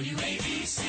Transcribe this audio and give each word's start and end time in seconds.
WABC. 0.00 0.80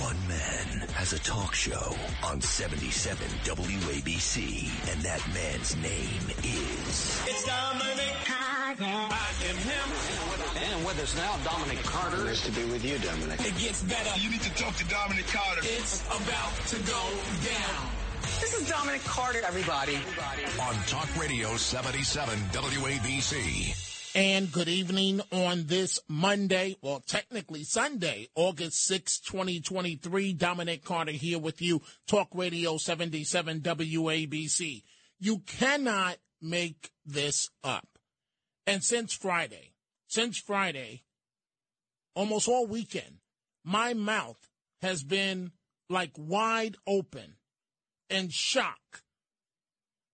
One 0.00 0.28
man 0.28 0.86
has 0.90 1.12
a 1.12 1.18
talk 1.18 1.56
show 1.56 1.96
on 2.22 2.40
77 2.40 3.26
WABC, 3.42 4.70
and 4.92 5.02
that 5.02 5.20
man's 5.34 5.74
name 5.82 6.22
is. 6.38 7.20
It's 7.26 7.44
Dominic 7.44 8.14
Carter. 8.24 8.84
I 8.84 9.30
am 9.50 9.56
him. 9.56 10.70
And 10.70 10.86
with 10.86 11.02
us 11.02 11.16
now, 11.16 11.36
Dominic 11.42 11.82
Carter. 11.82 12.24
Nice 12.24 12.46
to 12.46 12.52
be 12.52 12.64
with 12.66 12.84
you, 12.84 12.96
Dominic. 12.98 13.40
It 13.40 13.58
gets 13.58 13.82
better. 13.82 14.20
You 14.20 14.30
need 14.30 14.42
to 14.42 14.54
talk 14.54 14.76
to 14.76 14.86
Dominic 14.86 15.26
Carter. 15.26 15.62
It's 15.64 16.06
about 16.06 16.54
to 16.68 16.76
go 16.86 17.02
down. 17.42 17.90
This 18.38 18.54
is 18.54 18.68
Dominic 18.70 19.02
Carter, 19.02 19.40
everybody. 19.44 19.98
On 20.62 20.74
Talk 20.86 21.08
Radio 21.20 21.56
77 21.56 22.38
WABC. 22.52 23.93
And 24.16 24.52
good 24.52 24.68
evening 24.68 25.22
on 25.32 25.66
this 25.66 25.98
Monday, 26.06 26.76
well, 26.80 27.02
technically 27.04 27.64
Sunday, 27.64 28.28
August 28.36 28.84
6, 28.84 29.18
2023. 29.18 30.32
Dominic 30.34 30.84
Carter 30.84 31.10
here 31.10 31.40
with 31.40 31.60
you, 31.60 31.82
Talk 32.06 32.28
Radio 32.32 32.76
77 32.76 33.58
WABC. 33.62 34.84
You 35.18 35.38
cannot 35.38 36.18
make 36.40 36.92
this 37.04 37.50
up. 37.64 37.88
And 38.68 38.84
since 38.84 39.12
Friday, 39.12 39.72
since 40.06 40.38
Friday, 40.38 41.02
almost 42.14 42.46
all 42.46 42.68
weekend, 42.68 43.16
my 43.64 43.94
mouth 43.94 44.48
has 44.80 45.02
been 45.02 45.50
like 45.90 46.12
wide 46.16 46.76
open 46.86 47.34
in 48.08 48.28
shock 48.30 49.02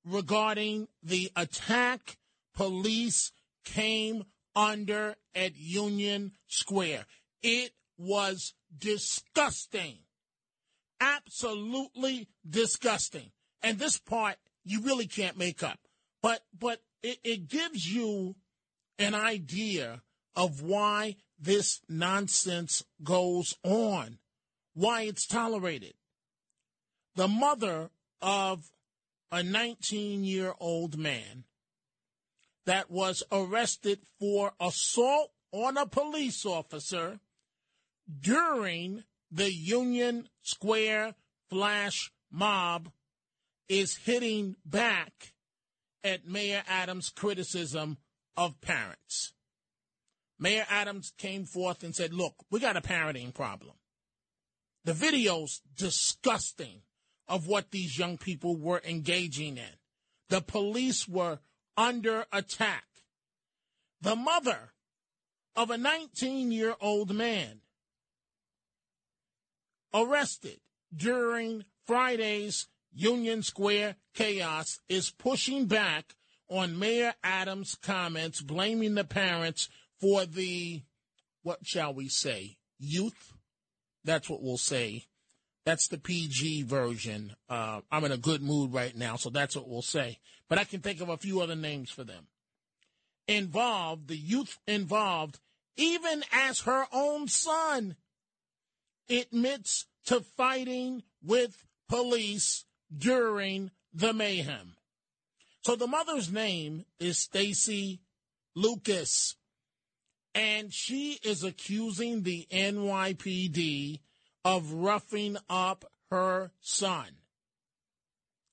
regarding 0.07 0.89
the 1.03 1.31
attack 1.37 2.17
police 2.55 3.31
came 3.75 4.25
under 4.55 5.15
at 5.35 5.57
Union 5.57 6.33
Square. 6.47 7.07
It 7.43 7.73
was 7.97 8.55
disgusting. 8.77 9.99
Absolutely 11.01 12.29
disgusting. 12.49 13.31
And 13.63 13.79
this 13.79 13.99
part 13.99 14.37
you 14.65 14.81
really 14.83 15.07
can't 15.07 15.39
make 15.39 15.63
up. 15.63 15.79
But 16.23 16.43
but 16.59 16.81
it, 17.03 17.19
it 17.25 17.49
gives 17.49 17.87
you 17.87 18.37
an 18.99 19.15
idea 19.15 20.03
of 20.37 20.63
why 20.63 21.17
this 21.39 21.81
nonsense 21.89 22.85
goes 23.03 23.57
on, 23.65 24.19
why 24.75 25.03
it's 25.03 25.27
tolerated. 25.27 25.95
The 27.17 27.29
mother 27.29 27.91
of 28.21 28.71
a 29.33 29.43
19 29.43 30.25
year 30.25 30.55
old 30.61 30.99
man 30.99 31.45
that 32.67 32.91
was 32.91 33.23
arrested 33.33 34.01
for 34.19 34.53
assault 34.61 35.33
on 35.53 35.77
a 35.77 35.87
police 35.87 36.45
officer 36.45 37.21
during 38.21 39.05
the 39.31 39.53
Union 39.53 40.29
Square 40.43 41.15
flash 41.49 42.13
mob 42.31 42.91
is 43.69 43.97
hitting 43.97 44.57
back 44.65 45.33
at 46.03 46.27
Mayor 46.27 46.63
Adams' 46.67 47.11
criticism 47.11 47.99
of 48.37 48.61
parents. 48.61 49.33
Mayor 50.39 50.67
Adams 50.71 51.13
came 51.19 51.45
forth 51.45 51.83
and 51.83 51.95
said, 51.95 52.15
Look, 52.15 52.35
we 52.51 52.61
got 52.61 52.77
a 52.77 52.81
parenting 52.81 53.35
problem. 53.35 53.75
The 54.85 54.95
video's 54.95 55.61
disgusting 55.77 56.83
of 57.29 57.47
what 57.47 57.71
these 57.71 57.99
young 57.99 58.17
people 58.17 58.57
were 58.57 58.83
engaging 58.85 59.59
in. 59.59 59.77
The 60.31 60.41
police 60.41 61.07
were 61.07 61.41
under 61.81 62.27
attack. 62.31 62.85
The 64.03 64.15
mother 64.15 64.73
of 65.57 65.71
a 65.71 65.79
19 65.79 66.53
year 66.53 66.75
old 66.79 67.15
man 67.15 67.63
arrested 69.95 70.61
during 70.95 71.65
Friday's 71.87 72.69
Union 72.93 73.43
Square 73.43 73.97
chaos 74.15 74.81
is 74.91 75.11
pushing 75.11 75.67
back 75.67 76.15
on 76.49 76.79
Mayor 76.79 77.15
Adams' 77.25 77.77
comments, 77.81 78.43
blaming 78.43 78.95
the 78.95 79.05
parents 79.05 79.69
for 80.01 80.27
the, 80.27 80.83
what 81.43 81.61
shall 81.63 81.95
we 81.95 82.09
say, 82.09 82.59
youth? 82.79 83.33
That's 84.05 84.29
what 84.29 84.43
we'll 84.43 84.59
say. 84.59 85.05
That's 85.65 85.89
the 85.89 85.99
PG 85.99 86.63
version. 86.65 87.37
Uh, 87.49 87.81
I'm 87.91 88.05
in 88.05 88.13
a 88.13 88.17
good 88.17 88.43
mood 88.43 88.73
right 88.73 88.97
now, 88.97 89.17
so 89.17 89.31
that's 89.31 89.55
what 89.55 89.69
we'll 89.69 89.83
say. 89.83 90.19
But 90.49 90.59
I 90.59 90.65
can 90.65 90.81
think 90.81 91.01
of 91.01 91.09
a 91.09 91.17
few 91.17 91.41
other 91.41 91.55
names 91.55 91.91
for 91.91 92.03
them. 92.03 92.27
Involved, 93.29 94.09
the 94.09 94.17
youth 94.17 94.59
involved, 94.67 95.39
even 95.77 96.25
as 96.33 96.61
her 96.61 96.87
own 96.93 97.29
son 97.29 97.97
admits 99.09 99.87
to 100.07 100.21
fighting 100.21 101.03
with 101.23 101.67
police 101.89 102.65
during 102.97 103.71
the 103.93 104.13
mayhem. 104.13 104.77
So 105.63 105.77
the 105.77 105.87
mother's 105.87 106.33
name 106.33 106.87
is 106.99 107.19
Stacy 107.19 108.01
Lucas, 108.55 109.37
and 110.35 110.73
she 110.73 111.19
is 111.23 111.45
accusing 111.45 112.23
the 112.23 112.47
NYPD 112.51 114.01
of 114.45 114.73
roughing 114.73 115.37
up 115.49 115.85
her 116.11 116.51
son. 116.61 117.07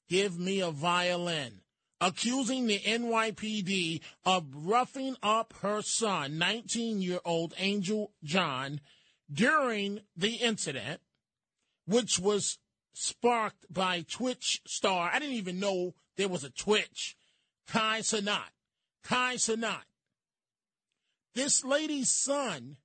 Give 0.10 0.40
me 0.40 0.62
a 0.62 0.72
violin. 0.72 1.62
Accusing 2.00 2.68
the 2.68 2.80
NYPD 2.80 4.02
of 4.24 4.46
roughing 4.54 5.16
up 5.24 5.54
her 5.62 5.82
son, 5.82 6.38
19 6.38 7.02
year 7.02 7.20
old 7.26 7.56
Angel 7.58 8.12
John, 8.24 8.82
during 9.32 10.02
the 10.16 10.36
incident, 10.36 11.02
which 11.88 12.20
was 12.20 12.60
sparked 12.94 13.66
by 13.72 14.06
Twitch 14.08 14.62
star. 14.68 15.10
I 15.12 15.20
didn't 15.20 15.36
even 15.36 15.60
know 15.60 15.96
there 16.18 16.28
was 16.28 16.44
a 16.44 16.52
Twitch. 16.52 17.16
Kai 17.68 18.02
Cenat. 18.02 18.52
Kai 19.04 19.36
Cenat. 19.36 19.86
This 21.34 21.64
lady's 21.64 22.12
son, 22.12 22.78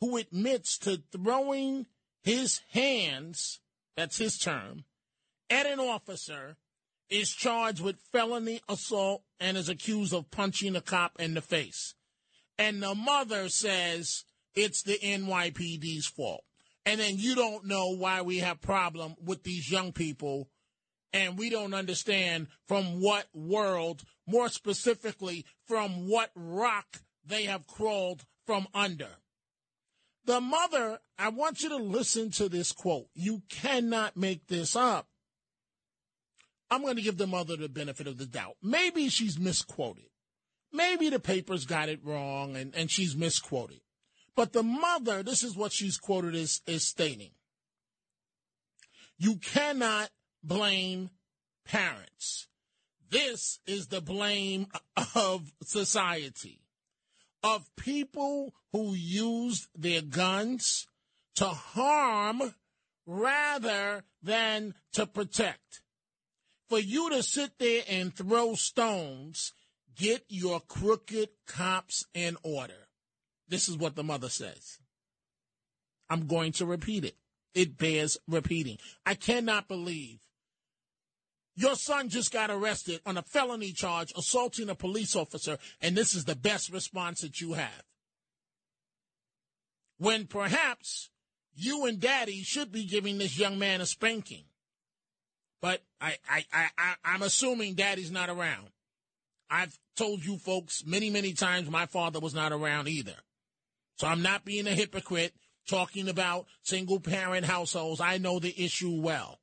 who 0.00 0.16
admits 0.16 0.78
to 0.78 1.02
throwing 1.12 1.86
his 2.22 2.60
hands, 2.72 3.60
that's 3.96 4.18
his 4.18 4.38
term, 4.38 4.84
at 5.48 5.66
an 5.66 5.80
officer 5.80 6.56
is 7.08 7.30
charged 7.30 7.80
with 7.80 8.00
felony 8.12 8.60
assault 8.68 9.22
and 9.40 9.56
is 9.56 9.68
accused 9.68 10.14
of 10.14 10.30
punching 10.30 10.76
a 10.76 10.80
cop 10.80 11.20
in 11.20 11.34
the 11.34 11.40
face. 11.40 11.94
And 12.56 12.82
the 12.82 12.94
mother 12.94 13.48
says 13.48 14.24
it's 14.54 14.82
the 14.82 14.98
NYPD's 15.02 16.06
fault. 16.06 16.44
And 16.86 17.00
then 17.00 17.14
you 17.18 17.34
don't 17.34 17.66
know 17.66 17.90
why 17.90 18.22
we 18.22 18.38
have 18.38 18.60
problem 18.60 19.16
with 19.22 19.42
these 19.42 19.70
young 19.70 19.92
people 19.92 20.48
and 21.12 21.36
we 21.36 21.50
don't 21.50 21.74
understand 21.74 22.46
from 22.68 23.00
what 23.00 23.26
world, 23.34 24.02
more 24.26 24.48
specifically 24.48 25.44
from 25.66 26.08
what 26.08 26.30
rock 26.34 27.02
they 27.24 27.44
have 27.44 27.66
crawled 27.66 28.24
from 28.46 28.66
under. 28.72 29.08
The 30.30 30.40
mother, 30.40 31.00
I 31.18 31.30
want 31.30 31.60
you 31.60 31.70
to 31.70 31.76
listen 31.76 32.30
to 32.30 32.48
this 32.48 32.70
quote. 32.70 33.08
You 33.14 33.42
cannot 33.48 34.16
make 34.16 34.46
this 34.46 34.76
up. 34.76 35.08
I'm 36.70 36.82
going 36.82 36.94
to 36.94 37.02
give 37.02 37.16
the 37.16 37.26
mother 37.26 37.56
the 37.56 37.68
benefit 37.68 38.06
of 38.06 38.16
the 38.16 38.26
doubt. 38.26 38.54
Maybe 38.62 39.08
she's 39.08 39.40
misquoted. 39.40 40.04
Maybe 40.72 41.08
the 41.08 41.18
papers 41.18 41.64
got 41.64 41.88
it 41.88 41.98
wrong 42.04 42.54
and, 42.54 42.72
and 42.76 42.88
she's 42.88 43.16
misquoted. 43.16 43.80
But 44.36 44.52
the 44.52 44.62
mother, 44.62 45.24
this 45.24 45.42
is 45.42 45.56
what 45.56 45.72
she's 45.72 45.98
quoted 45.98 46.36
as, 46.36 46.60
as 46.68 46.84
stating. 46.84 47.32
You 49.18 49.34
cannot 49.34 50.10
blame 50.44 51.10
parents. 51.66 52.46
This 53.10 53.58
is 53.66 53.88
the 53.88 54.00
blame 54.00 54.68
of 55.16 55.52
society 55.64 56.60
of 57.42 57.74
people 57.76 58.54
who 58.72 58.94
used 58.94 59.68
their 59.74 60.02
guns 60.02 60.86
to 61.36 61.46
harm 61.46 62.54
rather 63.06 64.04
than 64.22 64.74
to 64.92 65.06
protect. 65.06 65.82
For 66.68 66.78
you 66.78 67.10
to 67.10 67.22
sit 67.22 67.58
there 67.58 67.82
and 67.88 68.14
throw 68.14 68.54
stones, 68.54 69.52
get 69.96 70.24
your 70.28 70.60
crooked 70.60 71.30
cops 71.46 72.06
in 72.14 72.36
order. 72.42 72.88
This 73.48 73.68
is 73.68 73.76
what 73.76 73.96
the 73.96 74.04
mother 74.04 74.28
says. 74.28 74.78
I'm 76.08 76.26
going 76.26 76.52
to 76.52 76.66
repeat 76.66 77.04
it. 77.04 77.16
It 77.54 77.76
bears 77.76 78.16
repeating. 78.28 78.78
I 79.04 79.14
cannot 79.14 79.66
believe 79.66 80.20
your 81.60 81.74
son 81.74 82.08
just 82.08 82.32
got 82.32 82.50
arrested 82.50 83.00
on 83.04 83.18
a 83.18 83.22
felony 83.22 83.72
charge 83.72 84.12
assaulting 84.16 84.70
a 84.70 84.74
police 84.74 85.14
officer, 85.14 85.58
and 85.82 85.94
this 85.94 86.14
is 86.14 86.24
the 86.24 86.34
best 86.34 86.72
response 86.72 87.20
that 87.20 87.40
you 87.40 87.52
have. 87.52 87.84
When 89.98 90.26
perhaps 90.26 91.10
you 91.54 91.84
and 91.84 92.00
daddy 92.00 92.42
should 92.42 92.72
be 92.72 92.86
giving 92.86 93.18
this 93.18 93.38
young 93.38 93.58
man 93.58 93.82
a 93.82 93.86
spanking. 93.86 94.44
But 95.60 95.82
I, 96.00 96.16
I, 96.26 96.44
I, 96.50 96.68
I, 96.78 96.94
I'm 97.04 97.22
assuming 97.22 97.74
daddy's 97.74 98.10
not 98.10 98.30
around. 98.30 98.70
I've 99.50 99.78
told 99.96 100.24
you 100.24 100.38
folks 100.38 100.86
many, 100.86 101.10
many 101.10 101.34
times 101.34 101.68
my 101.68 101.84
father 101.84 102.20
was 102.20 102.32
not 102.32 102.52
around 102.52 102.88
either. 102.88 103.16
So 103.96 104.06
I'm 104.06 104.22
not 104.22 104.46
being 104.46 104.66
a 104.66 104.70
hypocrite. 104.70 105.34
talking 105.68 106.08
about 106.08 106.46
single 106.62 107.00
parent 107.00 107.44
households. 107.44 108.00
I 108.00 108.16
know 108.16 108.38
the 108.38 108.54
issue 108.64 109.00
well. 109.00 109.40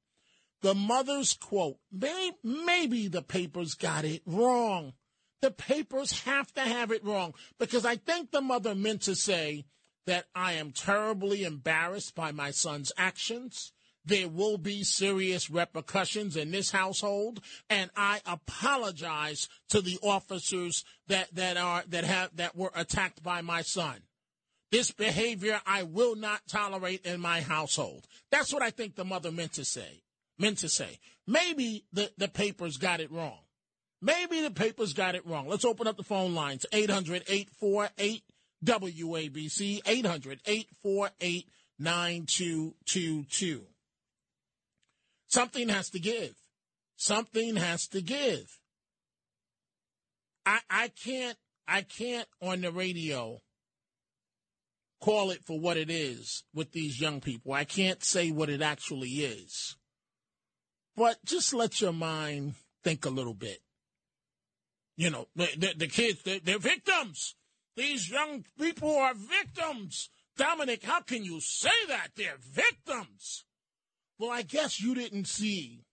The 0.62 0.74
mother's 0.74 1.34
quote, 1.34 1.78
May, 1.92 2.32
maybe 2.44 3.08
the 3.08 3.22
papers 3.22 3.74
got 3.76 4.06
it 4.06 4.22
wrong. 4.26 4.94
The 5.42 5.52
papers 5.52 6.24
have 6.24 6.52
to 6.54 6.62
have 6.62 6.92
it 6.92 7.04
wrong 7.04 7.36
because 7.60 7.86
I 7.86 7.96
think 7.96 8.32
the 8.32 8.42
mother 8.42 8.74
meant 8.74 9.04
to 9.04 9.16
say 9.16 9.66
that 10.08 10.26
I 10.34 10.54
am 10.54 10.72
terribly 10.72 11.44
embarrassed 11.44 12.16
by 12.16 12.32
my 12.32 12.52
son's 12.52 12.92
actions. 12.98 13.72
There 14.04 14.30
will 14.30 14.58
be 14.58 14.84
serious 14.84 15.50
repercussions 15.50 16.38
in 16.38 16.52
this 16.52 16.72
household, 16.72 17.42
and 17.70 17.92
I 17.96 18.22
apologize 18.26 19.50
to 19.70 19.82
the 19.82 20.00
officers 20.02 20.86
that, 21.08 21.36
that 21.36 21.58
are 21.58 21.84
that 21.90 22.06
have 22.06 22.36
that 22.38 22.56
were 22.56 22.72
attacked 22.74 23.22
by 23.22 23.42
my 23.42 23.62
son. 23.64 23.98
This 24.72 24.92
behavior 24.92 25.62
I 25.66 25.84
will 25.84 26.16
not 26.16 26.48
tolerate 26.48 27.06
in 27.06 27.20
my 27.20 27.42
household. 27.42 28.08
That's 28.32 28.54
what 28.54 28.64
I 28.64 28.70
think 28.70 28.96
the 28.96 29.06
mother 29.06 29.32
meant 29.32 29.54
to 29.54 29.66
say. 29.66 30.04
Meant 30.40 30.60
to 30.60 30.70
say. 30.70 31.00
Maybe 31.26 31.86
the, 31.92 32.12
the 32.18 32.28
papers 32.28 32.78
got 32.78 33.00
it 33.00 33.12
wrong. 33.12 33.40
Maybe 34.02 34.42
the 34.42 34.52
papers 34.52 34.94
got 34.94 35.16
it 35.16 35.26
wrong. 35.26 35.48
Let's 35.48 35.66
open 35.66 35.88
up 35.88 35.98
the 35.98 36.04
phone 36.04 36.36
lines. 36.36 36.66
800 36.72 37.24
848 37.28 38.24
WABC, 38.64 39.82
800 39.86 40.42
848 40.46 41.50
9222. 41.80 43.64
Something 45.28 45.70
has 45.70 45.90
to 45.92 46.00
give. 46.00 46.36
Something 46.96 47.56
has 47.56 47.88
to 47.90 48.02
give. 48.02 48.60
I, 50.46 50.60
I 50.70 50.88
can't, 50.90 51.38
I 51.68 51.82
can't 51.82 52.28
on 52.42 52.62
the 52.62 52.72
radio 52.72 53.42
call 55.02 55.32
it 55.32 55.44
for 55.44 55.60
what 55.60 55.78
it 55.78 55.90
is 55.90 56.44
with 56.54 56.72
these 56.72 57.00
young 57.00 57.22
people. 57.22 57.54
I 57.54 57.66
can't 57.66 58.04
say 58.04 58.32
what 58.32 58.50
it 58.50 58.62
actually 58.62 59.10
is. 59.10 59.76
But 60.98 61.24
just 61.24 61.54
let 61.54 61.80
your 61.80 61.94
mind 61.94 62.56
think 62.84 63.06
a 63.06 63.10
little 63.10 63.36
bit. 63.36 63.60
You 64.98 65.12
know, 65.12 65.28
the, 65.36 65.48
the, 65.56 65.74
the 65.78 65.88
kids, 65.88 66.24
they're, 66.24 66.40
they're 66.40 66.58
victims. 66.58 67.36
These 67.76 68.10
young 68.10 68.44
people 68.60 68.98
are 68.98 69.14
victims. 69.14 70.10
Dominic, 70.36 70.84
how 70.84 71.02
can 71.02 71.24
you 71.24 71.40
say 71.40 71.70
that? 71.88 72.10
They're 72.16 72.40
victims. 72.40 73.46
Well, 74.18 74.32
I 74.32 74.42
guess 74.42 74.82
you 74.82 74.96
didn't 74.96 75.28
see 75.28 75.84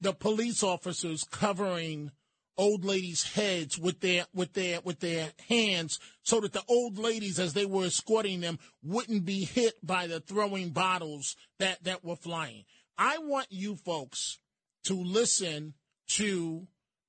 the 0.00 0.12
police 0.12 0.62
officers 0.62 1.24
covering 1.24 2.12
old 2.56 2.84
ladies' 2.84 3.34
heads 3.34 3.78
with 3.78 4.00
their 4.00 4.26
with 4.32 4.52
their 4.52 4.80
with 4.84 5.00
their 5.00 5.32
hands 5.48 5.98
so 6.22 6.40
that 6.40 6.52
the 6.52 6.62
old 6.68 6.98
ladies 6.98 7.38
as 7.38 7.52
they 7.52 7.66
were 7.66 7.86
escorting 7.86 8.40
them 8.40 8.58
wouldn't 8.82 9.24
be 9.24 9.44
hit 9.44 9.74
by 9.84 10.06
the 10.06 10.20
throwing 10.20 10.70
bottles 10.70 11.36
that 11.58 11.82
that 11.84 12.04
were 12.04 12.16
flying. 12.16 12.64
I 12.98 13.18
want 13.18 13.48
you 13.50 13.76
folks 13.76 14.38
to 14.84 14.94
listen 14.94 15.74
to 16.10 16.66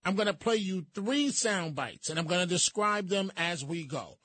I'm 0.07 0.15
going 0.15 0.27
to 0.27 0.33
play 0.33 0.55
you 0.55 0.85
three 0.95 1.31
sound 1.31 1.75
bites 1.75 2.09
and 2.09 2.17
I'm 2.17 2.27
going 2.27 2.39
to 2.39 2.47
describe 2.47 3.09
them 3.09 3.29
as 3.35 3.65
we 3.65 3.85
go. 3.85 4.17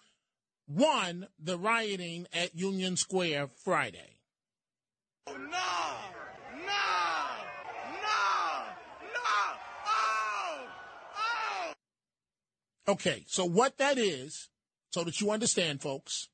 One, 0.67 1.27
the 1.43 1.59
rioting 1.59 2.29
at 2.33 2.55
Union 2.55 2.97
Square 2.97 3.49
Friday. 3.65 4.21
Oh, 5.27 5.33
no! 5.33 5.39
No! 6.55 6.69
No! 8.01 8.19
No! 9.13 9.31
Oh! 9.87 10.67
Oh! 11.17 11.73
Okay, 12.93 13.25
so 13.27 13.45
what 13.45 13.79
that 13.79 13.99
is, 13.99 14.51
so 14.93 15.03
that 15.03 15.21
you 15.21 15.33
understand, 15.33 15.83
folks, 15.83 16.29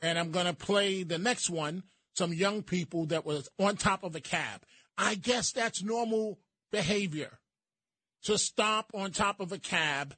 and 0.00 0.20
I'm 0.20 0.30
going 0.30 0.46
to 0.46 0.54
play 0.54 1.02
the 1.02 1.18
next 1.18 1.50
one 1.50 1.82
some 2.16 2.32
young 2.32 2.62
people 2.62 3.06
that 3.06 3.26
was 3.26 3.48
on 3.58 3.76
top 3.76 4.02
of 4.02 4.14
a 4.14 4.20
cab. 4.20 4.62
I 4.96 5.14
guess 5.14 5.52
that's 5.52 5.82
normal 5.82 6.38
behavior 6.72 7.38
to 8.24 8.38
stop 8.38 8.90
on 8.94 9.12
top 9.12 9.40
of 9.40 9.52
a 9.52 9.58
cab 9.58 10.14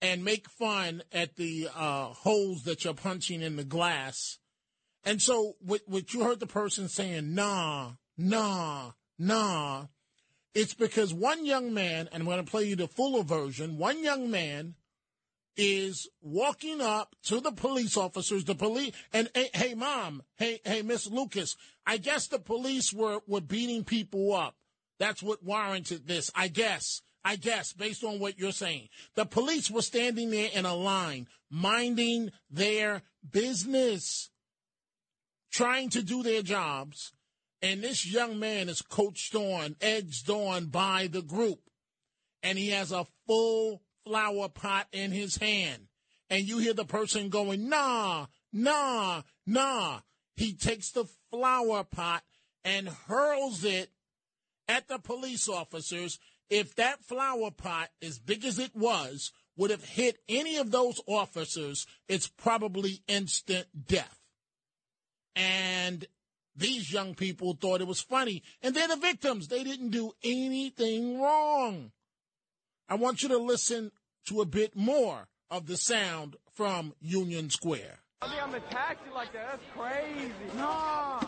and 0.00 0.24
make 0.24 0.48
fun 0.48 1.02
at 1.12 1.36
the 1.36 1.68
uh, 1.74 2.06
holes 2.06 2.64
that 2.64 2.84
you're 2.84 2.94
punching 2.94 3.42
in 3.42 3.56
the 3.56 3.64
glass. 3.64 4.38
And 5.04 5.20
so, 5.20 5.54
what, 5.60 5.82
what 5.86 6.14
you 6.14 6.22
heard 6.22 6.40
the 6.40 6.46
person 6.46 6.88
saying, 6.88 7.34
nah, 7.34 7.92
nah, 8.16 8.92
nah, 9.18 9.86
it's 10.54 10.74
because 10.74 11.12
one 11.12 11.44
young 11.44 11.74
man, 11.74 12.08
and 12.12 12.22
I'm 12.22 12.24
going 12.24 12.44
to 12.44 12.50
play 12.50 12.64
you 12.64 12.76
the 12.76 12.88
fuller 12.88 13.24
version, 13.24 13.78
one 13.78 14.02
young 14.02 14.30
man 14.30 14.74
is 15.56 16.08
walking 16.20 16.80
up 16.80 17.14
to 17.24 17.40
the 17.40 17.52
police 17.52 17.96
officers, 17.96 18.44
the 18.44 18.54
police, 18.54 18.92
and 19.12 19.28
hey, 19.34 19.74
mom, 19.74 20.22
hey, 20.36 20.60
hey, 20.64 20.82
Miss 20.82 21.06
Lucas, 21.10 21.56
I 21.86 21.98
guess 21.98 22.28
the 22.28 22.38
police 22.38 22.92
were, 22.92 23.20
were 23.26 23.40
beating 23.40 23.84
people 23.84 24.34
up. 24.34 24.56
That's 24.98 25.22
what 25.22 25.42
warranted 25.42 26.06
this, 26.06 26.30
I 26.34 26.48
guess. 26.48 27.02
I 27.24 27.36
guess, 27.36 27.72
based 27.72 28.02
on 28.02 28.18
what 28.18 28.38
you're 28.38 28.50
saying. 28.50 28.88
The 29.14 29.24
police 29.24 29.70
were 29.70 29.82
standing 29.82 30.30
there 30.30 30.50
in 30.52 30.66
a 30.66 30.74
line, 30.74 31.28
minding 31.50 32.32
their 32.50 33.02
business, 33.30 34.30
trying 35.52 35.90
to 35.90 36.02
do 36.02 36.24
their 36.24 36.42
jobs. 36.42 37.12
And 37.60 37.80
this 37.80 38.04
young 38.04 38.40
man 38.40 38.68
is 38.68 38.82
coached 38.82 39.36
on, 39.36 39.76
edged 39.80 40.28
on 40.30 40.66
by 40.66 41.06
the 41.06 41.22
group. 41.22 41.60
And 42.42 42.58
he 42.58 42.70
has 42.70 42.90
a 42.90 43.06
full 43.28 43.82
flower 44.04 44.48
pot 44.48 44.86
in 44.92 45.12
his 45.12 45.36
hand. 45.36 45.88
And 46.30 46.44
you 46.44 46.58
hear 46.58 46.74
the 46.74 46.84
person 46.84 47.28
going, 47.28 47.68
nah, 47.68 48.26
nah, 48.52 49.22
nah. 49.46 50.00
He 50.36 50.54
takes 50.54 50.90
the 50.90 51.04
flower 51.30 51.84
pot 51.84 52.22
and 52.64 52.88
hurls 52.88 53.64
it 53.64 53.90
at 54.68 54.88
the 54.88 54.98
police 54.98 55.48
officers 55.48 56.18
if 56.52 56.74
that 56.74 57.02
flower 57.02 57.50
pot, 57.50 57.88
as 58.02 58.18
big 58.18 58.44
as 58.44 58.58
it 58.58 58.76
was, 58.76 59.32
would 59.56 59.70
have 59.70 59.84
hit 59.84 60.18
any 60.28 60.58
of 60.58 60.70
those 60.70 61.00
officers, 61.06 61.86
it's 62.08 62.28
probably 62.28 63.02
instant 63.08 63.68
death. 63.86 64.20
And 65.34 66.04
these 66.54 66.92
young 66.92 67.14
people 67.14 67.54
thought 67.54 67.80
it 67.80 67.86
was 67.86 68.02
funny. 68.02 68.42
And 68.60 68.74
they're 68.74 68.86
the 68.86 68.96
victims. 68.96 69.48
They 69.48 69.64
didn't 69.64 69.92
do 69.92 70.12
anything 70.22 71.22
wrong. 71.22 71.92
I 72.92 72.94
want 72.94 73.22
you 73.22 73.30
to 73.30 73.38
listen 73.38 73.90
to 74.26 74.42
a 74.42 74.44
bit 74.44 74.76
more 74.76 75.26
of 75.50 75.66
the 75.66 75.78
sound 75.78 76.36
from 76.52 76.92
Union 77.00 77.48
Square. 77.48 78.00
I 78.20 78.28
think 78.28 78.42
I'm 78.42 78.54
a 78.54 78.60
taxi 78.60 79.08
like 79.14 79.32
that. 79.32 79.46
That's 79.50 79.62
crazy. 79.74 80.30
No, 80.58 81.18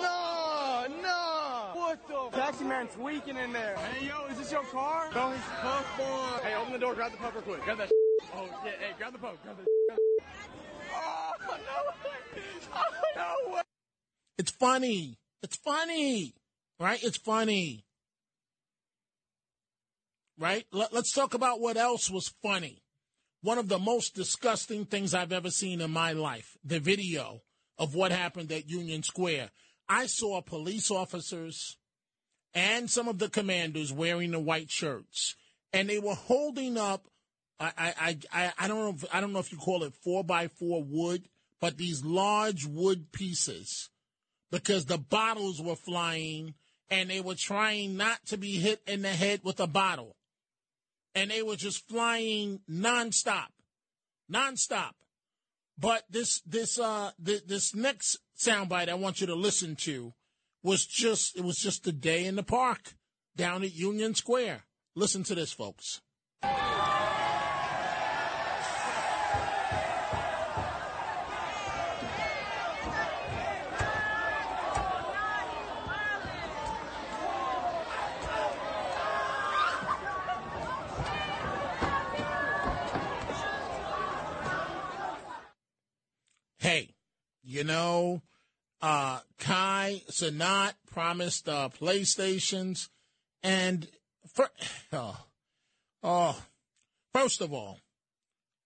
no, 0.00 0.86
no. 1.02 1.70
What 1.74 2.06
the? 2.06 2.38
Taxi 2.38 2.62
man 2.62 2.86
tweaking 2.86 3.36
in 3.36 3.52
there. 3.52 3.76
Hey, 3.78 4.06
yo, 4.06 4.26
is 4.26 4.38
this 4.38 4.52
your 4.52 4.62
car? 4.62 5.10
No, 5.12 5.32
he's 5.32 5.42
puff 5.60 5.98
boy. 5.98 6.46
Hey, 6.48 6.54
open 6.54 6.72
the 6.72 6.78
door. 6.78 6.94
Grab 6.94 7.10
the 7.10 7.18
puffer 7.18 7.40
quick. 7.40 7.64
Grab 7.64 7.78
that. 7.78 7.90
Oh, 8.36 8.48
yeah. 8.64 8.70
Hey, 8.70 8.94
grab 8.96 9.12
the 9.12 9.18
puff. 9.18 9.34
Grab 9.42 9.56
the. 9.56 9.64
Oh, 10.94 11.32
no 11.48 11.56
way. 11.56 12.42
Oh, 12.76 12.80
no 13.16 13.54
way. 13.54 13.62
It's 14.38 14.52
funny. 14.52 15.18
It's 15.42 15.56
funny. 15.56 16.36
Right? 16.78 17.02
It's 17.02 17.18
funny. 17.18 17.86
Right? 20.42 20.66
Let, 20.72 20.92
let's 20.92 21.12
talk 21.12 21.34
about 21.34 21.60
what 21.60 21.76
else 21.76 22.10
was 22.10 22.34
funny. 22.42 22.82
One 23.42 23.58
of 23.58 23.68
the 23.68 23.78
most 23.78 24.16
disgusting 24.16 24.84
things 24.84 25.14
I've 25.14 25.30
ever 25.30 25.52
seen 25.52 25.80
in 25.80 25.92
my 25.92 26.10
life 26.10 26.56
the 26.64 26.80
video 26.80 27.42
of 27.78 27.94
what 27.94 28.10
happened 28.10 28.50
at 28.50 28.68
Union 28.68 29.04
Square. 29.04 29.50
I 29.88 30.06
saw 30.06 30.40
police 30.40 30.90
officers 30.90 31.78
and 32.54 32.90
some 32.90 33.06
of 33.06 33.20
the 33.20 33.28
commanders 33.28 33.92
wearing 33.92 34.32
the 34.32 34.40
white 34.40 34.68
shirts, 34.68 35.36
and 35.72 35.88
they 35.88 36.00
were 36.00 36.16
holding 36.16 36.76
up. 36.76 37.06
I 37.60 37.72
I 37.78 38.18
I, 38.32 38.52
I 38.58 38.66
don't 38.66 38.78
know 38.80 38.94
if, 38.96 39.14
I 39.14 39.20
don't 39.20 39.32
know 39.32 39.38
if 39.38 39.52
you 39.52 39.58
call 39.58 39.84
it 39.84 39.94
four 40.02 40.24
by 40.24 40.48
four 40.48 40.82
wood, 40.82 41.28
but 41.60 41.76
these 41.76 42.04
large 42.04 42.66
wood 42.66 43.12
pieces, 43.12 43.90
because 44.50 44.86
the 44.86 44.98
bottles 44.98 45.62
were 45.62 45.76
flying, 45.76 46.54
and 46.90 47.10
they 47.10 47.20
were 47.20 47.36
trying 47.36 47.96
not 47.96 48.18
to 48.26 48.36
be 48.36 48.58
hit 48.58 48.82
in 48.88 49.02
the 49.02 49.08
head 49.08 49.42
with 49.44 49.60
a 49.60 49.68
bottle, 49.68 50.16
and 51.14 51.30
they 51.30 51.42
were 51.42 51.56
just 51.56 51.88
flying 51.88 52.60
nonstop, 52.70 53.48
nonstop. 54.30 54.92
But 55.78 56.04
this 56.10 56.40
this 56.42 56.78
uh 56.78 57.12
th- 57.24 57.46
this 57.46 57.74
next 57.74 58.18
soundbite 58.38 58.88
I 58.88 58.94
want 58.94 59.20
you 59.20 59.26
to 59.28 59.34
listen 59.34 59.76
to 59.76 60.14
was 60.62 60.86
just 60.86 61.36
it 61.36 61.44
was 61.44 61.56
just 61.56 61.86
a 61.86 61.92
day 61.92 62.24
in 62.24 62.36
the 62.36 62.42
park 62.42 62.94
down 63.36 63.62
at 63.62 63.74
Union 63.74 64.14
Square. 64.14 64.64
Listen 64.94 65.24
to 65.24 65.34
this, 65.34 65.52
folks. 65.52 66.00
You 87.62 87.68
know, 87.68 88.22
uh, 88.80 89.20
Kai 89.38 90.02
Cenat 90.10 90.72
promised 90.90 91.48
uh, 91.48 91.68
PlayStations. 91.68 92.88
And 93.40 93.86
for, 94.34 94.50
oh, 94.92 95.16
oh, 96.02 96.42
first 97.14 97.40
of 97.40 97.52
all, 97.52 97.78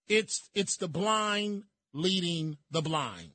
it's 0.08 0.48
it's 0.54 0.78
the 0.78 0.88
blind 0.88 1.64
leading 1.92 2.56
the 2.70 2.80
blind. 2.80 3.32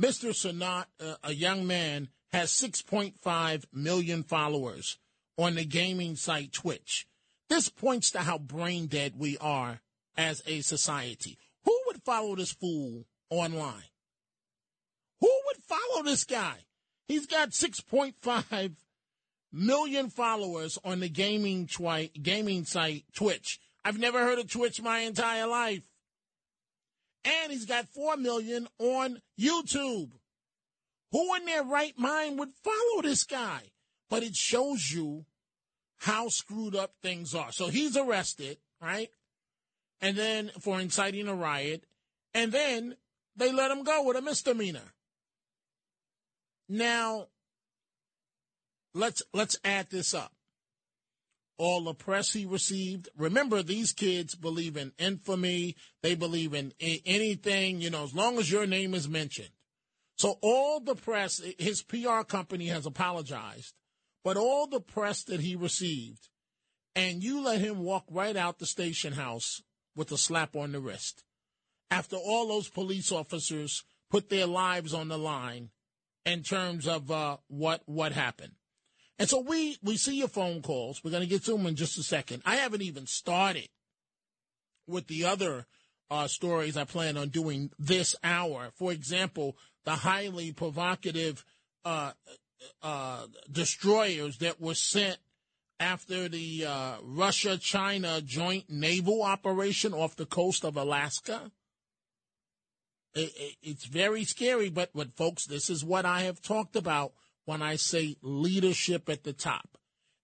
Mr. 0.00 0.30
Cenat, 0.30 0.84
uh, 1.00 1.16
a 1.24 1.34
young 1.34 1.66
man, 1.66 2.06
has 2.30 2.52
6.5 2.52 3.64
million 3.72 4.22
followers 4.22 4.98
on 5.36 5.56
the 5.56 5.64
gaming 5.64 6.14
site 6.14 6.52
Twitch. 6.52 7.08
This 7.48 7.68
points 7.68 8.12
to 8.12 8.20
how 8.20 8.38
brain 8.38 8.86
dead 8.86 9.14
we 9.16 9.36
are 9.38 9.80
as 10.16 10.44
a 10.46 10.60
society. 10.60 11.38
Who 11.64 11.76
would 11.88 12.04
follow 12.04 12.36
this 12.36 12.52
fool 12.52 13.04
online? 13.30 13.82
Follow 15.88 16.02
this 16.04 16.24
guy? 16.24 16.56
He's 17.06 17.26
got 17.26 17.50
6.5 17.50 18.72
million 19.52 20.10
followers 20.10 20.78
on 20.84 21.00
the 21.00 21.08
gaming 21.08 21.66
twi- 21.66 22.10
gaming 22.20 22.64
site 22.64 23.04
Twitch. 23.14 23.58
I've 23.84 23.98
never 23.98 24.20
heard 24.20 24.38
of 24.38 24.50
Twitch 24.50 24.82
my 24.82 25.00
entire 25.00 25.46
life. 25.46 25.82
And 27.24 27.52
he's 27.52 27.66
got 27.66 27.88
4 27.88 28.16
million 28.16 28.68
on 28.78 29.20
YouTube. 29.40 30.10
Who 31.12 31.34
in 31.36 31.46
their 31.46 31.64
right 31.64 31.98
mind 31.98 32.38
would 32.38 32.52
follow 32.62 33.02
this 33.02 33.24
guy? 33.24 33.62
But 34.10 34.22
it 34.22 34.34
shows 34.34 34.90
you 34.90 35.24
how 35.98 36.28
screwed 36.28 36.76
up 36.76 36.92
things 37.02 37.34
are. 37.34 37.52
So 37.52 37.68
he's 37.68 37.96
arrested, 37.96 38.58
right? 38.80 39.08
And 40.00 40.16
then 40.16 40.50
for 40.60 40.80
inciting 40.80 41.28
a 41.28 41.34
riot. 41.34 41.84
And 42.34 42.52
then 42.52 42.96
they 43.36 43.52
let 43.52 43.70
him 43.70 43.84
go 43.84 44.02
with 44.04 44.16
a 44.16 44.22
misdemeanor. 44.22 44.92
Now, 46.68 47.28
let's 48.94 49.22
let's 49.32 49.58
add 49.64 49.90
this 49.90 50.12
up. 50.14 50.32
All 51.56 51.82
the 51.82 51.94
press 51.94 52.32
he 52.32 52.46
received. 52.46 53.08
Remember, 53.16 53.62
these 53.62 53.92
kids 53.92 54.34
believe 54.34 54.76
in 54.76 54.92
infamy. 54.98 55.76
They 56.02 56.14
believe 56.14 56.54
in 56.54 56.72
anything, 56.78 57.80
you 57.80 57.90
know, 57.90 58.04
as 58.04 58.14
long 58.14 58.38
as 58.38 58.50
your 58.50 58.66
name 58.66 58.94
is 58.94 59.08
mentioned. 59.08 59.50
So 60.16 60.38
all 60.42 60.80
the 60.80 60.94
press, 60.94 61.40
his 61.58 61.82
PR 61.82 62.22
company 62.22 62.66
has 62.68 62.86
apologized, 62.86 63.74
but 64.24 64.36
all 64.36 64.66
the 64.66 64.80
press 64.80 65.22
that 65.24 65.40
he 65.40 65.56
received, 65.56 66.28
and 66.94 67.22
you 67.22 67.40
let 67.40 67.60
him 67.60 67.78
walk 67.78 68.04
right 68.10 68.36
out 68.36 68.58
the 68.58 68.66
station 68.66 69.12
house 69.12 69.62
with 69.94 70.10
a 70.12 70.18
slap 70.18 70.56
on 70.56 70.72
the 70.72 70.80
wrist. 70.80 71.24
After 71.90 72.16
all 72.16 72.48
those 72.48 72.68
police 72.68 73.10
officers 73.10 73.84
put 74.10 74.28
their 74.28 74.46
lives 74.46 74.92
on 74.92 75.08
the 75.08 75.18
line 75.18 75.70
in 76.28 76.42
terms 76.42 76.86
of 76.86 77.10
uh, 77.10 77.38
what 77.48 77.82
what 77.86 78.12
happened. 78.12 78.52
And 79.18 79.28
so 79.28 79.40
we 79.40 79.78
we 79.82 79.96
see 79.96 80.16
your 80.16 80.28
phone 80.28 80.62
calls. 80.62 81.02
We're 81.02 81.10
going 81.10 81.22
to 81.22 81.28
get 81.28 81.44
to 81.44 81.52
them 81.52 81.66
in 81.66 81.76
just 81.76 81.98
a 81.98 82.02
second. 82.02 82.42
I 82.46 82.56
haven't 82.56 82.82
even 82.82 83.06
started 83.06 83.68
with 84.86 85.06
the 85.08 85.24
other 85.24 85.66
uh, 86.10 86.28
stories 86.28 86.76
I 86.76 86.84
plan 86.84 87.16
on 87.16 87.28
doing 87.28 87.70
this 87.78 88.14
hour. 88.22 88.70
For 88.74 88.92
example, 88.92 89.56
the 89.84 89.92
highly 89.92 90.52
provocative 90.52 91.44
uh, 91.84 92.12
uh, 92.82 93.26
destroyers 93.50 94.38
that 94.38 94.60
were 94.60 94.74
sent 94.74 95.18
after 95.80 96.28
the 96.28 96.66
uh, 96.66 96.94
Russia 97.02 97.56
China 97.56 98.20
joint 98.20 98.64
naval 98.68 99.22
operation 99.22 99.92
off 99.92 100.16
the 100.16 100.26
coast 100.26 100.64
of 100.64 100.76
Alaska. 100.76 101.52
It, 103.14 103.32
it, 103.36 103.56
it's 103.62 103.84
very 103.86 104.24
scary, 104.24 104.68
but, 104.68 104.90
but 104.94 105.16
folks, 105.16 105.46
this 105.46 105.70
is 105.70 105.84
what 105.84 106.04
I 106.04 106.22
have 106.22 106.40
talked 106.40 106.76
about 106.76 107.12
when 107.44 107.62
I 107.62 107.76
say 107.76 108.16
leadership 108.22 109.08
at 109.08 109.24
the 109.24 109.32
top. 109.32 109.78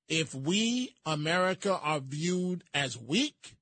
If 0.09 0.35
we, 0.35 0.95
America, 1.07 1.79
are 1.83 2.01
viewed 2.01 2.65
as 2.75 2.99
weak, 2.99 3.57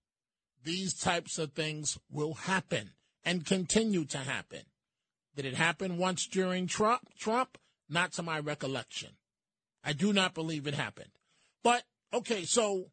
these 0.64 0.94
types 0.94 1.38
of 1.38 1.52
things 1.52 1.98
will 2.10 2.34
happen 2.34 2.90
and 3.24 3.46
continue 3.46 4.04
to 4.06 4.18
happen. 4.18 4.62
Did 5.36 5.44
it 5.46 5.54
happen 5.54 5.98
once 5.98 6.26
during 6.26 6.66
Trump? 6.66 7.08
Trump? 7.18 7.58
Not 7.88 8.12
to 8.14 8.22
my 8.22 8.38
recollection. 8.38 9.10
I 9.84 9.92
do 9.92 10.12
not 10.12 10.34
believe 10.34 10.66
it 10.66 10.74
happened. 10.74 11.10
But, 11.62 11.84
okay, 12.12 12.44
so 12.44 12.90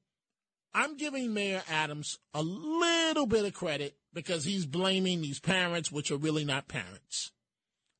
I'm 0.74 0.98
giving 0.98 1.34
Mayor 1.34 1.64
Adams 1.70 2.20
a 2.34 2.44
little 2.44 3.26
bit 3.26 3.46
of 3.46 3.54
credit 3.54 3.96
because 4.14 4.46
he's 4.46 4.66
blaming 4.66 5.22
these 5.22 5.40
parents, 5.40 5.92
which 5.92 6.12
are 6.12 6.18
really 6.18 6.46
not 6.46 6.68
parents. 6.68 7.32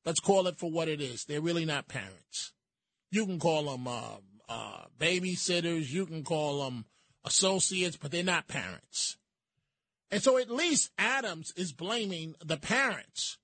Let's 0.04 0.20
call 0.20 0.46
it 0.46 0.58
for 0.58 0.70
what 0.70 0.88
it 0.88 1.00
is. 1.00 1.24
They're 1.24 1.40
really 1.40 1.64
not 1.64 1.88
parents. 1.88 2.52
You 3.10 3.26
can 3.26 3.38
call 3.38 3.64
them 3.64 3.88
uh, 3.88 4.16
uh, 4.48 4.84
babysitters, 4.98 5.90
you 5.90 6.06
can 6.06 6.22
call 6.22 6.64
them 6.64 6.84
associates, 7.24 7.96
but 7.96 8.10
they're 8.10 8.24
not 8.24 8.48
parents. 8.48 9.16
And 10.10 10.22
so 10.22 10.38
at 10.38 10.50
least 10.50 10.90
Adams 10.98 11.52
is 11.56 11.72
blaming 11.72 12.34
the 12.44 12.56
parents. 12.56 13.38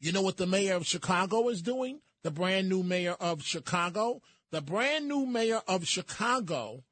You 0.00 0.12
know 0.12 0.22
what 0.22 0.36
the 0.36 0.46
mayor 0.46 0.74
of 0.74 0.86
Chicago 0.86 1.48
is 1.48 1.62
doing? 1.62 2.00
The 2.22 2.30
brand 2.30 2.68
new 2.68 2.82
mayor 2.82 3.16
of 3.20 3.42
Chicago? 3.42 4.22
The 4.50 4.60
brand 4.60 5.08
new 5.08 5.26
mayor 5.26 5.60
of 5.68 5.86
Chicago 5.86 6.84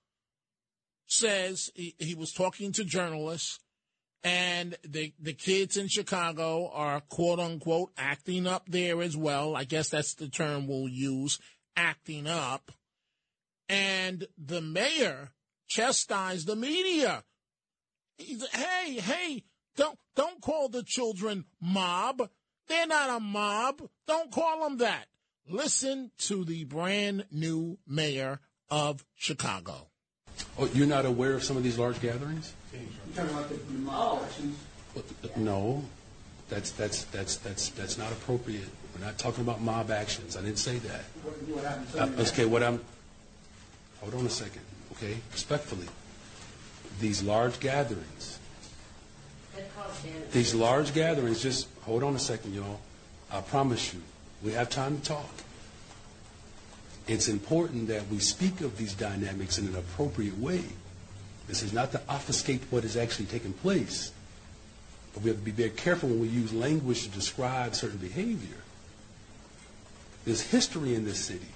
says 1.07 1.71
he, 1.75 1.95
he 1.99 2.15
was 2.15 2.33
talking 2.33 2.73
to 2.73 2.85
journalists 2.85 3.61
and 4.27 4.77
the 4.83 5.13
the 5.21 5.33
kids 5.33 5.77
in 5.77 5.87
Chicago 5.87 6.69
are 6.73 7.01
quote 7.01 7.39
unquote 7.39 7.93
acting 7.97 8.47
up 8.47 8.65
there 8.69 9.01
as 9.01 9.17
well. 9.17 9.55
I 9.55 9.63
guess 9.63 9.91
that's 9.91 10.15
the 10.15 10.29
term 10.29 10.67
we'll 10.67 10.89
use 10.89 11.39
acting 11.77 12.27
up. 12.27 12.73
And 13.69 14.27
the 14.37 14.61
mayor 14.61 15.31
chastised 15.69 16.47
the 16.49 16.57
media. 16.57 17.23
He's, 18.19 18.45
hey, 18.49 18.95
hey, 18.95 19.45
don't 19.77 19.99
don't 20.17 20.41
call 20.41 20.69
the 20.69 20.83
children 20.83 21.45
mob. 21.61 22.29
They're 22.69 22.87
not 22.89 23.19
a 23.19 23.21
mob. 23.21 23.81
Don't 24.09 24.33
call 24.33 24.65
them 24.65 24.79
that. 24.79 25.07
Listen 25.49 26.11
to 26.19 26.45
the 26.45 26.65
brand 26.65 27.27
new 27.31 27.79
mayor 27.87 28.41
of 28.69 29.05
Chicago. 29.15 29.91
Oh, 30.59 30.69
you're 30.73 30.87
not 30.87 31.05
aware 31.05 31.35
of 31.35 31.45
some 31.45 31.57
of 31.57 31.63
these 31.63 31.79
large 31.79 32.01
gatherings? 32.01 32.55
You're 32.73 32.81
talking 33.15 33.37
about 33.37 33.49
the 33.51 33.73
mock 33.75 34.21
elections? 34.21 34.59
No, 35.37 35.85
that's 36.49 36.71
that's 36.71 37.05
that's 37.05 37.37
that's 37.37 37.69
that's 37.71 37.99
not 37.99 38.11
appropriate. 38.13 38.69
We're 38.95 39.05
not 39.05 39.19
talking 39.19 39.43
about 39.43 39.61
mob 39.61 39.91
actions. 39.91 40.37
I 40.37 40.41
didn't 40.41 40.59
say 40.59 40.79
that. 40.79 41.05
Uh, 41.99 42.23
okay, 42.23 42.47
what 42.47 42.63
I'm. 42.63 42.81
Hold 44.01 44.15
on 44.15 44.27
a 44.27 44.31
second. 44.31 44.63
Okay, 44.93 45.19
respectfully, 45.33 45.89
these 47.01 47.23
large 47.23 47.61
gatherings. 47.61 48.39
These 50.33 50.55
large 50.55 50.95
gatherings. 50.95 51.43
Just 51.43 51.69
hold 51.83 52.03
on 52.03 52.15
a 52.15 52.19
second, 52.19 52.55
y'all. 52.55 52.81
I 53.31 53.41
promise 53.43 53.93
you, 53.93 54.01
we 54.43 54.53
have 54.53 54.71
time 54.71 54.99
to 54.99 55.03
talk. 55.05 55.31
It's 57.07 57.29
important 57.29 57.89
that 57.89 58.09
we 58.09 58.19
speak 58.19 58.61
of 58.61 58.77
these 58.77 58.95
dynamics 58.95 59.59
in 59.59 59.69
an 59.69 59.77
appropriate 59.77 60.39
way. 60.39 60.65
This 61.47 61.63
is 61.63 61.73
not 61.73 61.93
to 61.93 62.01
obfuscate 62.09 62.63
what 62.71 62.85
is 62.85 62.97
actually 62.97 63.27
taking 63.27 63.53
place. 63.53 64.13
But 65.15 65.23
we 65.23 65.31
have 65.31 65.39
to 65.39 65.45
be 65.45 65.53
very 65.53 65.71
careful 65.71 66.09
when 66.09 66.21
we 66.21 66.29
use 66.29 66.53
language 66.53 67.05
to 67.05 67.09
describe 67.09 67.75
certain 67.75 67.99
behavior. 67.99 68.57
There's 70.25 70.41
history 70.41 70.95
in 70.95 71.05
this 71.05 71.25
city. 71.25 71.47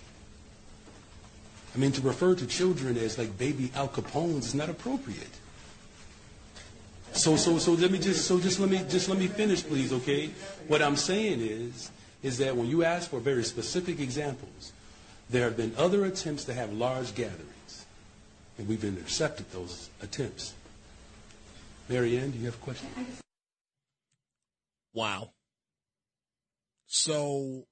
I 1.74 1.78
mean, 1.78 1.92
to 1.92 2.00
refer 2.00 2.34
to 2.36 2.46
children 2.46 2.96
as 2.96 3.18
like 3.18 3.36
baby 3.36 3.70
Al 3.74 3.88
Capones 3.88 4.46
is 4.46 4.54
not 4.54 4.68
appropriate. 4.68 5.28
So, 7.12 7.36
so, 7.36 7.58
so 7.58 7.72
let 7.72 7.90
me 7.90 7.98
just, 7.98 8.24
so 8.26 8.38
just 8.38 8.60
let 8.60 8.70
me, 8.70 8.82
just 8.88 9.08
let 9.08 9.18
me 9.18 9.26
finish, 9.26 9.64
please, 9.64 9.92
okay? 9.92 10.30
What 10.68 10.80
I'm 10.80 10.96
saying 10.96 11.40
is, 11.40 11.90
is 12.22 12.38
that 12.38 12.56
when 12.56 12.68
you 12.68 12.84
ask 12.84 13.10
for 13.10 13.18
very 13.18 13.42
specific 13.42 13.98
examples, 13.98 14.72
there 15.30 15.44
have 15.44 15.56
been 15.56 15.74
other 15.78 16.04
attempts 16.04 16.44
to 16.44 16.54
have 16.54 16.72
large 16.72 17.14
gatherings, 17.14 17.86
and 18.58 18.66
we've 18.68 18.84
intercepted 18.84 19.50
those 19.52 19.88
attempts. 20.02 20.54
Marianne, 21.88 22.32
do 22.32 22.38
you 22.38 22.46
have 22.46 22.54
a 22.54 22.58
question? 22.58 22.88
Wow. 24.92 25.30
So 26.86 27.64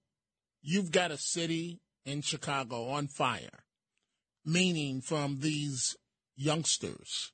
you've 0.62 0.92
got 0.92 1.10
a 1.10 1.18
city 1.18 1.80
in 2.04 2.22
Chicago 2.22 2.88
on 2.88 3.08
fire, 3.08 3.64
meaning 4.44 5.00
from 5.00 5.40
these 5.40 5.96
youngsters. 6.36 7.32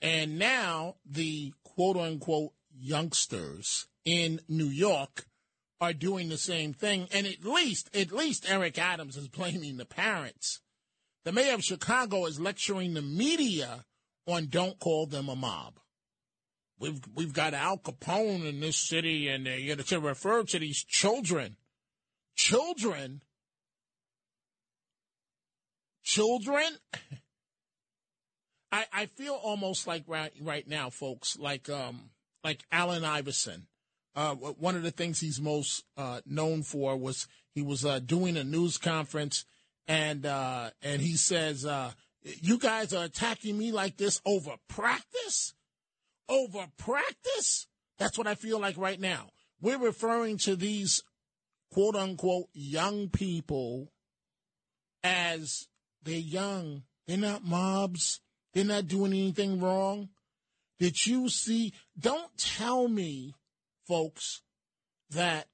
And 0.00 0.38
now 0.38 0.96
the 1.08 1.52
quote 1.62 1.96
unquote 1.96 2.52
youngsters 2.76 3.86
in 4.04 4.40
New 4.48 4.66
York 4.66 5.26
are 5.82 5.92
doing 5.92 6.28
the 6.28 6.38
same 6.38 6.72
thing. 6.72 7.08
And 7.12 7.26
at 7.26 7.44
least, 7.44 7.90
at 7.94 8.12
least 8.12 8.46
Eric 8.48 8.78
Adams 8.78 9.16
is 9.16 9.26
blaming 9.26 9.78
the 9.78 9.84
parents. 9.84 10.60
The 11.24 11.32
mayor 11.32 11.54
of 11.54 11.64
Chicago 11.64 12.24
is 12.26 12.38
lecturing 12.38 12.94
the 12.94 13.02
media 13.02 13.84
on 14.28 14.46
don't 14.46 14.78
call 14.78 15.06
them 15.06 15.28
a 15.28 15.34
mob. 15.34 15.80
we've 16.78 17.00
we've 17.16 17.32
got 17.32 17.52
Al 17.52 17.78
Capone 17.78 18.48
in 18.48 18.60
this 18.60 18.76
city, 18.76 19.26
and 19.28 19.48
uh, 19.48 19.50
you 19.50 19.74
know 19.74 19.82
to 19.82 19.98
refer 19.98 20.44
to 20.44 20.58
these 20.60 20.84
children, 20.84 21.56
children, 22.36 23.22
children. 26.04 26.78
I 28.72 28.86
I 28.92 29.06
feel 29.06 29.34
almost 29.34 29.88
like 29.88 30.04
right 30.06 30.32
right 30.40 30.68
now, 30.68 30.90
folks, 30.90 31.36
like 31.36 31.68
um 31.68 32.10
like 32.44 32.62
Allen 32.70 33.04
Iverson. 33.04 33.66
Uh, 34.14 34.34
one 34.34 34.76
of 34.76 34.82
the 34.82 34.90
things 34.90 35.20
he's 35.20 35.40
most 35.40 35.84
uh, 35.96 36.20
known 36.26 36.62
for 36.62 36.96
was 36.96 37.26
he 37.54 37.62
was 37.62 37.84
uh, 37.84 37.98
doing 37.98 38.36
a 38.36 38.44
news 38.44 38.76
conference, 38.78 39.44
and 39.88 40.26
uh, 40.26 40.70
and 40.82 41.00
he 41.00 41.16
says, 41.16 41.64
uh, 41.64 41.92
"You 42.22 42.58
guys 42.58 42.92
are 42.92 43.04
attacking 43.04 43.56
me 43.56 43.72
like 43.72 43.96
this 43.96 44.20
over 44.26 44.56
practice." 44.68 45.54
over 46.32 46.66
practice? 46.78 47.66
That's 47.98 48.18
what 48.18 48.26
I 48.26 48.34
feel 48.34 48.58
like 48.58 48.76
right 48.76 48.98
now. 48.98 49.30
We're 49.60 49.78
referring 49.78 50.38
to 50.38 50.56
these 50.56 51.02
quote 51.70 51.94
unquote 51.94 52.48
young 52.52 53.08
people 53.08 53.92
as 55.04 55.68
they're 56.02 56.16
young. 56.16 56.82
They're 57.06 57.16
not 57.16 57.44
mobs. 57.44 58.20
They're 58.54 58.64
not 58.64 58.88
doing 58.88 59.12
anything 59.12 59.60
wrong. 59.60 60.08
Did 60.78 61.06
you 61.06 61.28
see? 61.28 61.72
Don't 61.98 62.36
tell 62.36 62.88
me, 62.88 63.34
folks, 63.86 64.42
that 65.10 65.48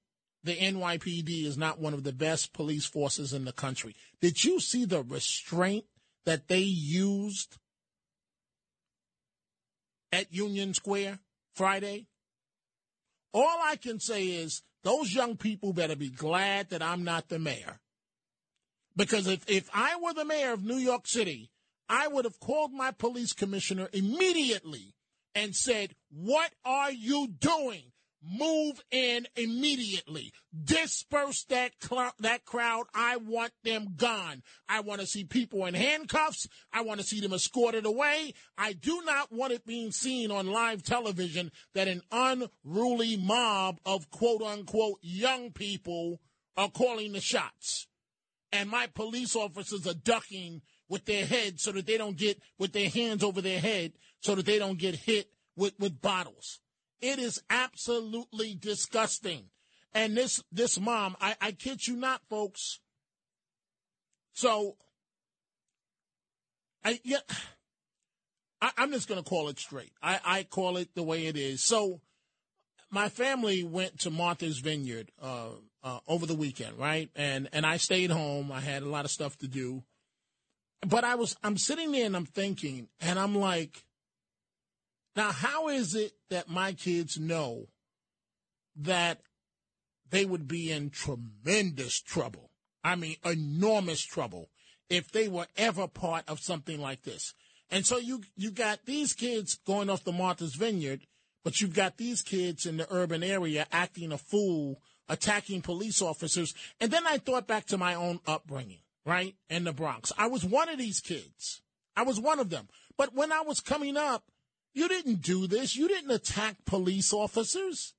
the 0.45 0.57
NYPD 0.57 1.45
is 1.45 1.59
not 1.59 1.81
one 1.81 1.95
of 1.95 2.05
the 2.05 2.13
best 2.13 2.53
police 2.53 2.87
forces 2.87 3.33
in 3.33 3.45
the 3.45 3.53
country. 3.53 3.95
Did 4.21 4.45
you 4.45 4.61
see 4.61 4.85
the 4.85 5.03
restraint 5.03 5.85
that 6.25 6.49
they 6.49 6.61
used 6.61 7.59
at 10.13 10.33
Union 10.33 10.75
Square 10.75 11.19
Friday? 11.55 12.07
All 13.35 13.59
I 13.63 13.77
can 13.77 14.01
say 14.01 14.27
is 14.27 14.63
those 14.85 15.13
young 15.13 15.37
people 15.37 15.73
better 15.73 15.97
be 15.97 16.09
glad 16.09 16.71
that 16.71 16.83
I'm 16.83 17.05
not 17.05 17.29
the 17.29 17.39
mayor. 17.39 17.81
Because 18.97 19.27
if, 19.27 19.49
if 19.49 19.69
I 19.75 19.97
were 20.03 20.15
the 20.15 20.25
mayor 20.25 20.53
of 20.53 20.65
New 20.65 20.77
York 20.77 21.07
City, 21.07 21.51
I 21.89 22.09
would 22.09 22.25
have 22.25 22.41
called 22.41 22.73
my 22.73 22.91
police 22.91 23.33
commissioner 23.33 23.89
immediately 23.93 24.95
and 25.35 25.55
said, 25.55 25.95
What 26.11 26.53
are 26.65 26.91
you 26.91 27.29
doing? 27.29 27.93
Move 28.23 28.83
in 28.91 29.27
immediately. 29.37 30.33
Disperse 30.65 31.45
that 31.45 31.73
cl- 31.81 32.15
that 32.21 32.45
crowd. 32.45 32.87
I 32.95 33.17
want 33.17 33.53
them 33.65 33.95
gone. 33.97 34.43
I 34.69 34.81
want 34.81 35.01
to 35.01 35.07
see 35.07 35.25
people 35.25 35.67
in 35.67 35.75
handcuffs. 35.75 36.49
I 36.73 36.83
want 36.83 37.01
to 37.01 37.07
see 37.07 37.21
them 37.21 37.33
escorted 37.33 37.87
away. 37.87 38.35
I 38.57 38.73
do 38.73 39.03
not 39.05 39.33
want 39.33 39.53
it 39.53 39.67
being 39.67 39.93
seen 39.93 40.31
on 40.31 40.47
live 40.47 40.83
television 40.83 41.53
that 41.75 41.89
an 41.89 42.03
unruly 42.11 43.17
mob 43.17 43.81
of 43.85 44.11
quote 44.11 44.43
unquote 44.43 44.99
young 45.03 45.53
people 45.53 46.21
are 46.57 46.71
calling 46.71 47.13
the 47.13 47.21
shots. 47.21 47.87
And 48.51 48.71
my 48.71 48.87
police 48.87 49.37
officers 49.37 49.87
are 49.87 49.95
ducking 49.95 50.63
with 50.89 51.05
their 51.05 51.27
heads 51.27 51.63
so 51.63 51.73
that 51.73 51.87
they 51.87 51.99
don't 51.99 52.17
get 52.17 52.41
with 52.59 52.73
their 52.73 52.89
hands 52.89 53.23
over 53.23 53.43
their 53.43 53.61
head 53.61 53.93
so 54.21 54.35
that 54.35 54.47
they 54.47 54.59
don't 54.59 54.79
get 54.79 54.95
hit 54.95 55.31
with, 55.57 55.75
with 55.79 56.01
bottles. 56.01 56.61
It 57.01 57.19
is 57.19 57.43
absolutely 57.49 58.55
disgusting. 58.55 59.45
And 59.95 60.17
this 60.17 60.43
this 60.53 60.79
mom, 60.79 61.17
I, 61.21 61.37
I 61.41 61.53
kid 61.53 61.87
you 61.87 61.97
not, 61.97 62.21
folks. 62.29 62.81
So 64.33 64.77
I 66.85 67.01
yeah 67.05 67.19
I, 68.61 68.71
am 68.79 68.93
just 68.93 69.09
gonna 69.09 69.23
call 69.23 69.49
it 69.49 69.59
straight. 69.59 69.93
I, 70.03 70.21
I 70.25 70.43
call 70.43 70.77
it 70.77 70.95
the 70.95 71.03
way 71.03 71.27
it 71.27 71.37
is. 71.37 71.63
So 71.63 72.01
my 72.91 73.09
family 73.09 73.65
went 73.65 74.01
to 74.01 74.11
Martha's 74.11 74.59
Vineyard 74.59 75.11
uh, 75.21 75.49
uh, 75.83 76.01
over 76.07 76.27
the 76.27 76.35
weekend, 76.35 76.79
right? 76.79 77.11
And 77.15 77.49
and 77.53 77.65
I 77.65 77.77
stayed 77.77 78.11
home. 78.11 78.51
I 78.51 78.61
had 78.61 78.83
a 78.83 78.89
lot 78.89 79.05
of 79.05 79.11
stuff 79.11 79.37
to 79.39 79.49
do. 79.49 79.85
But 80.87 81.05
I 81.05 81.17
was 81.17 81.37
I'm 81.43 81.59
sitting 81.59 81.93
there 81.93 82.07
and 82.07 82.17
I'm 82.17 82.27
thinking, 82.27 82.89
and 83.01 83.19
I'm 83.19 83.35
like, 83.35 83.85
now, 85.19 85.33
how 85.33 85.67
is 85.67 85.97
it 85.97 86.13
that 86.31 86.49
my 86.49 86.75
kids 86.75 87.19
know 87.19 87.67
that 88.77 89.21
they 90.09 90.25
would 90.25 90.47
be 90.47 90.71
in 90.71 90.91
tremendous 90.91 92.01
trouble? 92.01 92.53
I 92.85 92.95
mean, 92.95 93.17
enormous 93.25 94.01
trouble 94.01 94.49
if 94.89 95.11
they 95.11 95.27
were 95.27 95.49
ever 95.57 95.89
part 95.89 96.23
of 96.29 96.39
something 96.39 96.81
like 96.81 97.03
this. 97.03 97.35
And 97.69 97.85
so 97.85 97.99
you 97.99 98.23
you 98.37 98.53
got 98.53 98.87
these 98.87 99.13
kids 99.13 99.59
going 99.67 99.91
off 99.91 100.05
the 100.05 100.13
Martha's 100.13 100.55
Vineyard, 100.55 101.01
but 101.43 101.61
you've 101.61 101.75
got 101.75 101.97
these 101.97 102.23
kids 102.23 102.65
in 102.65 102.77
the 102.77 102.87
urban 102.89 103.25
area 103.25 103.67
acting 103.73 104.13
a 104.13 104.19
fool, 104.19 104.81
attacking 105.09 105.63
police 105.63 106.01
officers. 106.01 106.55
And 106.81 106.93
then 106.93 107.09
I 107.09 107.19
thought 107.19 107.49
back 107.49 107.67
to 107.67 107.77
my 107.77 107.97
own 107.97 108.21
upbringing, 108.25 108.83
right, 109.05 109.35
in 109.51 109.65
the 109.65 109.73
Bronx. 109.73 110.13
I 110.17 110.29
was 110.29 110.45
one 110.45 110.69
of 110.69 110.79
these 110.79 111.01
kids. 111.01 111.61
I 111.97 112.03
was 112.03 112.21
one 112.21 112.39
of 112.39 112.51
them. 112.51 112.69
But 112.97 113.17
when 113.17 113.33
I 113.33 113.41
was 113.41 113.59
coming 113.59 113.97
up, 113.97 114.23
you 114.75 114.89
didn't 114.89 115.23
do 115.23 115.47
this. 115.47 115.77
You 115.77 115.89
didn't 115.89 116.11
attack 116.11 116.57
police 116.65 117.13
officers. 117.13 117.95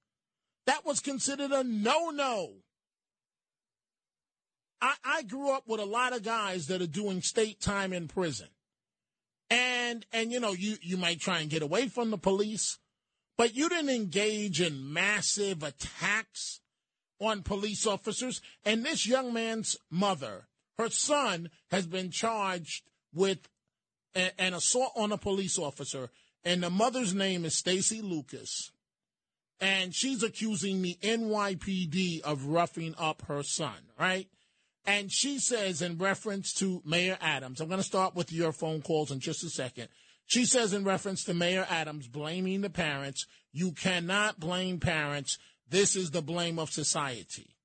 That 0.65 0.85
was 0.85 0.99
considered 0.99 1.51
a 1.51 1.63
no 1.63 2.09
no. 2.09 2.53
I, 4.81 4.93
I 5.03 5.23
grew 5.23 5.51
up 5.51 5.63
with 5.67 5.79
a 5.79 5.85
lot 5.85 6.15
of 6.15 6.23
guys 6.23 6.67
that 6.67 6.81
are 6.81 6.87
doing 6.87 7.21
state 7.21 7.59
time 7.59 7.91
in 7.91 8.07
prison. 8.07 8.47
And 9.49 10.05
and 10.13 10.31
you 10.31 10.39
know, 10.39 10.53
you, 10.53 10.75
you 10.81 10.95
might 10.97 11.19
try 11.19 11.39
and 11.39 11.49
get 11.49 11.63
away 11.63 11.87
from 11.87 12.11
the 12.11 12.17
police, 12.17 12.77
but 13.37 13.55
you 13.55 13.67
didn't 13.67 13.89
engage 13.89 14.61
in 14.61 14.93
massive 14.93 15.63
attacks 15.63 16.61
on 17.19 17.41
police 17.41 17.87
officers. 17.87 18.41
And 18.63 18.85
this 18.85 19.07
young 19.07 19.33
man's 19.33 19.75
mother, 19.89 20.47
her 20.77 20.89
son, 20.89 21.49
has 21.71 21.87
been 21.87 22.11
charged 22.11 22.83
with 23.13 23.49
a, 24.15 24.39
an 24.39 24.53
assault 24.53 24.91
on 24.95 25.11
a 25.11 25.17
police 25.17 25.57
officer 25.57 26.09
and 26.43 26.63
the 26.63 26.69
mother's 26.69 27.13
name 27.13 27.45
is 27.45 27.57
Stacy 27.57 28.01
Lucas, 28.01 28.71
and 29.59 29.93
she's 29.93 30.23
accusing 30.23 30.81
the 30.81 30.97
NYPD 31.01 32.21
of 32.21 32.45
roughing 32.45 32.95
up 32.97 33.23
her 33.27 33.43
son, 33.43 33.75
right? 33.99 34.27
And 34.85 35.11
she 35.11 35.39
says, 35.39 35.81
in 35.81 35.97
reference 35.97 36.53
to 36.55 36.81
Mayor 36.85 37.17
Adams, 37.21 37.59
I'm 37.61 37.67
going 37.67 37.81
to 37.81 37.83
start 37.83 38.15
with 38.15 38.31
your 38.31 38.51
phone 38.51 38.81
calls 38.81 39.11
in 39.11 39.19
just 39.19 39.43
a 39.43 39.49
second. 39.49 39.89
She 40.25 40.45
says, 40.45 40.73
in 40.73 40.83
reference 40.83 41.23
to 41.25 41.33
Mayor 41.33 41.67
Adams 41.69 42.07
blaming 42.07 42.61
the 42.61 42.69
parents, 42.69 43.25
you 43.51 43.71
cannot 43.73 44.39
blame 44.39 44.79
parents. 44.79 45.37
This 45.69 45.95
is 45.95 46.11
the 46.11 46.21
blame 46.21 46.57
of 46.57 46.71
society. 46.71 47.55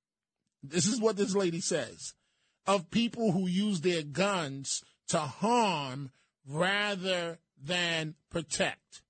This 0.62 0.86
is 0.86 1.00
what 1.00 1.16
this 1.16 1.34
lady 1.34 1.60
says 1.60 2.14
of 2.66 2.90
people 2.90 3.32
who 3.32 3.46
use 3.46 3.80
their 3.82 4.02
guns 4.02 4.82
to 5.08 5.18
harm 5.18 6.10
rather 6.48 7.38
than 7.62 8.14
protect. 8.30 9.02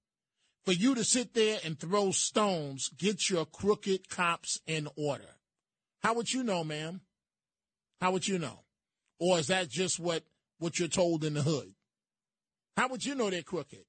For 0.65 0.73
you 0.73 0.95
to 0.95 1.05
sit 1.05 1.35
there 1.35 1.59
and 1.65 1.79
throw 1.79 2.11
stones, 2.11 2.89
get 2.97 3.29
your 3.29 3.45
crooked 3.45 4.09
cops 4.09 4.61
in 4.67 4.89
order. 4.97 5.37
How 6.03 6.15
would 6.15 6.33
you 6.33 6.43
know, 6.43 6.65
ma'am? 6.65 7.03
How 8.01 8.13
would 8.13 8.27
you 8.27 8.39
know? 8.39 8.61
Or 9.19 9.39
is 9.39 9.49
that 9.49 9.69
just 9.69 10.01
what, 10.01 10.23
what 10.59 10.79
you're 10.79 10.89
told 10.89 11.25
in 11.25 11.35
the 11.35 11.43
hood? 11.43 11.75
How 12.77 12.89
would 12.89 13.05
you 13.05 13.15
know 13.15 13.31
they're 13.31 13.43
crooked? 13.43 13.85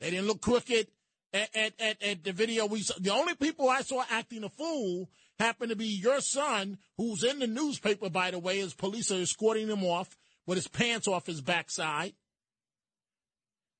They 0.00 0.10
didn't 0.10 0.26
look 0.26 0.40
crooked 0.40 0.88
at, 1.32 1.56
at, 1.56 1.72
at, 1.80 2.02
at 2.02 2.24
the 2.24 2.32
video 2.32 2.66
we 2.66 2.80
saw. 2.80 2.94
The 2.98 3.12
only 3.12 3.34
people 3.34 3.68
I 3.68 3.82
saw 3.82 4.02
acting 4.10 4.44
a 4.44 4.48
fool 4.48 5.08
happened 5.38 5.70
to 5.70 5.76
be 5.76 5.86
your 5.86 6.20
son, 6.20 6.78
who's 6.96 7.22
in 7.22 7.38
the 7.38 7.46
newspaper, 7.46 8.10
by 8.10 8.30
the 8.30 8.38
way, 8.38 8.60
as 8.60 8.74
police 8.74 9.10
are 9.10 9.20
escorting 9.20 9.68
him 9.68 9.84
off 9.84 10.16
with 10.46 10.56
his 10.56 10.68
pants 10.68 11.08
off 11.08 11.26
his 11.26 11.40
backside. 11.40 12.14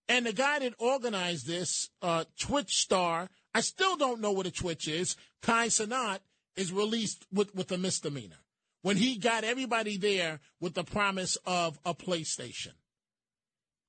And 0.09 0.27
the 0.27 0.33
guy 0.33 0.61
that 0.61 0.75
organized 0.79 1.47
this, 1.47 1.91
uh, 2.01 2.25
Twitch 2.39 2.77
star, 2.77 3.29
I 3.55 3.61
still 3.61 3.97
don't 3.97 4.21
know 4.21 4.33
what 4.33 4.47
a 4.47 4.51
Twitch 4.51 4.87
is. 4.87 5.17
Kai 5.43 5.67
Cenat 5.67 6.21
is 6.57 6.73
released 6.73 7.27
with, 7.33 7.55
with 7.55 7.73
a 7.73 7.79
misdemeanor 7.79 8.37
when 8.83 8.97
he 8.97 9.19
got 9.19 9.43
everybody 9.43 9.97
there 9.97 10.41
with 10.61 10.75
the 10.75 10.85
promise 10.85 11.37
of 11.45 11.79
a 11.85 11.93
PlayStation. 11.93 12.75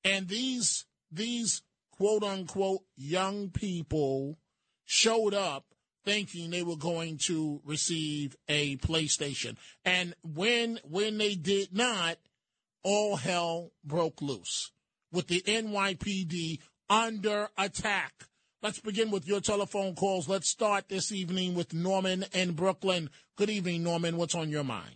And 0.04 0.28
these, 0.28 0.86
these 1.12 1.62
quote 1.92 2.24
unquote 2.24 2.82
young 2.96 3.50
people 3.50 4.40
showed 4.86 5.34
up 5.34 5.66
thinking 6.04 6.50
they 6.50 6.64
were 6.64 6.78
going 6.78 7.18
to 7.18 7.62
receive 7.66 8.36
a 8.48 8.78
PlayStation. 8.78 9.58
And 9.84 10.16
when, 10.24 10.80
when 10.84 11.18
they 11.18 11.36
did 11.36 11.76
not, 11.76 12.18
all 12.82 13.18
hell 13.18 13.74
broke 13.84 14.22
loose 14.22 14.72
with 15.12 15.28
the 15.28 15.42
NYPD 15.42 16.60
under 16.90 17.50
attack. 17.58 18.14
Let's 18.62 18.80
begin 18.80 19.12
with 19.12 19.28
your 19.28 19.40
telephone 19.40 19.96
calls. 19.96 20.28
Let's 20.28 20.50
start 20.50 20.90
this 20.90 21.12
evening 21.12 21.54
with 21.54 21.74
Norman 21.74 22.26
in 22.34 22.54
Brooklyn. 22.54 23.10
Good 23.38 23.50
evening, 23.50 23.84
Norman. 23.84 24.18
What's 24.18 24.36
on 24.36 24.50
your 24.50 24.64
mind? 24.64 24.96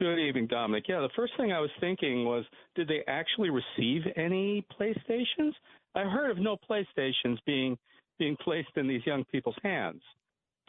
Good 0.00 0.18
evening, 0.18 0.46
Dominic. 0.48 0.84
Yeah, 0.88 1.00
the 1.00 1.08
first 1.16 1.32
thing 1.36 1.52
I 1.52 1.60
was 1.60 1.70
thinking 1.80 2.24
was 2.24 2.44
did 2.74 2.88
they 2.88 3.02
actually 3.08 3.50
receive 3.50 4.02
any 4.16 4.64
PlayStations? 4.78 5.52
I 5.94 6.02
heard 6.02 6.30
of 6.30 6.38
no 6.38 6.56
PlayStations 6.68 7.38
being 7.46 7.76
being 8.18 8.36
placed 8.42 8.76
in 8.76 8.86
these 8.86 9.04
young 9.06 9.24
people's 9.30 9.56
hands. 9.62 10.02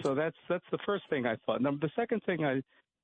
So 0.03 0.15
that's 0.15 0.35
that's 0.49 0.65
the 0.71 0.79
first 0.85 1.03
thing 1.09 1.25
I 1.25 1.37
thought. 1.45 1.61
Now, 1.61 1.71
the 1.71 1.89
second 1.95 2.21
thing 2.25 2.43
I 2.43 2.61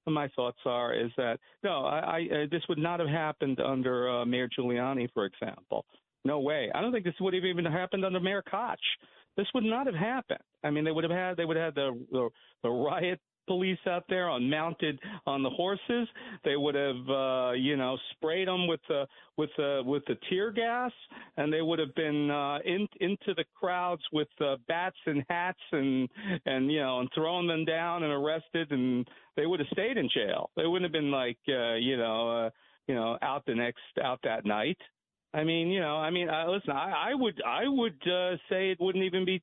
my 0.07 0.27
thoughts 0.35 0.57
are 0.65 0.93
is 0.93 1.11
that 1.17 1.39
no, 1.63 1.85
I, 1.85 1.99
I 1.99 2.35
uh, 2.35 2.45
this 2.49 2.63
would 2.69 2.77
not 2.77 2.99
have 2.99 3.09
happened 3.09 3.59
under 3.59 4.09
uh, 4.09 4.25
Mayor 4.25 4.49
Giuliani, 4.49 5.07
for 5.13 5.25
example. 5.25 5.85
No 6.25 6.39
way. 6.39 6.71
I 6.73 6.81
don't 6.81 6.91
think 6.91 7.05
this 7.05 7.13
would 7.19 7.33
have 7.33 7.45
even 7.45 7.65
happened 7.65 8.05
under 8.05 8.19
Mayor 8.19 8.43
Koch. 8.43 8.79
This 9.37 9.47
would 9.53 9.63
not 9.63 9.85
have 9.85 9.95
happened. 9.95 10.39
I 10.63 10.69
mean, 10.69 10.83
they 10.83 10.91
would 10.91 11.03
have 11.03 11.11
had 11.11 11.37
they 11.37 11.45
would 11.45 11.57
have 11.57 11.73
had 11.73 11.75
the 11.75 12.05
the, 12.11 12.29
the 12.63 12.69
riot 12.69 13.19
police 13.51 13.79
out 13.85 14.05
there 14.07 14.29
on 14.29 14.49
mounted 14.49 14.97
on 15.25 15.43
the 15.43 15.49
horses. 15.49 16.07
They 16.45 16.55
would 16.55 16.75
have, 16.75 17.09
uh, 17.09 17.51
you 17.51 17.75
know, 17.75 17.97
sprayed 18.11 18.47
them 18.47 18.65
with 18.65 18.79
the 18.87 19.05
with 19.35 19.49
the 19.57 19.81
with 19.85 20.03
the 20.07 20.15
tear 20.29 20.51
gas, 20.51 20.91
and 21.35 21.51
they 21.51 21.61
would 21.61 21.79
have 21.79 21.93
been 21.95 22.31
uh, 22.31 22.59
in, 22.63 22.87
into 23.01 23.33
the 23.35 23.43
crowds 23.53 24.01
with 24.13 24.29
uh, 24.39 24.55
bats 24.69 24.95
and 25.05 25.21
hats 25.29 25.59
and 25.73 26.07
and 26.45 26.71
you 26.71 26.79
know 26.79 27.01
and 27.01 27.09
thrown 27.13 27.45
them 27.45 27.65
down 27.65 28.03
and 28.03 28.13
arrested, 28.13 28.71
and 28.71 29.05
they 29.35 29.45
would 29.45 29.59
have 29.59 29.69
stayed 29.73 29.97
in 29.97 30.07
jail. 30.13 30.49
They 30.55 30.65
wouldn't 30.65 30.85
have 30.85 30.93
been 30.93 31.11
like, 31.11 31.39
uh, 31.49 31.73
you 31.73 31.97
know, 31.97 32.45
uh, 32.45 32.49
you 32.87 32.95
know, 32.95 33.17
out 33.21 33.43
the 33.45 33.55
next 33.55 33.81
out 34.01 34.19
that 34.23 34.45
night. 34.45 34.77
I 35.33 35.43
mean, 35.43 35.67
you 35.69 35.81
know, 35.81 35.95
I 35.97 36.09
mean, 36.09 36.29
uh, 36.29 36.45
listen, 36.49 36.71
I, 36.71 37.11
I 37.11 37.15
would, 37.15 37.41
I 37.45 37.63
would 37.65 38.01
uh, 38.05 38.35
say 38.49 38.71
it 38.71 38.79
wouldn't 38.81 39.03
even 39.05 39.23
be 39.23 39.41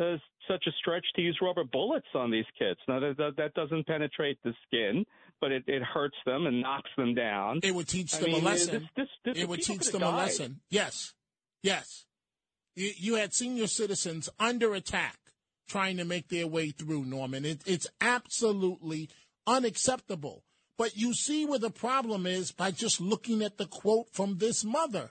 uh, 0.00 0.16
such 0.48 0.64
a 0.66 0.72
stretch 0.80 1.04
to 1.16 1.22
use 1.22 1.38
rubber 1.42 1.64
bullets 1.64 2.06
on 2.14 2.30
these 2.30 2.46
kids. 2.58 2.80
Now 2.88 3.00
that 3.00 3.34
that 3.36 3.54
doesn't 3.54 3.86
penetrate 3.86 4.38
the 4.42 4.52
skin, 4.66 5.04
but 5.40 5.52
it, 5.52 5.64
it 5.66 5.82
hurts 5.82 6.16
them 6.26 6.46
and 6.46 6.60
knocks 6.60 6.90
them 6.96 7.14
down. 7.14 7.60
It 7.62 7.74
would 7.74 7.88
teach 7.88 8.14
I 8.14 8.20
them 8.20 8.32
mean, 8.32 8.42
a 8.42 8.44
lesson. 8.44 8.72
This, 8.72 8.82
this, 8.96 9.34
this, 9.34 9.42
it 9.42 9.48
would 9.48 9.62
teach 9.62 9.90
them 9.90 10.02
have 10.02 10.14
a 10.14 10.16
lesson. 10.16 10.60
Yes, 10.70 11.14
yes. 11.62 12.06
You, 12.76 12.90
you 12.96 13.14
had 13.16 13.34
senior 13.34 13.66
citizens 13.66 14.28
under 14.38 14.74
attack 14.74 15.18
trying 15.68 15.96
to 15.98 16.04
make 16.04 16.28
their 16.28 16.46
way 16.46 16.70
through. 16.70 17.04
Norman, 17.04 17.44
it, 17.44 17.62
it's 17.66 17.86
absolutely 18.00 19.08
unacceptable. 19.46 20.42
But 20.76 20.96
you 20.96 21.12
see 21.12 21.44
where 21.44 21.58
the 21.58 21.70
problem 21.70 22.26
is 22.26 22.52
by 22.52 22.70
just 22.70 23.00
looking 23.00 23.42
at 23.42 23.58
the 23.58 23.66
quote 23.66 24.08
from 24.12 24.38
this 24.38 24.64
mother. 24.64 25.10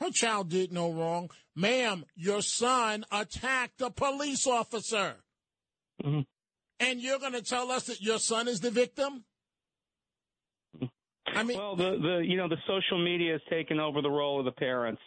Her 0.00 0.10
child 0.10 0.50
did 0.50 0.72
no 0.72 0.92
wrong. 0.92 1.30
Ma'am, 1.56 2.04
your 2.14 2.40
son 2.42 3.04
attacked 3.10 3.80
a 3.80 3.90
police 3.90 4.46
officer. 4.46 5.16
Mhm. 6.02 6.26
And 6.78 7.00
you're 7.00 7.18
going 7.18 7.32
to 7.32 7.42
tell 7.42 7.72
us 7.72 7.86
that 7.86 8.00
your 8.00 8.20
son 8.20 8.46
is 8.46 8.60
the 8.60 8.70
victim? 8.70 9.24
I 11.26 11.42
mean, 11.42 11.58
well, 11.58 11.76
the 11.76 11.98
the 12.00 12.24
you 12.24 12.36
know 12.36 12.48
the 12.48 12.56
social 12.66 13.02
media 13.02 13.32
has 13.32 13.40
taken 13.50 13.80
over 13.80 14.00
the 14.00 14.10
role 14.10 14.38
of 14.38 14.44
the 14.44 14.52
parents. 14.52 15.02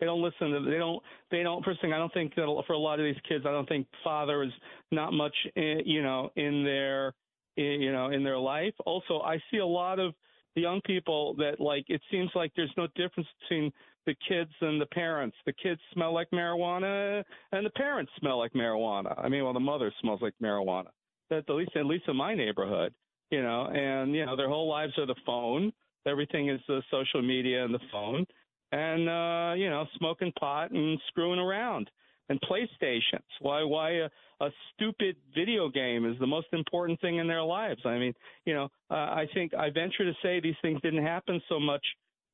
They 0.00 0.06
don't 0.06 0.22
listen 0.22 0.50
to 0.50 0.60
they 0.68 0.78
don't 0.78 1.02
they 1.30 1.42
don't 1.42 1.64
first 1.64 1.80
thing 1.80 1.92
I 1.92 1.98
don't 1.98 2.12
think 2.12 2.34
that 2.34 2.62
for 2.66 2.72
a 2.72 2.78
lot 2.78 2.98
of 2.98 3.04
these 3.04 3.20
kids 3.28 3.46
I 3.46 3.52
don't 3.52 3.68
think 3.68 3.86
father 4.02 4.42
is 4.42 4.52
not 4.90 5.12
much 5.12 5.34
in, 5.54 5.82
you 5.86 6.02
know 6.02 6.30
in 6.36 6.64
their 6.64 7.14
in, 7.56 7.80
you 7.80 7.92
know 7.92 8.08
in 8.10 8.24
their 8.24 8.38
life. 8.38 8.74
Also, 8.84 9.20
I 9.20 9.38
see 9.50 9.58
a 9.58 9.66
lot 9.66 9.98
of 9.98 10.14
the 10.54 10.60
young 10.60 10.80
people 10.84 11.34
that 11.36 11.60
like 11.60 11.84
it 11.88 12.02
seems 12.10 12.30
like 12.34 12.52
there's 12.56 12.72
no 12.76 12.86
difference 12.94 13.28
between 13.40 13.72
the 14.06 14.14
kids 14.28 14.50
and 14.60 14.80
the 14.80 14.86
parents. 14.86 15.36
The 15.46 15.52
kids 15.52 15.80
smell 15.92 16.12
like 16.12 16.28
marijuana 16.30 17.22
and 17.52 17.64
the 17.66 17.70
parents 17.70 18.12
smell 18.18 18.38
like 18.38 18.52
marijuana. 18.52 19.14
I 19.22 19.28
mean, 19.28 19.44
well 19.44 19.52
the 19.52 19.60
mother 19.60 19.92
smells 20.00 20.20
like 20.22 20.34
marijuana. 20.42 20.88
At 21.30 21.48
least 21.48 21.76
at 21.76 21.86
least 21.86 22.04
in 22.08 22.16
my 22.16 22.34
neighborhood 22.34 22.92
you 23.32 23.42
know, 23.42 23.66
and 23.66 24.14
you 24.14 24.24
know 24.24 24.36
their 24.36 24.48
whole 24.48 24.68
lives 24.68 24.92
are 24.98 25.06
the 25.06 25.16
phone. 25.26 25.72
Everything 26.06 26.50
is 26.50 26.60
the 26.68 26.82
social 26.90 27.22
media 27.22 27.64
and 27.64 27.74
the 27.74 27.80
phone, 27.90 28.26
and 28.70 29.08
uh, 29.08 29.54
you 29.56 29.70
know, 29.70 29.86
smoking 29.96 30.30
pot 30.38 30.70
and 30.70 31.00
screwing 31.08 31.40
around 31.40 31.90
and 32.28 32.38
PlayStations. 32.42 33.24
Why? 33.40 33.64
Why 33.64 33.90
a, 33.92 34.08
a 34.40 34.50
stupid 34.74 35.16
video 35.34 35.68
game 35.70 36.04
is 36.04 36.18
the 36.20 36.26
most 36.26 36.48
important 36.52 37.00
thing 37.00 37.16
in 37.16 37.26
their 37.26 37.42
lives? 37.42 37.80
I 37.86 37.98
mean, 37.98 38.12
you 38.44 38.54
know, 38.54 38.68
uh, 38.90 38.94
I 38.94 39.26
think 39.32 39.54
I 39.54 39.70
venture 39.70 40.04
to 40.04 40.12
say 40.22 40.38
these 40.38 40.54
things 40.60 40.80
didn't 40.82 41.04
happen 41.04 41.40
so 41.48 41.58
much 41.58 41.84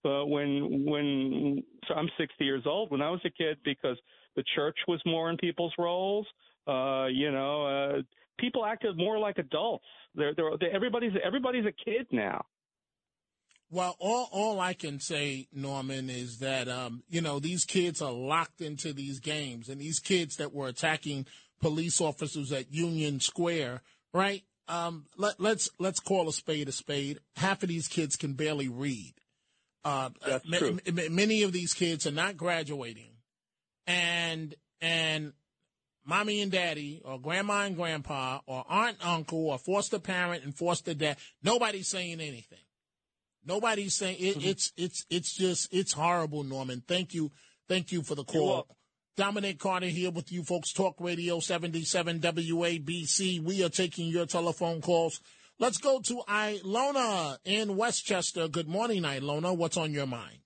uh, 0.04 0.24
when 0.24 0.84
when 0.84 1.62
so 1.87 1.94
I'm 1.94 2.08
60 2.18 2.44
years 2.44 2.62
old. 2.66 2.90
When 2.90 3.02
I 3.02 3.11
was 3.11 3.20
a 3.24 3.30
kid, 3.30 3.58
because 3.64 3.96
the 4.37 4.44
church 4.54 4.76
was 4.87 5.00
more 5.04 5.30
in 5.30 5.37
people's 5.37 5.72
roles. 5.78 6.26
Uh, 6.66 7.06
you 7.06 7.30
know, 7.32 7.66
uh, 7.66 8.02
people 8.38 8.64
acted 8.64 8.96
more 8.96 9.18
like 9.18 9.38
adults. 9.38 9.84
They're, 10.14 10.34
they're, 10.34 10.50
they 10.61 10.66
everybody's 10.66 11.12
everybody's 11.24 11.64
a 11.66 11.72
kid 11.72 12.06
now. 12.12 12.44
Well, 13.70 13.96
all 13.98 14.28
all 14.32 14.61
I 14.61 14.72
can 14.72 14.98
say, 15.00 15.48
Norman, 15.52 16.08
is 16.08 16.38
that 16.38 16.68
um, 16.68 17.02
you 17.08 17.20
know 17.20 17.38
these 17.38 17.64
kids 17.64 18.00
are 18.00 18.12
locked 18.12 18.61
into 18.61 18.92
these 18.92 19.20
games, 19.20 19.68
and 19.68 19.80
these 19.80 19.98
kids 19.98 20.37
that 20.37 20.54
were 20.54 20.68
attacking 20.68 21.26
police 21.61 22.00
officers 22.00 22.52
at 22.52 22.72
Union 22.72 23.20
Square, 23.20 23.82
right? 24.14 24.42
Um, 24.68 25.06
let, 25.16 25.40
let's 25.40 25.68
let's 25.78 26.00
call 26.00 26.28
a 26.28 26.32
spade 26.32 26.68
a 26.68 26.72
spade. 26.72 27.20
Half 27.37 27.62
of 27.62 27.68
these 27.68 27.88
kids 27.88 28.16
can 28.16 28.34
barely 28.34 28.68
read. 28.68 29.14
Uh, 29.84 30.10
That's 30.26 30.46
true. 30.58 30.78
ma- 30.92 31.02
many 31.10 31.42
of 31.44 31.52
these 31.52 31.72
kids 31.72 32.06
are 32.06 32.10
not 32.12 32.36
graduating, 32.36 33.12
and 33.86 34.54
and 34.80 35.32
mommy 36.04 36.40
and 36.42 36.50
daddy, 36.52 37.00
or 37.04 37.18
grandma 37.20 37.64
and 37.64 37.76
grandpa, 37.76 38.40
or 38.46 38.64
aunt 38.68 38.96
and 39.00 39.10
uncle, 39.10 39.48
or 39.50 39.58
foster 39.58 39.98
parent 39.98 40.44
and 40.44 40.56
foster 40.56 40.94
dad, 40.94 41.16
nobody's 41.42 41.88
saying 41.88 42.20
anything. 42.20 42.58
Nobody's 43.44 43.94
saying 43.94 44.16
it, 44.18 44.36
Mm-hmm. 44.38 44.48
it's 44.48 44.72
it's 44.76 45.06
it's 45.08 45.36
just 45.36 45.68
it's 45.72 45.92
horrible, 45.92 46.44
Norman. 46.44 46.82
Thank 46.86 47.14
you, 47.14 47.30
thank 47.68 47.92
you 47.92 48.02
for 48.02 48.14
the 48.14 48.24
call. 48.24 48.66
Dominic 49.16 49.58
Carter 49.58 49.86
here 49.86 50.10
with 50.12 50.30
you 50.30 50.44
folks. 50.44 50.72
Talk 50.72 50.96
Radio 51.00 51.40
77 51.40 52.20
WABC. 52.20 53.42
We 53.42 53.64
are 53.64 53.68
taking 53.68 54.08
your 54.08 54.26
telephone 54.26 54.80
calls. 54.80 55.20
Let's 55.60 55.78
go 55.78 55.98
to 55.98 56.22
Ilona 56.28 57.38
in 57.44 57.76
Westchester. 57.76 58.46
Good 58.46 58.68
morning, 58.68 59.02
Ilona. 59.02 59.56
What's 59.56 59.76
on 59.76 59.92
your 59.92 60.06
mind? 60.06 60.38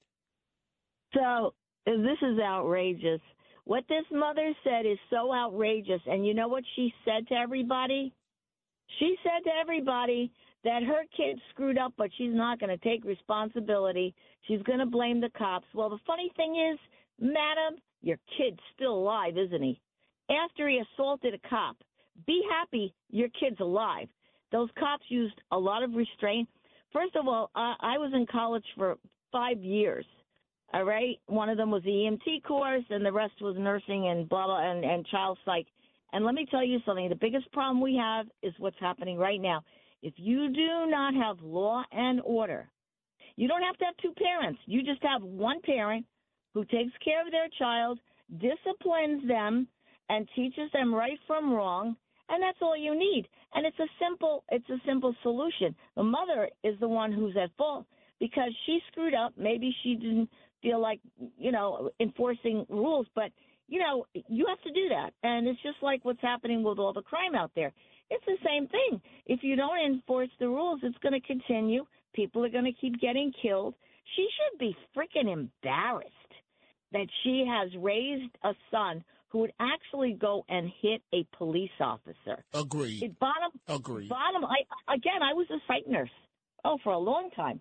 So 1.12 1.52
this 1.84 2.16
is 2.22 2.38
outrageous. 2.40 3.20
What 3.64 3.84
this 3.90 4.06
mother 4.10 4.54
said 4.64 4.86
is 4.86 4.98
so 5.10 5.30
outrageous. 5.34 6.00
And 6.06 6.26
you 6.26 6.32
know 6.32 6.48
what 6.48 6.64
she 6.76 6.94
said 7.04 7.28
to 7.28 7.34
everybody? 7.34 8.14
She 8.98 9.16
said 9.22 9.44
to 9.44 9.50
everybody 9.60 10.32
that 10.64 10.82
her 10.82 11.02
kid 11.14 11.38
screwed 11.50 11.76
up, 11.76 11.92
but 11.98 12.08
she's 12.16 12.34
not 12.34 12.58
going 12.58 12.76
to 12.76 12.82
take 12.82 13.04
responsibility. 13.04 14.14
She's 14.48 14.62
going 14.62 14.78
to 14.78 14.86
blame 14.86 15.20
the 15.20 15.30
cops. 15.36 15.66
Well, 15.74 15.90
the 15.90 15.98
funny 16.06 16.30
thing 16.36 16.56
is, 16.72 16.78
madam, 17.20 17.78
your 18.00 18.16
kid's 18.38 18.60
still 18.74 18.94
alive, 18.94 19.36
isn't 19.36 19.62
he? 19.62 19.78
After 20.30 20.70
he 20.70 20.80
assaulted 20.94 21.34
a 21.34 21.48
cop, 21.48 21.76
be 22.26 22.42
happy 22.50 22.94
your 23.10 23.28
kid's 23.38 23.60
alive. 23.60 24.08
Those 24.52 24.68
cops 24.78 25.04
used 25.08 25.40
a 25.50 25.58
lot 25.58 25.82
of 25.82 25.94
restraint. 25.94 26.48
First 26.92 27.16
of 27.16 27.26
all, 27.26 27.50
I, 27.54 27.74
I 27.80 27.98
was 27.98 28.12
in 28.14 28.26
college 28.30 28.64
for 28.76 28.96
five 29.32 29.58
years. 29.58 30.04
All 30.74 30.84
right, 30.84 31.18
one 31.26 31.48
of 31.48 31.56
them 31.56 31.70
was 31.70 31.82
the 31.82 31.90
EMT 31.90 32.44
course, 32.44 32.84
and 32.90 33.04
the 33.04 33.12
rest 33.12 33.34
was 33.40 33.56
nursing 33.58 34.08
and 34.08 34.28
blah 34.28 34.46
blah 34.46 34.70
and, 34.70 34.84
and 34.84 35.06
child 35.06 35.38
psych. 35.44 35.66
And 36.12 36.24
let 36.24 36.34
me 36.34 36.46
tell 36.50 36.64
you 36.64 36.78
something: 36.86 37.08
the 37.08 37.14
biggest 37.14 37.50
problem 37.52 37.80
we 37.80 37.96
have 37.96 38.26
is 38.42 38.54
what's 38.58 38.78
happening 38.80 39.18
right 39.18 39.40
now. 39.40 39.62
If 40.02 40.14
you 40.16 40.50
do 40.52 40.86
not 40.86 41.14
have 41.14 41.42
law 41.42 41.82
and 41.92 42.20
order, 42.24 42.68
you 43.36 43.48
don't 43.48 43.62
have 43.62 43.76
to 43.78 43.84
have 43.84 43.96
two 43.98 44.12
parents. 44.12 44.60
You 44.66 44.82
just 44.82 45.02
have 45.02 45.22
one 45.22 45.60
parent 45.62 46.06
who 46.54 46.64
takes 46.64 46.92
care 47.04 47.24
of 47.24 47.30
their 47.30 47.48
child, 47.58 47.98
disciplines 48.38 49.26
them, 49.26 49.68
and 50.08 50.28
teaches 50.34 50.70
them 50.72 50.94
right 50.94 51.18
from 51.26 51.52
wrong, 51.52 51.96
and 52.28 52.42
that's 52.42 52.58
all 52.62 52.76
you 52.76 52.98
need. 52.98 53.28
And 53.54 53.66
it's 53.66 53.78
a 53.78 53.88
simple 54.00 54.44
it's 54.50 54.68
a 54.70 54.80
simple 54.86 55.14
solution. 55.22 55.74
The 55.96 56.02
mother 56.02 56.48
is 56.64 56.78
the 56.80 56.88
one 56.88 57.12
who's 57.12 57.36
at 57.36 57.50
fault 57.56 57.86
because 58.20 58.50
she 58.66 58.80
screwed 58.90 59.14
up. 59.14 59.32
Maybe 59.36 59.74
she 59.82 59.94
didn't 59.94 60.30
feel 60.62 60.80
like, 60.80 61.00
you 61.38 61.52
know, 61.52 61.90
enforcing 62.00 62.64
rules, 62.68 63.06
but 63.14 63.32
you 63.68 63.80
know, 63.80 64.06
you 64.28 64.46
have 64.48 64.60
to 64.62 64.72
do 64.72 64.88
that. 64.90 65.12
And 65.22 65.48
it's 65.48 65.62
just 65.62 65.78
like 65.82 66.04
what's 66.04 66.20
happening 66.20 66.62
with 66.62 66.78
all 66.78 66.92
the 66.92 67.02
crime 67.02 67.34
out 67.34 67.50
there. 67.54 67.72
It's 68.10 68.24
the 68.26 68.36
same 68.44 68.68
thing. 68.68 69.00
If 69.26 69.42
you 69.42 69.56
don't 69.56 69.80
enforce 69.80 70.28
the 70.38 70.48
rules, 70.48 70.80
it's 70.82 70.98
going 70.98 71.18
to 71.18 71.26
continue. 71.26 71.86
People 72.14 72.44
are 72.44 72.50
going 72.50 72.66
to 72.66 72.78
keep 72.78 73.00
getting 73.00 73.32
killed. 73.40 73.74
She 74.16 74.28
should 74.36 74.58
be 74.58 74.76
freaking 74.94 75.32
embarrassed 75.32 76.10
that 76.92 77.06
she 77.22 77.46
has 77.48 77.70
raised 77.80 78.30
a 78.44 78.52
son 78.70 79.02
who 79.32 79.38
would 79.38 79.52
actually 79.58 80.12
go 80.12 80.44
and 80.50 80.70
hit 80.82 81.00
a 81.14 81.26
police 81.38 81.70
officer. 81.80 82.44
Agreed. 82.52 83.02
It 83.02 83.18
bottom 83.18 83.50
Agreed. 83.66 84.10
bottom 84.10 84.44
I 84.44 84.94
again 84.94 85.22
I 85.22 85.32
was 85.32 85.46
a 85.50 85.56
site 85.66 85.88
nurse. 85.88 86.10
Oh, 86.64 86.78
for 86.84 86.92
a 86.92 86.98
long 86.98 87.30
time. 87.34 87.60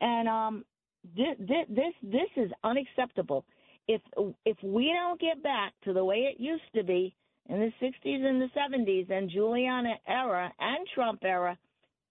And 0.00 0.28
um 0.28 0.64
this 1.04 1.36
this 1.68 1.92
this 2.02 2.30
is 2.36 2.50
unacceptable. 2.64 3.44
If 3.86 4.00
if 4.46 4.56
we 4.62 4.92
don't 4.94 5.20
get 5.20 5.42
back 5.42 5.74
to 5.84 5.92
the 5.92 6.04
way 6.04 6.30
it 6.32 6.40
used 6.40 6.62
to 6.74 6.82
be 6.82 7.14
in 7.50 7.60
the 7.60 7.86
60s 7.86 8.24
and 8.24 8.40
the 8.40 8.48
70s 8.56 9.10
and 9.10 9.30
Giuliani 9.30 9.94
era 10.06 10.50
and 10.58 10.86
Trump 10.94 11.20
era, 11.22 11.58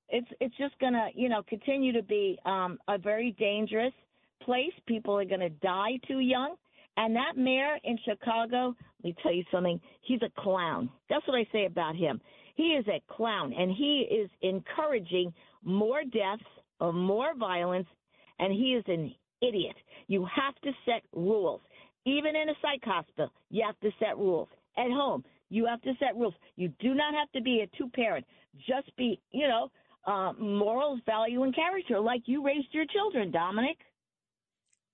it's 0.09 0.27
it's 0.39 0.55
just 0.57 0.77
going 0.79 0.93
to, 0.93 1.07
you 1.15 1.29
know, 1.29 1.41
continue 1.47 1.93
to 1.93 2.03
be 2.03 2.37
um 2.45 2.77
a 2.87 2.99
very 2.99 3.31
dangerous 3.39 3.93
place. 4.43 4.73
People 4.85 5.17
are 5.17 5.25
going 5.25 5.39
to 5.39 5.49
die 5.49 5.99
too 6.07 6.19
young 6.19 6.55
And 6.99 7.15
that 7.15 7.37
mayor 7.37 7.77
in 7.85 7.97
Chicago, 8.03 8.75
let 9.01 9.03
me 9.05 9.15
tell 9.23 9.33
you 9.33 9.45
something, 9.53 9.79
he's 10.01 10.21
a 10.21 10.41
clown. 10.41 10.89
That's 11.09 11.25
what 11.29 11.37
I 11.37 11.47
say 11.49 11.65
about 11.65 11.95
him. 11.95 12.19
He 12.55 12.73
is 12.73 12.85
a 12.89 13.01
clown, 13.09 13.53
and 13.57 13.71
he 13.71 14.05
is 14.11 14.29
encouraging 14.41 15.33
more 15.63 16.03
deaths, 16.03 16.43
or 16.81 16.91
more 16.91 17.33
violence, 17.37 17.87
and 18.39 18.51
he 18.51 18.73
is 18.73 18.83
an 18.87 19.15
idiot. 19.41 19.77
You 20.07 20.25
have 20.25 20.55
to 20.63 20.71
set 20.85 21.03
rules. 21.15 21.61
Even 22.05 22.35
in 22.35 22.49
a 22.49 22.53
psych 22.61 22.83
hospital, 22.83 23.31
you 23.49 23.63
have 23.65 23.79
to 23.79 23.91
set 23.97 24.17
rules. 24.17 24.49
At 24.77 24.91
home, 24.91 25.23
you 25.49 25.65
have 25.67 25.81
to 25.83 25.93
set 25.99 26.17
rules. 26.17 26.33
You 26.57 26.67
do 26.81 26.93
not 26.93 27.13
have 27.13 27.31
to 27.31 27.41
be 27.41 27.61
a 27.61 27.77
two 27.77 27.89
parent. 27.89 28.25
Just 28.67 28.93
be, 28.97 29.21
you 29.31 29.47
know, 29.47 29.71
uh, 30.05 30.33
morals, 30.33 30.99
value, 31.05 31.43
and 31.43 31.55
character, 31.55 31.97
like 31.99 32.23
you 32.25 32.45
raised 32.45 32.67
your 32.73 32.85
children, 32.87 33.31
Dominic. 33.31 33.77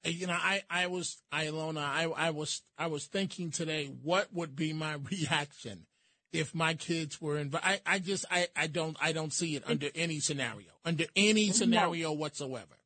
You 0.06 0.28
know, 0.28 0.34
I, 0.34 0.62
I 0.70 0.88
was, 0.88 1.18
Ilona, 1.34 1.84
I, 1.84 2.04
I 2.04 2.30
was, 2.30 2.62
I 2.78 2.88
was 2.88 3.06
thinking 3.06 3.52
today, 3.52 3.92
what 4.04 4.28
would 4.34 4.56
be 4.56 4.72
my 4.72 4.94
reaction 5.12 5.86
if 6.32 6.54
my 6.54 6.76
kids 6.76 7.20
were 7.20 7.38
invited? 7.38 7.82
I, 7.86 7.96
I 7.96 8.00
just, 8.00 8.26
I, 8.30 8.48
I 8.56 8.68
don't, 8.68 8.96
I 9.02 9.14
don't 9.14 9.34
see 9.34 9.56
it 9.56 9.64
under 9.66 9.88
any 9.96 10.20
scenario, 10.20 10.70
under 10.84 11.06
any 11.16 11.50
scenario 11.52 12.10
no. 12.10 12.14
whatsoever. 12.14 12.78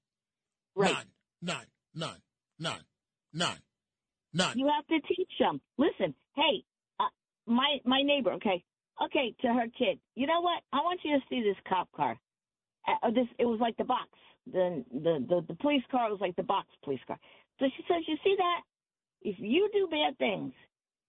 Right. 0.76 0.94
None, 0.94 1.06
none, 1.42 1.66
none, 1.98 2.22
none, 2.60 2.84
none, 3.34 3.58
none. 4.34 4.58
You 4.58 4.72
have 4.74 4.88
to 4.88 5.08
teach 5.08 5.32
them. 5.40 5.60
Listen, 5.78 6.14
hey, 6.36 6.64
uh, 7.00 7.06
my 7.46 7.80
my 7.84 8.02
neighbor, 8.02 8.32
okay, 8.34 8.64
okay, 9.04 9.36
to 9.42 9.48
her 9.48 9.66
kid. 9.78 10.00
You 10.16 10.28
know 10.28 10.40
what? 10.40 10.62
I 10.72 10.78
want 10.78 11.02
you 11.04 11.18
to 11.18 11.26
see 11.30 11.42
this 11.42 11.58
cop 11.68 11.90
car. 11.92 12.18
Uh, 12.88 13.12
this 13.12 13.28
it 13.38 13.46
was 13.46 13.60
like 13.60 13.76
the 13.76 13.84
box. 13.84 14.08
The, 14.52 14.84
the 14.92 15.26
the 15.28 15.46
the 15.48 15.56
police 15.56 15.84
car 15.92 16.10
was 16.10 16.20
like 16.22 16.36
the 16.36 16.44
box 16.44 16.68
police 16.84 17.00
car. 17.08 17.18
So 17.60 17.66
she 17.76 17.84
says, 17.88 18.04
"You 18.08 18.18
see 18.24 18.36
that? 18.38 18.62
If 19.22 19.36
you 19.40 19.70
do 19.74 19.88
bad 19.90 20.18
things, 20.18 20.54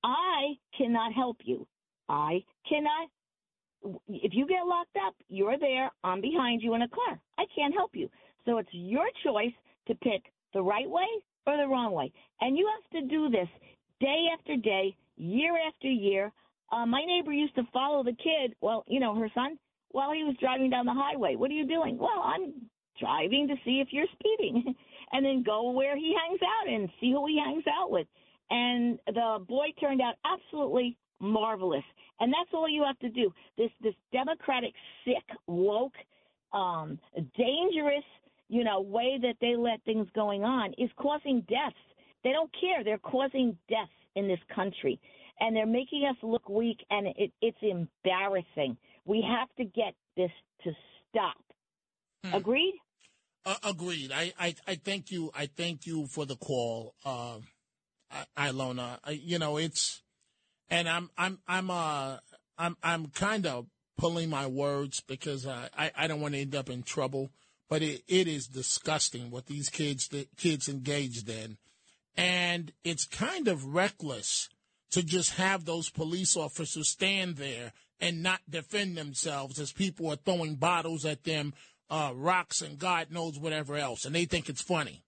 I 0.03 0.55
cannot 0.76 1.12
help 1.12 1.38
you. 1.44 1.66
I 2.09 2.42
cannot. 2.68 3.09
If 4.09 4.33
you 4.35 4.46
get 4.46 4.66
locked 4.66 4.96
up, 5.07 5.14
you're 5.29 5.59
there. 5.59 5.90
I'm 6.05 6.20
behind 6.20 6.62
you 6.62 6.74
in 6.74 6.83
a 6.83 6.88
car. 6.88 7.18
I 7.38 7.44
can't 7.55 7.72
help 7.72 7.92
you. 7.94 8.11
So 8.44 8.59
it's 8.59 8.68
your 8.72 9.07
choice 9.24 9.53
to 9.88 9.94
pick 9.96 10.22
the 10.53 10.62
right 10.62 10.88
way 10.88 11.07
or 11.46 11.57
the 11.57 11.66
wrong 11.66 11.92
way. 11.92 12.12
And 12.40 12.57
you 12.57 12.68
have 12.68 13.03
to 13.03 13.09
do 13.09 13.31
this 13.31 13.48
day 14.00 14.26
after 14.38 14.57
day, 14.57 14.96
year 15.16 15.57
after 15.66 15.88
year. 15.88 16.33
Uh, 16.72 16.87
my 16.87 17.05
neighbor 17.05 17.33
used 17.33 17.55
to 17.57 17.62
follow 17.72 18.03
the 18.03 18.12
kid, 18.12 18.55
well, 18.61 18.85
you 18.87 19.00
know, 19.00 19.14
her 19.14 19.31
son, 19.35 19.59
while 19.90 20.12
he 20.12 20.24
was 20.24 20.37
driving 20.40 20.70
down 20.70 20.87
the 20.87 20.94
highway. 20.94 21.37
What 21.37 21.50
are 21.50 21.55
you 21.55 21.66
doing? 21.66 21.98
Well, 21.98 22.22
I'm 22.24 22.53
driving 23.00 23.48
to 23.48 23.54
see 23.64 23.80
if 23.80 23.88
you're 23.90 24.06
speeding 24.12 24.74
and 25.12 25.24
then 25.24 25.42
go 25.42 25.70
where 25.70 25.96
he 25.96 26.14
hangs 26.14 26.40
out 26.42 26.72
and 26.72 26.88
see 27.00 27.12
who 27.12 27.26
he 27.26 27.38
hangs 27.38 27.64
out 27.66 27.90
with. 27.90 28.06
And 28.50 28.98
the 29.06 29.44
boy 29.48 29.68
turned 29.80 30.00
out 30.00 30.14
absolutely 30.24 30.96
marvelous. 31.20 31.84
And 32.20 32.32
that's 32.32 32.52
all 32.52 32.68
you 32.68 32.84
have 32.84 32.98
to 33.00 33.08
do. 33.08 33.32
This 33.56 33.70
this 33.80 33.94
democratic 34.12 34.72
sick 35.04 35.24
woke 35.46 35.94
um 36.52 36.98
dangerous, 37.36 38.04
you 38.48 38.64
know, 38.64 38.80
way 38.80 39.18
that 39.22 39.36
they 39.40 39.56
let 39.56 39.82
things 39.84 40.08
going 40.14 40.44
on 40.44 40.74
is 40.78 40.90
causing 40.96 41.40
deaths. 41.42 41.76
They 42.24 42.32
don't 42.32 42.50
care. 42.60 42.84
They're 42.84 42.98
causing 42.98 43.56
deaths 43.68 43.90
in 44.16 44.28
this 44.28 44.40
country 44.54 45.00
and 45.40 45.56
they're 45.56 45.66
making 45.66 46.06
us 46.08 46.16
look 46.22 46.48
weak, 46.48 46.84
and 46.90 47.08
it, 47.16 47.32
it's 47.40 47.58
embarrassing. 47.62 48.76
We 49.06 49.24
have 49.26 49.48
to 49.56 49.64
get 49.64 49.94
this 50.16 50.30
to 50.64 50.72
stop. 51.08 51.42
Hmm. 52.24 52.34
Agreed? 52.34 52.74
Uh, 53.44 53.57
agreed. 53.62 54.12
I, 54.12 54.33
I, 54.38 54.55
I 54.66 54.74
thank 54.74 55.11
you. 55.11 55.31
I 55.35 55.46
thank 55.46 55.87
you 55.87 56.07
for 56.07 56.26
the 56.26 56.37
call, 56.37 56.94
uh, 57.05 57.38
Ilona. 58.37 58.98
I, 59.03 59.12
you 59.12 59.38
know, 59.38 59.57
it's, 59.57 60.03
and 60.68 60.88
I'm, 60.88 61.11
I'm, 61.16 61.38
I'm, 61.48 61.70
uh, 61.70 62.18
I'm, 62.59 62.76
I'm 62.83 63.07
kind 63.09 63.46
of 63.46 63.66
pulling 63.96 64.29
my 64.29 64.46
words 64.46 65.00
because 65.00 65.46
I, 65.46 65.90
I 65.96 66.07
don't 66.07 66.20
want 66.20 66.35
to 66.35 66.40
end 66.40 66.55
up 66.55 66.68
in 66.68 66.83
trouble. 66.83 67.31
But 67.68 67.83
it, 67.83 68.03
it 68.09 68.26
is 68.26 68.48
disgusting 68.48 69.31
what 69.31 69.46
these 69.46 69.68
kids, 69.68 70.09
the 70.09 70.26
kids 70.37 70.68
engaged 70.68 71.29
in, 71.29 71.57
and 72.16 72.72
it's 72.83 73.07
kind 73.07 73.46
of 73.46 73.74
reckless 73.74 74.48
to 74.90 75.05
just 75.05 75.35
have 75.35 75.64
those 75.64 75.88
police 75.88 76.37
officers 76.37 76.88
stand 76.88 77.37
there 77.37 77.72
and 78.00 78.22
not 78.22 78.40
defend 78.48 78.96
themselves 78.96 79.61
as 79.61 79.72
people 79.72 80.11
are 80.11 80.16
throwing 80.16 80.57
bottles 80.57 81.05
at 81.05 81.22
them, 81.22 81.55
uh, 81.90 82.12
rocks 82.14 82.62
and 82.62 82.79
God 82.79 83.11
knows 83.11 83.38
whatever 83.38 83.76
else, 83.76 84.05
and 84.05 84.14
they 84.14 84.24
think 84.24 84.48
it's 84.48 84.62
funny. 84.62 85.03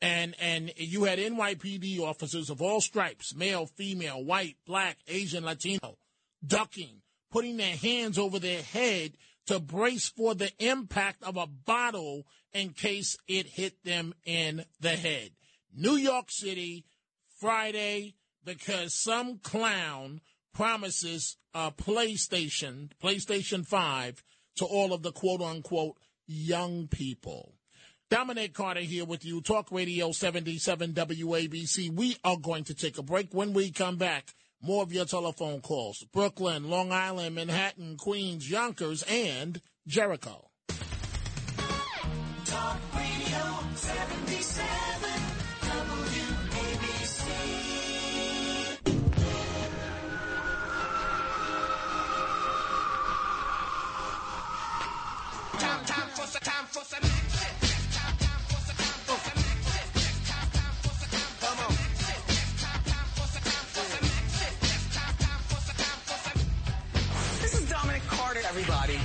And 0.00 0.34
and 0.40 0.72
you 0.76 1.04
had 1.04 1.18
NYPD 1.18 2.00
officers 2.00 2.50
of 2.50 2.60
all 2.60 2.80
stripes, 2.80 3.34
male, 3.34 3.66
female, 3.66 4.24
white, 4.24 4.56
black, 4.66 4.98
Asian, 5.06 5.44
Latino, 5.44 5.98
ducking, 6.44 7.02
putting 7.30 7.56
their 7.56 7.76
hands 7.76 8.18
over 8.18 8.38
their 8.38 8.62
head 8.62 9.12
to 9.46 9.60
brace 9.60 10.08
for 10.08 10.34
the 10.34 10.50
impact 10.58 11.22
of 11.22 11.36
a 11.36 11.46
bottle 11.46 12.26
in 12.52 12.70
case 12.70 13.16
it 13.28 13.46
hit 13.46 13.84
them 13.84 14.14
in 14.24 14.64
the 14.80 14.96
head. 14.96 15.30
New 15.74 15.96
York 15.96 16.30
City, 16.30 16.84
Friday, 17.40 18.14
because 18.44 18.94
some 18.94 19.38
clown 19.38 20.20
promises 20.54 21.36
a 21.52 21.70
PlayStation, 21.70 22.90
PlayStation 23.02 23.66
5, 23.66 24.22
to 24.56 24.64
all 24.64 24.92
of 24.92 25.02
the 25.02 25.12
quote 25.12 25.40
unquote 25.40 25.96
young 26.26 26.88
people. 26.88 27.54
Dominic 28.10 28.54
Carter 28.54 28.80
here 28.80 29.04
with 29.04 29.24
you, 29.24 29.40
Talk 29.40 29.72
Radio 29.72 30.12
77 30.12 30.92
WABC. 30.92 31.90
We 31.90 32.16
are 32.22 32.36
going 32.36 32.64
to 32.64 32.74
take 32.74 32.98
a 32.98 33.02
break. 33.02 33.32
When 33.32 33.52
we 33.52 33.70
come 33.70 33.96
back, 33.96 34.34
more 34.62 34.82
of 34.82 34.92
your 34.92 35.04
telephone 35.04 35.60
calls. 35.60 36.04
Brooklyn, 36.12 36.70
Long 36.70 36.92
Island, 36.92 37.34
Manhattan, 37.34 37.96
Queens, 37.96 38.48
Yonkers, 38.48 39.02
and 39.04 39.60
Jericho. 39.86 40.50
Talk 42.44 42.78
Radio 42.94 43.58
77 43.74 45.33
This 67.40 67.58
is 67.58 67.70
Dominic 67.70 68.02
Carter, 68.06 68.40
everybody. 68.46 68.98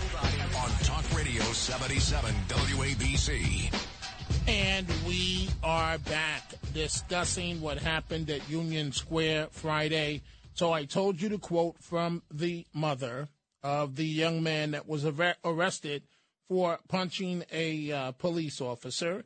On 0.58 0.70
Talk 0.84 1.06
Radio 1.18 1.42
77 1.42 2.36
WABC. 2.50 3.74
And 4.50 4.86
we 5.08 5.48
are 5.64 6.00
back 6.00 6.56
discussing 6.74 7.62
what 7.62 7.78
happened 7.78 8.30
at 8.30 8.50
Union 8.50 8.92
Square 8.92 9.48
Friday. 9.52 10.22
So 10.54 10.74
I 10.74 10.84
told 10.84 11.22
you 11.22 11.30
to 11.30 11.38
quote 11.38 11.78
from 11.80 12.24
the 12.30 12.66
mother 12.74 13.30
of 13.64 13.96
the 13.96 14.06
young 14.06 14.44
man 14.44 14.72
that 14.72 14.86
was 14.86 15.06
arrested 15.06 16.04
for 16.50 16.80
punching 16.90 17.46
a 17.52 17.92
uh, 17.92 18.12
police 18.14 18.60
officer. 18.60 19.24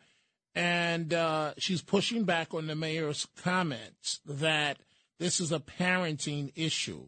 And 0.54 1.14
uh, 1.14 1.54
she's 1.58 1.82
pushing 1.82 2.26
back 2.26 2.54
on 2.54 2.68
the 2.68 2.76
mayor's 2.76 3.28
comments 3.42 4.20
that 4.26 4.78
this 5.18 5.40
is 5.40 5.52
a 5.52 5.60
parenting 5.60 6.52
issue, 6.56 7.08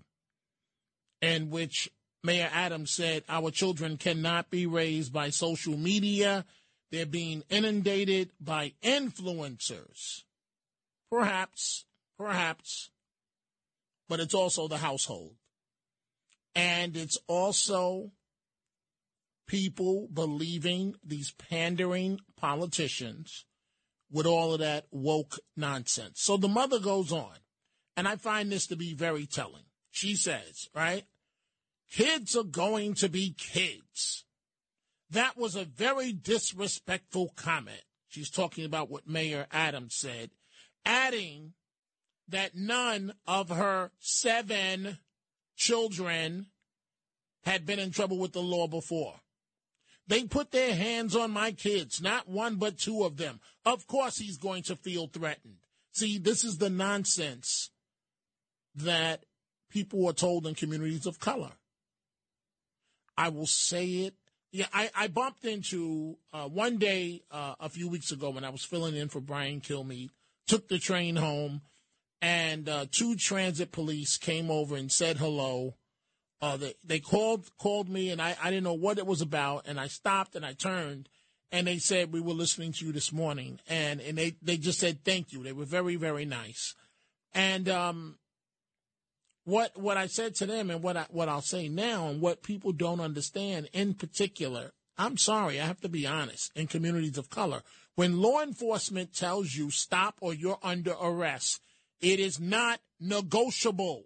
in 1.21 1.51
which 1.51 1.91
Mayor 2.23 2.49
Adams 2.51 2.91
said 2.91 3.23
our 3.29 3.51
children 3.51 3.97
cannot 3.97 4.49
be 4.49 4.65
raised 4.65 5.13
by 5.13 5.29
social 5.29 5.77
media. 5.77 6.43
They're 6.91 7.05
being 7.05 7.43
inundated 7.49 8.31
by 8.39 8.73
influencers. 8.81 10.23
Perhaps, 11.11 11.85
perhaps, 12.17 12.89
but 14.09 14.19
it's 14.19 14.33
also 14.33 14.67
the 14.67 14.77
household. 14.77 15.35
And 16.55 16.95
it's 16.95 17.19
also 17.27 18.11
people 19.47 20.07
believing 20.13 20.95
these 21.03 21.31
pandering 21.31 22.19
politicians 22.35 23.45
with 24.11 24.25
all 24.25 24.53
of 24.53 24.59
that 24.59 24.85
woke 24.91 25.39
nonsense. 25.55 26.21
So 26.21 26.37
the 26.37 26.47
mother 26.47 26.79
goes 26.79 27.11
on, 27.11 27.35
and 27.97 28.07
I 28.07 28.15
find 28.15 28.51
this 28.51 28.67
to 28.67 28.75
be 28.75 28.93
very 28.93 29.25
telling. 29.25 29.63
She 29.91 30.15
says, 30.15 30.69
right? 30.73 31.03
Kids 31.91 32.35
are 32.35 32.43
going 32.43 32.95
to 32.95 33.09
be 33.09 33.35
kids. 33.37 34.25
That 35.09 35.37
was 35.37 35.55
a 35.55 35.65
very 35.65 36.11
disrespectful 36.11 37.33
comment. 37.35 37.81
She's 38.07 38.29
talking 38.29 38.65
about 38.65 38.89
what 38.89 39.07
Mayor 39.07 39.47
Adams 39.51 39.95
said, 39.95 40.31
adding 40.85 41.53
that 42.27 42.55
none 42.55 43.13
of 43.27 43.49
her 43.49 43.91
seven 43.99 44.97
children 45.55 46.47
had 47.43 47.65
been 47.65 47.79
in 47.79 47.91
trouble 47.91 48.17
with 48.17 48.33
the 48.33 48.41
law 48.41 48.67
before. 48.67 49.15
They 50.07 50.23
put 50.25 50.51
their 50.51 50.75
hands 50.75 51.15
on 51.15 51.31
my 51.31 51.51
kids, 51.51 52.01
not 52.01 52.29
one 52.29 52.57
but 52.57 52.77
two 52.77 53.03
of 53.03 53.17
them. 53.17 53.39
Of 53.65 53.87
course 53.87 54.17
he's 54.17 54.37
going 54.37 54.63
to 54.63 54.75
feel 54.75 55.07
threatened. 55.07 55.57
See, 55.93 56.17
this 56.17 56.43
is 56.43 56.57
the 56.57 56.69
nonsense 56.69 57.71
that 58.75 59.25
people 59.69 60.07
are 60.07 60.13
told 60.13 60.45
in 60.45 60.53
communities 60.53 61.05
of 61.05 61.19
color. 61.19 61.51
I 63.17 63.29
will 63.29 63.47
say 63.47 63.85
it. 63.85 64.15
Yeah, 64.51 64.67
I, 64.73 64.89
I 64.95 65.07
bumped 65.07 65.43
into 65.43 66.17
uh, 66.31 66.47
one 66.47 66.77
day 66.77 67.23
uh, 67.31 67.55
a 67.59 67.69
few 67.69 67.89
weeks 67.89 68.11
ago 68.11 68.29
when 68.29 68.43
I 68.43 68.49
was 68.49 68.63
filling 68.63 68.95
in 68.95 69.09
for 69.09 69.19
Brian 69.19 69.59
Kilmeade, 69.59 70.11
took 70.47 70.67
the 70.67 70.79
train 70.79 71.15
home, 71.15 71.61
and 72.21 72.69
uh, 72.69 72.85
two 72.89 73.15
transit 73.15 73.71
police 73.71 74.17
came 74.17 74.49
over 74.49 74.75
and 74.75 74.91
said 74.91 75.17
hello. 75.17 75.75
Uh, 76.41 76.57
they, 76.57 76.73
they 76.83 76.99
called 76.99 77.49
called 77.57 77.89
me, 77.89 78.09
and 78.11 78.21
I, 78.21 78.35
I 78.41 78.49
didn't 78.49 78.65
know 78.65 78.73
what 78.73 78.97
it 78.97 79.07
was 79.07 79.21
about, 79.21 79.65
and 79.67 79.79
I 79.79 79.87
stopped 79.87 80.35
and 80.35 80.45
I 80.45 80.53
turned, 80.53 81.09
and 81.51 81.65
they 81.65 81.77
said 81.77 82.11
we 82.11 82.19
were 82.19 82.33
listening 82.33 82.73
to 82.73 82.85
you 82.85 82.91
this 82.91 83.11
morning, 83.11 83.59
and 83.67 84.01
and 84.01 84.17
they 84.17 84.35
they 84.41 84.57
just 84.57 84.79
said 84.79 85.03
thank 85.03 85.31
you. 85.31 85.43
They 85.43 85.53
were 85.53 85.65
very 85.65 85.95
very 85.95 86.25
nice, 86.25 86.75
and 87.33 87.69
um, 87.69 88.17
what 89.45 89.79
what 89.79 89.95
I 89.95 90.07
said 90.07 90.35
to 90.35 90.45
them 90.45 90.69
and 90.69 90.83
what 90.83 90.97
I 90.97 91.05
what 91.09 91.29
I'll 91.29 91.41
say 91.41 91.69
now 91.69 92.07
and 92.07 92.19
what 92.19 92.43
people 92.43 92.73
don't 92.73 92.99
understand 92.99 93.69
in 93.71 93.93
particular, 93.93 94.73
I'm 94.97 95.17
sorry, 95.17 95.61
I 95.61 95.65
have 95.65 95.81
to 95.81 95.89
be 95.89 96.05
honest, 96.05 96.51
in 96.55 96.67
communities 96.67 97.17
of 97.17 97.29
color, 97.29 97.61
when 97.95 98.21
law 98.21 98.41
enforcement 98.41 99.15
tells 99.15 99.53
you 99.53 99.71
stop 99.71 100.15
or 100.19 100.33
you're 100.33 100.59
under 100.61 100.93
arrest, 100.99 101.61
it 102.01 102.19
is 102.19 102.39
not 102.39 102.81
negotiable. 102.99 104.03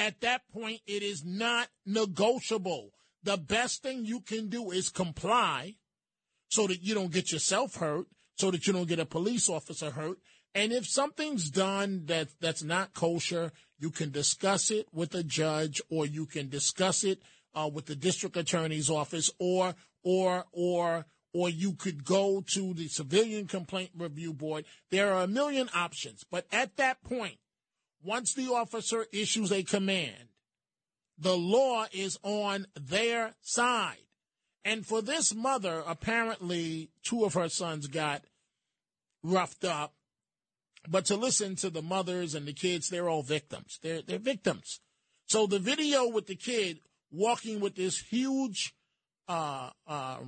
At 0.00 0.22
that 0.22 0.48
point, 0.50 0.80
it 0.86 1.02
is 1.02 1.26
not 1.26 1.68
negotiable. 1.84 2.94
The 3.22 3.36
best 3.36 3.82
thing 3.82 4.06
you 4.06 4.22
can 4.22 4.48
do 4.48 4.70
is 4.70 4.88
comply 4.88 5.74
so 6.48 6.66
that 6.68 6.82
you 6.82 6.94
don't 6.94 7.12
get 7.12 7.32
yourself 7.32 7.74
hurt, 7.74 8.06
so 8.38 8.50
that 8.50 8.66
you 8.66 8.72
don't 8.72 8.88
get 8.88 8.98
a 8.98 9.04
police 9.04 9.50
officer 9.50 9.90
hurt. 9.90 10.16
And 10.54 10.72
if 10.72 10.86
something's 10.86 11.50
done 11.50 12.06
that 12.06 12.28
that's 12.40 12.62
not 12.62 12.94
kosher, 12.94 13.52
you 13.78 13.90
can 13.90 14.10
discuss 14.10 14.70
it 14.70 14.86
with 14.90 15.14
a 15.14 15.22
judge, 15.22 15.82
or 15.90 16.06
you 16.06 16.24
can 16.24 16.48
discuss 16.48 17.04
it 17.04 17.20
uh, 17.54 17.68
with 17.70 17.84
the 17.84 17.94
district 17.94 18.38
attorney's 18.38 18.88
office, 18.88 19.30
or 19.38 19.74
or 20.02 20.46
or 20.50 21.04
or 21.34 21.50
you 21.50 21.74
could 21.74 22.04
go 22.04 22.42
to 22.54 22.72
the 22.72 22.88
civilian 22.88 23.46
complaint 23.46 23.90
review 23.94 24.32
board. 24.32 24.64
There 24.90 25.12
are 25.12 25.24
a 25.24 25.28
million 25.28 25.68
options, 25.74 26.24
but 26.30 26.46
at 26.50 26.76
that 26.76 27.04
point, 27.04 27.36
once 28.02 28.34
the 28.34 28.48
officer 28.48 29.06
issues 29.12 29.52
a 29.52 29.62
command, 29.62 30.28
the 31.18 31.36
law 31.36 31.86
is 31.92 32.18
on 32.22 32.66
their 32.74 33.34
side. 33.42 33.96
And 34.64 34.86
for 34.86 35.02
this 35.02 35.34
mother, 35.34 35.82
apparently 35.86 36.90
two 37.02 37.24
of 37.24 37.34
her 37.34 37.48
sons 37.48 37.86
got 37.86 38.22
roughed 39.22 39.64
up 39.64 39.94
but 40.88 41.06
to 41.06 41.16
listen 41.16 41.56
to 41.56 41.70
the 41.70 41.82
mothers 41.82 42.34
and 42.34 42.46
the 42.46 42.52
kids, 42.52 42.88
they're 42.88 43.08
all 43.08 43.22
victims. 43.22 43.78
They're 43.82 44.02
they're 44.02 44.18
victims. 44.18 44.80
So 45.26 45.46
the 45.46 45.58
video 45.58 46.08
with 46.08 46.26
the 46.26 46.36
kid 46.36 46.80
walking 47.10 47.60
with 47.60 47.76
this 47.76 47.98
huge 47.98 48.74
uh, 49.28 49.70
uh, 49.86 50.18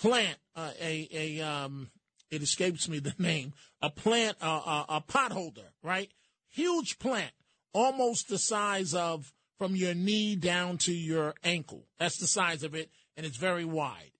plant, 0.00 0.36
uh, 0.56 0.72
a 0.80 1.08
a 1.12 1.40
um, 1.40 1.90
it 2.30 2.42
escapes 2.42 2.88
me 2.88 2.98
the 3.00 3.14
name, 3.18 3.52
a 3.80 3.90
plant, 3.90 4.36
uh, 4.40 4.84
a 4.88 5.00
pot 5.00 5.32
holder, 5.32 5.72
right? 5.82 6.10
Huge 6.50 6.98
plant, 6.98 7.32
almost 7.72 8.28
the 8.28 8.38
size 8.38 8.94
of 8.94 9.32
from 9.58 9.76
your 9.76 9.94
knee 9.94 10.36
down 10.36 10.78
to 10.78 10.92
your 10.92 11.34
ankle. 11.44 11.86
That's 11.98 12.18
the 12.18 12.26
size 12.26 12.62
of 12.62 12.74
it, 12.74 12.90
and 13.16 13.24
it's 13.24 13.36
very 13.36 13.64
wide. 13.64 14.12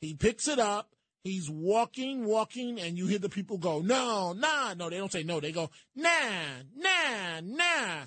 He 0.00 0.14
picks 0.14 0.48
it 0.48 0.58
up 0.58 0.94
He's 1.24 1.50
walking, 1.50 2.24
walking, 2.24 2.80
and 2.80 2.96
you 2.96 3.06
hear 3.06 3.18
the 3.18 3.28
people 3.28 3.58
go, 3.58 3.80
no, 3.80 4.32
nah. 4.32 4.74
No, 4.74 4.88
they 4.88 4.96
don't 4.96 5.12
say 5.12 5.24
no. 5.24 5.40
They 5.40 5.52
go, 5.52 5.70
nah, 5.94 6.10
nah, 6.76 7.40
nah. 7.42 8.04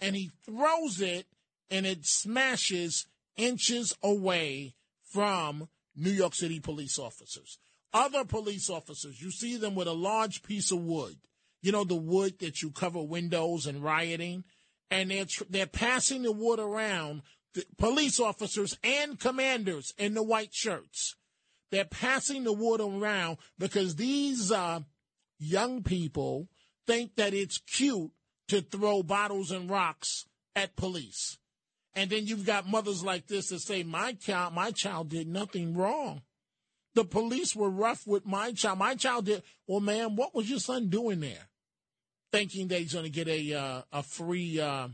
And 0.00 0.14
he 0.14 0.30
throws 0.44 1.00
it 1.00 1.26
and 1.70 1.86
it 1.86 2.04
smashes 2.04 3.06
inches 3.36 3.96
away 4.02 4.74
from 5.02 5.68
New 5.96 6.10
York 6.10 6.34
City 6.34 6.60
police 6.60 6.98
officers. 6.98 7.58
Other 7.92 8.24
police 8.24 8.68
officers, 8.68 9.22
you 9.22 9.30
see 9.30 9.56
them 9.56 9.74
with 9.74 9.88
a 9.88 9.92
large 9.94 10.42
piece 10.42 10.70
of 10.70 10.84
wood. 10.84 11.16
You 11.60 11.72
know, 11.72 11.84
the 11.84 11.96
wood 11.96 12.38
that 12.40 12.62
you 12.62 12.70
cover 12.70 13.02
windows 13.02 13.66
and 13.66 13.82
rioting. 13.82 14.44
And 14.90 15.10
they're, 15.10 15.26
they're 15.50 15.66
passing 15.66 16.22
the 16.22 16.32
wood 16.32 16.60
around, 16.60 17.22
the 17.54 17.64
police 17.76 18.18
officers 18.20 18.78
and 18.82 19.18
commanders 19.18 19.92
in 19.98 20.14
the 20.14 20.22
white 20.22 20.54
shirts. 20.54 21.14
They're 21.70 21.84
passing 21.84 22.44
the 22.44 22.52
wood 22.52 22.80
around 22.80 23.38
because 23.58 23.96
these 23.96 24.50
uh, 24.50 24.80
young 25.38 25.82
people 25.82 26.48
think 26.86 27.16
that 27.16 27.34
it's 27.34 27.58
cute 27.58 28.10
to 28.48 28.62
throw 28.62 29.02
bottles 29.02 29.50
and 29.50 29.68
rocks 29.68 30.24
at 30.56 30.76
police. 30.76 31.38
And 31.94 32.10
then 32.10 32.26
you've 32.26 32.46
got 32.46 32.68
mothers 32.68 33.02
like 33.02 33.26
this 33.26 33.48
that 33.48 33.60
say, 33.60 33.82
"My 33.82 34.12
child, 34.12 34.54
my 34.54 34.70
child 34.70 35.10
did 35.10 35.26
nothing 35.28 35.74
wrong. 35.74 36.22
The 36.98 37.04
police 37.04 37.54
were 37.54 37.70
rough 37.70 38.08
with 38.08 38.26
my 38.26 38.50
child. 38.50 38.80
My 38.80 38.96
child 38.96 39.26
did." 39.26 39.44
Well, 39.68 39.78
ma'am, 39.78 40.16
what 40.16 40.34
was 40.34 40.50
your 40.50 40.58
son 40.58 40.88
doing 40.88 41.20
there? 41.20 41.48
Thinking 42.32 42.66
that 42.66 42.80
he's 42.80 42.92
going 42.92 43.04
to 43.04 43.10
get 43.10 43.28
a 43.28 43.54
uh, 43.54 43.82
a 43.92 44.02
free 44.02 44.58
uh, 44.58 44.88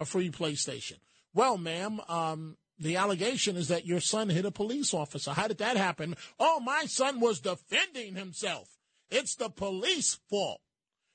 a 0.00 0.04
free 0.04 0.30
PlayStation. 0.30 0.98
Well, 1.32 1.56
ma'am, 1.56 2.00
um, 2.08 2.56
the 2.76 2.96
allegation 2.96 3.54
is 3.54 3.68
that 3.68 3.86
your 3.86 4.00
son 4.00 4.30
hit 4.30 4.46
a 4.46 4.50
police 4.50 4.92
officer. 4.92 5.30
How 5.30 5.46
did 5.46 5.58
that 5.58 5.76
happen? 5.76 6.16
Oh, 6.40 6.58
my 6.58 6.86
son 6.86 7.20
was 7.20 7.38
defending 7.38 8.16
himself. 8.16 8.66
It's 9.08 9.36
the 9.36 9.48
police 9.48 10.18
fault. 10.28 10.60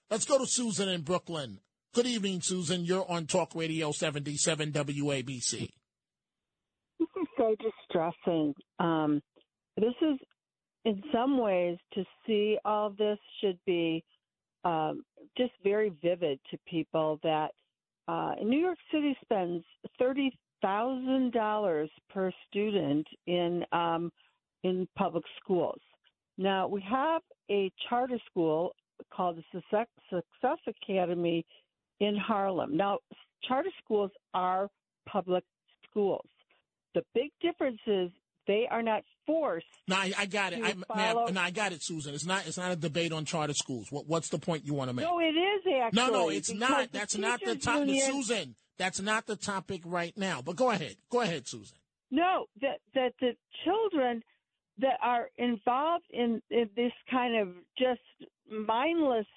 Let's 0.09 0.23
go 0.23 0.38
to 0.38 0.47
Susan 0.47 0.88
in 0.88 1.01
Brooklyn. 1.01 1.59
Good 1.93 2.07
evening, 2.07 2.39
Susan. 2.39 2.86
You're 2.86 3.12
on 3.12 3.25
Talk 3.25 3.55
Radio 3.55 3.91
77 3.91 4.71
WABC. 4.71 5.51
This 6.97 7.09
is 7.17 7.27
so 7.38 7.55
distressing. 7.59 8.53
Um, 8.79 9.21
this 9.77 9.93
is, 10.01 10.19
in 10.86 11.01
some 11.12 11.38
ways, 11.38 11.77
to 11.93 12.03
see 12.25 12.57
all 12.65 12.88
of 12.88 12.97
this 12.97 13.17
should 13.41 13.57
be 13.65 14.03
um, 14.63 15.03
just 15.38 15.51
very 15.63 15.91
vivid 16.01 16.39
to 16.51 16.57
people 16.67 17.19
that 17.23 17.51
uh, 18.07 18.36
New 18.43 18.59
York 18.59 18.77
City 18.91 19.15
spends 19.23 19.63
30 19.99 20.31
thousand 20.63 21.33
dollars 21.33 21.89
per 22.09 22.31
student 22.47 23.05
in 23.27 23.63
um, 23.71 24.12
in 24.63 24.88
public 24.97 25.25
schools. 25.43 25.81
Now 26.38 26.67
we 26.67 26.81
have 26.89 27.21
a 27.51 27.71
charter 27.89 28.17
school 28.31 28.73
called 29.13 29.38
the 29.38 29.43
Success, 29.51 29.88
Success 30.09 30.57
Academy 30.81 31.45
in 31.99 32.15
Harlem. 32.15 32.75
Now 32.75 32.99
charter 33.47 33.69
schools 33.83 34.12
are 34.33 34.69
public 35.07 35.43
schools. 35.89 36.25
The 36.95 37.03
big 37.13 37.31
difference 37.41 37.79
is 37.86 38.09
they 38.47 38.65
are 38.71 38.81
not 38.81 39.03
forced. 39.25 39.65
No, 39.88 39.95
I, 39.95 40.13
I 40.17 40.25
got 40.25 40.53
it. 40.53 40.59
I, 40.63 40.73
no, 41.31 41.41
I 41.41 41.51
got 41.51 41.71
it, 41.71 41.81
Susan. 41.81 42.13
It's 42.13 42.25
not. 42.25 42.47
It's 42.47 42.57
not 42.57 42.71
a 42.71 42.75
debate 42.75 43.12
on 43.12 43.25
charter 43.25 43.53
schools. 43.53 43.91
What, 43.91 44.07
what's 44.07 44.29
the 44.29 44.39
point 44.39 44.65
you 44.65 44.73
want 44.73 44.89
to 44.89 44.93
make? 44.93 45.05
No, 45.05 45.19
it 45.19 45.36
is 45.36 45.62
actually. 45.81 46.01
No, 46.01 46.09
no, 46.09 46.29
it's 46.29 46.53
not. 46.53 46.91
That's 46.91 47.17
not 47.17 47.41
the 47.43 47.55
topic, 47.55 48.01
Susan. 48.01 48.55
That's 48.77 48.99
not 48.99 49.27
the 49.27 49.36
topic 49.36 49.81
right 49.86 50.17
now. 50.17 50.41
But 50.41 50.55
go 50.55 50.69
ahead. 50.69 50.95
Go 51.09 51.21
ahead, 51.21 51.47
Susan. 51.47 51.77
No, 52.12 52.45
that 52.62 52.79
that 52.93 53.13
the 53.19 53.36
children 53.63 54.23
that 54.79 54.97
are 55.01 55.29
involved 55.38 56.05
in, 56.09 56.41
in 56.49 56.69
this 56.75 56.91
kind 57.09 57.36
of 57.36 57.49
just 57.77 58.01
mindless 58.49 59.27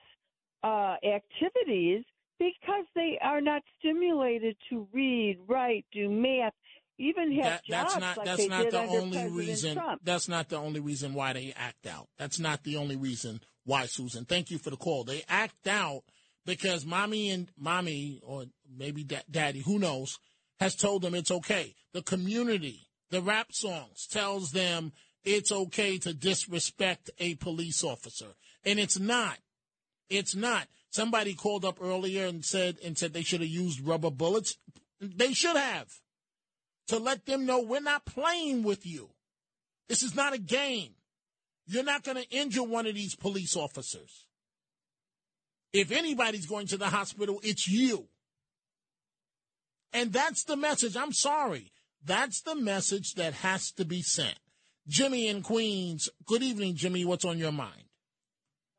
uh, 0.62 0.96
activities 1.05 2.05
because 2.38 2.85
they 2.94 3.18
are 3.22 3.40
not 3.40 3.62
stimulated 3.79 4.57
to 4.70 4.87
read, 4.92 5.38
write, 5.46 5.85
do 5.92 6.09
math, 6.09 6.53
even 6.98 7.32
have 7.32 7.44
that, 7.44 7.64
jobs 7.64 7.94
that's 7.94 8.00
not 8.00 8.16
like 8.16 8.26
that's 8.26 8.48
not 8.48 8.70
the 8.70 8.78
only 8.80 9.11
President 9.18 9.37
reason 9.37 9.74
Trump. 9.74 10.00
that's 10.04 10.28
not 10.28 10.48
the 10.48 10.56
only 10.56 10.80
reason 10.80 11.14
why 11.14 11.32
they 11.32 11.52
act 11.56 11.87
out. 11.87 12.09
That's 12.18 12.38
not 12.38 12.64
the 12.64 12.76
only 12.76 12.96
reason 12.96 13.40
why 13.64 13.87
susan. 13.87 14.24
Thank 14.24 14.50
you 14.50 14.59
for 14.59 14.70
the 14.70 14.76
call. 14.76 15.04
They 15.04 15.24
act 15.28 15.66
out 15.66 16.02
because 16.44 16.87
mommy 16.87 17.30
and 17.30 17.50
mommy 17.59 18.20
or 18.22 18.44
maybe 18.76 19.05
da- 19.05 19.24
daddy 19.30 19.61
who 19.61 19.78
knows 19.78 20.18
has 20.61 20.74
told 20.74 21.03
them 21.03 21.14
it's 21.14 21.30
okay. 21.30 21.74
The 21.92 22.03
community 22.03 22.88
the 23.11 23.22
rap 23.22 23.53
songs 23.53 24.07
tells 24.07 24.51
them 24.51 24.92
it's 25.24 25.53
okay 25.53 25.99
to 25.99 26.12
disrespect 26.14 27.11
a 27.18 27.34
police 27.36 27.84
officer. 27.84 28.34
And 28.64 28.78
it's 28.78 28.99
not 28.99 29.38
it's 30.09 30.34
not. 30.34 30.68
Somebody 30.90 31.34
called 31.34 31.64
up 31.64 31.78
earlier 31.82 32.26
and 32.26 32.44
said 32.44 32.78
and 32.84 32.97
said 32.97 33.12
they 33.12 33.22
should 33.22 33.40
have 33.40 33.51
used 33.51 33.86
rubber 33.86 34.11
bullets. 34.11 34.57
They 35.01 35.32
should 35.34 35.57
have 35.57 35.88
to 36.89 36.99
let 36.99 37.26
them 37.26 37.47
know 37.47 37.61
we're 37.61 37.80
not 37.80 38.05
playing 38.05 38.62
with 38.62 38.87
you. 38.87 39.11
This 39.89 40.03
is 40.03 40.14
not 40.14 40.34
a 40.34 40.39
game. 40.39 40.91
You're 41.66 41.84
not 41.84 42.05
going 42.05 42.16
to 42.16 42.30
injure 42.30 42.62
one 42.62 42.87
of 42.87 42.95
these 42.95 43.16
police 43.16 43.57
officers. 43.57 44.26
If 45.72 45.91
anybody's 45.91 46.47
going 46.47 46.68
to 46.68 46.76
the 46.76 46.89
hospital, 46.89 47.41
it's 47.43 47.68
you. 47.68 48.07
And 49.93 50.12
that's 50.12 50.45
the 50.45 50.57
message. 50.57 50.97
I'm 50.97 51.12
sorry. 51.12 51.72
That's 52.05 52.43
the 52.43 52.55
message 52.55 53.14
that 53.14 53.34
has 53.34 53.72
to 53.72 53.84
be 53.84 54.03
sent. 54.03 54.39
Jimmy 54.87 55.26
in 55.26 55.43
Queens. 55.43 56.09
Good 56.24 56.43
evening, 56.43 56.76
Jimmy. 56.76 57.05
What's 57.05 57.24
on 57.24 57.39
your 57.39 57.53
mind? 57.53 57.82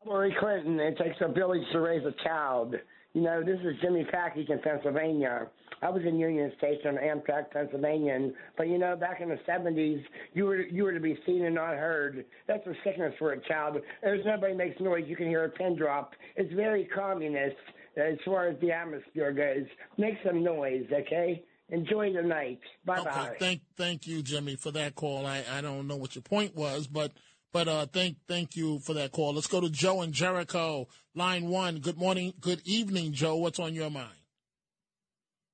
Hillary 0.03 0.35
Clinton, 0.39 0.79
it 0.79 0.97
takes 0.97 1.17
a 1.19 1.31
village 1.31 1.63
to 1.73 1.81
raise 1.81 2.05
a 2.05 2.13
child. 2.23 2.75
You 3.17 3.23
know, 3.23 3.41
this 3.41 3.59
is 3.61 3.73
Jimmy 3.81 4.05
Package 4.11 4.47
in 4.47 4.59
Pennsylvania. 4.59 5.47
I 5.81 5.89
was 5.89 6.03
in 6.07 6.19
Union 6.19 6.51
Station, 6.59 6.99
Amtrak, 7.03 7.49
Pennsylvania, 7.49 8.29
but 8.55 8.67
you 8.67 8.77
know, 8.77 8.95
back 8.95 9.21
in 9.21 9.29
the 9.29 9.39
'70s, 9.49 10.03
you 10.35 10.45
were 10.45 10.61
you 10.61 10.83
were 10.83 10.93
to 10.93 10.99
be 10.99 11.17
seen 11.25 11.43
and 11.43 11.55
not 11.55 11.73
heard. 11.77 12.25
That's 12.47 12.63
a 12.67 12.73
sickness 12.83 13.15
for 13.17 13.31
a 13.31 13.41
child. 13.47 13.77
There's 14.03 14.23
nobody 14.23 14.53
makes 14.53 14.79
noise. 14.79 15.05
You 15.07 15.15
can 15.15 15.29
hear 15.29 15.45
a 15.45 15.49
pin 15.49 15.75
drop. 15.75 16.11
It's 16.35 16.53
very 16.53 16.85
communist 16.85 17.55
as 17.95 18.19
far 18.23 18.49
as 18.49 18.61
the 18.61 18.71
atmosphere 18.71 19.33
goes. 19.33 19.65
Make 19.97 20.17
some 20.23 20.43
noise, 20.43 20.85
okay? 20.93 21.43
Enjoy 21.69 22.13
the 22.13 22.21
night. 22.21 22.59
Bye 22.85 23.03
bye. 23.03 23.29
Okay, 23.29 23.37
thank 23.39 23.61
thank 23.77 24.05
you, 24.05 24.21
Jimmy, 24.21 24.57
for 24.57 24.69
that 24.73 24.93
call. 24.93 25.25
I, 25.25 25.43
I 25.51 25.61
don't 25.61 25.87
know 25.87 25.95
what 25.95 26.13
your 26.13 26.21
point 26.21 26.55
was, 26.55 26.85
but 26.85 27.13
but 27.51 27.67
uh, 27.67 27.85
thank 27.87 28.17
thank 28.27 28.55
you 28.55 28.77
for 28.77 28.93
that 28.93 29.11
call. 29.11 29.33
Let's 29.33 29.47
go 29.47 29.59
to 29.59 29.69
Joe 29.71 30.01
and 30.01 30.13
Jericho, 30.13 30.87
line 31.17 31.47
one. 31.47 31.79
Good 31.79 31.97
morning, 31.97 32.33
good 32.39 32.61
evening, 32.65 33.11
Joe. 33.11 33.37
What's 33.37 33.59
on 33.59 33.73
your 33.73 33.89
mind? 33.89 34.13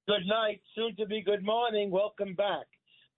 Good 0.07 0.27
night, 0.27 0.61
soon 0.75 0.95
to 0.97 1.05
be 1.05 1.21
good 1.21 1.43
morning. 1.43 1.89
Welcome 1.89 2.35
back. 2.35 2.67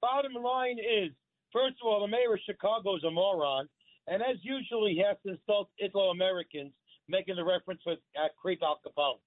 Bottom 0.01 0.33
line 0.33 0.77
is, 0.77 1.11
first 1.51 1.75
of 1.81 1.87
all, 1.87 2.01
the 2.01 2.07
mayor 2.07 2.35
of 2.35 2.39
Chicago 2.45 2.95
is 2.95 3.03
a 3.03 3.09
moron, 3.09 3.67
and 4.07 4.21
as 4.21 4.37
usual, 4.43 4.87
he 4.87 5.03
has 5.05 5.17
to 5.25 5.31
insult 5.31 5.69
Italo 5.79 6.11
Americans, 6.11 6.71
making 7.09 7.37
the 7.37 7.43
reference 7.43 7.81
with 7.85 7.97
uh, 8.15 8.27
Creep 8.39 8.61
Al 8.61 8.79
Capone. 8.85 9.17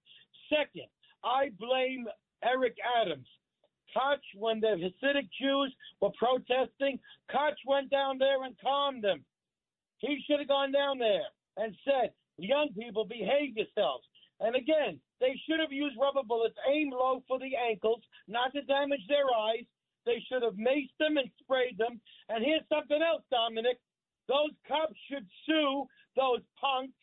Second, 0.48 0.86
I 1.24 1.50
blame 1.58 2.06
Eric 2.44 2.76
Adams. 3.02 3.26
Koch, 3.92 4.20
when 4.36 4.60
the 4.60 4.76
Hasidic 4.78 5.28
Jews 5.40 5.74
were 6.00 6.10
protesting, 6.16 7.00
Koch 7.32 7.58
went 7.66 7.90
down 7.90 8.18
there 8.18 8.44
and 8.44 8.54
calmed 8.62 9.02
them. 9.02 9.24
He 9.98 10.22
should 10.26 10.38
have 10.38 10.48
gone 10.48 10.70
down 10.70 10.98
there 10.98 11.26
and 11.56 11.74
said, 11.84 12.12
young 12.38 12.70
people, 12.78 13.04
behave 13.04 13.56
yourselves. 13.56 14.06
And 14.40 14.54
again, 14.54 15.00
they 15.20 15.34
should 15.44 15.58
have 15.60 15.72
used 15.72 15.98
rubber 16.00 16.22
bullets 16.22 16.56
aimed 16.70 16.92
low 16.92 17.22
for 17.26 17.38
the 17.38 17.56
ankles, 17.58 18.02
not 18.28 18.52
to 18.54 18.62
damage 18.62 19.02
their 19.08 19.26
eyes. 19.26 19.66
They 20.06 20.22
should 20.30 20.42
have 20.42 20.54
maced 20.54 20.94
them 20.98 21.18
and 21.18 21.28
sprayed 21.42 21.76
them. 21.76 22.00
And 22.28 22.44
here's 22.44 22.66
something 22.70 23.02
else, 23.02 23.22
Dominic. 23.30 23.78
Those 24.28 24.54
cops 24.66 24.96
should 25.10 25.26
sue 25.44 25.86
those 26.16 26.40
punks 26.60 26.94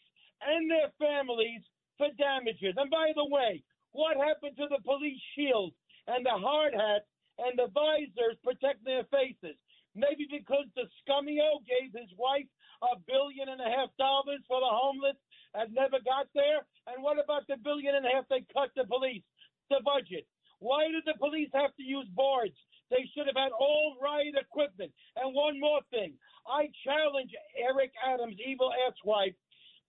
and 0.42 0.72
their 0.72 0.90
families 0.98 1.62
for 1.98 2.08
damages. 2.18 2.76
And 2.78 2.90
by 2.90 3.12
the 3.16 3.28
way, 3.28 3.64
what 3.92 4.18
happened 4.18 4.56
to 4.58 4.68
the 4.72 4.82
police 4.84 5.22
shields 5.36 5.76
and 6.08 6.26
the 6.26 6.36
hard 6.36 6.74
hats 6.74 7.08
and 7.40 7.60
the 7.60 7.72
visors 7.76 8.40
protecting 8.44 8.88
their 8.88 9.08
faces? 9.12 9.60
Maybe 9.96 10.28
because 10.28 10.68
the 10.76 10.88
scummio 11.04 11.64
gave 11.64 11.96
his 11.96 12.12
wife 12.20 12.48
a 12.84 13.00
billion 13.08 13.48
and 13.48 13.64
a 13.64 13.72
half 13.72 13.90
dollars 13.98 14.44
for 14.48 14.60
the 14.60 14.72
homeless 14.72 15.16
and 15.56 15.74
never 15.74 16.04
got 16.04 16.28
there? 16.36 16.68
And 16.92 17.02
what 17.02 17.18
about 17.18 17.48
the 17.48 17.58
billion 17.58 17.96
and 17.96 18.06
a 18.06 18.12
half 18.12 18.28
they 18.28 18.44
cut 18.52 18.76
the 18.76 18.86
police, 18.86 19.24
the 19.72 19.80
budget? 19.84 20.28
Why 20.60 20.88
did 20.92 21.08
the 21.08 21.18
police 21.20 21.50
have 21.54 21.76
to 21.76 21.84
use 21.84 22.08
boards? 22.12 22.56
They 22.92 23.08
should 23.16 23.28
have 23.28 23.40
had 23.40 23.56
all 23.56 23.98
right 24.02 24.32
equipment. 24.36 24.92
And 25.16 25.34
one 25.34 25.60
more 25.60 25.82
thing. 25.90 26.14
I 26.48 26.70
challenge 26.84 27.32
Eric 27.58 27.92
Adams' 28.04 28.38
evil 28.46 28.72
ass 28.86 28.96
wife 29.04 29.34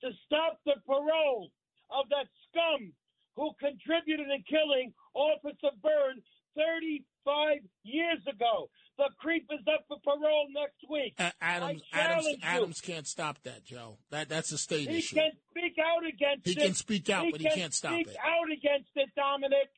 to 0.02 0.10
stop 0.24 0.60
the 0.64 0.78
parole 0.86 1.50
of 1.90 2.08
that 2.08 2.26
scum 2.48 2.92
who 3.36 3.52
contributed 3.60 4.26
in 4.26 4.42
killing 4.48 4.92
Officer 5.14 5.76
Byrne 5.82 6.22
35 6.56 7.58
years 7.84 8.20
ago. 8.26 8.70
The 8.96 9.10
creep 9.18 9.44
is 9.52 9.60
up 9.68 9.84
for 9.88 9.98
parole 10.02 10.48
next 10.54 10.80
week. 10.88 11.14
Uh, 11.18 11.30
Adams, 11.40 11.82
I 11.92 11.98
Adams, 12.00 12.24
challenge 12.24 12.38
you. 12.42 12.48
Adams 12.48 12.75
can't 12.86 13.06
stop 13.06 13.42
that, 13.44 13.64
Joe. 13.64 13.98
That 14.10 14.28
that's 14.28 14.52
a 14.52 14.58
state 14.58 14.88
He 14.90 14.98
issue. 14.98 15.16
can 15.16 15.30
speak 15.50 15.76
out 15.78 16.06
against 16.06 16.46
He 16.46 16.52
it. 16.52 16.58
He 16.58 16.64
can 16.66 16.74
speak 16.74 17.10
out, 17.10 17.26
but 17.30 17.40
he 17.40 17.48
can't 17.50 17.74
stop 17.74 17.92
it. 17.92 18.06
speak 18.06 18.16
out 18.24 18.50
against 18.52 18.90
it, 18.96 19.08
Dominic. 19.16 19.68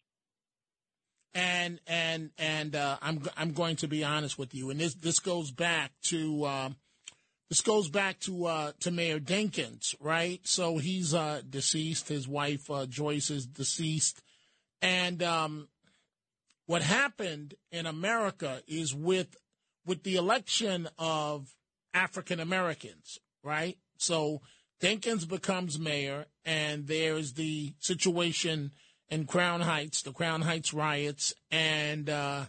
and 1.35 1.81
and 1.87 2.31
and 2.39 2.75
uh, 2.77 2.99
I'm 3.03 3.23
I'm 3.37 3.53
going 3.53 3.77
to 3.77 3.89
be 3.89 4.05
honest 4.05 4.39
with 4.39 4.55
you, 4.55 4.71
and 4.71 4.81
this 4.81 4.95
this 4.95 5.19
goes 5.19 5.51
back 5.51 5.93
to 6.05 6.47
um, 6.47 6.77
this 7.49 7.61
goes 7.61 7.89
back 7.89 8.19
to 8.21 8.47
uh, 8.47 8.73
to 8.81 8.91
Mayor 8.91 9.21
Dinkins, 9.21 9.95
right? 10.01 10.41
So 10.45 10.79
he's 10.79 11.15
uh, 11.15 11.43
deceased. 11.49 12.09
His 12.09 12.27
wife 12.29 12.71
uh, 12.71 12.87
Joyce 12.87 13.31
is 13.31 13.47
deceased, 13.47 14.23
and 14.83 15.23
um, 15.23 15.69
what 16.67 16.83
happened 16.83 17.55
in 17.71 17.87
America 17.87 18.63
is 18.67 18.95
with 18.95 19.37
with 19.87 20.03
the 20.03 20.17
election 20.17 20.89
of 20.99 21.49
African 21.95 22.41
Americans, 22.41 23.19
right? 23.43 23.77
So 23.99 24.41
Dinkins 24.81 25.29
becomes 25.29 25.79
mayor, 25.79 26.27
and 26.45 26.87
there's 26.87 27.35
the 27.35 27.75
situation 27.81 28.73
in 29.09 29.27
Crown 29.27 29.61
Heights, 29.61 30.03
the 30.03 30.13
Crown 30.13 30.43
Heights 30.43 30.73
riots, 30.73 31.35
and 31.51 32.09
uh, 32.09 32.45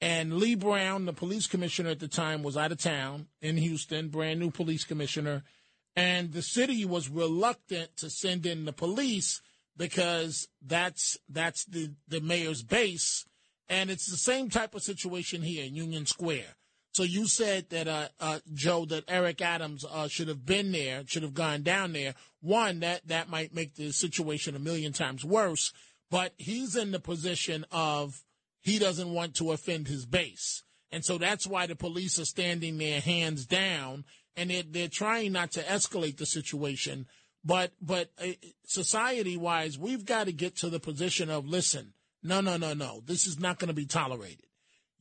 and 0.00 0.34
Lee 0.34 0.54
Brown, 0.54 1.06
the 1.06 1.12
police 1.12 1.46
commissioner 1.46 1.90
at 1.90 2.00
the 2.00 2.08
time, 2.08 2.42
was 2.42 2.56
out 2.56 2.72
of 2.72 2.78
town 2.78 3.26
in 3.40 3.56
Houston, 3.56 4.08
brand 4.08 4.38
new 4.38 4.50
police 4.50 4.84
commissioner, 4.84 5.42
and 5.96 6.32
the 6.32 6.42
city 6.42 6.84
was 6.84 7.08
reluctant 7.08 7.96
to 7.96 8.10
send 8.10 8.46
in 8.46 8.64
the 8.64 8.72
police 8.72 9.40
because 9.76 10.48
that's 10.64 11.16
that's 11.28 11.64
the 11.64 11.94
the 12.06 12.20
mayor's 12.20 12.62
base, 12.62 13.24
and 13.68 13.90
it's 13.90 14.10
the 14.10 14.16
same 14.16 14.48
type 14.48 14.74
of 14.74 14.82
situation 14.82 15.42
here 15.42 15.64
in 15.64 15.74
Union 15.74 16.06
Square. 16.06 16.56
So 16.94 17.02
you 17.02 17.26
said 17.26 17.70
that, 17.70 17.88
uh, 17.88 18.08
uh, 18.20 18.38
Joe, 18.52 18.84
that 18.84 19.04
Eric 19.08 19.42
Adams 19.42 19.84
uh, 19.84 20.06
should 20.06 20.28
have 20.28 20.46
been 20.46 20.70
there, 20.70 21.02
should 21.06 21.24
have 21.24 21.34
gone 21.34 21.62
down 21.62 21.92
there. 21.92 22.14
One, 22.40 22.80
that 22.80 23.08
that 23.08 23.28
might 23.28 23.52
make 23.52 23.74
the 23.74 23.90
situation 23.90 24.54
a 24.54 24.60
million 24.60 24.92
times 24.92 25.24
worse. 25.24 25.72
But 26.08 26.34
he's 26.36 26.76
in 26.76 26.92
the 26.92 27.00
position 27.00 27.66
of 27.72 28.22
he 28.60 28.78
doesn't 28.78 29.12
want 29.12 29.34
to 29.36 29.50
offend 29.50 29.88
his 29.88 30.06
base, 30.06 30.62
and 30.92 31.04
so 31.04 31.18
that's 31.18 31.48
why 31.48 31.66
the 31.66 31.74
police 31.74 32.20
are 32.20 32.24
standing 32.24 32.78
there, 32.78 33.00
hands 33.00 33.44
down, 33.44 34.04
and 34.36 34.50
they're 34.50 34.62
they're 34.62 34.88
trying 34.88 35.32
not 35.32 35.50
to 35.52 35.62
escalate 35.62 36.18
the 36.18 36.26
situation. 36.26 37.06
But 37.44 37.72
but 37.82 38.10
uh, 38.22 38.34
society 38.66 39.36
wise, 39.36 39.76
we've 39.76 40.04
got 40.04 40.26
to 40.26 40.32
get 40.32 40.56
to 40.58 40.70
the 40.70 40.78
position 40.78 41.28
of 41.28 41.44
listen, 41.44 41.94
no, 42.22 42.40
no, 42.40 42.56
no, 42.56 42.72
no, 42.72 43.02
this 43.04 43.26
is 43.26 43.40
not 43.40 43.58
going 43.58 43.68
to 43.68 43.74
be 43.74 43.86
tolerated. 43.86 44.46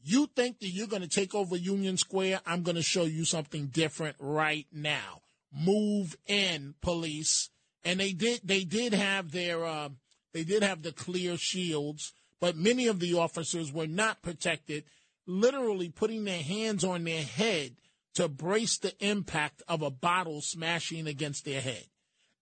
You 0.06 0.28
think 0.36 0.60
that 0.60 0.68
you're 0.68 0.88
going 0.88 1.02
to 1.02 1.08
take 1.08 1.34
over 1.34 1.56
Union 1.56 1.98
Square? 1.98 2.42
I'm 2.46 2.62
going 2.62 2.76
to 2.76 2.84
show 2.84 3.04
you 3.04 3.24
something 3.24 3.68
different 3.68 4.18
right 4.20 4.68
now. 4.72 5.22
Move 5.56 6.18
in, 6.28 6.76
police. 6.82 7.50
And 7.86 8.00
they 8.00 8.12
did. 8.12 8.42
They 8.44 8.66
did 8.66 8.94
have 8.94 9.32
their. 9.32 9.66
Uh, 9.66 9.90
they 10.34 10.44
did 10.44 10.64
have 10.64 10.82
the 10.82 10.92
clear 10.92 11.38
shields, 11.38 12.12
but 12.42 12.58
many 12.58 12.88
of 12.88 13.00
the 13.00 13.14
officers 13.14 13.72
were 13.72 13.88
not 13.88 14.22
protected. 14.22 14.84
Literally 15.26 15.90
putting 15.90 16.26
their 16.26 16.42
hands 16.42 16.84
on 16.84 17.06
their 17.06 17.24
head 17.24 17.78
to 18.16 18.28
brace 18.28 18.78
the 18.78 18.94
impact 19.00 19.64
of 19.68 19.82
a 19.82 19.90
bottle 19.90 20.42
smashing 20.42 21.08
against 21.08 21.46
their 21.46 21.62
head. 21.62 21.86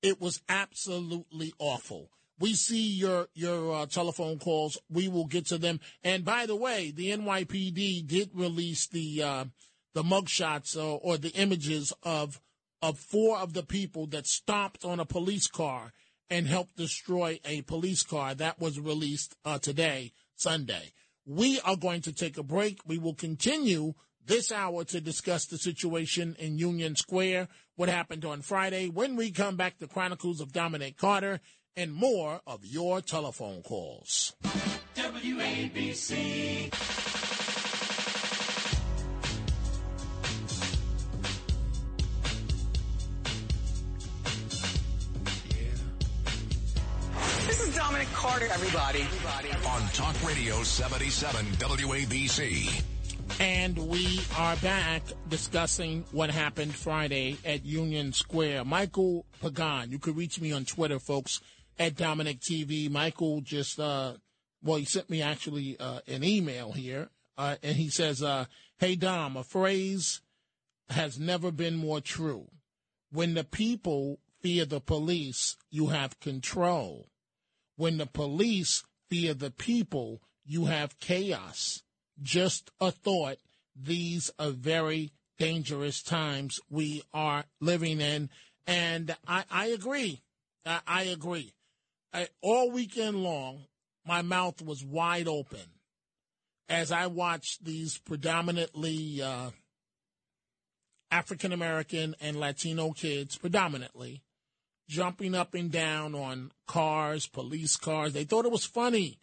It 0.02 0.20
was 0.20 0.42
absolutely 0.50 1.54
awful. 1.60 2.10
We 2.42 2.56
see 2.56 2.88
your 2.94 3.28
your 3.36 3.74
uh, 3.74 3.86
telephone 3.86 4.40
calls. 4.40 4.78
We 4.90 5.08
will 5.08 5.28
get 5.28 5.46
to 5.48 5.60
them. 5.60 5.80
And 6.04 6.26
by 6.26 6.48
the 6.48 6.56
way, 6.56 6.92
the 6.92 7.12
NYPD 7.12 8.08
did 8.08 8.32
release 8.34 8.88
the 8.88 9.22
uh, 9.22 9.46
the 9.94 10.04
mugshots 10.04 10.76
uh, 10.76 10.96
or 10.96 11.18
the 11.18 11.30
images 11.30 11.94
of 12.02 12.42
of 12.82 12.98
four 12.98 13.38
of 13.38 13.54
the 13.54 13.64
people 13.64 14.08
that 14.08 14.26
stomped 14.26 14.84
on 14.84 15.00
a 15.00 15.06
police 15.06 15.48
car 15.48 15.94
and 16.32 16.48
helped 16.48 16.78
destroy 16.78 17.40
a 17.46 17.62
police 17.62 18.02
car. 18.02 18.34
That 18.34 18.60
was 18.60 18.80
released 18.80 19.36
uh, 19.46 19.60
today, 19.60 20.12
Sunday. 20.36 20.94
We 21.28 21.60
are 21.62 21.76
going 21.76 22.02
to 22.02 22.12
take 22.12 22.40
a 22.40 22.44
break. 22.44 22.80
We 22.88 22.98
will 22.98 23.14
continue 23.14 23.94
this 24.26 24.52
hour 24.52 24.84
to 24.86 25.02
discuss 25.02 25.46
the 25.46 25.58
situation 25.58 26.36
in 26.40 26.58
Union 26.58 26.96
Square, 26.96 27.50
what 27.76 27.90
happened 27.90 28.26
on 28.26 28.42
Friday. 28.42 28.90
When 28.90 29.16
we 29.16 29.32
come 29.32 29.58
back, 29.58 29.78
the 29.78 29.88
Chronicles 29.88 30.42
of 30.42 30.52
Dominic 30.52 30.98
Carter 30.98 31.40
and 31.78 31.94
more 31.94 32.42
of 32.46 32.66
your 32.66 33.02
telephone 33.02 33.62
calls. 33.62 34.34
WABC. 34.96 36.70
This 47.48 47.68
is 47.68 47.76
Dominic 47.76 48.08
Carter, 48.14 48.48
everybody. 48.52 49.06
On 49.68 49.82
Talk 49.94 50.28
Radio 50.28 50.64
77 50.64 51.46
WABC. 51.46 52.84
And 53.40 53.78
we 53.78 54.20
are 54.38 54.56
back 54.58 55.04
discussing 55.30 56.06
what 56.12 56.30
happened 56.30 56.76
Friday 56.76 57.38
at 57.44 57.66
Union 57.66 58.14
Square. 58.14 58.66
Michael 58.66 59.26
Pagan, 59.42 59.90
you 59.90 60.00
can 60.00 60.14
reach 60.14 60.40
me 60.40 60.52
on 60.52 60.66
Twitter, 60.66 61.00
folks, 61.00 61.42
at 61.80 61.96
Dominic 61.96 62.40
TV. 62.40 62.90
Michael 62.90 63.42
just, 63.42 63.80
uh, 63.80 64.14
well, 64.64 64.78
he 64.78 64.86
sent 64.86 65.10
me 65.10 65.22
actually 65.22 65.78
uh, 65.80 66.00
an 66.08 66.24
email 66.24 66.72
here, 66.72 67.10
uh, 67.38 67.56
and 67.64 67.76
he 67.76 67.90
says, 67.90 68.22
uh, 68.22 68.46
Hey, 68.78 68.96
Dom, 68.96 69.38
a 69.38 69.44
phrase 69.44 70.22
has 70.90 71.20
never 71.20 71.52
been 71.52 71.76
more 71.76 72.02
true. 72.02 72.48
When 73.12 73.34
the 73.34 73.44
people 73.44 74.20
fear 74.42 74.66
the 74.66 74.82
police, 74.82 75.58
you 75.70 75.88
have 75.88 76.20
control. 76.20 77.10
When 77.76 77.98
the 77.98 78.06
police 78.06 78.84
fear 79.10 79.34
the 79.34 79.52
people, 79.52 80.22
you 80.46 80.66
have 80.66 81.00
chaos. 81.00 81.84
Just 82.22 82.72
a 82.80 82.92
thought. 82.92 83.38
These 83.76 84.32
are 84.38 84.52
very 84.52 85.12
dangerous 85.38 86.04
times 86.04 86.60
we 86.70 87.04
are 87.14 87.46
living 87.60 88.02
in. 88.02 88.30
And 88.68 89.16
I, 89.28 89.44
I 89.50 89.68
agree. 89.68 90.22
I, 90.66 90.82
I 90.86 91.04
agree. 91.04 91.54
I, 92.14 92.28
all 92.42 92.72
weekend 92.72 93.24
long, 93.24 93.66
my 94.06 94.22
mouth 94.22 94.62
was 94.62 94.84
wide 94.84 95.28
open 95.28 95.60
as 96.68 96.92
I 96.92 97.08
watched 97.08 97.66
these 97.66 97.98
predominantly 97.98 99.22
uh, 99.22 99.52
African 101.12 101.52
American 101.52 102.16
and 102.22 102.40
Latino 102.40 102.92
kids, 102.92 103.38
predominantly, 103.38 104.24
jumping 104.88 105.36
up 105.36 105.54
and 105.54 105.72
down 105.72 106.16
on 106.16 106.52
cars, 106.68 107.28
police 107.28 107.76
cars. 107.76 108.14
They 108.14 108.24
thought 108.24 108.46
it 108.46 108.52
was 108.52 108.66
funny, 108.66 109.20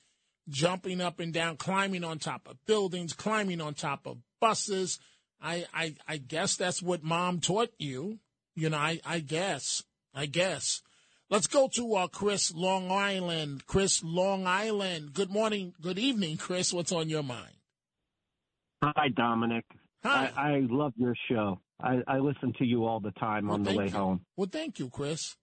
jumping 0.49 1.01
up 1.01 1.21
and 1.21 1.33
down, 1.33 1.57
climbing 1.57 2.05
on 2.05 2.19
top 2.19 2.47
of 2.47 2.65
buildings, 2.67 3.13
climbing 3.13 3.61
on 3.61 3.75
top 3.75 4.07
of 4.07 4.19
buses. 4.41 4.99
I, 5.41 5.67
I, 5.73 5.95
I 6.07 6.17
guess 6.19 6.57
that's 6.57 6.83
what 6.83 7.03
mom 7.03 7.41
taught 7.41 7.71
you. 7.79 8.19
You 8.55 8.71
know, 8.71 8.79
I, 8.79 9.01
I 9.07 9.21
guess. 9.21 9.83
I 10.15 10.27
guess. 10.27 10.83
Let's 11.31 11.47
go 11.47 11.69
to 11.75 11.95
uh, 11.95 12.07
Chris 12.09 12.55
Long 12.55 12.91
Island. 12.91 13.67
Chris 13.67 14.03
Long 14.03 14.47
Island. 14.47 15.13
Good 15.13 15.31
morning. 15.31 15.75
Good 15.81 15.99
evening, 15.99 16.39
Chris. 16.39 16.73
What's 16.73 16.91
on 16.91 17.11
your 17.11 17.23
mind? 17.23 17.53
Hi, 18.83 19.09
Dominic. 19.15 19.67
Hi. 20.05 20.33
I, 20.35 20.41
I 20.41 20.61
love 20.71 20.95
your 20.97 21.15
show. 21.31 21.61
I, 21.81 21.99
I 22.07 22.19
listen 22.19 22.55
to 22.59 22.65
you 22.65 22.87
all 22.87 23.01
the 23.01 23.11
time 23.13 23.51
on 23.51 23.63
the 23.63 23.75
way 23.75 23.87
you. 23.87 23.91
home. 23.91 24.21
Well, 24.37 24.49
thank 24.51 24.79
you, 24.79 24.89
Chris. 24.89 25.37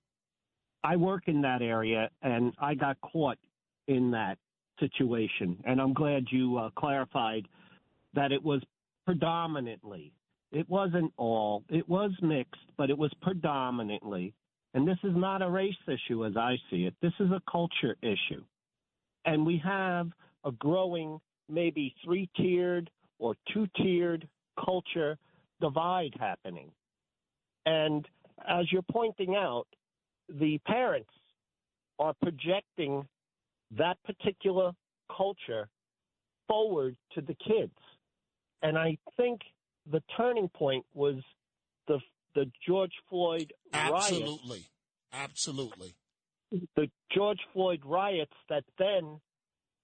I 0.83 0.95
work 0.95 1.23
in 1.27 1.41
that 1.41 1.61
area, 1.61 2.09
and 2.21 2.53
I 2.59 2.73
got 2.73 2.97
caught 3.01 3.37
in 3.87 4.11
that 4.11 4.37
situation. 4.79 5.57
And 5.65 5.79
I'm 5.79 5.93
glad 5.93 6.25
you 6.31 6.57
uh, 6.57 6.69
clarified 6.75 7.47
that 8.15 8.31
it 8.31 8.43
was 8.43 8.61
predominantly. 9.05 10.13
It 10.51 10.67
wasn't 10.67 11.13
all. 11.17 11.63
It 11.69 11.87
was 11.87 12.11
mixed, 12.21 12.61
but 12.75 12.89
it 12.89 12.97
was 12.97 13.13
predominantly. 13.21 14.33
And 14.75 14.85
this 14.85 14.97
is 15.05 15.13
not 15.15 15.41
a 15.41 15.49
race 15.49 15.73
issue 15.87 16.25
as 16.25 16.35
I 16.35 16.57
see 16.69 16.83
it. 16.83 16.93
This 17.01 17.13
is 17.21 17.31
a 17.31 17.41
culture 17.49 17.95
issue. 18.01 18.43
And 19.23 19.45
we 19.45 19.57
have 19.63 20.09
a 20.43 20.51
growing, 20.51 21.19
maybe 21.49 21.95
three 22.03 22.29
tiered 22.35 22.89
or 23.17 23.35
two 23.53 23.67
tiered 23.77 24.27
culture 24.63 25.17
divide 25.61 26.13
happening. 26.19 26.71
And 27.65 28.05
as 28.45 28.69
you're 28.69 28.83
pointing 28.91 29.35
out, 29.35 29.65
the 30.27 30.57
parents 30.67 31.09
are 31.97 32.13
projecting 32.21 33.07
that 33.77 33.97
particular 34.03 34.73
culture 35.15 35.69
forward 36.49 36.97
to 37.13 37.21
the 37.21 37.35
kids. 37.35 37.77
And 38.61 38.77
I 38.77 38.97
think 39.15 39.39
the 39.89 40.03
turning 40.17 40.49
point 40.49 40.85
was 40.93 41.15
the 41.87 41.99
the 42.35 42.51
George 42.67 42.91
Floyd 43.09 43.53
riots 43.73 44.11
Absolutely. 44.11 44.65
Absolutely. 45.13 45.95
the 46.75 46.89
George 47.13 47.39
Floyd 47.53 47.81
riots 47.85 48.33
that 48.49 48.63
then 48.77 49.19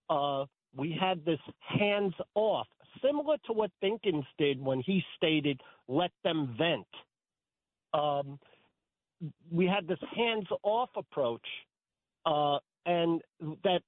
uh, 0.09 0.45
we 0.75 0.95
had 0.97 1.25
this 1.25 1.39
hands 1.61 2.13
off, 2.35 2.67
similar 3.03 3.37
to 3.45 3.53
what 3.53 3.71
Dinkins 3.83 4.25
did 4.37 4.61
when 4.61 4.81
he 4.85 5.01
stated, 5.15 5.59
let 5.87 6.11
them 6.23 6.55
vent. 6.57 6.87
Um, 7.93 8.39
we 9.51 9.65
had 9.65 9.87
this 9.87 9.99
hands 10.15 10.47
off 10.63 10.89
approach, 10.95 11.45
uh, 12.25 12.57
and 12.85 13.21
that 13.63 13.81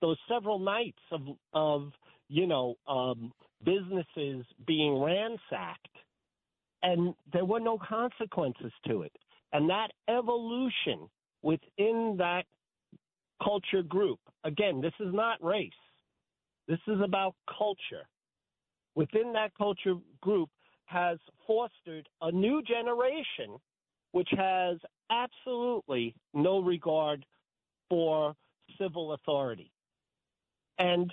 those 0.00 0.16
several 0.28 0.58
nights 0.58 0.98
of, 1.12 1.20
of 1.52 1.92
you 2.28 2.46
know, 2.46 2.74
um, 2.88 3.32
businesses 3.64 4.44
being 4.66 5.00
ransacked, 5.00 5.88
and 6.84 7.14
there 7.32 7.46
were 7.46 7.60
no 7.60 7.78
consequences 7.78 8.70
to 8.86 9.02
it. 9.02 9.12
And 9.52 9.68
that 9.70 9.88
evolution 10.08 11.08
within 11.42 12.16
that 12.18 12.44
culture 13.42 13.82
group, 13.82 14.20
again, 14.44 14.80
this 14.80 14.92
is 15.00 15.12
not 15.12 15.42
race, 15.42 15.72
this 16.68 16.78
is 16.86 17.00
about 17.02 17.34
culture. 17.58 18.06
Within 18.94 19.32
that 19.32 19.52
culture 19.56 19.94
group 20.20 20.50
has 20.84 21.18
fostered 21.46 22.08
a 22.20 22.30
new 22.30 22.62
generation 22.62 23.58
which 24.12 24.28
has 24.36 24.76
absolutely 25.10 26.14
no 26.34 26.60
regard 26.60 27.26
for 27.88 28.36
civil 28.78 29.14
authority. 29.14 29.72
And 30.78 31.12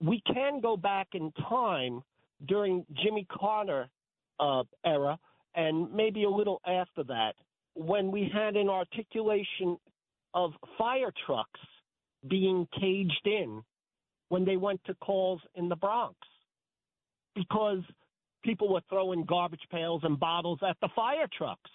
we 0.00 0.20
can 0.32 0.60
go 0.60 0.76
back 0.76 1.08
in 1.14 1.32
time 1.48 2.02
during 2.46 2.84
Jimmy 3.02 3.26
Carter 3.30 3.88
uh, 4.42 4.64
era 4.84 5.18
and 5.54 5.92
maybe 5.92 6.24
a 6.24 6.30
little 6.30 6.60
after 6.66 7.04
that 7.04 7.34
when 7.74 8.10
we 8.10 8.30
had 8.32 8.56
an 8.56 8.68
articulation 8.68 9.78
of 10.34 10.52
fire 10.76 11.12
trucks 11.26 11.60
being 12.28 12.66
caged 12.78 13.26
in 13.26 13.62
when 14.28 14.44
they 14.44 14.56
went 14.56 14.80
to 14.84 14.94
calls 14.94 15.40
in 15.54 15.68
the 15.68 15.76
Bronx 15.76 16.16
because 17.34 17.82
people 18.42 18.72
were 18.72 18.82
throwing 18.88 19.24
garbage 19.24 19.62
pails 19.70 20.02
and 20.04 20.18
bottles 20.18 20.58
at 20.68 20.76
the 20.80 20.88
fire 20.94 21.28
trucks 21.36 21.70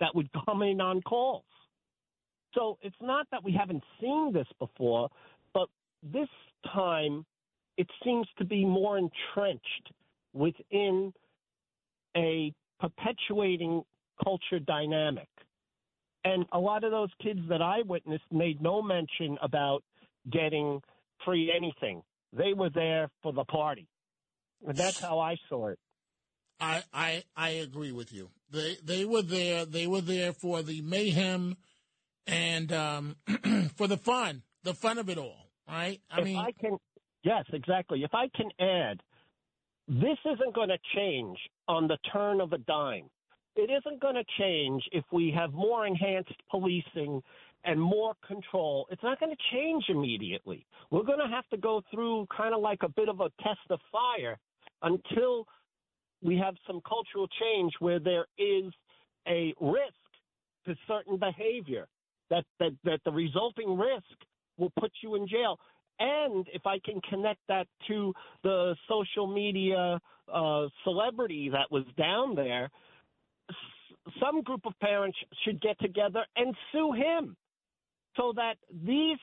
that 0.00 0.14
would 0.14 0.28
come 0.46 0.62
in 0.62 0.80
on 0.80 1.00
calls. 1.02 1.44
So 2.54 2.78
it's 2.82 2.96
not 3.00 3.26
that 3.30 3.42
we 3.42 3.52
haven't 3.52 3.84
seen 4.00 4.32
this 4.32 4.48
before, 4.58 5.08
but 5.54 5.68
this 6.02 6.28
time 6.72 7.24
it 7.76 7.86
seems 8.04 8.26
to 8.38 8.44
be 8.44 8.64
more 8.64 8.98
entrenched 8.98 9.92
within 10.32 11.12
a 12.16 12.52
perpetuating 12.80 13.82
culture 14.22 14.58
dynamic. 14.58 15.28
And 16.24 16.44
a 16.52 16.58
lot 16.58 16.84
of 16.84 16.90
those 16.90 17.10
kids 17.22 17.40
that 17.48 17.62
I 17.62 17.78
witnessed 17.86 18.24
made 18.30 18.60
no 18.60 18.82
mention 18.82 19.38
about 19.42 19.82
getting 20.30 20.80
free 21.24 21.52
anything. 21.54 22.02
They 22.32 22.52
were 22.52 22.70
there 22.70 23.08
for 23.22 23.32
the 23.32 23.44
party. 23.44 23.88
And 24.66 24.76
that's 24.76 25.00
how 25.00 25.18
I 25.18 25.36
saw 25.48 25.68
it. 25.68 25.78
I, 26.60 26.82
I 26.92 27.24
I 27.34 27.48
agree 27.50 27.90
with 27.90 28.12
you. 28.12 28.28
They 28.50 28.76
they 28.84 29.06
were 29.06 29.22
there. 29.22 29.64
They 29.64 29.86
were 29.86 30.02
there 30.02 30.34
for 30.34 30.62
the 30.62 30.82
mayhem 30.82 31.56
and 32.26 32.72
um, 32.72 33.16
for 33.76 33.86
the 33.86 33.96
fun, 33.96 34.42
the 34.62 34.74
fun 34.74 34.98
of 34.98 35.08
it 35.08 35.18
all. 35.18 35.50
Right? 35.68 36.00
I 36.10 36.18
if 36.18 36.24
mean, 36.24 36.36
I 36.36 36.52
can, 36.60 36.76
yes, 37.22 37.44
exactly. 37.52 38.02
If 38.02 38.12
I 38.12 38.28
can 38.34 38.50
add, 38.60 39.00
this 39.88 40.18
isn't 40.24 40.54
going 40.54 40.68
to 40.68 40.78
change 40.94 41.38
on 41.70 41.86
the 41.86 41.98
turn 42.12 42.40
of 42.40 42.52
a 42.52 42.58
dime. 42.58 43.08
It 43.54 43.70
isn't 43.70 44.00
going 44.00 44.16
to 44.16 44.24
change 44.40 44.82
if 44.90 45.04
we 45.12 45.32
have 45.36 45.52
more 45.52 45.86
enhanced 45.86 46.34
policing 46.50 47.22
and 47.64 47.80
more 47.80 48.14
control. 48.26 48.88
It's 48.90 49.02
not 49.04 49.20
going 49.20 49.30
to 49.30 49.42
change 49.52 49.84
immediately. 49.88 50.66
We're 50.90 51.04
going 51.04 51.20
to 51.20 51.28
have 51.28 51.48
to 51.50 51.56
go 51.56 51.80
through 51.92 52.26
kind 52.36 52.54
of 52.54 52.60
like 52.60 52.80
a 52.82 52.88
bit 52.88 53.08
of 53.08 53.20
a 53.20 53.30
test 53.40 53.60
of 53.70 53.78
fire 53.92 54.36
until 54.82 55.46
we 56.20 56.36
have 56.38 56.54
some 56.66 56.80
cultural 56.80 57.28
change 57.40 57.72
where 57.78 58.00
there 58.00 58.26
is 58.36 58.72
a 59.28 59.54
risk 59.60 59.94
to 60.66 60.74
certain 60.88 61.18
behavior 61.18 61.86
that, 62.30 62.44
that, 62.58 62.72
that 62.82 62.98
the 63.04 63.12
resulting 63.12 63.78
risk 63.78 64.16
will 64.58 64.72
put 64.80 64.90
you 65.04 65.14
in 65.14 65.28
jail. 65.28 65.56
And 66.00 66.46
if 66.52 66.66
I 66.66 66.78
can 66.84 67.00
connect 67.02 67.40
that 67.48 67.68
to 67.88 68.12
the 68.42 68.74
social 68.88 69.26
media 69.26 70.00
uh, 70.32 70.66
celebrity 70.84 71.50
that 71.50 71.70
was 71.70 71.84
down 71.98 72.34
there, 72.34 72.70
s- 73.50 73.56
some 74.20 74.42
group 74.42 74.62
of 74.66 74.72
parents 74.80 75.18
should 75.44 75.60
get 75.60 75.78
together 75.78 76.24
and 76.36 76.54
sue 76.72 76.92
him 76.92 77.36
so 78.16 78.32
that 78.34 78.54
these 78.84 79.18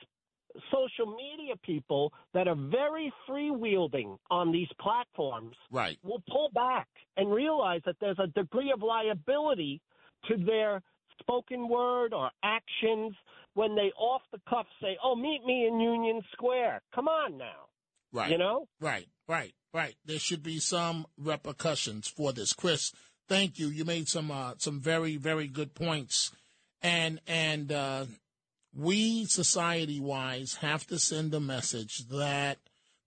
social 0.72 1.14
media 1.14 1.54
people 1.62 2.12
that 2.32 2.48
are 2.48 2.56
very 2.56 3.12
free 3.26 3.50
wielding 3.50 4.16
on 4.30 4.50
these 4.50 4.68
platforms 4.80 5.54
right. 5.70 5.98
will 6.02 6.22
pull 6.30 6.48
back 6.54 6.88
and 7.16 7.30
realize 7.32 7.82
that 7.84 7.96
there's 8.00 8.18
a 8.18 8.28
degree 8.28 8.72
of 8.72 8.82
liability 8.82 9.80
to 10.28 10.36
their 10.36 10.80
spoken 11.20 11.68
word 11.68 12.12
or 12.12 12.30
actions 12.42 13.14
when 13.54 13.74
they 13.74 13.90
off 13.98 14.22
the 14.32 14.40
cuff 14.48 14.66
say, 14.80 14.96
"Oh, 15.02 15.14
meet 15.14 15.44
me 15.44 15.66
in 15.66 15.80
Union 15.80 16.22
Square." 16.32 16.82
Come 16.94 17.08
on 17.08 17.38
now. 17.38 17.68
Right. 18.12 18.30
You 18.30 18.38
know? 18.38 18.68
Right, 18.80 19.08
right, 19.26 19.52
right. 19.74 19.94
There 20.04 20.18
should 20.18 20.42
be 20.42 20.58
some 20.60 21.06
repercussions 21.18 22.08
for 22.08 22.32
this. 22.32 22.52
Chris, 22.52 22.92
thank 23.28 23.58
you. 23.58 23.68
You 23.68 23.84
made 23.84 24.08
some 24.08 24.30
uh, 24.30 24.54
some 24.58 24.80
very, 24.80 25.16
very 25.16 25.46
good 25.46 25.74
points. 25.74 26.32
And 26.80 27.20
and 27.26 27.72
uh, 27.72 28.06
we 28.74 29.24
society 29.26 30.00
wise 30.00 30.58
have 30.60 30.86
to 30.86 30.98
send 30.98 31.34
a 31.34 31.40
message 31.40 32.06
that 32.08 32.58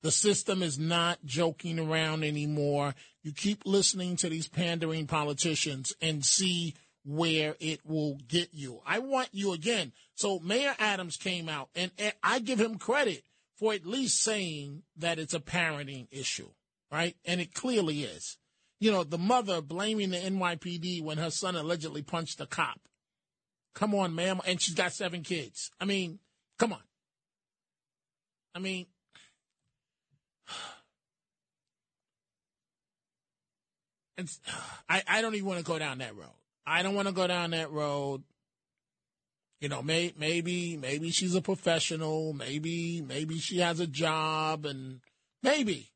the 0.01 0.11
system 0.11 0.63
is 0.63 0.77
not 0.79 1.19
joking 1.25 1.79
around 1.79 2.23
anymore. 2.23 2.95
You 3.23 3.31
keep 3.31 3.61
listening 3.65 4.15
to 4.17 4.29
these 4.29 4.47
pandering 4.47 5.07
politicians 5.07 5.93
and 6.01 6.25
see 6.25 6.73
where 7.03 7.55
it 7.59 7.79
will 7.85 8.17
get 8.27 8.49
you. 8.53 8.81
I 8.85 8.99
want 8.99 9.29
you 9.31 9.53
again. 9.53 9.91
So 10.15 10.39
Mayor 10.39 10.75
Adams 10.79 11.17
came 11.17 11.49
out, 11.49 11.69
and 11.75 11.91
I 12.23 12.39
give 12.39 12.59
him 12.59 12.77
credit 12.77 13.23
for 13.57 13.73
at 13.73 13.85
least 13.85 14.21
saying 14.21 14.83
that 14.97 15.19
it's 15.19 15.33
a 15.33 15.39
parenting 15.39 16.07
issue, 16.11 16.49
right? 16.91 17.15
And 17.25 17.41
it 17.41 17.53
clearly 17.53 18.03
is. 18.03 18.37
You 18.79 18.91
know, 18.91 19.03
the 19.03 19.17
mother 19.17 19.61
blaming 19.61 20.09
the 20.09 20.17
NYPD 20.17 21.03
when 21.03 21.17
her 21.19 21.29
son 21.29 21.55
allegedly 21.55 22.01
punched 22.01 22.41
a 22.41 22.47
cop. 22.47 22.79
Come 23.75 23.93
on, 23.93 24.15
ma'am. 24.15 24.41
And 24.45 24.59
she's 24.59 24.73
got 24.73 24.91
seven 24.91 25.21
kids. 25.21 25.71
I 25.79 25.85
mean, 25.85 26.19
come 26.57 26.73
on. 26.73 26.81
I 28.55 28.59
mean, 28.59 28.87
I, 34.89 35.03
I 35.07 35.21
don't 35.21 35.35
even 35.35 35.47
want 35.47 35.59
to 35.59 35.65
go 35.65 35.79
down 35.79 35.99
that 35.99 36.15
road. 36.15 36.40
I 36.65 36.83
don't 36.83 36.95
want 36.95 37.07
to 37.07 37.13
go 37.13 37.27
down 37.27 37.51
that 37.51 37.71
road. 37.71 38.23
You 39.59 39.69
know, 39.69 39.81
may, 39.81 40.13
maybe 40.17 40.77
maybe 40.77 41.11
she's 41.11 41.35
a 41.35 41.41
professional. 41.41 42.33
Maybe 42.33 43.01
maybe 43.01 43.37
she 43.37 43.59
has 43.59 43.79
a 43.79 43.87
job, 43.87 44.65
and 44.65 45.01
maybe. 45.43 45.91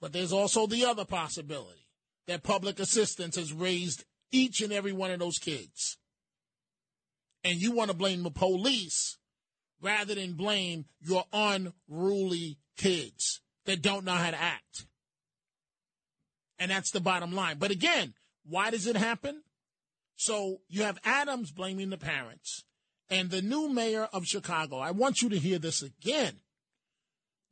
But 0.00 0.12
there's 0.12 0.32
also 0.32 0.66
the 0.66 0.84
other 0.84 1.04
possibility 1.04 1.86
that 2.26 2.42
public 2.42 2.80
assistance 2.80 3.36
has 3.36 3.52
raised 3.52 4.04
each 4.32 4.60
and 4.60 4.72
every 4.72 4.92
one 4.92 5.12
of 5.12 5.20
those 5.20 5.38
kids, 5.38 5.98
and 7.44 7.60
you 7.60 7.72
want 7.72 7.90
to 7.90 7.96
blame 7.96 8.24
the 8.24 8.30
police 8.30 9.18
rather 9.80 10.14
than 10.14 10.32
blame 10.32 10.86
your 11.00 11.24
unruly 11.32 12.58
kids 12.76 13.40
that 13.66 13.82
don't 13.82 14.04
know 14.04 14.12
how 14.12 14.30
to 14.30 14.40
act. 14.40 14.86
And 16.58 16.70
that's 16.70 16.90
the 16.90 17.00
bottom 17.00 17.34
line. 17.34 17.58
But 17.58 17.70
again, 17.70 18.14
why 18.48 18.70
does 18.70 18.86
it 18.86 18.96
happen? 18.96 19.42
So 20.16 20.60
you 20.68 20.82
have 20.82 20.98
Adams 21.04 21.52
blaming 21.52 21.90
the 21.90 21.98
parents 21.98 22.64
and 23.10 23.30
the 23.30 23.42
new 23.42 23.68
mayor 23.68 24.08
of 24.12 24.26
Chicago. 24.26 24.78
I 24.78 24.90
want 24.90 25.22
you 25.22 25.28
to 25.30 25.38
hear 25.38 25.58
this 25.58 25.82
again. 25.82 26.40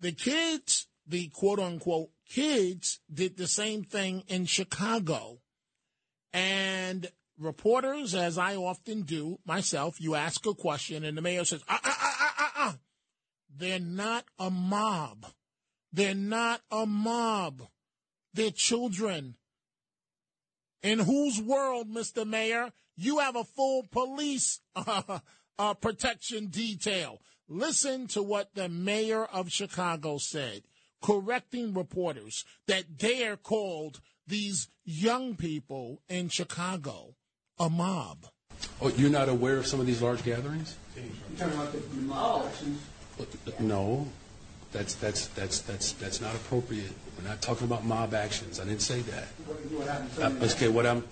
The 0.01 0.13
kids, 0.13 0.89
the 1.07 1.29
quote 1.29 1.61
unquote 1.61 2.11
kids, 2.29 3.01
did 3.13 3.37
the 3.37 3.47
same 3.47 3.85
thing 3.85 4.25
in 4.29 4.47
Chicago. 4.47 5.41
And 6.33 7.11
reporters, 7.39 8.15
as 8.15 8.39
I 8.39 8.57
often 8.57 9.03
do 9.03 9.39
myself, 9.45 10.01
you 10.01 10.15
ask 10.15 10.45
a 10.47 10.55
question 10.55 11.05
and 11.05 11.17
the 11.17 11.23
mayor 11.23 11.45
says, 11.45 11.63
ah, 11.69 11.81
ah, 11.85 11.99
ah, 12.01 12.17
ah, 12.21 12.35
ah, 12.39 12.53
ah. 12.57 12.77
They're 13.57 13.79
not 13.79 14.25
a 14.39 14.51
mob. 14.51 15.27
They're 15.93 16.15
not 16.15 16.63
a 16.73 16.87
mob. 16.87 17.63
They're 18.33 18.51
children. 18.51 19.37
In 20.85 20.99
whose 20.99 21.41
world, 21.41 21.89
Mr. 21.89 22.27
Mayor, 22.27 22.71
you 22.95 23.19
have 23.19 23.37
a 23.37 23.43
full 23.43 23.85
police 23.91 24.61
uh, 24.77 25.19
uh, 25.59 25.75
protection 25.75 26.49
detail? 26.49 27.23
Listen 27.49 28.07
to 28.09 28.23
what 28.23 28.55
the 28.55 28.69
mayor 28.69 29.25
of 29.25 29.51
Chicago 29.51 30.19
said, 30.19 30.63
correcting 31.01 31.73
reporters 31.73 32.45
that 32.69 32.99
dare 32.99 33.39
called 33.39 34.01
these 34.27 34.69
young 34.85 35.37
people 35.37 36.03
in 36.07 36.29
Chicago 36.29 37.15
a 37.59 37.71
mob. 37.71 38.27
Oh, 38.83 38.89
you're 38.89 39.11
not 39.11 39.31
aware 39.31 39.57
of 39.57 39.67
some 39.67 39.81
of 39.81 39.87
these 39.87 40.03
large 40.03 40.23
gatherings? 40.23 40.77
You're 40.95 41.05
talking 41.39 41.55
about 41.55 41.73
the 41.73 41.97
mob 41.97 42.47
actions? 42.47 42.81
No, 43.59 44.07
that's 44.75 44.95
that's 44.97 45.29
that's 45.29 45.61
that's 45.61 45.93
that's 45.93 46.21
not 46.21 46.35
appropriate. 46.35 46.91
We're 47.17 47.29
not 47.29 47.41
talking 47.41 47.67
about 47.67 47.85
mob 47.85 48.13
actions. 48.13 48.59
I 48.59 48.65
didn't 48.65 48.83
say 48.83 49.01
that. 49.03 49.29
Uh, 50.21 50.31
okay, 50.43 50.69
what 50.69 50.85
I'm. 50.85 51.05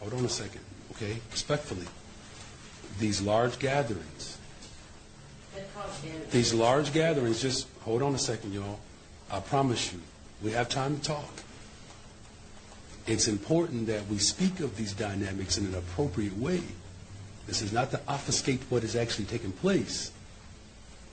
Hold 0.00 0.14
on 0.14 0.24
a 0.24 0.28
second. 0.28 0.60
Okay, 0.92 1.16
respectfully, 1.30 1.86
these 2.98 3.22
large 3.22 3.58
gatherings. 3.60 4.36
These 6.32 6.52
large 6.52 6.92
gatherings. 6.92 7.40
Just 7.40 7.68
hold 7.82 8.02
on 8.02 8.14
a 8.14 8.18
second, 8.18 8.52
y'all. 8.52 8.80
I 9.30 9.38
promise 9.38 9.92
you, 9.92 10.00
we 10.42 10.50
have 10.50 10.68
time 10.68 10.96
to 10.98 11.02
talk. 11.02 11.30
It's 13.06 13.28
important 13.28 13.86
that 13.86 14.06
we 14.08 14.18
speak 14.18 14.58
of 14.58 14.76
these 14.76 14.92
dynamics 14.92 15.56
in 15.56 15.66
an 15.66 15.74
appropriate 15.76 16.36
way. 16.36 16.62
This 17.46 17.62
is 17.62 17.72
not 17.72 17.92
to 17.92 18.00
obfuscate 18.08 18.60
what 18.70 18.82
is 18.82 18.96
actually 18.96 19.26
taking 19.26 19.52
place. 19.52 20.10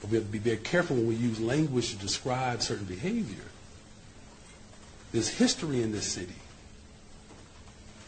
We 0.08 0.16
have 0.16 0.26
to 0.26 0.32
be 0.32 0.38
very 0.38 0.58
careful 0.58 0.96
when 0.96 1.08
we 1.08 1.16
use 1.16 1.40
language 1.40 1.90
to 1.90 1.96
describe 1.96 2.62
certain 2.62 2.84
behavior. 2.84 3.44
There's 5.12 5.28
history 5.28 5.82
in 5.82 5.92
this 5.92 6.06
city. 6.06 6.34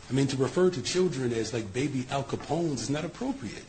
I 0.09 0.12
mean, 0.12 0.26
to 0.28 0.36
refer 0.36 0.70
to 0.70 0.82
children 0.82 1.32
as 1.32 1.53
like 1.53 1.72
baby 1.72 2.07
Al 2.11 2.24
Capones 2.24 2.80
is 2.80 2.91
not 2.91 3.05
appropriate. 3.05 3.64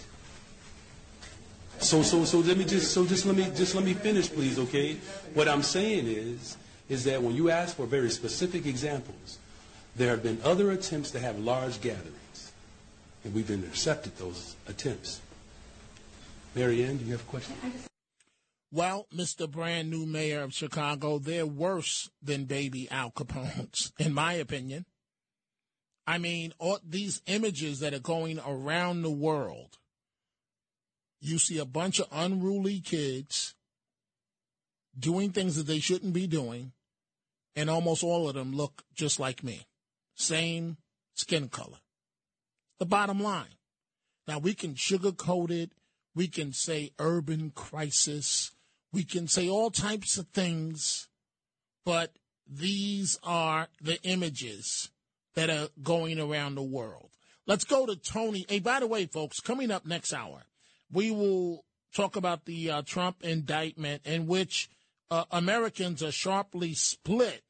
So, 1.79 2.03
so, 2.03 2.25
so 2.25 2.39
let 2.39 2.57
me 2.57 2.65
just, 2.65 2.91
so 2.91 3.05
just 3.05 3.25
let 3.25 3.35
me, 3.35 3.49
just 3.55 3.73
let 3.73 3.83
me 3.83 3.93
finish, 3.93 4.29
please, 4.29 4.59
okay? 4.59 4.97
What 5.33 5.47
I'm 5.47 5.63
saying 5.63 6.05
is, 6.05 6.57
is 6.89 7.05
that 7.05 7.21
when 7.23 7.35
you 7.35 7.49
ask 7.49 7.75
for 7.75 7.85
very 7.85 8.11
specific 8.11 8.65
examples, 8.65 9.39
there 9.95 10.09
have 10.09 10.21
been 10.21 10.39
other 10.43 10.71
attempts 10.71 11.11
to 11.11 11.19
have 11.19 11.39
large 11.39 11.81
gatherings, 11.81 12.51
and 13.23 13.33
we've 13.33 13.49
intercepted 13.49 14.17
those 14.17 14.55
attempts. 14.67 15.21
Mary 16.55 16.83
Ann, 16.83 16.97
do 16.97 17.05
you 17.05 17.11
have 17.11 17.21
a 17.21 17.31
question? 17.31 17.55
Well, 18.73 19.07
Mr. 19.13 19.51
Brand 19.51 19.89
New 19.89 20.05
Mayor 20.05 20.43
of 20.43 20.53
Chicago, 20.53 21.19
they're 21.19 21.45
worse 21.45 22.09
than 22.21 22.45
baby 22.45 22.89
Al 22.89 23.11
Capone's, 23.11 23.91
in 23.99 24.13
my 24.13 24.33
opinion. 24.33 24.85
I 26.07 26.17
mean, 26.17 26.53
all 26.57 26.79
these 26.87 27.21
images 27.25 27.81
that 27.81 27.93
are 27.93 27.99
going 27.99 28.39
around 28.39 29.01
the 29.01 29.11
world, 29.11 29.77
you 31.19 31.37
see 31.37 31.57
a 31.57 31.65
bunch 31.65 31.99
of 31.99 32.07
unruly 32.11 32.79
kids 32.79 33.55
doing 34.97 35.31
things 35.31 35.55
that 35.55 35.67
they 35.67 35.79
shouldn't 35.79 36.13
be 36.13 36.27
doing, 36.27 36.71
and 37.55 37.69
almost 37.69 38.03
all 38.03 38.29
of 38.29 38.35
them 38.35 38.53
look 38.53 38.83
just 38.93 39.19
like 39.19 39.43
me. 39.43 39.67
Same 40.15 40.77
skin 41.15 41.49
color. 41.49 41.77
The 42.79 42.85
bottom 42.85 43.19
line. 43.19 43.57
Now, 44.27 44.39
we 44.39 44.53
can 44.53 44.75
sugarcoat 44.75 45.51
it. 45.51 45.71
We 46.15 46.27
can 46.27 46.53
say 46.53 46.91
urban 46.99 47.51
crisis. 47.51 48.51
We 48.93 49.03
can 49.03 49.27
say 49.27 49.47
all 49.47 49.71
types 49.71 50.17
of 50.17 50.27
things, 50.27 51.07
but 51.85 52.13
these 52.45 53.17
are 53.23 53.67
the 53.81 54.01
images 54.03 54.89
that 55.35 55.49
are 55.49 55.69
going 55.81 56.19
around 56.19 56.55
the 56.55 56.63
world. 56.63 57.09
Let's 57.47 57.63
go 57.63 57.85
to 57.85 57.95
Tony. 57.95 58.45
Hey, 58.49 58.59
by 58.59 58.79
the 58.79 58.87
way, 58.87 59.05
folks, 59.05 59.39
coming 59.39 59.71
up 59.71 59.85
next 59.85 60.13
hour, 60.13 60.43
we 60.91 61.11
will 61.11 61.63
talk 61.95 62.15
about 62.15 62.45
the 62.45 62.69
uh, 62.69 62.81
Trump 62.83 63.23
indictment 63.23 64.01
in 64.05 64.27
which 64.27 64.69
uh, 65.09 65.23
Americans 65.31 66.03
are 66.03 66.11
sharply 66.11 66.73
split 66.73 67.43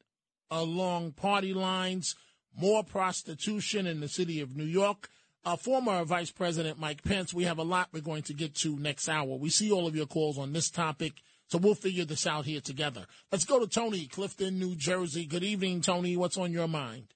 along 0.50 1.12
party 1.12 1.54
lines, 1.54 2.14
more 2.56 2.84
prostitution 2.84 3.86
in 3.86 4.00
the 4.00 4.08
city 4.08 4.40
of 4.40 4.56
New 4.56 4.64
York 4.64 5.08
uh, 5.44 5.56
former 5.56 6.04
Vice 6.04 6.30
President 6.30 6.78
Mike 6.78 7.02
Pence. 7.02 7.34
We 7.34 7.44
have 7.44 7.58
a 7.58 7.64
lot 7.64 7.88
we're 7.92 8.00
going 8.00 8.22
to 8.24 8.34
get 8.34 8.54
to 8.56 8.78
next 8.78 9.08
hour. 9.08 9.36
We 9.36 9.50
see 9.50 9.70
all 9.70 9.86
of 9.86 9.96
your 9.96 10.06
calls 10.06 10.38
on 10.38 10.52
this 10.52 10.70
topic, 10.70 11.14
so 11.52 11.58
we'll 11.58 11.74
figure 11.74 12.06
this 12.06 12.26
out 12.26 12.46
here 12.46 12.62
together. 12.62 13.04
Let's 13.30 13.44
go 13.44 13.60
to 13.60 13.66
Tony, 13.66 14.06
Clifton, 14.06 14.58
New 14.58 14.74
Jersey. 14.74 15.26
Good 15.26 15.44
evening, 15.44 15.82
Tony. 15.82 16.16
What's 16.16 16.38
on 16.38 16.50
your 16.50 16.66
mind? 16.66 17.12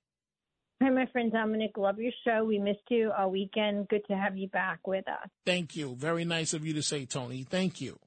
Hi, 0.82 0.90
my 0.90 1.06
friend 1.06 1.32
Dominic. 1.32 1.78
Love 1.78 1.98
your 1.98 2.12
show. 2.22 2.44
We 2.44 2.58
missed 2.58 2.80
you 2.90 3.12
all 3.16 3.30
weekend. 3.30 3.88
Good 3.88 4.02
to 4.08 4.14
have 4.14 4.36
you 4.36 4.48
back 4.48 4.86
with 4.86 5.08
us. 5.08 5.30
Thank 5.46 5.74
you. 5.74 5.94
Very 5.96 6.26
nice 6.26 6.52
of 6.52 6.66
you 6.66 6.74
to 6.74 6.82
say, 6.82 7.06
Tony. 7.06 7.46
Thank 7.48 7.80
you. 7.80 7.98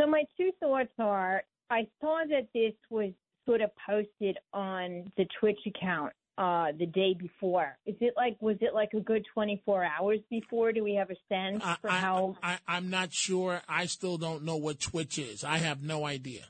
So, 0.00 0.08
my 0.08 0.24
two 0.36 0.50
thoughts 0.58 0.90
are 0.98 1.44
I 1.70 1.86
saw 2.00 2.22
that 2.28 2.48
this 2.52 2.74
was 2.90 3.12
sort 3.46 3.60
of 3.60 3.70
posted 3.88 4.38
on 4.52 5.12
the 5.16 5.26
Twitch 5.38 5.60
account 5.64 6.12
uh, 6.38 6.66
the 6.78 6.86
day 6.86 7.14
before. 7.18 7.76
Is 7.86 7.96
it 8.00 8.14
like 8.16 8.36
was 8.40 8.56
it 8.60 8.74
like 8.74 8.90
a 8.94 9.00
good 9.00 9.24
24 9.32 9.84
hours 9.84 10.20
before? 10.30 10.72
Do 10.72 10.84
we 10.84 10.94
have 10.94 11.10
a 11.10 11.16
sense 11.28 11.62
for 11.80 11.90
I, 11.90 11.98
how? 11.98 12.36
I, 12.42 12.58
I'm 12.68 12.90
not 12.90 13.12
sure. 13.12 13.62
I 13.68 13.86
still 13.86 14.18
don't 14.18 14.44
know 14.44 14.56
what 14.56 14.80
Twitch 14.80 15.18
is. 15.18 15.44
I 15.44 15.58
have 15.58 15.82
no 15.82 16.04
idea. 16.04 16.44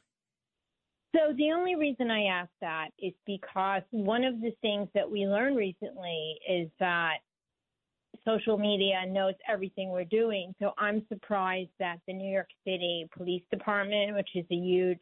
So 1.15 1.33
the 1.35 1.53
only 1.53 1.77
reason 1.77 2.11
I 2.11 2.25
ask 2.25 2.51
that 2.61 2.89
is 2.99 3.15
because 3.27 3.83
one 3.91 4.25
of 4.25 4.41
the 4.41 4.53
things 4.61 4.89
that 4.95 5.11
we 5.11 5.21
learned 5.21 5.57
recently 5.57 6.35
is 6.47 6.69
that 6.79 7.19
social 8.27 8.59
media 8.59 9.05
knows 9.09 9.35
everything 9.49 9.91
we're 9.91 10.05
doing. 10.05 10.55
So 10.61 10.73
I'm 10.77 11.07
surprised 11.09 11.71
that 11.79 12.01
the 12.07 12.13
New 12.13 12.31
York 12.31 12.49
City 12.65 13.09
Police 13.17 13.45
Department, 13.51 14.15
which 14.15 14.29
is 14.35 14.45
a 14.51 14.57
huge, 14.57 14.99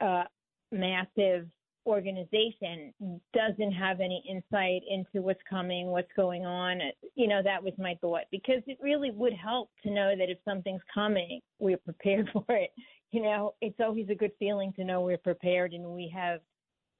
uh, 0.00 0.24
massive 0.72 1.46
organization 1.86 2.92
doesn't 3.34 3.72
have 3.72 4.00
any 4.00 4.22
insight 4.28 4.82
into 4.88 5.22
what's 5.22 5.40
coming, 5.48 5.88
what's 5.88 6.12
going 6.16 6.46
on. 6.46 6.80
You 7.14 7.28
know, 7.28 7.42
that 7.42 7.62
was 7.62 7.72
my 7.78 7.96
thought 8.00 8.24
because 8.30 8.62
it 8.66 8.78
really 8.80 9.10
would 9.10 9.32
help 9.32 9.70
to 9.82 9.90
know 9.90 10.14
that 10.16 10.30
if 10.30 10.38
something's 10.44 10.82
coming, 10.92 11.40
we're 11.58 11.76
prepared 11.78 12.28
for 12.32 12.44
it. 12.48 12.70
You 13.10 13.22
know, 13.22 13.54
it's 13.60 13.80
always 13.80 14.08
a 14.10 14.14
good 14.14 14.32
feeling 14.38 14.72
to 14.74 14.84
know 14.84 15.02
we're 15.02 15.18
prepared 15.18 15.72
and 15.72 15.84
we 15.84 16.10
have 16.14 16.40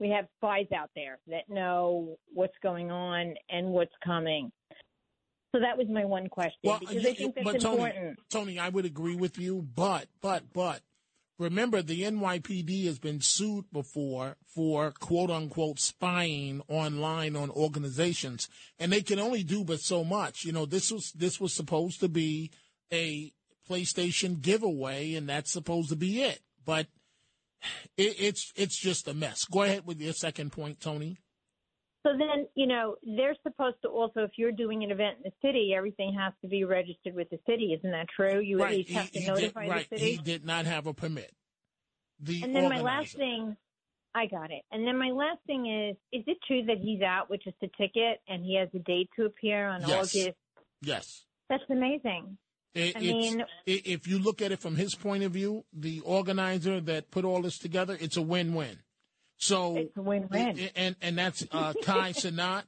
We 0.01 0.11
have 0.11 0.27
spies 0.37 0.67
out 0.75 0.91
there 0.95 1.19
that 1.29 1.49
know 1.49 2.17
what's 2.33 2.57
going 2.63 2.91
on 2.91 3.35
and 3.49 3.69
what's 3.69 3.95
coming. 4.05 4.51
So 5.55 5.61
that 5.61 5.77
was 5.77 5.87
my 5.89 6.05
one 6.05 6.29
question 6.29 6.59
Well, 6.65 6.81
because 6.81 6.97
I 7.07 7.15
think 7.15 7.35
that's 7.35 7.63
Tony, 7.63 7.75
important. 7.75 8.19
Tony, 8.31 8.59
I 8.59 8.69
would 8.71 8.85
agree 8.87 9.15
with 9.15 9.39
you, 9.39 9.63
but 9.75 10.07
but 10.21 10.43
but 10.53 10.81
remember 11.39 11.83
the 11.83 12.03
NYPD 12.03 12.85
has 12.87 12.99
been 12.99 13.21
sued 13.21 13.65
before 13.73 14.37
for 14.47 14.93
quote 14.93 15.31
unquote 15.31 15.81
spying 15.81 16.63
online 16.69 17.37
on 17.37 17.51
organizations, 17.51 18.49
and 18.79 18.93
they 18.93 19.03
can 19.03 19.19
only 19.19 19.43
do 19.43 19.65
but 19.65 19.81
so 19.81 20.05
much. 20.05 20.45
You 20.45 20.53
know, 20.53 20.67
this 20.67 20.91
was 20.91 21.13
this 21.13 21.41
was 21.41 21.55
supposed 21.55 22.01
to 22.01 22.09
be 22.09 22.51
a 22.93 23.33
PlayStation 23.69 24.41
giveaway, 24.41 25.15
and 25.15 25.29
that's 25.29 25.53
supposed 25.53 25.91
to 25.91 25.97
be 25.97 26.23
it. 26.23 26.41
But 26.65 26.87
it, 27.97 28.17
it's 28.19 28.53
it's 28.57 28.79
just 28.79 29.09
a 29.09 29.15
mess. 29.15 29.45
Go 29.45 29.63
ahead 29.63 29.87
with 29.87 30.01
your 30.01 30.13
second 30.13 30.53
point, 30.53 30.81
Tony. 30.81 31.19
So 32.05 32.11
then, 32.19 32.49
you 32.57 32.67
know, 32.67 32.97
they're 33.17 33.37
supposed 33.45 33.77
to 33.83 33.89
also, 33.89 34.21
if 34.21 34.33
you're 34.37 34.51
doing 34.53 34.83
an 34.83 34.91
event 34.91 35.19
in 35.19 35.31
the 35.31 35.49
city, 35.49 35.73
everything 35.77 36.15
has 36.19 36.33
to 36.43 36.49
be 36.49 36.65
registered 36.65 37.15
with 37.15 37.31
the 37.31 37.39
city. 37.47 37.77
Isn't 37.79 37.93
that 37.93 38.07
true? 38.15 38.41
You 38.41 38.61
at 38.61 38.65
right, 38.65 38.77
least 38.79 38.91
have 38.91 39.11
to 39.13 39.27
notify 39.27 39.63
did, 39.65 39.71
right. 39.71 39.91
the 39.91 39.99
city. 39.99 40.11
He 40.13 40.19
did 40.19 40.45
not 40.45 40.67
have 40.67 40.87
a 40.89 40.95
permit. 40.95 41.33
The 42.19 42.43
And 42.43 42.55
then 42.57 42.69
my 42.69 42.81
last 42.81 43.17
thing, 43.17 43.57
I 44.15 44.27
got 44.27 44.51
it. 44.51 44.63
And 44.73 44.87
then 44.87 44.99
my 44.99 45.11
last 45.11 45.39
thing 45.47 45.67
is, 45.67 45.97
is 46.13 46.25
it 46.27 46.39
true 46.47 46.65
that 46.67 46.79
he's 46.79 47.03
out 47.03 47.31
with 47.31 47.43
just 47.45 47.57
a 47.63 47.69
ticket 47.81 48.21
and 48.29 48.45
he 48.45 48.57
has 48.57 48.69
a 48.75 48.81
date 48.81 49.09
to 49.17 49.25
appear 49.25 49.69
on 49.69 49.83
Yes. 49.83 50.15
August? 50.15 50.39
Yes. 50.83 51.25
That's 51.49 51.63
amazing. 51.71 52.37
It, 52.75 52.97
I 52.97 53.01
mean- 53.01 53.45
if 53.67 54.09
you 54.09 54.19
look 54.19 54.43
at 54.43 54.51
it 54.51 54.61
from 54.61 54.75
his 54.75 54.95
point 54.95 55.23
of 55.23 55.33
view, 55.33 55.65
the 55.73 56.01
organizer 56.01 56.81
that 56.81 57.11
put 57.11 57.25
all 57.25 57.43
this 57.43 57.59
together, 57.59 57.97
it's 58.01 58.17
a 58.17 58.23
win-win. 58.23 58.79
So 59.43 59.77
It's 59.77 59.97
a 59.97 60.03
win-win. 60.03 60.71
and 60.77 60.95
and 61.03 61.19
that's 61.19 61.45
uh, 61.51 61.73
Kai 61.83 62.13
Cenat, 62.13 62.63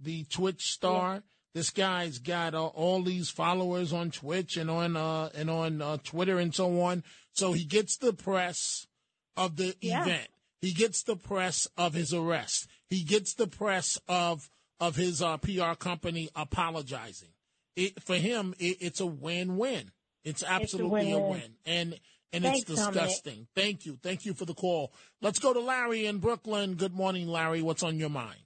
the 0.00 0.24
Twitch 0.24 0.72
star. 0.72 1.22
This 1.54 1.70
guy's 1.70 2.18
got 2.18 2.54
uh, 2.54 2.66
all 2.66 3.02
these 3.02 3.30
followers 3.30 3.92
on 3.92 4.10
Twitch 4.10 4.56
and 4.56 4.68
on 4.68 4.96
uh, 4.96 5.30
and 5.36 5.48
on 5.48 5.80
uh, 5.80 5.98
Twitter 6.02 6.38
and 6.40 6.52
so 6.52 6.80
on. 6.82 7.04
So 7.32 7.52
he 7.52 7.64
gets 7.64 7.96
the 7.98 8.12
press 8.12 8.88
of 9.36 9.54
the 9.56 9.76
Yeah. 9.80 10.02
event. 10.02 10.28
He 10.60 10.72
gets 10.72 11.04
the 11.04 11.14
press 11.16 11.68
of 11.76 11.94
his 11.94 12.12
arrest. 12.12 12.66
He 12.90 13.04
gets 13.04 13.34
the 13.34 13.46
press 13.46 13.96
of 14.08 14.50
of 14.80 14.96
his 14.96 15.22
uh, 15.22 15.36
PR 15.38 15.74
company 15.78 16.28
apologizing. 16.34 17.30
It, 17.76 18.02
for 18.02 18.16
him, 18.16 18.52
it, 18.58 18.78
it's 18.80 19.00
a 19.00 19.06
win-win. 19.06 19.92
It's 20.24 20.42
absolutely 20.42 21.12
a, 21.12 21.18
win-win. 21.18 21.30
win, 21.30 21.54
and 21.66 22.00
and 22.36 22.44
Thanks, 22.44 22.68
it's 22.70 22.80
Dominic. 22.80 23.02
disgusting. 23.02 23.46
Thank 23.54 23.86
you, 23.86 23.98
thank 24.02 24.24
you 24.26 24.34
for 24.34 24.44
the 24.44 24.54
call. 24.54 24.92
Let's 25.22 25.38
go 25.38 25.52
to 25.52 25.60
Larry 25.60 26.06
in 26.06 26.18
Brooklyn. 26.18 26.74
Good 26.74 26.94
morning, 26.94 27.28
Larry. 27.28 27.62
What's 27.62 27.82
on 27.82 27.98
your 27.98 28.10
mind? 28.10 28.38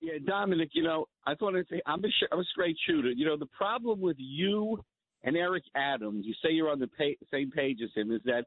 Yeah, 0.00 0.14
Dominic, 0.26 0.70
you 0.74 0.82
know, 0.82 1.06
I 1.26 1.34
thought 1.34 1.56
I'd 1.56 1.66
say 1.70 1.80
I'm 1.86 2.04
a, 2.04 2.08
sh- 2.08 2.28
I'm 2.30 2.38
a 2.40 2.44
straight 2.44 2.76
shooter. 2.86 3.10
You 3.10 3.24
know, 3.24 3.38
the 3.38 3.46
problem 3.46 4.00
with 4.00 4.16
you 4.18 4.84
and 5.22 5.36
Eric 5.36 5.64
Adams, 5.74 6.26
you 6.26 6.34
say 6.42 6.50
you're 6.52 6.70
on 6.70 6.78
the 6.78 6.88
pa- 6.88 7.24
same 7.30 7.50
page 7.50 7.78
as 7.82 7.88
him, 7.94 8.12
is 8.12 8.20
that 8.26 8.44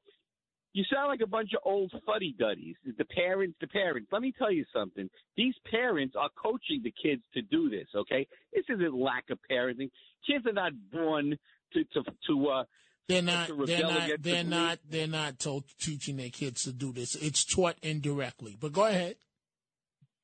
you 0.73 0.83
sound 0.93 1.07
like 1.07 1.21
a 1.23 1.27
bunch 1.27 1.49
of 1.53 1.61
old 1.65 1.91
fuddy 2.05 2.35
duddies. 2.37 2.75
The 2.99 3.05
parents, 3.05 3.55
the 3.59 3.65
parents. 3.67 4.09
Let 4.11 4.21
me 4.21 4.31
tell 4.37 4.51
you 4.51 4.63
something. 4.71 5.09
These 5.35 5.55
parents 5.71 6.13
are 6.19 6.29
coaching 6.39 6.83
the 6.83 6.93
kids 7.01 7.23
to 7.33 7.41
do 7.41 7.67
this. 7.71 7.87
Okay, 7.95 8.27
this 8.53 8.65
isn't 8.69 8.93
lack 8.93 9.23
of 9.31 9.39
parenting. 9.49 9.89
Kids 10.29 10.45
are 10.45 10.53
not 10.53 10.73
born 10.93 11.35
to 11.73 11.83
to 11.83 12.03
to. 12.27 12.47
Uh, 12.47 12.63
They're 13.07 13.21
not. 13.21 13.49
They're 13.65 13.81
not. 13.83 14.07
They're 14.19 14.43
police. 14.43 14.45
not. 14.45 14.79
They're 14.89 15.07
not 15.07 15.39
told, 15.39 15.63
teaching 15.79 16.17
their 16.17 16.29
kids 16.29 16.63
to 16.63 16.73
do 16.73 16.91
this. 16.91 17.15
It's 17.15 17.45
taught 17.45 17.75
indirectly. 17.81 18.57
But 18.59 18.73
go 18.73 18.85
ahead. 18.85 19.15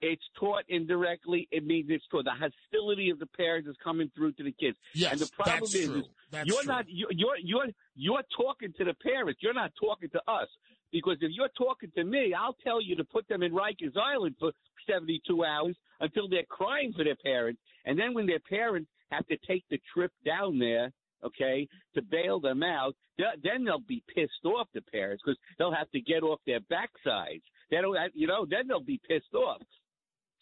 It's 0.01 0.23
taught 0.37 0.63
indirectly. 0.67 1.47
It 1.49 1.65
means 1.65 1.85
it's 1.89 2.03
taught. 2.11 2.25
The 2.25 2.31
hostility 2.31 3.09
of 3.09 3.19
the 3.19 3.25
parents 3.25 3.69
is 3.69 3.75
coming 3.81 4.11
through 4.13 4.33
to 4.33 4.43
the 4.43 4.51
kids. 4.51 4.77
Yes, 4.93 5.13
and 5.13 5.21
the 5.21 5.29
problem 5.33 5.59
that's 5.61 5.75
is, 5.75 5.85
true. 5.87 5.99
is 5.99 6.05
That's 6.29 6.47
you're 6.47 6.63
true. 6.63 6.67
not 6.73 6.85
you- 6.89 7.07
you're 7.11 7.37
you're 7.41 7.67
you're 7.95 8.23
talking 8.35 8.73
to 8.77 8.83
the 8.83 8.93
parents. 8.95 9.39
You're 9.41 9.53
not 9.53 9.71
talking 9.79 10.09
to 10.09 10.21
us 10.29 10.49
because 10.91 11.17
if 11.21 11.31
you're 11.33 11.47
talking 11.57 11.89
to 11.95 12.03
me, 12.03 12.33
I'll 12.37 12.57
tell 12.65 12.81
you 12.81 12.97
to 12.97 13.05
put 13.05 13.25
them 13.29 13.43
in 13.43 13.53
Rikers 13.53 13.95
Island 13.95 14.35
for 14.39 14.51
72 14.89 15.45
hours 15.45 15.77
until 16.01 16.27
they're 16.27 16.43
crying 16.49 16.91
for 16.91 17.05
their 17.05 17.15
parents, 17.23 17.61
and 17.85 17.97
then 17.97 18.13
when 18.13 18.27
their 18.27 18.39
parents 18.49 18.89
have 19.09 19.25
to 19.27 19.37
take 19.47 19.63
the 19.69 19.79
trip 19.93 20.11
down 20.25 20.59
there. 20.59 20.91
Okay, 21.25 21.67
to 21.95 22.01
bail 22.01 22.39
them 22.39 22.63
out, 22.63 22.95
then 23.17 23.63
they'll 23.65 23.79
be 23.79 24.03
pissed 24.13 24.43
off 24.45 24.67
the 24.73 24.81
parents 24.81 25.23
because 25.25 25.37
they'll 25.57 25.73
have 25.73 25.89
to 25.91 26.01
get 26.01 26.23
off 26.23 26.39
their 26.45 26.59
backsides. 26.59 27.41
They 27.71 27.77
don't, 27.77 27.97
you 28.13 28.27
know, 28.27 28.45
then 28.49 28.67
they'll 28.67 28.83
be 28.83 28.99
pissed 29.07 29.33
off 29.33 29.61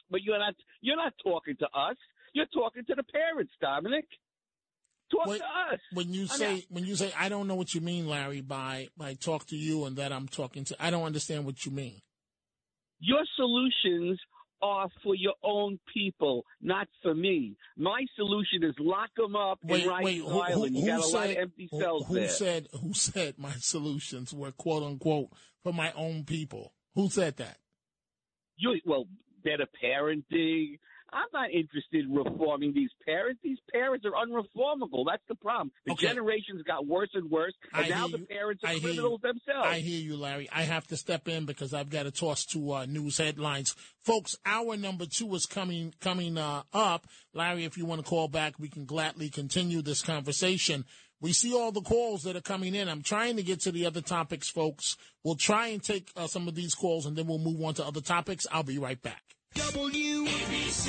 but 0.10 0.22
you're 0.24 0.38
not 0.40 0.54
you're 0.82 0.98
not 0.98 1.14
talking 1.24 1.56
to 1.58 1.66
us. 1.68 1.96
You're 2.34 2.46
talking 2.54 2.84
to 2.86 2.96
the 2.96 3.04
parents, 3.04 3.54
Dominic. 3.62 4.06
Talk 5.10 5.26
When- 5.28 5.40
to 5.40 5.46
us. 5.46 5.80
When 5.94 6.14
you 6.14 6.28
say 6.28 6.54
mean, 6.56 6.64
when 6.70 6.86
you 6.86 6.96
say 6.98 7.14
I 7.18 7.30
don't 7.30 7.48
know 7.48 7.56
what 7.56 7.74
you 7.74 7.80
mean, 7.80 8.08
Larry, 8.10 8.42
by 8.42 8.90
by 8.98 9.14
talk 9.14 9.46
to 9.48 9.56
you 9.56 9.86
and 9.86 9.96
that 9.96 10.12
I'm 10.12 10.28
talking 10.28 10.66
to 10.66 10.76
I 10.84 10.90
don't 10.92 11.04
understand 11.06 11.46
what 11.46 11.66
you 11.66 11.72
mean. 11.72 12.02
your 13.00 13.24
solutions 13.38 14.20
are 14.62 14.90
for 15.04 15.16
your 15.16 15.34
own 15.44 15.80
people, 15.94 16.44
not 16.62 16.88
for 17.02 17.14
me. 17.16 17.56
My 17.78 18.06
solution 18.16 18.64
is 18.64 18.76
lock 18.80 19.10
them 19.18 19.36
up 19.36 19.60
Wait, 19.64 19.84
in 19.84 19.90
Rikers 19.90 20.04
wait, 20.04 20.18
who, 20.20 20.40
Island. 20.40 20.76
who, 20.76 20.82
you 20.82 20.86
got 20.88 20.96
who 20.96 21.02
a 21.02 21.04
said, 21.10 21.18
lot 21.20 21.30
of 21.30 21.38
empty 21.38 21.68
who- 21.72 21.80
cells 21.80 22.06
who 22.08 22.14
there. 22.16 22.30
said 22.30 22.68
who 22.82 22.94
said 22.94 23.36
my 23.38 23.52
solutions 23.54 24.34
were 24.34 24.52
quote 24.52 24.84
unquote 24.84 25.30
for 25.64 25.74
my 25.74 25.92
own 25.94 26.24
people? 26.26 26.74
Who 26.96 27.10
said 27.10 27.38
that? 27.38 27.58
you 28.58 28.80
well, 28.86 29.06
better 29.44 29.66
parenting. 29.84 30.78
I'm 31.14 31.28
not 31.34 31.52
interested 31.52 32.06
in 32.06 32.14
reforming 32.14 32.74
these 32.74 32.90
parents. 33.06 33.42
These 33.44 33.58
parents 33.72 34.06
are 34.06 34.12
unreformable. 34.14 35.06
That's 35.06 35.24
the 35.28 35.36
problem. 35.36 35.72
The 35.86 35.94
Okay. 35.94 36.08
generations 36.08 36.62
got 36.64 36.86
worse 36.88 37.10
and 37.14 37.30
worse, 37.30 37.54
and 37.74 37.86
I 37.86 37.90
now 37.90 38.08
the 38.08 38.20
you. 38.20 38.26
parents 38.26 38.64
are 38.64 38.70
I 38.70 38.80
criminals 38.80 39.22
themselves. 39.22 39.68
I 39.68 39.80
hear 39.80 40.00
you, 40.02 40.16
Larry. 40.16 40.50
I 40.52 40.64
have 40.64 40.88
to 40.88 40.98
step 40.98 41.28
in 41.28 41.46
because 41.46 41.74
I've 41.74 41.90
got 41.90 42.04
to 42.04 42.12
toss 42.12 42.46
to 42.48 42.72
uh, 42.74 42.86
news 42.86 43.18
headlines, 43.18 43.76
folks. 44.04 44.38
Hour 44.46 44.78
number 44.78 45.06
two 45.06 45.34
is 45.36 45.46
coming 45.46 45.94
coming 46.00 46.38
uh, 46.38 46.64
up. 46.74 47.08
Larry, 47.34 47.66
if 47.66 47.78
you 47.78 47.86
want 47.86 48.04
to 48.04 48.10
call 48.10 48.28
back, 48.28 48.58
we 48.58 48.70
can 48.70 48.86
gladly 48.86 49.30
continue 49.30 49.82
this 49.82 50.02
conversation. 50.02 50.86
We 51.20 51.34
see 51.34 51.54
all 51.54 51.72
the 51.72 51.82
calls 51.82 52.24
that 52.24 52.36
are 52.36 52.42
coming 52.42 52.74
in. 52.74 52.90
I'm 52.90 53.04
trying 53.04 53.36
to 53.36 53.44
get 53.44 53.60
to 53.62 53.72
the 53.72 53.86
other 53.86 54.02
topics, 54.02 54.50
folks. 54.50 54.98
We'll 55.24 55.36
try 55.36 55.68
and 55.68 55.84
take 55.84 56.10
uh, 56.16 56.26
some 56.28 56.48
of 56.48 56.56
these 56.56 56.74
calls, 56.74 57.06
and 57.06 57.16
then 57.16 57.28
we'll 57.28 57.38
move 57.38 57.62
on 57.62 57.76
to 57.76 57.86
other 57.86 58.02
topics. 58.02 58.48
I'll 58.52 58.64
be 58.64 58.80
right 58.80 59.00
back. 59.00 59.22
WABC. 59.56 60.88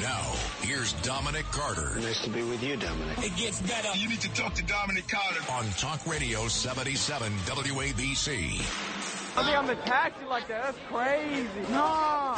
Now, 0.00 0.32
here's 0.62 0.92
Dominic 1.02 1.44
Carter. 1.46 1.98
Nice 2.00 2.22
to 2.22 2.30
be 2.30 2.42
with 2.42 2.62
you, 2.62 2.76
Dominic. 2.76 3.18
It 3.18 3.36
gets 3.36 3.60
better. 3.62 3.96
You 3.98 4.08
need 4.08 4.20
to 4.20 4.32
talk 4.34 4.54
to 4.54 4.62
Dominic 4.64 5.08
Carter 5.08 5.40
on 5.52 5.64
Talk 5.70 6.06
Radio 6.06 6.46
77 6.46 7.32
WABC. 7.32 8.60
I 9.38 9.42
think 9.42 9.58
I'm 9.58 9.66
the 9.66 9.74
taxi 9.74 10.24
like 10.26 10.46
that. 10.48 10.64
That's 10.64 10.78
crazy. 10.88 11.72
Nah. 11.72 12.36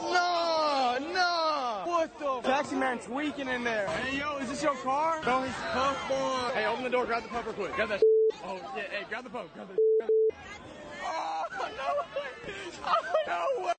No, 0.00 0.98
no. 1.12 1.82
What 1.84 2.18
the? 2.18 2.40
Taxi 2.48 2.74
man 2.76 2.98
tweaking 2.98 3.48
in 3.48 3.62
there. 3.64 3.86
Hey, 3.88 4.18
yo, 4.18 4.38
is 4.38 4.48
this 4.48 4.62
your 4.62 4.74
car? 4.76 5.20
No, 5.26 5.42
he's 5.42 5.52
puff 5.72 6.08
boy. 6.08 6.50
Hey, 6.54 6.66
open 6.66 6.84
the 6.84 6.90
door. 6.90 7.04
Grab 7.04 7.22
the 7.22 7.28
puffer 7.28 7.52
quick. 7.52 7.74
Grab 7.74 7.90
that. 7.90 8.02
Oh, 8.44 8.58
yeah. 8.76 8.82
Hey, 8.90 9.04
grab 9.08 9.24
the 9.24 9.30
puff. 9.30 9.46
Grab 9.54 9.68
the. 9.68 9.74
Grab 9.98 10.08
the... 10.08 10.34
Oh, 11.04 11.44
no 11.60 11.88
way. 12.16 12.54
Oh, 12.86 13.02
no 13.26 13.66
way. 13.66 13.72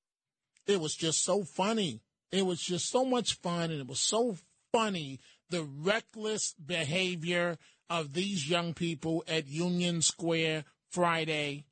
It 0.66 0.80
was 0.80 0.95
just 0.95 1.24
so 1.24 1.43
funny. 1.43 2.01
It 2.32 2.45
was 2.45 2.61
just 2.61 2.89
so 2.89 3.05
much 3.05 3.36
fun, 3.41 3.72
and 3.72 3.80
it 3.80 3.88
was 3.88 3.99
so 3.99 4.38
funny 4.72 5.20
the 5.49 5.64
reckless 5.64 6.53
behavior 6.53 7.57
of 7.89 8.14
these 8.14 8.49
young 8.49 8.74
people 8.74 9.24
at 9.28 9.47
Union 9.47 10.01
Square 10.01 10.66
Friday. 10.89 11.66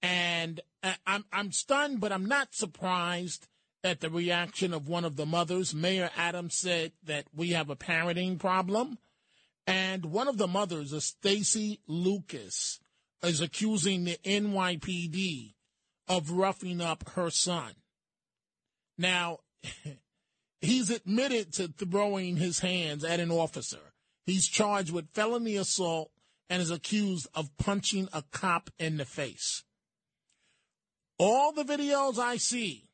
And 0.00 0.60
I- 0.82 0.96
I'm 1.06 1.24
I'm 1.32 1.52
stunned, 1.52 2.00
but 2.00 2.12
I'm 2.12 2.24
not 2.24 2.54
surprised 2.54 3.46
at 3.84 4.00
the 4.00 4.08
reaction 4.08 4.72
of 4.72 4.88
one 4.88 5.04
of 5.04 5.16
the 5.16 5.26
mothers. 5.26 5.74
Mayor 5.74 6.10
Adams 6.16 6.56
said 6.56 6.92
that 7.02 7.26
we 7.34 7.50
have 7.50 7.68
a 7.68 7.76
parenting 7.76 8.38
problem, 8.38 8.98
and 9.66 10.06
one 10.06 10.28
of 10.28 10.38
the 10.38 10.48
mothers, 10.48 10.92
a 10.92 11.00
Stacy 11.02 11.80
Lucas, 11.86 12.80
is 13.22 13.42
accusing 13.42 14.04
the 14.04 14.18
NYPD 14.24 15.54
of 16.08 16.30
roughing 16.30 16.80
up 16.80 17.06
her 17.10 17.28
son. 17.30 17.74
Now, 19.00 19.38
he's 20.60 20.90
admitted 20.90 21.54
to 21.54 21.68
throwing 21.68 22.36
his 22.36 22.58
hands 22.58 23.02
at 23.02 23.18
an 23.18 23.30
officer. 23.30 23.94
He's 24.26 24.46
charged 24.46 24.92
with 24.92 25.14
felony 25.14 25.56
assault 25.56 26.10
and 26.50 26.60
is 26.60 26.70
accused 26.70 27.26
of 27.34 27.56
punching 27.56 28.10
a 28.12 28.22
cop 28.30 28.68
in 28.78 28.98
the 28.98 29.06
face. 29.06 29.64
All 31.18 31.52
the 31.52 31.64
videos 31.64 32.18
I 32.18 32.36
see, 32.36 32.90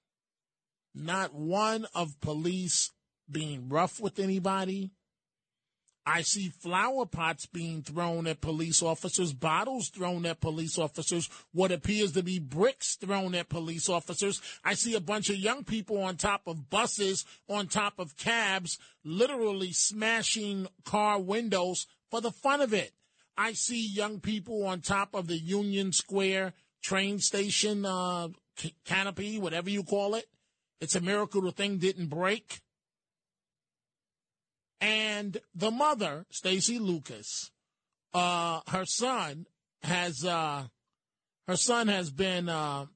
not 0.95 1.35
one 1.35 1.87
of 1.93 2.21
police 2.21 2.93
being 3.29 3.69
rough 3.69 3.99
with 3.99 4.21
anybody. 4.21 4.93
I 6.09 6.23
see 6.23 6.51
flower 6.51 7.05
pots 7.05 7.47
being 7.47 7.83
thrown 7.83 8.29
at 8.29 8.41
police 8.41 8.81
officers, 8.81 9.33
bottles 9.33 9.89
thrown 9.89 10.25
at 10.25 10.41
police 10.41 10.79
officers, 10.79 11.29
what 11.53 11.73
appears 11.73 12.13
to 12.13 12.23
be 12.23 12.39
bricks 12.39 12.95
thrown 12.95 13.35
at 13.35 13.49
police 13.49 13.89
officers. 13.89 14.41
I 14.65 14.75
see 14.75 14.95
a 14.95 15.01
bunch 15.01 15.31
of 15.31 15.37
young 15.37 15.65
people 15.65 16.01
on 16.01 16.17
top 16.17 16.43
of 16.47 16.71
buses, 16.71 17.25
on 17.49 17.67
top 17.67 17.99
of 17.99 18.17
cabs, 18.17 18.79
literally 19.05 19.73
smashing 19.73 20.69
car 20.85 21.21
windows 21.21 21.89
for 22.09 22.21
the 22.21 22.31
fun 22.31 22.61
of 22.61 22.73
it. 22.73 22.93
I 23.37 23.53
see 23.53 23.85
young 23.85 24.21
people 24.21 24.65
on 24.65 24.83
top 24.83 25.13
of 25.13 25.27
the 25.27 25.39
Union 25.39 25.93
Square 25.93 26.53
train 26.83 27.19
station 27.19 27.85
uh, 27.85 28.29
canopy, 28.85 29.41
whatever 29.41 29.71
you 29.71 29.83
call 29.83 30.15
it. 30.15 30.27
It's 30.81 30.95
a 30.95 31.01
miracle 31.01 31.43
the 31.43 31.51
thing 31.51 31.79
didn't 31.79 32.09
break. 32.09 32.61
And 34.81 35.39
the 35.55 35.71
mother, 35.71 36.27
Stacy 36.31 36.79
Lucas, 36.79 37.51
uh, 38.13 38.61
her 38.69 38.85
son 38.85 39.47
has 39.83 40.25
uh, 40.25 40.65
her 41.47 41.57
son 41.57 41.89
has 41.89 42.11
been 42.11 42.49
uh, 42.49 42.87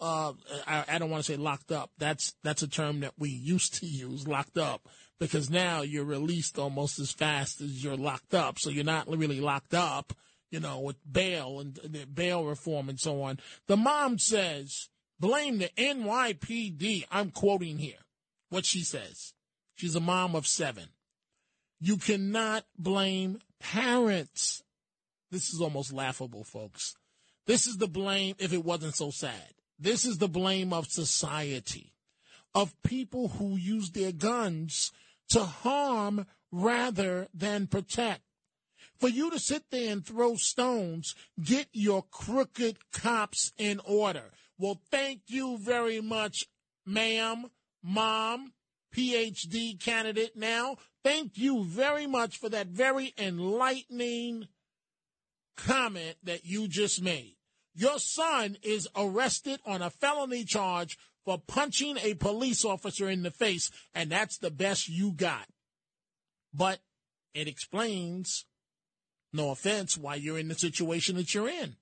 uh, 0.00 0.32
I, 0.66 0.84
I 0.88 0.98
don't 0.98 1.10
want 1.10 1.24
to 1.24 1.32
say 1.32 1.36
locked 1.36 1.72
up. 1.72 1.90
That's 1.98 2.34
that's 2.42 2.62
a 2.62 2.68
term 2.68 3.00
that 3.00 3.14
we 3.18 3.28
used 3.54 3.74
to 3.80 3.86
use, 3.86 4.26
locked 4.26 4.58
up, 4.58 4.88
because 5.18 5.50
now 5.50 5.82
you're 5.82 6.04
released 6.04 6.58
almost 6.58 6.98
as 6.98 7.12
fast 7.12 7.60
as 7.60 7.82
you're 7.82 7.96
locked 7.96 8.34
up. 8.34 8.58
So 8.58 8.70
you're 8.70 8.84
not 8.84 9.08
really 9.08 9.40
locked 9.40 9.74
up, 9.74 10.12
you 10.50 10.60
know, 10.60 10.80
with 10.80 10.96
bail 11.10 11.60
and 11.60 11.78
uh, 11.78 12.06
bail 12.12 12.44
reform 12.44 12.88
and 12.88 13.00
so 13.00 13.22
on. 13.22 13.38
The 13.66 13.76
mom 13.76 14.18
says, 14.18 14.88
blame 15.18 15.58
the 15.58 15.70
NYPD. 15.76 17.04
I'm 17.10 17.30
quoting 17.30 17.78
here 17.78 18.04
what 18.50 18.66
she 18.66 18.82
says. 18.82 19.32
She's 19.76 19.96
a 19.96 20.00
mom 20.00 20.36
of 20.36 20.46
seven. 20.46 20.88
You 21.84 21.98
cannot 21.98 22.64
blame 22.78 23.40
parents. 23.60 24.62
This 25.30 25.52
is 25.52 25.60
almost 25.60 25.92
laughable, 25.92 26.42
folks. 26.42 26.96
This 27.46 27.66
is 27.66 27.76
the 27.76 27.86
blame 27.86 28.36
if 28.38 28.54
it 28.54 28.64
wasn't 28.64 28.96
so 28.96 29.10
sad. 29.10 29.52
This 29.78 30.06
is 30.06 30.16
the 30.16 30.26
blame 30.26 30.72
of 30.72 30.86
society, 30.86 31.92
of 32.54 32.74
people 32.84 33.28
who 33.28 33.58
use 33.58 33.90
their 33.90 34.12
guns 34.12 34.92
to 35.28 35.44
harm 35.44 36.24
rather 36.50 37.28
than 37.34 37.66
protect. 37.66 38.22
For 38.98 39.10
you 39.10 39.30
to 39.30 39.38
sit 39.38 39.64
there 39.70 39.92
and 39.92 40.02
throw 40.02 40.36
stones, 40.36 41.14
get 41.38 41.68
your 41.74 42.02
crooked 42.10 42.78
cops 42.92 43.52
in 43.58 43.82
order. 43.84 44.30
Well, 44.56 44.80
thank 44.90 45.20
you 45.26 45.58
very 45.58 46.00
much, 46.00 46.46
ma'am, 46.86 47.50
mom, 47.82 48.54
PhD 48.94 49.80
candidate 49.80 50.36
now. 50.36 50.76
Thank 51.02 51.36
you 51.36 51.64
very 51.64 52.06
much 52.06 52.38
for 52.38 52.48
that 52.48 52.68
very 52.68 53.12
enlightening 53.18 54.48
comment 55.56 56.16
that 56.22 56.44
you 56.44 56.68
just 56.68 57.02
made. 57.02 57.36
Your 57.74 57.98
son 57.98 58.56
is 58.62 58.88
arrested 58.96 59.60
on 59.66 59.82
a 59.82 59.90
felony 59.90 60.44
charge 60.44 60.96
for 61.24 61.38
punching 61.38 61.98
a 61.98 62.14
police 62.14 62.64
officer 62.64 63.08
in 63.08 63.22
the 63.22 63.30
face, 63.30 63.70
and 63.94 64.10
that's 64.10 64.38
the 64.38 64.50
best 64.50 64.88
you 64.88 65.12
got. 65.12 65.46
But 66.52 66.78
it 67.34 67.48
explains, 67.48 68.44
no 69.32 69.50
offense, 69.50 69.98
why 69.98 70.14
you're 70.14 70.38
in 70.38 70.48
the 70.48 70.54
situation 70.54 71.16
that 71.16 71.34
you're 71.34 71.48
in. 71.48 71.76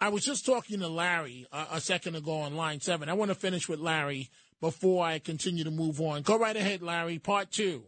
I 0.00 0.08
was 0.08 0.24
just 0.24 0.46
talking 0.46 0.80
to 0.80 0.88
Larry 0.88 1.46
a, 1.52 1.66
a 1.72 1.80
second 1.80 2.16
ago 2.16 2.40
on 2.40 2.56
line 2.56 2.80
seven. 2.80 3.08
I 3.08 3.14
want 3.14 3.30
to 3.30 3.34
finish 3.34 3.68
with 3.68 3.80
Larry 3.80 4.30
before 4.60 5.04
I 5.04 5.18
continue 5.18 5.64
to 5.64 5.70
move 5.70 6.00
on. 6.00 6.22
Go 6.22 6.38
right 6.38 6.56
ahead, 6.56 6.82
Larry. 6.82 7.18
Part 7.18 7.50
two. 7.50 7.84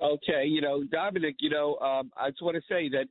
Okay, 0.00 0.44
you 0.44 0.60
know, 0.60 0.84
Dominic, 0.84 1.36
you 1.40 1.48
know, 1.48 1.76
um, 1.76 2.12
I 2.16 2.28
just 2.30 2.42
want 2.42 2.56
to 2.56 2.62
say 2.68 2.90
that 2.90 3.06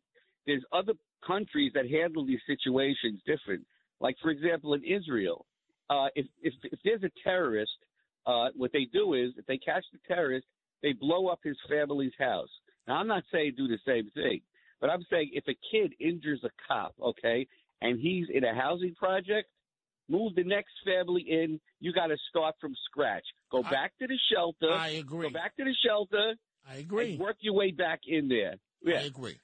there's 0.45 0.63
other 0.71 0.93
countries 1.25 1.71
that 1.73 1.89
handle 1.89 2.25
these 2.25 2.41
situations 2.45 3.19
different. 3.25 3.65
Like, 3.99 4.15
for 4.21 4.29
example, 4.29 4.75
in 4.75 4.83
Israel, 4.83 5.45
uh, 5.89 6.07
if, 6.15 6.27
if 6.43 6.53
if 6.63 6.79
there's 6.83 7.03
a 7.03 7.09
terrorist, 7.23 7.71
uh, 8.27 8.49
what 8.55 8.71
they 8.71 8.87
do 8.91 9.13
is 9.15 9.31
if 9.37 9.45
they 9.47 9.57
catch 9.57 9.83
the 9.91 9.99
terrorist, 10.07 10.45
they 10.83 10.93
blow 10.93 11.27
up 11.27 11.39
his 11.43 11.57
family's 11.67 12.13
house. 12.19 12.49
Now, 12.87 12.95
I'm 12.97 13.07
not 13.07 13.23
saying 13.31 13.53
do 13.57 13.67
the 13.67 13.79
same 13.87 14.11
thing, 14.13 14.41
but 14.79 14.89
I'm 14.89 15.05
saying 15.09 15.31
if 15.33 15.45
a 15.47 15.57
kid 15.71 15.93
injures 15.99 16.43
a 16.43 16.49
cop, 16.67 16.93
okay, 17.01 17.47
and 17.81 17.99
he's 17.99 18.27
in 18.31 18.43
a 18.43 18.53
housing 18.53 18.93
project, 18.93 19.49
move 20.07 20.35
the 20.35 20.43
next 20.43 20.73
family 20.85 21.25
in. 21.27 21.59
You 21.85 21.93
got 21.93 22.07
to 22.07 22.17
start 22.31 22.55
from 22.59 22.73
scratch. 22.87 23.25
Go 23.51 23.61
I- 23.63 23.69
back 23.69 23.91
to 23.99 24.07
the 24.07 24.17
shelter. 24.33 24.73
I 24.73 24.87
agree. 24.89 25.27
Go 25.27 25.33
back 25.33 25.55
to 25.57 25.63
the 25.63 25.75
shelter. 25.85 26.33
I 26.67 26.77
agree. 26.77 27.11
And 27.11 27.19
work 27.19 27.35
your 27.41 27.53
way 27.53 27.69
back 27.69 27.99
in 28.07 28.27
there. 28.27 28.55
Yeah. 28.83 29.01
I 29.01 29.03
agree. 29.03 29.37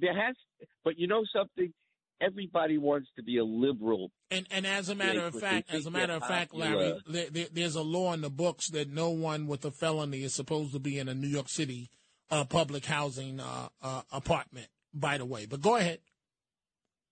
There 0.00 0.14
has, 0.14 0.36
but 0.84 0.96
you 0.96 1.08
know 1.08 1.24
something. 1.34 1.74
Everybody 2.20 2.78
wants 2.78 3.08
to 3.16 3.24
be 3.24 3.38
a 3.38 3.44
liberal. 3.44 4.12
And 4.30 4.46
and 4.52 4.64
as 4.64 4.88
a 4.88 4.94
matter 4.94 5.22
of 5.22 5.34
fact, 5.34 5.74
as 5.74 5.86
a 5.86 5.90
matter 5.90 6.12
of 6.12 6.22
fact. 6.22 6.54
Larry, 6.54 7.00
there, 7.08 7.30
there, 7.30 7.46
there's 7.52 7.74
a 7.74 7.82
law 7.82 8.12
in 8.12 8.20
the 8.20 8.30
books 8.30 8.68
that 8.68 8.88
no 8.88 9.10
one 9.10 9.48
with 9.48 9.64
a 9.64 9.72
felony 9.72 10.22
is 10.22 10.32
supposed 10.32 10.72
to 10.74 10.78
be 10.78 11.00
in 11.00 11.08
a 11.08 11.14
New 11.14 11.26
York 11.26 11.48
City 11.48 11.90
uh, 12.30 12.44
public 12.44 12.86
housing 12.86 13.40
uh, 13.40 13.70
uh, 13.82 14.02
apartment. 14.12 14.68
By 14.94 15.18
the 15.18 15.24
way, 15.24 15.46
but 15.46 15.60
go 15.60 15.74
ahead. 15.74 15.98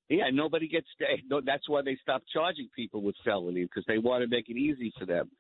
Yeah, 0.08 0.30
nobody 0.32 0.68
gets. 0.68 0.86
No, 1.28 1.40
that's 1.44 1.68
why 1.68 1.82
they 1.82 1.96
stopped 2.02 2.26
charging 2.32 2.68
people 2.74 3.02
with 3.02 3.16
felony 3.24 3.64
because 3.64 3.84
they 3.88 3.98
want 3.98 4.22
to 4.22 4.28
make 4.28 4.48
it 4.48 4.56
easy 4.56 4.92
for 4.98 5.04
them. 5.04 5.30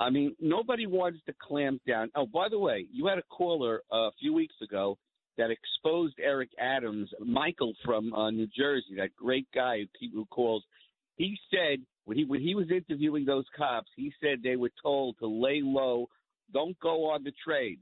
I 0.00 0.10
mean, 0.10 0.34
nobody 0.40 0.86
wants 0.86 1.20
to 1.26 1.34
clamp 1.40 1.80
down. 1.86 2.10
Oh, 2.16 2.26
by 2.26 2.48
the 2.48 2.58
way, 2.58 2.86
you 2.92 3.06
had 3.06 3.18
a 3.18 3.22
caller 3.22 3.82
uh, 3.92 4.08
a 4.08 4.10
few 4.18 4.34
weeks 4.34 4.56
ago 4.60 4.98
that 5.38 5.50
exposed 5.50 6.16
Eric 6.20 6.50
Adams, 6.60 7.10
Michael 7.24 7.74
from 7.84 8.12
uh, 8.12 8.30
New 8.30 8.48
Jersey, 8.56 8.96
that 8.96 9.14
great 9.16 9.46
guy 9.54 9.86
who, 10.00 10.08
who 10.12 10.24
calls. 10.26 10.64
He 11.16 11.38
said 11.50 11.78
when 12.04 12.18
he 12.18 12.24
when 12.24 12.40
he 12.40 12.54
was 12.54 12.70
interviewing 12.70 13.24
those 13.24 13.44
cops, 13.56 13.88
he 13.96 14.12
said 14.20 14.40
they 14.42 14.56
were 14.56 14.72
told 14.82 15.16
to 15.18 15.26
lay 15.26 15.60
low, 15.62 16.08
don't 16.52 16.78
go 16.80 17.10
on 17.10 17.24
the 17.24 17.32
trades. 17.44 17.80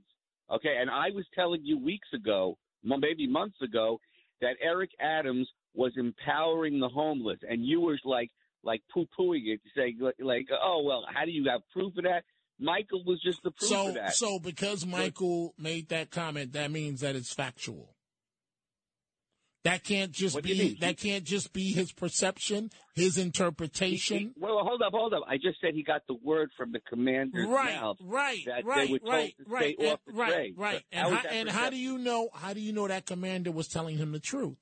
Okay, 0.50 0.76
and 0.80 0.90
I 0.90 1.10
was 1.14 1.24
telling 1.34 1.62
you 1.64 1.78
weeks 1.78 2.08
ago, 2.14 2.58
maybe 2.84 3.26
months 3.26 3.56
ago, 3.62 4.00
that 4.40 4.56
Eric 4.62 4.90
Adams 5.00 5.48
was 5.74 5.92
empowering 5.96 6.80
the 6.80 6.88
homeless, 6.88 7.38
and 7.48 7.64
you 7.64 7.80
were 7.80 7.98
like 8.04 8.30
like 8.64 8.82
poo 8.92 9.06
pooing 9.18 9.46
it, 9.46 9.60
saying 9.76 9.98
like, 10.20 10.48
oh 10.62 10.82
well, 10.84 11.04
how 11.12 11.24
do 11.24 11.30
you 11.30 11.48
have 11.50 11.62
proof 11.72 11.96
of 11.96 12.04
that? 12.04 12.24
Michael 12.60 13.02
was 13.04 13.20
just 13.22 13.42
the 13.42 13.50
proof 13.50 13.70
So 13.70 13.88
of 13.88 13.94
that. 13.94 14.14
so 14.14 14.38
because 14.38 14.86
Michael 14.86 15.54
made 15.58 15.88
that 15.88 16.10
comment, 16.10 16.52
that 16.52 16.70
means 16.70 17.00
that 17.00 17.16
it's 17.16 17.32
factual. 17.32 17.96
That 19.64 19.84
can't 19.84 20.10
just 20.10 20.34
What 20.34 20.42
be 20.44 20.76
that 20.80 20.96
can't 20.98 21.22
just 21.22 21.52
be 21.52 21.72
his 21.72 21.92
perception, 21.92 22.70
his 22.96 23.16
interpretation. 23.16 24.34
well, 24.36 24.58
hold 24.64 24.82
up, 24.82 24.92
hold 24.92 25.14
up. 25.14 25.22
I 25.28 25.36
just 25.36 25.60
said 25.60 25.74
he 25.74 25.84
got 25.84 26.02
the 26.08 26.14
word 26.22 26.50
from 26.56 26.72
the 26.72 26.80
commander's 26.80 27.48
Right, 27.48 27.76
mouth 27.80 27.96
right, 28.02 28.40
that 28.46 28.64
right, 28.64 28.86
they 28.88 28.92
were 28.92 28.98
told 28.98 29.12
right, 29.12 29.34
to 29.38 29.44
right, 29.46 29.74
stay 29.76 29.84
and- 29.84 29.92
off 29.94 30.00
the 30.04 30.12
right, 30.14 30.52
right. 30.56 30.82
But 30.90 30.98
And 30.98 31.02
how 31.06 31.10
how, 31.10 31.16
is 31.16 31.22
that 31.22 31.32
and 31.32 31.48
how 31.50 31.70
do 31.70 31.76
you 31.76 31.96
know? 31.98 32.28
How 32.34 32.52
do 32.52 32.60
you 32.60 32.72
know 32.72 32.88
that 32.88 33.06
commander 33.06 33.52
was 33.52 33.68
telling 33.68 33.98
him 33.98 34.10
the 34.10 34.18
truth? 34.20 34.58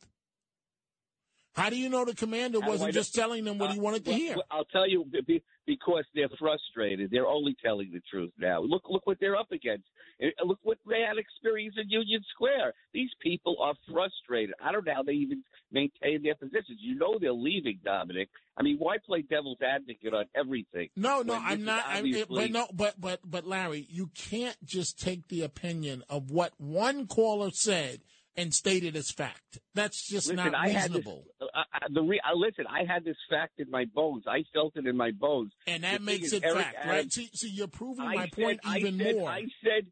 How 1.54 1.68
do 1.68 1.76
you 1.76 1.88
know 1.88 2.04
the 2.04 2.14
commander 2.14 2.60
How 2.60 2.66
do 2.66 2.70
I 2.72 2.74
wasn't 2.74 2.94
just 2.94 3.14
telling 3.14 3.44
them 3.44 3.58
what 3.58 3.72
he 3.72 3.78
Uh, 3.78 3.82
wanted 3.82 4.04
to 4.04 4.10
well, 4.10 4.18
hear? 4.18 4.36
I'll 4.50 4.64
tell 4.66 4.88
you 4.88 5.04
be- 5.04 5.20
be- 5.22 5.42
because 5.66 6.04
they're 6.14 6.28
frustrated. 6.38 7.10
They're 7.10 7.26
only 7.26 7.56
telling 7.62 7.90
the 7.92 8.00
truth 8.10 8.32
now. 8.38 8.60
Look, 8.60 8.84
look 8.88 9.06
what 9.06 9.18
they're 9.20 9.36
up 9.36 9.50
against. 9.52 9.84
Uh, 10.22 10.26
Look 10.44 10.58
what 10.62 10.78
they 10.86 11.00
had 11.00 11.16
experience 11.16 11.76
in 11.80 11.88
Union 11.88 12.22
Square. 12.34 12.74
These 12.92 13.10
people 13.20 13.56
are 13.60 13.74
frustrated. 13.90 14.54
I 14.62 14.70
don't 14.72 14.84
know 14.84 14.94
how 14.94 15.02
they 15.02 15.12
even 15.12 15.42
maintain 15.72 16.22
their 16.22 16.34
positions. 16.34 16.78
You 16.80 16.94
know 16.96 17.18
they're 17.18 17.32
leaving, 17.32 17.78
Dominic. 17.84 18.28
I 18.56 18.62
mean, 18.62 18.76
why 18.78 18.98
play 18.98 19.22
devil's 19.22 19.62
advocate 19.62 20.12
on 20.12 20.26
everything? 20.36 20.88
No, 20.96 21.22
no, 21.22 21.34
I'm 21.34 21.64
not. 21.64 21.84
I'm, 21.86 22.12
but 22.28 22.50
no, 22.50 22.66
but 22.74 23.00
but 23.00 23.20
but 23.24 23.46
Larry, 23.46 23.86
you 23.90 24.10
can't 24.14 24.56
just 24.64 24.98
take 25.00 25.28
the 25.28 25.42
opinion 25.42 26.04
of 26.10 26.30
what 26.30 26.52
one 26.58 27.06
caller 27.06 27.50
said 27.50 28.00
and 28.36 28.54
state 28.54 28.84
it 28.84 28.96
as 28.96 29.10
fact. 29.10 29.58
That's 29.74 30.06
just 30.06 30.28
Listen, 30.28 30.36
not 30.36 30.54
I 30.54 30.68
had 30.68 30.90
this, 30.90 30.98
reasonable. 30.98 31.24
uh, 31.40 31.62
the 31.92 32.02
re, 32.02 32.20
uh, 32.24 32.34
listen, 32.36 32.64
I 32.68 32.84
had 32.90 33.04
this 33.04 33.16
fact 33.28 33.54
in 33.58 33.70
my 33.70 33.84
bones. 33.94 34.24
I 34.28 34.44
felt 34.54 34.76
it 34.76 34.86
in 34.86 34.96
my 34.96 35.10
bones. 35.10 35.52
And 35.66 35.82
that 35.84 35.96
thing 35.96 36.04
makes 36.04 36.32
it 36.32 36.44
Eric 36.44 36.58
fact, 36.58 36.76
right? 36.86 36.98
Adams- 36.98 37.14
See, 37.14 37.30
see, 37.34 37.50
you're 37.50 37.66
proving 37.68 38.06
I 38.06 38.14
my 38.14 38.22
said- 38.24 38.32
point 38.32 38.60
I 38.64 38.78
even 38.78 38.98
said- 38.98 39.16
more. 39.16 39.28
I 39.30 39.42
said, 39.64 39.86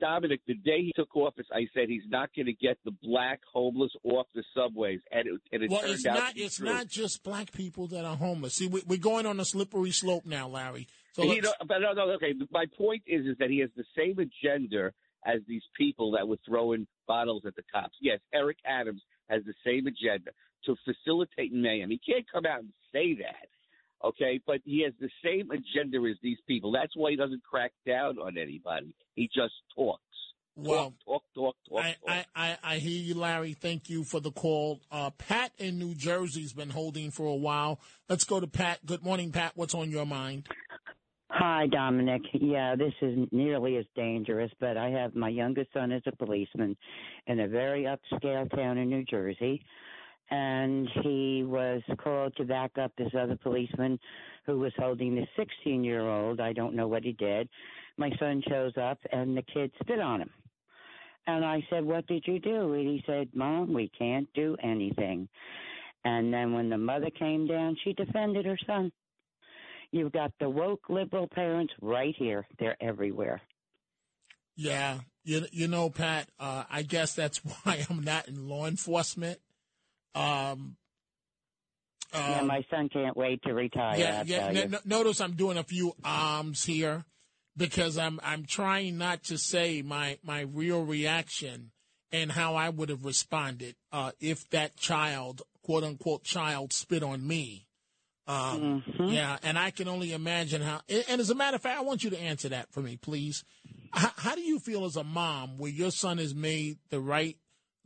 Dominic, 0.00 0.40
the 0.46 0.54
day 0.54 0.82
he 0.82 0.92
took 0.96 1.14
office, 1.16 1.46
I 1.52 1.66
said 1.72 1.88
he's 1.88 2.02
not 2.08 2.30
going 2.34 2.46
to 2.46 2.52
get 2.52 2.78
the 2.84 2.90
black 3.02 3.40
homeless 3.52 3.92
off 4.02 4.26
the 4.34 4.42
subways, 4.56 4.98
and 5.12 5.28
it, 5.28 5.40
and 5.52 5.62
it 5.62 5.70
well, 5.70 5.80
turned 5.80 5.92
it's 5.92 6.06
out 6.06 6.14
not. 6.14 6.28
to 6.30 6.34
be 6.34 6.40
It's 6.42 6.56
true. 6.56 6.66
not 6.66 6.88
just 6.88 7.22
black 7.22 7.52
people 7.52 7.86
that 7.88 8.04
are 8.04 8.16
homeless. 8.16 8.54
See, 8.56 8.66
we, 8.66 8.82
we're 8.86 8.98
going 8.98 9.24
on 9.24 9.38
a 9.38 9.44
slippery 9.44 9.92
slope 9.92 10.26
now, 10.26 10.48
Larry. 10.48 10.88
So 11.12 11.22
but 11.66 11.78
no, 11.80 11.92
no, 11.92 12.10
okay. 12.12 12.34
My 12.50 12.66
point 12.76 13.02
is, 13.06 13.24
is 13.26 13.36
that 13.38 13.50
he 13.50 13.58
has 13.60 13.70
the 13.76 13.84
same 13.96 14.18
agenda 14.18 14.92
as 15.24 15.40
these 15.46 15.62
people 15.76 16.12
that 16.12 16.26
were 16.26 16.38
throwing 16.46 16.86
bottles 17.06 17.42
at 17.46 17.56
the 17.56 17.62
cops. 17.72 17.94
Yes, 18.00 18.20
Eric 18.32 18.58
Adams 18.66 19.02
has 19.28 19.42
the 19.44 19.54
same 19.64 19.86
agenda 19.86 20.30
to 20.64 20.76
facilitate 20.84 21.52
mayhem. 21.52 21.90
He 21.90 22.00
can't 22.06 22.26
come 22.30 22.46
out 22.46 22.60
and 22.60 22.72
say 22.92 23.14
that, 23.14 23.48
okay? 24.06 24.40
But 24.46 24.60
he 24.64 24.82
has 24.84 24.92
the 25.00 25.10
same 25.24 25.50
agenda 25.50 25.98
as 26.08 26.16
these 26.22 26.38
people. 26.46 26.72
That's 26.72 26.96
why 26.96 27.10
he 27.10 27.16
doesn't 27.16 27.42
crack 27.42 27.72
down 27.86 28.18
on 28.18 28.38
anybody. 28.38 28.94
He 29.14 29.28
just 29.34 29.54
talks. 29.74 30.02
Well, 30.60 30.92
talk, 31.04 31.22
talk, 31.36 31.54
talk, 31.68 31.84
I, 31.84 31.96
I, 32.08 32.24
I, 32.34 32.58
I 32.64 32.76
hear 32.78 33.00
you, 33.00 33.14
Larry. 33.14 33.52
Thank 33.52 33.88
you 33.88 34.02
for 34.02 34.18
the 34.18 34.32
call. 34.32 34.80
Uh, 34.90 35.10
Pat 35.10 35.52
in 35.56 35.78
New 35.78 35.94
Jersey's 35.94 36.52
been 36.52 36.70
holding 36.70 37.12
for 37.12 37.26
a 37.26 37.36
while. 37.36 37.78
Let's 38.08 38.24
go 38.24 38.40
to 38.40 38.48
Pat. 38.48 38.84
Good 38.84 39.04
morning, 39.04 39.30
Pat. 39.30 39.52
What's 39.54 39.74
on 39.74 39.88
your 39.88 40.04
mind? 40.04 40.48
Hi, 41.40 41.68
Dominic. 41.68 42.22
Yeah, 42.32 42.74
this 42.74 42.92
is 43.00 43.28
nearly 43.30 43.76
as 43.76 43.84
dangerous, 43.94 44.50
but 44.58 44.76
I 44.76 44.88
have 44.88 45.14
my 45.14 45.28
youngest 45.28 45.72
son 45.72 45.92
is 45.92 46.02
a 46.06 46.16
policeman 46.16 46.76
in 47.28 47.38
a 47.38 47.46
very 47.46 47.84
upscale 47.84 48.50
town 48.56 48.76
in 48.76 48.88
New 48.88 49.04
Jersey. 49.04 49.64
And 50.32 50.88
he 51.04 51.44
was 51.46 51.80
called 52.02 52.34
to 52.38 52.44
back 52.44 52.72
up 52.76 52.90
this 52.98 53.12
other 53.16 53.36
policeman 53.40 54.00
who 54.46 54.58
was 54.58 54.72
holding 54.76 55.14
the 55.14 55.28
16 55.36 55.84
year 55.84 56.08
old. 56.08 56.40
I 56.40 56.52
don't 56.52 56.74
know 56.74 56.88
what 56.88 57.04
he 57.04 57.12
did. 57.12 57.48
My 57.98 58.10
son 58.18 58.42
shows 58.48 58.72
up 58.76 58.98
and 59.12 59.36
the 59.36 59.42
kid 59.42 59.70
spit 59.80 60.00
on 60.00 60.22
him. 60.22 60.30
And 61.28 61.44
I 61.44 61.64
said, 61.70 61.84
What 61.84 62.08
did 62.08 62.24
you 62.26 62.40
do? 62.40 62.72
And 62.72 62.88
he 62.88 63.04
said, 63.06 63.28
Mom, 63.32 63.72
we 63.72 63.92
can't 63.96 64.28
do 64.34 64.56
anything. 64.60 65.28
And 66.04 66.34
then 66.34 66.52
when 66.52 66.68
the 66.68 66.78
mother 66.78 67.10
came 67.16 67.46
down, 67.46 67.76
she 67.84 67.92
defended 67.92 68.44
her 68.44 68.58
son. 68.66 68.90
You've 69.90 70.12
got 70.12 70.32
the 70.38 70.50
woke 70.50 70.88
liberal 70.88 71.28
parents 71.28 71.72
right 71.80 72.14
here. 72.18 72.46
They're 72.58 72.76
everywhere. 72.80 73.40
Yeah, 74.56 74.98
you 75.24 75.46
you 75.52 75.68
know, 75.68 75.88
Pat. 75.88 76.28
Uh, 76.38 76.64
I 76.70 76.82
guess 76.82 77.14
that's 77.14 77.38
why 77.62 77.86
I'm 77.88 78.02
not 78.02 78.28
in 78.28 78.48
law 78.48 78.66
enforcement. 78.66 79.38
Um, 80.14 80.76
yeah, 82.12 82.40
um, 82.40 82.46
my 82.46 82.64
son 82.70 82.88
can't 82.88 83.16
wait 83.16 83.42
to 83.42 83.52
retire. 83.52 83.98
yeah, 83.98 84.18
I'll 84.20 84.26
yeah. 84.26 84.50
you. 84.50 84.68
no- 84.68 84.78
notice 84.84 85.20
I'm 85.20 85.34
doing 85.34 85.58
a 85.58 85.62
few 85.62 85.94
arms 86.04 86.64
here 86.64 87.04
because 87.56 87.98
I'm 87.98 88.18
I'm 88.22 88.44
trying 88.44 88.98
not 88.98 89.24
to 89.24 89.38
say 89.38 89.82
my 89.82 90.18
my 90.22 90.40
real 90.40 90.84
reaction 90.84 91.70
and 92.10 92.32
how 92.32 92.54
I 92.54 92.70
would 92.70 92.88
have 92.88 93.04
responded 93.04 93.76
uh, 93.92 94.12
if 94.20 94.48
that 94.50 94.76
child, 94.76 95.42
quote 95.62 95.84
unquote, 95.84 96.24
child 96.24 96.72
spit 96.72 97.02
on 97.02 97.26
me. 97.26 97.67
Um, 98.28 98.82
Yeah, 98.98 99.38
and 99.42 99.58
I 99.58 99.70
can 99.70 99.88
only 99.88 100.12
imagine 100.12 100.60
how. 100.62 100.80
And 100.88 101.20
as 101.20 101.30
a 101.30 101.34
matter 101.34 101.56
of 101.56 101.62
fact, 101.62 101.78
I 101.78 101.82
want 101.82 102.04
you 102.04 102.10
to 102.10 102.20
answer 102.20 102.50
that 102.50 102.70
for 102.72 102.80
me, 102.80 102.96
please. 102.96 103.44
How, 103.92 104.10
how 104.16 104.34
do 104.34 104.42
you 104.42 104.58
feel 104.58 104.84
as 104.84 104.96
a 104.96 105.04
mom 105.04 105.56
where 105.58 105.70
your 105.70 105.90
son 105.90 106.18
has 106.18 106.34
made 106.34 106.76
the 106.90 107.00
right, 107.00 107.36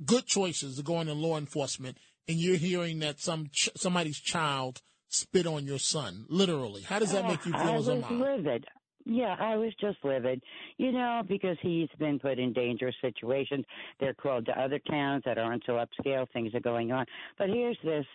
good 0.05 0.27
choices 0.27 0.77
to 0.77 0.83
go 0.83 1.01
into 1.01 1.15
law 1.15 1.39
enforcement, 1.39 1.97
and 2.29 2.39
you're 2.39 2.57
hearing 2.57 2.99
that 3.01 3.21
some 3.21 3.51
ch- 3.53 3.71
somebody's 3.77 4.19
child 4.19 4.83
spit 5.09 5.47
on 5.47 5.65
your 5.65 5.79
son, 5.79 6.27
literally? 6.29 6.83
How 6.83 6.99
does 6.99 7.13
that 7.13 7.27
make 7.27 7.45
you 7.47 7.53
feel 7.53 7.75
was 7.75 7.89
as 7.89 7.99
a 7.99 8.01
mom? 8.01 8.21
livid. 8.21 8.65
Yeah, 9.05 9.37
I 9.39 9.57
was 9.57 9.73
just 9.81 9.99
livid. 10.05 10.43
You 10.77 10.93
know, 10.93 11.23
because 11.29 11.57
he's 11.61 11.89
been 11.99 12.19
put 12.19 12.39
in 12.39 12.53
dangerous 12.53 12.95
situations. 13.01 13.65
They're 14.01 14.15
called 14.15 14.47
to 14.47 14.61
other 14.61 14.79
towns 14.91 15.23
that 15.27 15.39
aren't 15.39 15.65
so 15.67 15.73
upscale. 15.73 16.27
Things 16.33 16.55
are 16.55 16.61
going 16.61 16.93
on. 16.93 17.07
But 17.39 17.49
here's 17.49 17.79
this. 17.85 18.07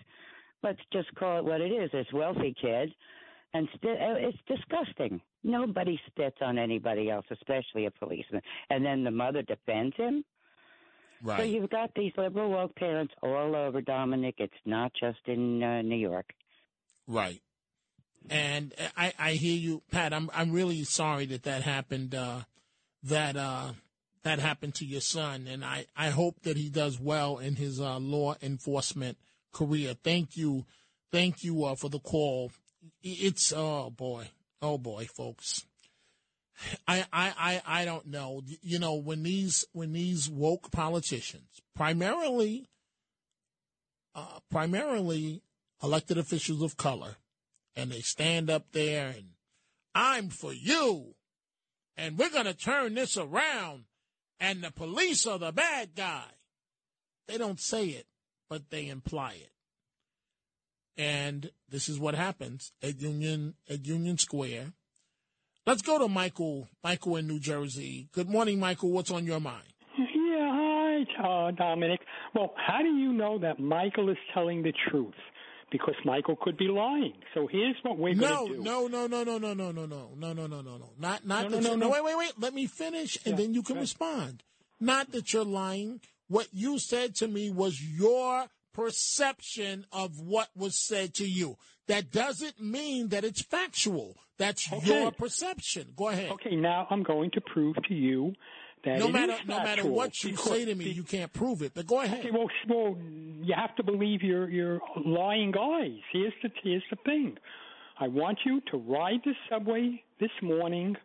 Let's 0.64 0.80
just 0.92 1.14
call 1.16 1.40
it 1.40 1.46
what 1.46 1.62
it 1.62 1.72
is. 1.72 1.92
This 1.92 2.08
wealthy 2.14 2.56
kids, 2.60 2.92
and 3.54 3.68
st- 3.76 4.02
uh, 4.02 4.16
it's 4.18 4.38
disgusting. 4.48 5.22
Nobody 5.44 6.00
spits 6.08 6.38
on 6.42 6.58
anybody 6.58 7.10
else, 7.10 7.26
especially 7.32 7.86
a 7.86 7.92
policeman. 7.92 8.42
And 8.70 8.86
then 8.86 9.04
the 9.04 9.12
mother 9.12 9.42
defends 9.44 9.96
him. 9.96 10.26
Right. 11.22 11.40
So 11.40 11.44
you've 11.46 11.70
got 11.70 11.92
these 11.96 12.12
liberal 12.18 12.52
woke 12.52 12.76
parents 12.76 13.14
all 13.24 13.56
over, 13.56 13.82
Dominic. 13.82 14.36
It's 14.40 14.54
not 14.66 14.92
just 15.00 15.20
in 15.26 15.64
uh, 15.64 15.82
New 15.82 15.96
York. 15.96 16.32
Right. 17.08 17.42
And 18.30 18.74
I, 18.98 19.14
I 19.18 19.32
hear 19.34 19.58
you, 19.58 19.84
Pat. 19.90 20.14
I'm 20.14 20.30
I'm 20.34 20.52
really 20.52 20.84
sorry 20.84 21.26
that 21.28 21.44
that 21.44 21.64
happened. 21.64 22.14
Uh, 22.14 22.42
that 23.04 23.38
uh, 23.38 23.72
that 24.24 24.40
happened 24.40 24.76
to 24.76 24.86
your 24.86 25.02
son, 25.02 25.48
and 25.48 25.64
I, 25.64 25.86
I 25.96 26.10
hope 26.10 26.42
that 26.44 26.58
he 26.58 26.70
does 26.70 27.00
well 27.00 27.38
in 27.38 27.56
his 27.56 27.80
uh, 27.80 27.98
law 28.00 28.36
enforcement 28.42 29.18
career. 29.54 29.96
Thank 30.04 30.38
you, 30.38 30.66
thank 31.12 31.44
you 31.44 31.66
uh, 31.66 31.76
for 31.76 31.90
the 31.90 32.00
call. 32.00 32.52
It's 33.02 33.54
oh 33.56 33.90
boy, 33.90 34.30
oh 34.62 34.78
boy, 34.78 35.08
folks. 35.16 35.66
I, 36.88 37.06
I, 37.12 37.34
I, 37.38 37.82
I 37.82 37.86
don't 37.86 38.08
know. 38.08 38.42
You 38.62 38.80
know, 38.80 38.96
when 38.96 39.24
these 39.24 39.66
when 39.74 39.94
these 39.94 40.30
woke 40.30 40.72
politicians, 40.72 41.62
primarily, 41.76 42.70
uh, 44.16 44.40
primarily 44.50 45.42
elected 45.84 46.18
officials 46.18 46.62
of 46.62 46.78
color, 46.78 47.18
and 47.76 47.92
they 47.92 48.02
stand 48.02 48.50
up 48.50 48.72
there 48.72 49.10
and 49.10 49.30
I'm 49.94 50.30
for 50.30 50.54
you, 50.54 51.16
and 51.96 52.18
we're 52.18 52.30
going 52.30 52.46
to 52.46 52.54
turn 52.54 52.94
this 52.94 53.18
around, 53.18 53.86
and 54.40 54.64
the 54.64 54.72
police 54.72 55.26
are 55.26 55.40
the 55.40 55.52
bad 55.52 55.96
guy. 55.96 56.26
They 57.28 57.40
don't 57.40 57.60
say 57.60 57.86
it, 57.88 58.06
but 58.50 58.70
they 58.70 58.88
imply 58.88 59.34
it. 59.34 59.52
And 60.98 61.52
this 61.70 61.90
is 61.90 62.00
what 62.00 62.16
happens 62.16 62.72
at 62.82 63.00
Union 63.02 63.54
at 63.70 63.86
Union 63.86 64.18
Square. 64.18 64.74
Let's 65.66 65.82
go 65.82 66.00
to 66.00 66.08
Michael. 66.08 66.70
Michael 66.84 67.18
in 67.18 67.28
New 67.28 67.40
Jersey. 67.40 68.08
Good 68.14 68.30
morning, 68.30 68.60
Michael. 68.60 68.92
What's 68.92 69.12
on 69.12 69.26
your 69.26 69.40
mind? 69.40 69.68
Yeah, 69.98 70.06
hi, 70.40 71.48
uh, 71.48 71.52
Dominic. 71.52 72.00
Well, 72.34 72.54
how 72.56 72.82
do 72.82 72.88
you 72.90 73.12
know 73.14 73.38
that 73.40 73.60
Michael 73.60 74.10
is 74.10 74.18
telling 74.34 74.64
the 74.64 74.74
truth? 74.90 75.14
Because 75.70 75.96
Michael 76.06 76.38
could 76.42 76.58
be 76.58 76.70
lying. 76.70 77.14
So 77.34 77.46
here's 77.52 77.76
what 77.84 77.98
we're 77.98 78.14
No, 78.16 78.48
going 78.48 78.52
to 78.54 78.58
do. 78.60 78.64
no, 78.64 78.88
no, 78.88 79.06
no, 79.08 79.24
no, 79.24 79.38
no, 79.38 79.54
no, 79.54 79.72
no, 79.72 79.86
no, 79.86 80.10
no, 80.16 80.34
no, 80.34 80.48
no, 80.48 80.62
no, 80.62 80.78
no. 80.78 80.90
Not, 80.98 81.26
not 81.28 81.44
No, 81.44 81.50
that 81.58 81.64
no, 81.64 81.70
no, 81.72 81.76
no. 81.76 81.90
Wait, 81.90 82.04
wait, 82.06 82.18
wait. 82.18 82.32
Let 82.40 82.54
me 82.54 82.66
finish, 82.68 83.18
and 83.26 83.34
Yeah, 83.38 83.44
then 83.44 83.54
you 83.54 83.62
can 83.62 83.76
ahead. 83.76 83.84
respond. 83.84 84.44
Not 84.80 85.12
that 85.12 85.34
you're 85.34 85.44
lying. 85.44 86.00
What 86.28 86.48
you 86.52 86.80
said 86.80 87.16
to 87.16 87.28
me 87.28 87.50
was 87.50 87.82
your 87.82 88.46
perception 88.74 89.86
of 89.92 90.20
what 90.20 90.50
was 90.56 90.76
said 90.76 91.14
to 91.16 91.26
you. 91.28 91.58
That 91.88 92.12
doesn't 92.12 92.60
mean 92.62 93.10
that 93.10 93.24
it's 93.24 93.42
factual. 93.42 94.16
That's 94.38 94.72
Okay. 94.72 95.02
your 95.02 95.12
perception. 95.12 95.94
Go 95.96 96.10
ahead. 96.10 96.32
Okay, 96.32 96.56
now 96.56 96.86
I'm 96.90 97.02
going 97.04 97.32
to 97.32 97.42
prove 97.42 97.76
to 97.88 97.94
you 97.94 98.34
that 98.84 99.00
no 99.00 99.08
matter 99.08 99.36
no 99.48 99.58
matter 99.58 99.86
what 99.88 100.24
you 100.24 100.32
because- 100.32 100.46
say 100.46 100.66
to 100.66 100.76
me, 100.76 100.90
you 100.90 101.04
can't 101.04 101.32
prove 101.34 101.62
it. 101.62 101.72
But 101.74 101.88
go 101.88 102.02
ahead. 102.02 102.20
Okay, 102.20 102.32
well, 102.32 102.48
well, 102.68 102.98
you 103.42 103.54
have 103.56 103.76
to 103.78 103.84
believe 103.84 104.22
your 104.22 104.50
your 104.50 104.80
lying 105.06 105.54
eyes. 105.58 106.00
Here's 106.12 106.34
the 106.44 106.52
here's 106.62 106.84
the 106.90 106.98
thing. 106.98 107.38
I 108.00 108.08
want 108.08 108.40
you 108.46 108.62
to 108.72 108.78
ride 108.78 109.22
the 109.26 109.34
subway 109.50 110.04
this 110.20 110.30
morning, 110.42 110.96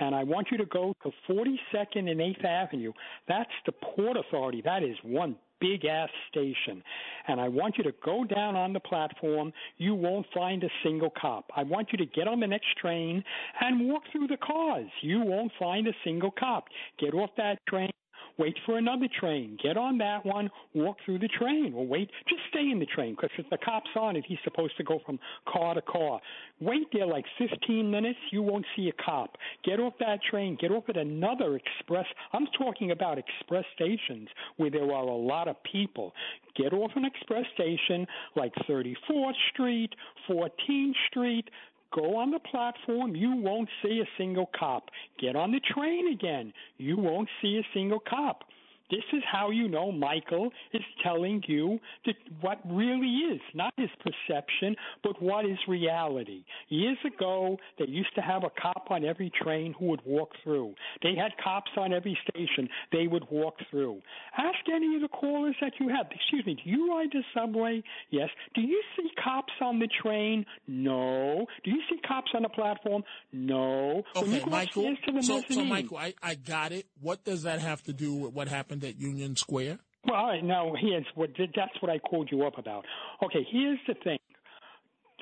and 0.00 0.14
I 0.14 0.24
want 0.24 0.48
you 0.50 0.58
to 0.58 0.66
go 0.66 0.94
to 1.02 1.10
42nd 1.30 2.10
and 2.10 2.20
8th 2.20 2.44
Avenue. 2.44 2.92
That's 3.26 3.50
the 3.66 3.72
Port 3.72 4.16
Authority. 4.16 4.62
That 4.64 4.82
is 4.82 4.96
one 5.02 5.36
big 5.60 5.84
ass 5.84 6.08
station. 6.30 6.82
And 7.26 7.40
I 7.40 7.48
want 7.48 7.76
you 7.76 7.84
to 7.84 7.92
go 8.04 8.24
down 8.24 8.56
on 8.56 8.72
the 8.72 8.80
platform. 8.80 9.52
You 9.76 9.94
won't 9.94 10.26
find 10.34 10.62
a 10.62 10.68
single 10.82 11.12
cop. 11.20 11.50
I 11.56 11.64
want 11.64 11.88
you 11.92 11.98
to 11.98 12.06
get 12.06 12.28
on 12.28 12.40
the 12.40 12.46
next 12.46 12.76
train 12.80 13.22
and 13.60 13.88
walk 13.88 14.02
through 14.12 14.28
the 14.28 14.36
cars. 14.36 14.88
You 15.02 15.20
won't 15.20 15.52
find 15.58 15.86
a 15.86 15.92
single 16.04 16.30
cop. 16.30 16.66
Get 16.98 17.14
off 17.14 17.30
that 17.36 17.58
train. 17.68 17.90
Wait 18.38 18.56
for 18.64 18.78
another 18.78 19.08
train. 19.18 19.58
Get 19.62 19.76
on 19.76 19.98
that 19.98 20.24
one. 20.24 20.48
Walk 20.74 20.96
through 21.04 21.18
the 21.18 21.28
train. 21.28 21.72
Or 21.74 21.86
wait. 21.86 22.08
Just 22.28 22.42
stay 22.50 22.70
in 22.70 22.78
the 22.78 22.86
train 22.86 23.16
because 23.16 23.30
if 23.36 23.50
the 23.50 23.58
cop's 23.58 23.90
on 23.96 24.14
it, 24.16 24.24
he's 24.26 24.38
supposed 24.44 24.76
to 24.76 24.84
go 24.84 25.00
from 25.04 25.18
car 25.52 25.74
to 25.74 25.82
car. 25.82 26.20
Wait 26.60 26.86
there 26.92 27.06
like 27.06 27.24
15 27.38 27.90
minutes. 27.90 28.18
You 28.30 28.42
won't 28.42 28.64
see 28.76 28.88
a 28.88 29.02
cop. 29.02 29.36
Get 29.64 29.80
off 29.80 29.94
that 30.00 30.20
train. 30.22 30.56
Get 30.60 30.70
off 30.70 30.84
at 30.88 30.96
another 30.96 31.56
express. 31.56 32.06
I'm 32.32 32.46
talking 32.56 32.92
about 32.92 33.18
express 33.18 33.64
stations 33.74 34.28
where 34.56 34.70
there 34.70 34.84
are 34.84 35.04
a 35.04 35.16
lot 35.16 35.48
of 35.48 35.56
people. 35.70 36.12
Get 36.56 36.72
off 36.72 36.92
an 36.96 37.04
express 37.04 37.44
station 37.54 38.06
like 38.34 38.52
34th 38.68 39.32
Street, 39.52 39.90
14th 40.28 40.92
Street, 41.08 41.48
Go 41.94 42.16
on 42.16 42.30
the 42.30 42.38
platform. 42.38 43.16
You 43.16 43.36
won't 43.36 43.68
see 43.82 44.00
a 44.00 44.08
single 44.18 44.50
cop. 44.58 44.90
Get 45.20 45.36
on 45.36 45.52
the 45.52 45.60
train 45.60 46.12
again. 46.12 46.52
You 46.76 46.96
won't 46.96 47.28
see 47.40 47.58
a 47.58 47.66
single 47.74 48.00
cop. 48.00 48.44
This 48.90 49.04
is 49.12 49.22
how 49.30 49.50
you 49.50 49.68
know 49.68 49.92
Michael 49.92 50.50
is 50.72 50.82
telling 51.02 51.42
you 51.46 51.78
that 52.06 52.14
what 52.40 52.58
really 52.64 53.34
is, 53.34 53.40
not 53.54 53.74
his 53.76 53.90
perception, 54.00 54.76
but 55.02 55.20
what 55.22 55.44
is 55.44 55.58
reality. 55.68 56.44
Years 56.68 56.98
ago, 57.06 57.58
they 57.78 57.86
used 57.86 58.14
to 58.14 58.22
have 58.22 58.44
a 58.44 58.50
cop 58.60 58.86
on 58.90 59.04
every 59.04 59.30
train 59.42 59.74
who 59.78 59.86
would 59.86 60.00
walk 60.06 60.30
through. 60.42 60.74
They 61.02 61.14
had 61.14 61.32
cops 61.42 61.70
on 61.76 61.92
every 61.92 62.18
station. 62.28 62.68
They 62.92 63.06
would 63.06 63.24
walk 63.30 63.56
through. 63.70 64.00
Ask 64.36 64.58
any 64.74 64.96
of 64.96 65.02
the 65.02 65.08
callers 65.08 65.56
that 65.60 65.72
you 65.78 65.88
have. 65.88 66.06
Excuse 66.10 66.46
me, 66.46 66.54
do 66.54 66.70
you 66.70 66.90
ride 66.94 67.10
the 67.12 67.22
subway? 67.34 67.82
Yes. 68.10 68.30
Do 68.54 68.62
you 68.62 68.82
see 68.96 69.08
cops 69.22 69.52
on 69.60 69.78
the 69.78 69.88
train? 70.02 70.46
No. 70.66 71.46
Do 71.64 71.70
you 71.70 71.80
see 71.90 71.98
cops 72.06 72.30
on 72.34 72.42
the 72.42 72.48
platform? 72.48 73.02
No. 73.32 74.02
Okay, 74.16 74.42
Michael. 74.48 74.96
So, 75.20 75.42
so 75.50 75.64
Michael, 75.64 75.98
I, 75.98 76.14
I 76.22 76.34
got 76.34 76.72
it. 76.72 76.86
What 77.00 77.24
does 77.24 77.42
that 77.42 77.60
have 77.60 77.82
to 77.84 77.92
do 77.92 78.14
with 78.14 78.32
what 78.32 78.48
happened 78.48 78.77
at 78.84 79.00
Union 79.00 79.36
Square? 79.36 79.78
Well, 80.06 80.16
all 80.16 80.28
right, 80.28 80.44
now 80.44 80.72
here's 80.80 81.06
what 81.14 81.30
that's 81.36 81.80
what 81.80 81.90
I 81.90 81.98
called 81.98 82.28
you 82.30 82.46
up 82.46 82.58
about. 82.58 82.84
Okay, 83.22 83.46
here's 83.50 83.78
the 83.86 83.94
thing. 84.04 84.18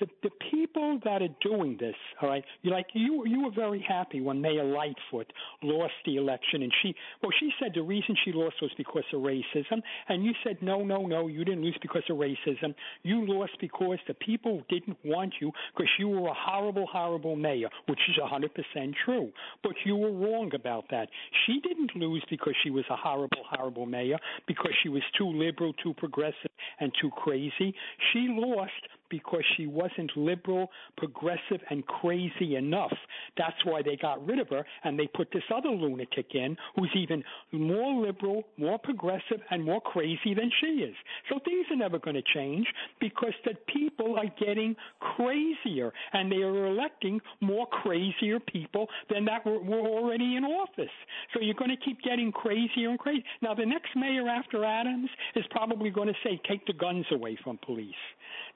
The 0.00 0.06
the 0.22 0.30
people 0.50 1.00
that 1.04 1.22
are 1.22 1.34
doing 1.42 1.76
this, 1.78 1.94
all 2.20 2.28
right, 2.28 2.44
you 2.62 2.70
like 2.70 2.86
you 2.94 3.24
you 3.26 3.44
were 3.44 3.50
very 3.50 3.84
happy 3.86 4.20
when 4.20 4.40
Mayor 4.40 4.64
Lightfoot 4.64 5.32
lost 5.62 5.94
the 6.04 6.16
election, 6.16 6.62
and 6.62 6.72
she 6.82 6.94
well 7.22 7.32
she 7.38 7.50
said 7.60 7.72
the 7.74 7.82
reason 7.82 8.16
she 8.24 8.32
lost 8.32 8.56
was 8.60 8.70
because 8.76 9.04
of 9.12 9.20
racism, 9.20 9.80
and 10.08 10.24
you 10.24 10.32
said 10.44 10.58
no 10.62 10.84
no 10.84 11.06
no 11.06 11.28
you 11.28 11.44
didn't 11.44 11.62
lose 11.62 11.78
because 11.80 12.02
of 12.10 12.16
racism, 12.18 12.74
you 13.02 13.26
lost 13.26 13.52
because 13.60 13.98
the 14.08 14.14
people 14.14 14.62
didn't 14.68 14.98
want 15.04 15.34
you 15.40 15.50
because 15.74 15.90
you 15.98 16.08
were 16.08 16.28
a 16.28 16.34
horrible 16.34 16.86
horrible 16.86 17.36
mayor, 17.36 17.68
which 17.88 18.00
is 18.08 18.16
a 18.22 18.26
hundred 18.26 18.52
percent 18.54 18.94
true, 19.04 19.30
but 19.62 19.72
you 19.84 19.96
were 19.96 20.12
wrong 20.12 20.50
about 20.54 20.84
that. 20.90 21.08
She 21.46 21.60
didn't 21.60 21.94
lose 21.96 22.24
because 22.30 22.54
she 22.62 22.70
was 22.70 22.84
a 22.90 22.96
horrible 22.96 23.42
horrible 23.48 23.86
mayor 23.86 24.18
because 24.46 24.72
she 24.82 24.88
was 24.88 25.02
too 25.16 25.28
liberal, 25.28 25.72
too 25.74 25.94
progressive, 25.94 26.50
and 26.80 26.92
too 27.00 27.10
crazy. 27.10 27.74
She 28.12 28.28
lost 28.30 28.72
because 29.10 29.42
she 29.56 29.66
wasn't 29.66 30.10
liberal, 30.16 30.70
progressive, 30.96 31.60
and 31.70 31.86
crazy 31.86 32.56
enough. 32.56 32.92
That's 33.36 33.64
why 33.64 33.82
they 33.82 33.96
got 33.96 34.24
rid 34.26 34.38
of 34.38 34.48
her, 34.48 34.64
and 34.84 34.98
they 34.98 35.06
put 35.06 35.28
this 35.32 35.42
other 35.54 35.70
lunatic 35.70 36.26
in 36.34 36.56
who's 36.76 36.90
even 36.96 37.22
more 37.52 38.06
liberal, 38.06 38.44
more 38.56 38.78
progressive, 38.78 39.40
and 39.50 39.64
more 39.64 39.80
crazy 39.80 40.34
than 40.34 40.50
she 40.60 40.82
is. 40.82 40.94
So 41.28 41.38
things 41.44 41.66
are 41.70 41.76
never 41.76 41.98
going 41.98 42.16
to 42.16 42.22
change 42.34 42.66
because 43.00 43.34
the 43.44 43.54
people 43.72 44.16
are 44.18 44.32
getting 44.44 44.76
crazier, 45.00 45.92
and 46.12 46.30
they 46.30 46.36
are 46.36 46.66
electing 46.66 47.20
more 47.40 47.66
crazier 47.66 48.40
people 48.40 48.88
than 49.10 49.24
that 49.26 49.44
were, 49.44 49.58
were 49.58 49.86
already 49.86 50.36
in 50.36 50.44
office. 50.44 50.90
So 51.32 51.40
you're 51.40 51.54
going 51.54 51.70
to 51.70 51.84
keep 51.84 52.00
getting 52.02 52.32
crazier 52.32 52.90
and 52.90 52.98
crazier. 52.98 53.22
Now, 53.42 53.54
the 53.54 53.66
next 53.66 53.90
mayor 53.96 54.28
after 54.28 54.64
Adams 54.64 55.10
is 55.34 55.44
probably 55.50 55.90
going 55.90 56.08
to 56.08 56.14
say, 56.24 56.40
take 56.48 56.66
the 56.66 56.72
guns 56.72 57.06
away 57.10 57.38
from 57.42 57.58
police. 57.64 57.94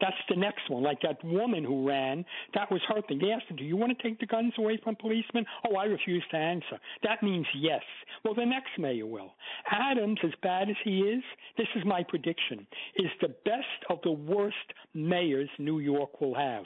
That's 0.00 0.16
the 0.28 0.36
next 0.40 0.68
one. 0.68 0.82
Like 0.82 1.00
that 1.02 1.22
woman 1.24 1.64
who 1.64 1.86
ran, 1.86 2.24
that 2.54 2.70
was 2.70 2.80
her 2.88 3.00
thing. 3.02 3.18
They 3.18 3.30
asked 3.30 3.46
her, 3.50 3.56
Do 3.56 3.64
you 3.64 3.76
want 3.76 3.96
to 3.96 4.02
take 4.02 4.18
the 4.18 4.26
guns 4.26 4.52
away 4.58 4.78
from 4.82 4.96
policemen? 4.96 5.44
Oh, 5.68 5.76
I 5.76 5.84
refuse 5.84 6.24
to 6.30 6.36
answer. 6.36 6.78
That 7.02 7.22
means 7.22 7.46
yes. 7.54 7.82
Well, 8.24 8.34
the 8.34 8.46
next 8.46 8.70
mayor 8.78 9.06
will. 9.06 9.34
Adams, 9.70 10.18
as 10.24 10.32
bad 10.42 10.68
as 10.68 10.76
he 10.84 11.00
is, 11.00 11.22
this 11.56 11.68
is 11.76 11.84
my 11.84 12.02
prediction, 12.02 12.66
is 12.96 13.10
the 13.20 13.34
best 13.44 13.64
of 13.88 13.98
the 14.02 14.12
worst 14.12 14.56
mayors 14.94 15.48
New 15.58 15.78
York 15.78 16.20
will 16.20 16.34
have. 16.34 16.64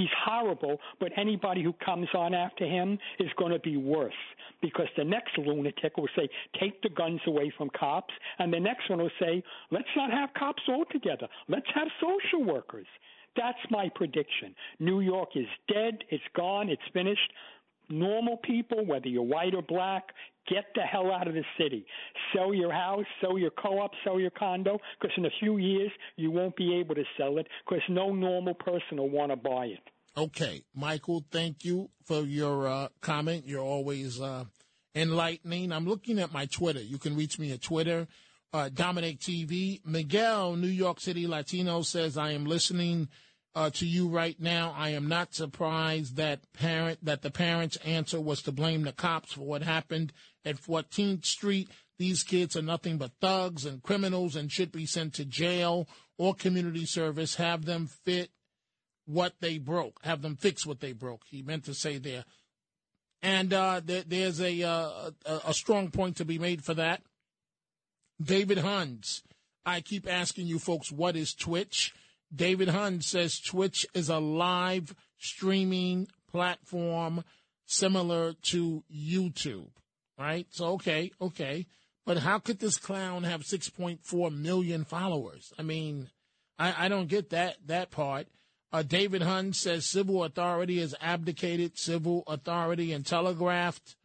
He's 0.00 0.08
horrible, 0.24 0.80
but 0.98 1.12
anybody 1.18 1.62
who 1.62 1.74
comes 1.84 2.08
on 2.14 2.32
after 2.32 2.64
him 2.64 2.98
is 3.18 3.28
going 3.36 3.52
to 3.52 3.58
be 3.58 3.76
worse 3.76 4.14
because 4.62 4.86
the 4.96 5.04
next 5.04 5.36
lunatic 5.36 5.98
will 5.98 6.08
say, 6.16 6.26
take 6.58 6.80
the 6.80 6.88
guns 6.88 7.20
away 7.26 7.52
from 7.58 7.68
cops, 7.78 8.14
and 8.38 8.50
the 8.50 8.58
next 8.58 8.88
one 8.88 9.00
will 9.00 9.10
say, 9.20 9.42
let's 9.70 9.88
not 9.96 10.10
have 10.10 10.30
cops 10.32 10.62
altogether. 10.70 11.28
Let's 11.48 11.66
have 11.74 11.88
social 12.00 12.46
workers. 12.46 12.86
That's 13.36 13.58
my 13.68 13.90
prediction. 13.94 14.54
New 14.78 15.00
York 15.00 15.30
is 15.34 15.46
dead. 15.68 15.98
It's 16.08 16.24
gone. 16.34 16.70
It's 16.70 16.80
finished. 16.94 17.30
Normal 17.90 18.36
people, 18.38 18.86
whether 18.86 19.08
you're 19.08 19.22
white 19.22 19.54
or 19.54 19.62
black, 19.62 20.04
get 20.48 20.66
the 20.74 20.82
hell 20.82 21.12
out 21.12 21.28
of 21.28 21.34
the 21.34 21.44
city. 21.58 21.84
Sell 22.34 22.54
your 22.54 22.72
house, 22.72 23.04
sell 23.20 23.38
your 23.38 23.50
co-op, 23.50 23.90
sell 24.04 24.20
your 24.20 24.30
condo, 24.30 24.78
because 25.00 25.16
in 25.16 25.26
a 25.26 25.30
few 25.40 25.58
years 25.58 25.90
you 26.16 26.30
won't 26.30 26.56
be 26.56 26.76
able 26.76 26.94
to 26.94 27.04
sell 27.18 27.38
it 27.38 27.46
because 27.64 27.82
no 27.88 28.14
normal 28.14 28.54
person 28.54 28.98
will 28.98 29.10
want 29.10 29.30
to 29.32 29.36
buy 29.36 29.66
it. 29.66 29.80
Okay, 30.16 30.62
Michael, 30.74 31.24
thank 31.30 31.64
you 31.64 31.88
for 32.04 32.22
your 32.22 32.66
uh, 32.66 32.88
comment. 33.00 33.44
You're 33.46 33.62
always 33.62 34.20
uh, 34.20 34.44
enlightening. 34.94 35.72
I'm 35.72 35.86
looking 35.86 36.18
at 36.18 36.32
my 36.32 36.46
Twitter. 36.46 36.80
You 36.80 36.98
can 36.98 37.16
reach 37.16 37.38
me 37.38 37.52
at 37.52 37.62
Twitter, 37.62 38.08
uh, 38.52 38.70
Dominic 38.70 39.20
TV. 39.20 39.80
Miguel, 39.84 40.56
New 40.56 40.66
York 40.66 41.00
City 41.00 41.28
Latino, 41.28 41.82
says, 41.82 42.18
I 42.18 42.32
am 42.32 42.44
listening 42.44 43.08
uh, 43.54 43.70
to 43.70 43.86
you 43.86 44.08
right 44.08 44.38
now. 44.40 44.74
I 44.76 44.90
am 44.90 45.08
not 45.08 45.34
surprised 45.34 46.16
that 46.16 46.40
parent 46.52 47.04
that 47.04 47.22
the 47.22 47.30
parents' 47.30 47.76
answer 47.84 48.20
was 48.20 48.42
to 48.42 48.52
blame 48.52 48.82
the 48.82 48.92
cops 48.92 49.32
for 49.32 49.42
what 49.42 49.62
happened 49.62 50.12
at 50.44 50.60
14th 50.60 51.24
Street. 51.24 51.68
These 51.98 52.22
kids 52.22 52.56
are 52.56 52.62
nothing 52.62 52.96
but 52.96 53.12
thugs 53.20 53.66
and 53.66 53.82
criminals 53.82 54.36
and 54.36 54.50
should 54.50 54.72
be 54.72 54.86
sent 54.86 55.14
to 55.14 55.24
jail 55.24 55.86
or 56.16 56.34
community 56.34 56.86
service. 56.86 57.34
Have 57.34 57.64
them 57.64 57.86
fit 57.86 58.30
what 59.04 59.34
they 59.40 59.58
broke. 59.58 60.00
Have 60.04 60.22
them 60.22 60.36
fix 60.36 60.64
what 60.64 60.80
they 60.80 60.92
broke. 60.92 61.22
He 61.28 61.42
meant 61.42 61.64
to 61.64 61.74
say 61.74 61.98
there. 61.98 62.24
And 63.22 63.52
uh, 63.52 63.82
there, 63.84 64.02
there's 64.06 64.40
a, 64.40 64.62
uh, 64.62 65.10
a 65.26 65.40
a 65.48 65.54
strong 65.54 65.90
point 65.90 66.16
to 66.16 66.24
be 66.24 66.38
made 66.38 66.64
for 66.64 66.72
that. 66.74 67.02
David 68.22 68.58
Huns, 68.58 69.22
I 69.66 69.80
keep 69.80 70.10
asking 70.10 70.46
you 70.46 70.58
folks, 70.58 70.90
what 70.90 71.16
is 71.16 71.34
Twitch? 71.34 71.92
David 72.34 72.68
Huns 72.68 73.06
says 73.06 73.40
Twitch 73.40 73.86
is 73.94 74.08
a 74.08 74.18
live 74.18 74.94
streaming 75.18 76.08
platform 76.30 77.24
similar 77.66 78.34
to 78.42 78.84
YouTube, 78.92 79.70
right? 80.18 80.46
So, 80.50 80.72
okay, 80.74 81.12
okay. 81.20 81.66
But 82.06 82.18
how 82.18 82.38
could 82.38 82.58
this 82.58 82.78
clown 82.78 83.24
have 83.24 83.42
6.4 83.42 84.36
million 84.36 84.84
followers? 84.84 85.52
I 85.58 85.62
mean, 85.62 86.08
I, 86.58 86.86
I 86.86 86.88
don't 86.88 87.08
get 87.08 87.30
that, 87.30 87.56
that 87.66 87.90
part. 87.90 88.26
Uh, 88.72 88.82
David 88.82 89.22
Huns 89.22 89.58
says 89.58 89.86
civil 89.86 90.24
authority 90.24 90.78
has 90.80 90.94
abdicated 91.00 91.78
civil 91.78 92.22
authority 92.26 92.92
and 92.92 93.04
telegraphed 93.04 93.96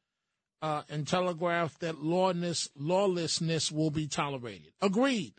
uh, 0.61 0.81
and 0.89 1.07
telegraphed 1.07 1.81
that 1.81 2.03
lawlessness, 2.03 2.69
lawlessness 2.75 3.71
will 3.71 3.91
be 3.91 4.07
tolerated. 4.07 4.73
Agreed. 4.81 5.33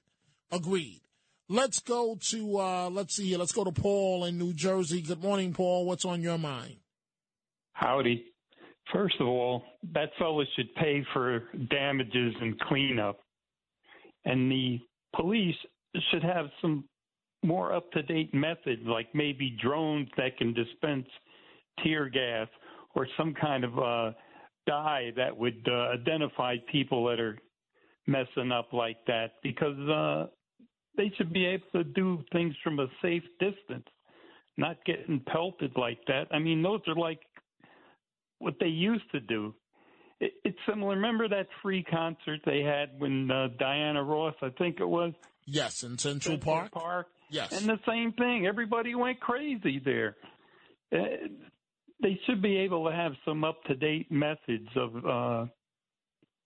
Agreed. 0.53 1.01
Let's 1.49 1.79
go 1.79 2.19
to 2.31 2.59
uh, 2.59 2.91
let's 2.91 3.15
see 3.15 3.29
here. 3.29 3.39
Let's 3.39 3.53
go 3.53 3.63
to 3.63 3.71
Paul 3.71 4.25
in 4.25 4.37
New 4.37 4.53
Jersey. 4.53 5.01
Good 5.01 5.23
morning, 5.23 5.53
Paul. 5.53 5.87
What's 5.87 6.05
on 6.05 6.21
your 6.21 6.39
mind? 6.39 6.77
Howdy. 7.73 8.25
First 8.93 9.17
of 9.21 9.29
all, 9.29 9.63
that 9.93 10.11
fellow 10.19 10.43
should 10.57 10.75
pay 10.75 11.05
for 11.13 11.45
damages 11.71 12.35
and 12.41 12.59
cleanup. 12.61 13.21
And 14.25 14.51
the 14.51 14.81
police 15.15 15.55
should 16.11 16.25
have 16.25 16.47
some 16.61 16.85
more 17.45 17.73
up 17.75 17.93
to 17.93 18.03
date 18.03 18.35
methods, 18.35 18.83
like 18.85 19.07
maybe 19.15 19.57
drones 19.63 20.09
that 20.17 20.37
can 20.39 20.53
dispense 20.53 21.07
tear 21.85 22.09
gas 22.09 22.49
or 22.97 23.07
some 23.17 23.35
kind 23.35 23.63
of 23.63 23.79
uh, 23.79 24.13
dye 24.67 25.11
that 25.17 25.37
would 25.37 25.65
uh, 25.71 25.93
identify 25.95 26.57
people 26.73 27.07
that 27.07 27.21
are 27.21 27.39
messing 28.09 28.51
up 28.51 28.73
like 28.73 28.97
that 29.07 29.33
because 29.43 29.79
uh, 29.89 30.27
they 30.97 31.13
should 31.17 31.33
be 31.33 31.47
able 31.47 31.67
to 31.73 31.85
do 31.85 32.23
things 32.33 32.55
from 32.63 32.79
a 32.79 32.87
safe 33.03 33.23
distance, 33.39 33.87
not 34.57 34.77
getting 34.85 35.21
pelted 35.21 35.73
like 35.77 35.99
that. 36.07 36.27
I 36.31 36.39
mean, 36.39 36.63
those 36.63 36.81
are 36.87 36.95
like 36.95 37.21
what 38.39 38.55
they 38.61 38.67
used 38.67 39.11
to 39.13 39.21
do. 39.21 39.55
It, 40.21 40.33
it's 40.45 40.59
similar. 40.69 40.95
Remember 40.95 41.29
that 41.29 41.47
free 41.63 41.83
concert 41.83 42.41
they 42.45 42.61
had 42.61 42.99
when 42.99 43.31
uh, 43.31 43.49
Diana 43.59 44.03
Ross, 44.03 44.35
I 44.43 44.49
think 44.59 44.81
it 44.81 44.89
was? 44.89 45.13
Yes, 45.47 45.83
in 45.83 45.99
Central, 45.99 46.35
Central 46.35 46.39
Park. 46.39 46.73
Park. 46.73 47.07
Yes. 47.31 47.53
And 47.53 47.69
the 47.69 47.79
same 47.87 48.13
thing. 48.13 48.47
Everybody 48.47 48.95
went 48.95 49.21
crazy 49.21 49.81
there. 49.85 50.17
Uh, 50.93 51.29
they 52.03 52.19
should 52.27 52.43
be 52.43 52.57
able 52.59 52.89
to 52.89 52.95
have 52.95 53.13
some 53.25 53.45
up 53.45 53.63
to 53.65 53.75
date 53.75 54.11
methods 54.11 54.69
of 54.77 54.97
uh, 55.05 55.47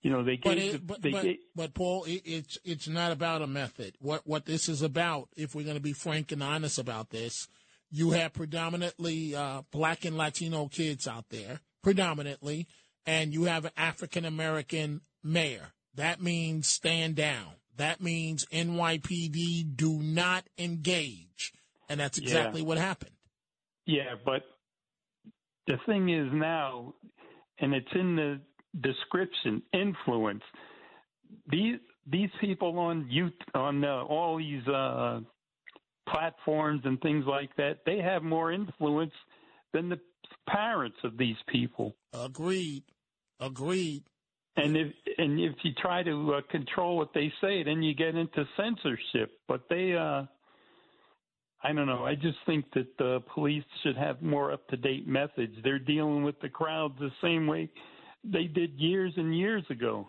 you 0.02 0.10
know, 0.10 0.22
they 0.24 0.36
But, 0.36 0.58
it, 0.58 0.72
the, 0.72 0.78
but, 0.78 1.02
they 1.02 1.10
but, 1.10 1.22
gave, 1.22 1.36
but 1.54 1.74
Paul, 1.74 2.04
it, 2.04 2.22
it's 2.24 2.58
it's 2.64 2.88
not 2.88 3.12
about 3.12 3.42
a 3.42 3.46
method. 3.46 3.94
What 4.00 4.26
what 4.26 4.46
this 4.46 4.68
is 4.68 4.82
about, 4.82 5.28
if 5.36 5.54
we're 5.54 5.64
going 5.64 5.76
to 5.76 5.82
be 5.82 5.92
frank 5.92 6.32
and 6.32 6.42
honest 6.42 6.78
about 6.78 7.10
this, 7.10 7.48
you 7.90 8.12
have 8.12 8.32
predominantly 8.32 9.34
uh, 9.34 9.62
black 9.70 10.04
and 10.04 10.16
Latino 10.16 10.68
kids 10.68 11.06
out 11.08 11.26
there, 11.30 11.60
predominantly, 11.82 12.66
and 13.04 13.32
you 13.34 13.44
have 13.44 13.64
an 13.64 13.72
African 13.76 14.24
American 14.24 15.02
mayor. 15.22 15.72
That 15.94 16.22
means 16.22 16.68
stand 16.68 17.16
down. 17.16 17.54
That 17.76 18.00
means 18.00 18.46
NYPD 18.52 19.76
do 19.76 20.00
not 20.02 20.44
engage, 20.58 21.52
and 21.88 21.98
that's 22.00 22.18
exactly 22.18 22.60
Yeah. 22.62 22.66
what 22.66 22.78
happened. 22.78 23.12
yeah, 23.86 24.14
but 24.24 24.42
the 25.66 25.76
thing 25.86 26.08
is 26.10 26.28
now, 26.32 26.94
and 27.58 27.74
it's 27.74 27.90
in 27.94 28.16
the 28.16 28.40
description, 28.80 29.62
influence. 29.72 30.42
These 31.48 31.78
these 32.10 32.30
people 32.40 32.78
on 32.78 33.06
you 33.08 33.30
on 33.54 33.84
uh, 33.84 34.02
all 34.02 34.38
these 34.38 34.66
uh, 34.66 35.20
platforms 36.08 36.82
and 36.84 37.00
things 37.00 37.24
like 37.26 37.54
that, 37.56 37.78
they 37.86 37.98
have 37.98 38.22
more 38.22 38.52
influence 38.52 39.12
than 39.72 39.88
the 39.88 40.00
parents 40.48 40.96
of 41.04 41.16
these 41.16 41.36
people. 41.48 41.94
Agreed. 42.12 42.82
Agreed. 43.38 44.02
And 44.56 44.76
if 44.76 44.92
and 45.18 45.40
if 45.40 45.54
you 45.62 45.72
try 45.80 46.02
to 46.02 46.34
uh, 46.34 46.40
control 46.50 46.96
what 46.96 47.14
they 47.14 47.32
say, 47.40 47.62
then 47.62 47.82
you 47.82 47.94
get 47.94 48.14
into 48.14 48.44
censorship. 48.56 49.32
But 49.48 49.62
they, 49.70 49.94
uh, 49.94 50.24
I 51.62 51.72
don't 51.72 51.86
know. 51.86 52.04
I 52.04 52.14
just 52.14 52.38
think 52.46 52.66
that 52.74 52.88
the 52.98 53.20
police 53.32 53.64
should 53.82 53.96
have 53.96 54.20
more 54.20 54.52
up 54.52 54.66
to 54.68 54.76
date 54.76 55.06
methods. 55.06 55.54
They're 55.62 55.78
dealing 55.78 56.24
with 56.24 56.40
the 56.40 56.48
crowds 56.48 56.94
the 56.98 57.10
same 57.22 57.46
way 57.46 57.70
they 58.24 58.44
did 58.44 58.78
years 58.78 59.14
and 59.16 59.36
years 59.36 59.64
ago. 59.70 60.08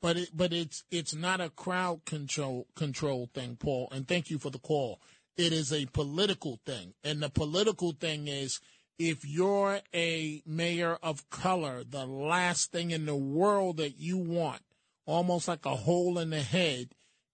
But 0.00 0.16
it, 0.16 0.30
but 0.32 0.52
it's 0.52 0.84
it's 0.90 1.14
not 1.14 1.40
a 1.40 1.50
crowd 1.50 2.04
control 2.04 2.66
control 2.76 3.28
thing, 3.34 3.56
Paul. 3.56 3.88
And 3.90 4.06
thank 4.06 4.30
you 4.30 4.38
for 4.38 4.50
the 4.50 4.58
call. 4.58 5.00
It 5.36 5.52
is 5.52 5.72
a 5.72 5.86
political 5.86 6.60
thing. 6.64 6.94
And 7.04 7.22
the 7.22 7.30
political 7.30 7.92
thing 7.92 8.28
is 8.28 8.60
if 8.98 9.24
you're 9.24 9.80
a 9.94 10.42
mayor 10.46 10.98
of 11.02 11.28
color, 11.30 11.84
the 11.88 12.06
last 12.06 12.72
thing 12.72 12.90
in 12.90 13.06
the 13.06 13.16
world 13.16 13.76
that 13.78 13.98
you 13.98 14.18
want, 14.18 14.62
almost 15.06 15.48
like 15.48 15.64
a 15.64 15.76
hole 15.76 16.18
in 16.18 16.30
the 16.30 16.42
head, 16.42 16.88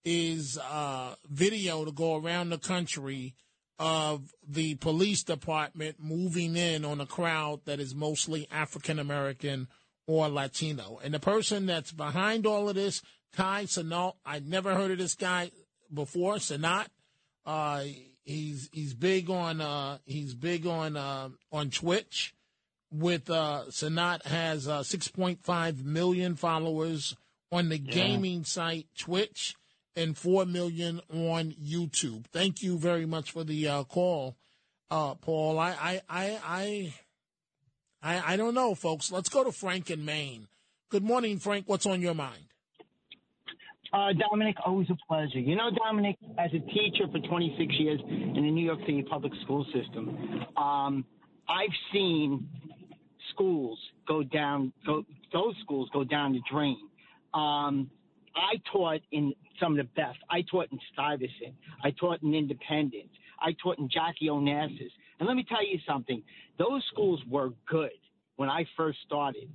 is 0.04 0.58
uh, 0.58 1.14
video 1.28 1.84
to 1.84 1.92
go 1.92 2.16
around 2.16 2.50
the 2.50 2.58
country 2.58 3.34
of 3.78 4.30
the 4.46 4.74
police 4.76 5.22
department 5.24 5.96
moving 5.98 6.56
in 6.56 6.84
on 6.84 7.00
a 7.00 7.06
crowd 7.06 7.60
that 7.64 7.80
is 7.80 7.94
mostly 7.94 8.46
African 8.50 8.98
American 8.98 9.68
or 10.06 10.28
Latino. 10.28 11.00
And 11.02 11.14
the 11.14 11.20
person 11.20 11.66
that's 11.66 11.92
behind 11.92 12.46
all 12.46 12.68
of 12.68 12.74
this, 12.74 13.02
Kai 13.34 13.64
Cenat, 13.64 14.14
I 14.24 14.38
never 14.40 14.74
heard 14.74 14.90
of 14.90 14.98
this 14.98 15.14
guy 15.14 15.50
before, 15.92 16.34
Cenat. 16.36 16.86
Uh, 17.46 17.84
he's 18.24 18.68
he's 18.72 18.94
big 18.94 19.28
on 19.30 19.60
uh, 19.60 19.98
he's 20.06 20.34
big 20.34 20.66
on 20.66 20.96
uh, 20.96 21.28
on 21.52 21.70
Twitch. 21.70 22.34
With 22.92 23.28
uh, 23.28 23.64
Cenat 23.70 24.24
has 24.26 24.68
uh, 24.68 24.80
6.5 24.80 25.84
million 25.84 26.36
followers 26.36 27.16
on 27.50 27.68
the 27.68 27.78
Yeah. 27.78 27.92
gaming 27.92 28.44
site 28.44 28.86
Twitch 28.96 29.56
and 29.96 30.16
4 30.16 30.46
million 30.46 31.00
on 31.12 31.52
YouTube. 31.52 32.26
Thank 32.32 32.62
you 32.62 32.78
very 32.78 33.04
much 33.04 33.32
for 33.32 33.42
the 33.42 33.66
uh, 33.66 33.84
call, 33.84 34.36
uh, 34.92 35.14
Paul. 35.16 35.58
I, 35.58 35.70
I, 35.70 36.00
I, 36.08 36.40
I, 36.44 36.94
I, 38.04 38.34
I 38.34 38.36
don't 38.36 38.54
know, 38.54 38.74
folks. 38.74 39.10
Let's 39.10 39.30
go 39.30 39.42
to 39.44 39.50
Frank 39.50 39.90
in 39.90 40.04
Maine. 40.04 40.46
Good 40.90 41.02
morning, 41.02 41.38
Frank. 41.38 41.64
What's 41.66 41.86
on 41.86 42.02
your 42.02 42.14
mind? 42.14 42.44
Uh, 43.94 44.12
Dominic, 44.28 44.56
always 44.66 44.88
a 44.90 44.96
pleasure. 45.08 45.38
You 45.38 45.56
know, 45.56 45.70
Dominic, 45.70 46.16
as 46.38 46.50
a 46.50 46.58
teacher 46.58 47.06
for 47.10 47.18
26 47.18 47.74
years 47.78 48.00
in 48.06 48.34
the 48.34 48.50
New 48.50 48.64
York 48.64 48.80
City 48.80 49.02
public 49.08 49.32
school 49.42 49.64
system, 49.72 50.44
um, 50.56 51.04
I've 51.48 51.72
seen 51.92 52.46
schools 53.32 53.78
go 54.06 54.22
down, 54.22 54.72
go, 54.84 55.04
those 55.32 55.54
schools 55.62 55.88
go 55.92 56.04
down 56.04 56.32
the 56.32 56.40
drain. 56.50 56.76
Um, 57.32 57.90
I 58.36 58.60
taught 58.70 59.00
in 59.12 59.32
some 59.60 59.78
of 59.78 59.78
the 59.78 59.90
best. 59.96 60.18
I 60.28 60.42
taught 60.50 60.66
in 60.72 60.78
Stuyvesant. 60.92 61.54
I 61.82 61.92
taught 61.92 62.22
in 62.22 62.34
Independence. 62.34 63.10
I 63.40 63.54
taught 63.62 63.78
in 63.78 63.88
Jackie 63.88 64.26
Onassis. 64.26 64.90
And 65.24 65.28
let 65.30 65.36
me 65.36 65.46
tell 65.48 65.66
you 65.66 65.78
something. 65.88 66.22
Those 66.58 66.84
schools 66.92 67.18
were 67.30 67.48
good 67.66 67.96
when 68.36 68.50
I 68.50 68.66
first 68.76 68.98
started. 69.06 69.48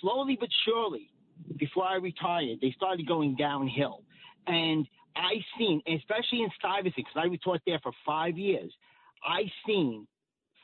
Slowly 0.00 0.36
but 0.38 0.48
surely, 0.64 1.08
before 1.56 1.84
I 1.84 1.98
retired, 1.98 2.58
they 2.60 2.74
started 2.76 3.06
going 3.06 3.36
downhill. 3.36 4.02
And 4.48 4.88
I 5.14 5.34
seen, 5.56 5.80
especially 5.86 6.42
in 6.42 6.50
Stuyvesant, 6.58 6.96
because 6.96 7.14
I 7.14 7.28
taught 7.44 7.60
there 7.64 7.78
for 7.80 7.92
five 8.04 8.36
years, 8.36 8.72
I 9.22 9.42
seen 9.64 10.08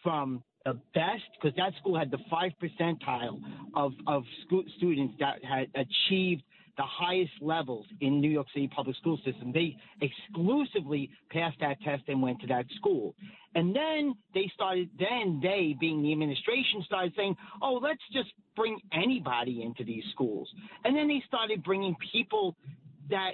from 0.02 0.42
the 0.64 0.72
best, 0.94 1.22
because 1.40 1.56
that 1.56 1.72
school 1.80 1.96
had 1.96 2.10
the 2.10 2.18
five 2.28 2.50
percentile 2.60 3.38
of, 3.76 3.92
of 4.08 4.24
school, 4.44 4.64
students 4.78 5.14
that 5.20 5.44
had 5.44 5.68
achieved 5.76 6.42
the 6.80 6.86
highest 6.86 7.32
levels 7.42 7.84
in 8.00 8.22
New 8.22 8.30
York 8.30 8.46
City 8.54 8.66
public 8.66 8.96
school 8.96 9.18
system. 9.22 9.52
They 9.52 9.76
exclusively 10.00 11.10
passed 11.30 11.58
that 11.60 11.78
test 11.82 12.04
and 12.08 12.22
went 12.22 12.40
to 12.40 12.46
that 12.46 12.64
school. 12.76 13.14
And 13.54 13.76
then 13.76 14.14
they 14.32 14.50
started, 14.54 14.88
then 14.98 15.40
they, 15.42 15.76
being 15.78 16.02
the 16.02 16.10
administration, 16.10 16.82
started 16.86 17.12
saying, 17.18 17.36
oh, 17.60 17.74
let's 17.82 18.00
just 18.14 18.30
bring 18.56 18.80
anybody 18.94 19.62
into 19.62 19.84
these 19.84 20.04
schools. 20.12 20.48
And 20.86 20.96
then 20.96 21.06
they 21.06 21.22
started 21.26 21.62
bringing 21.62 21.94
people 22.10 22.56
that 23.10 23.32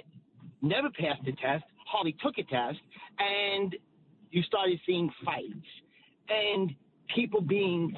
never 0.61 0.89
passed 0.89 1.23
the 1.23 1.31
test, 1.31 1.63
hardly 1.85 2.17
took 2.21 2.37
a 2.39 2.43
test, 2.43 2.79
and 3.17 3.77
you 4.29 4.41
started 4.41 4.77
seeing 4.85 5.09
fights 5.23 5.69
and 6.27 6.75
people 7.15 7.39
being 7.39 7.95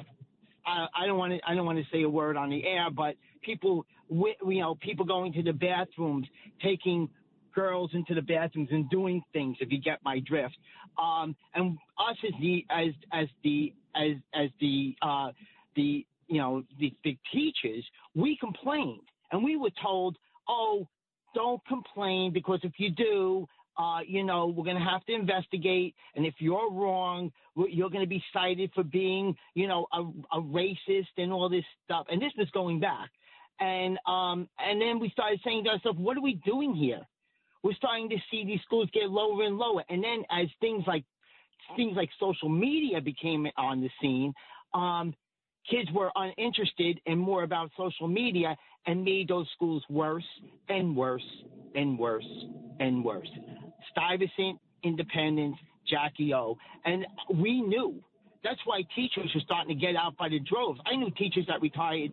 I, 0.64 0.86
I 0.94 1.06
don't 1.06 1.18
want 1.18 1.32
to 1.32 1.40
I 1.44 1.56
don't 1.56 1.66
want 1.66 1.78
to 1.78 1.84
say 1.90 2.02
a 2.02 2.08
word 2.08 2.36
on 2.36 2.50
the 2.50 2.64
air, 2.64 2.88
but 2.94 3.16
people 3.42 3.84
you 4.10 4.60
know 4.60 4.74
people 4.76 5.04
going 5.04 5.32
to 5.34 5.42
the 5.42 5.52
bathrooms, 5.52 6.26
taking 6.62 7.08
girls 7.54 7.90
into 7.94 8.14
the 8.14 8.22
bathrooms 8.22 8.68
and 8.70 8.88
doing 8.90 9.22
things. 9.32 9.56
If 9.60 9.72
you 9.72 9.80
get 9.80 9.98
my 10.04 10.20
drift, 10.20 10.56
um, 10.98 11.34
and 11.54 11.78
us 11.98 12.16
as 12.26 12.32
the 12.40 12.66
as 12.70 12.92
as 13.12 13.28
the 13.42 13.72
as 13.96 14.16
as 14.34 14.50
the 14.60 14.94
uh, 15.02 15.30
the 15.76 16.06
you 16.28 16.38
know 16.38 16.62
the, 16.78 16.94
the 17.04 17.16
teachers, 17.32 17.84
we 18.14 18.36
complained 18.38 19.02
and 19.32 19.42
we 19.44 19.56
were 19.56 19.70
told, 19.82 20.16
oh, 20.48 20.86
don't 21.34 21.64
complain 21.66 22.32
because 22.32 22.60
if 22.62 22.72
you 22.78 22.90
do, 22.90 23.46
uh, 23.78 24.00
you 24.06 24.24
know, 24.24 24.46
we're 24.46 24.64
going 24.64 24.76
to 24.76 24.82
have 24.82 25.04
to 25.06 25.14
investigate. 25.14 25.94
And 26.14 26.26
if 26.26 26.34
you're 26.38 26.70
wrong, 26.70 27.30
you're 27.56 27.88
going 27.88 28.04
to 28.04 28.08
be 28.08 28.22
cited 28.32 28.70
for 28.74 28.82
being, 28.82 29.34
you 29.54 29.68
know, 29.68 29.86
a, 29.92 30.02
a 30.36 30.42
racist 30.42 31.06
and 31.16 31.32
all 31.32 31.48
this 31.48 31.64
stuff. 31.84 32.06
And 32.10 32.20
this 32.20 32.32
was 32.36 32.48
going 32.50 32.80
back. 32.80 33.10
And 33.60 33.98
um, 34.06 34.48
and 34.58 34.80
then 34.80 34.98
we 34.98 35.10
started 35.10 35.40
saying 35.44 35.64
to 35.64 35.70
ourselves, 35.70 35.98
what 35.98 36.16
are 36.16 36.22
we 36.22 36.40
doing 36.46 36.74
here? 36.74 37.00
We're 37.62 37.74
starting 37.74 38.08
to 38.08 38.16
see 38.30 38.44
these 38.44 38.60
schools 38.64 38.88
get 38.92 39.10
lower 39.10 39.44
and 39.44 39.58
lower. 39.58 39.84
And 39.90 40.02
then 40.02 40.24
as 40.30 40.48
things 40.60 40.82
like 40.86 41.04
things 41.76 41.94
like 41.96 42.08
social 42.18 42.48
media 42.48 43.00
became 43.00 43.46
on 43.56 43.80
the 43.82 43.90
scene, 44.00 44.32
um, 44.72 45.14
kids 45.68 45.90
were 45.92 46.10
uninterested 46.14 47.00
and 47.06 47.18
more 47.20 47.42
about 47.42 47.70
social 47.76 48.08
media 48.08 48.56
and 48.86 49.04
made 49.04 49.28
those 49.28 49.46
schools 49.54 49.84
worse 49.90 50.24
and 50.68 50.96
worse 50.96 51.22
and 51.74 51.98
worse 51.98 52.24
and 52.80 53.04
worse. 53.04 53.28
Stuyvesant, 53.90 54.58
Independence, 54.84 55.56
Jackie 55.86 56.32
O. 56.32 56.56
And 56.84 57.06
we 57.34 57.60
knew. 57.60 58.02
That's 58.42 58.60
why 58.64 58.82
teachers 58.96 59.30
were 59.34 59.40
starting 59.44 59.78
to 59.78 59.78
get 59.78 59.96
out 59.96 60.16
by 60.16 60.30
the 60.30 60.38
droves. 60.40 60.80
I 60.86 60.96
knew 60.96 61.10
teachers 61.10 61.44
that 61.48 61.60
retired 61.60 62.10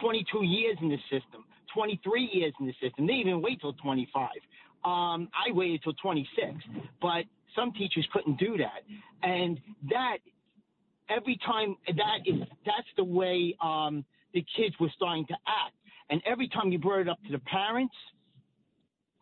22 0.00 0.44
years 0.44 0.76
in 0.80 0.88
the 0.88 0.98
system, 1.10 1.44
23 1.74 2.30
years 2.32 2.52
in 2.60 2.66
the 2.66 2.74
system. 2.80 3.06
They 3.06 3.14
even 3.14 3.42
wait 3.42 3.60
till 3.60 3.72
25. 3.74 4.28
Um, 4.84 5.28
I 5.34 5.52
waited 5.52 5.82
till 5.82 5.94
26, 5.94 6.54
but 7.00 7.24
some 7.56 7.72
teachers 7.72 8.06
couldn't 8.12 8.38
do 8.38 8.56
that. 8.58 8.82
And 9.22 9.60
that 9.90 10.18
every 11.08 11.38
time 11.44 11.76
that 11.86 12.18
is 12.26 12.40
that's 12.64 12.86
the 12.96 13.04
way 13.04 13.56
um, 13.62 14.04
the 14.34 14.44
kids 14.56 14.74
were 14.78 14.90
starting 14.94 15.26
to 15.26 15.34
act. 15.46 15.74
And 16.10 16.22
every 16.24 16.48
time 16.48 16.70
you 16.72 16.78
brought 16.78 17.00
it 17.00 17.08
up 17.08 17.18
to 17.26 17.32
the 17.32 17.38
parents, 17.40 17.94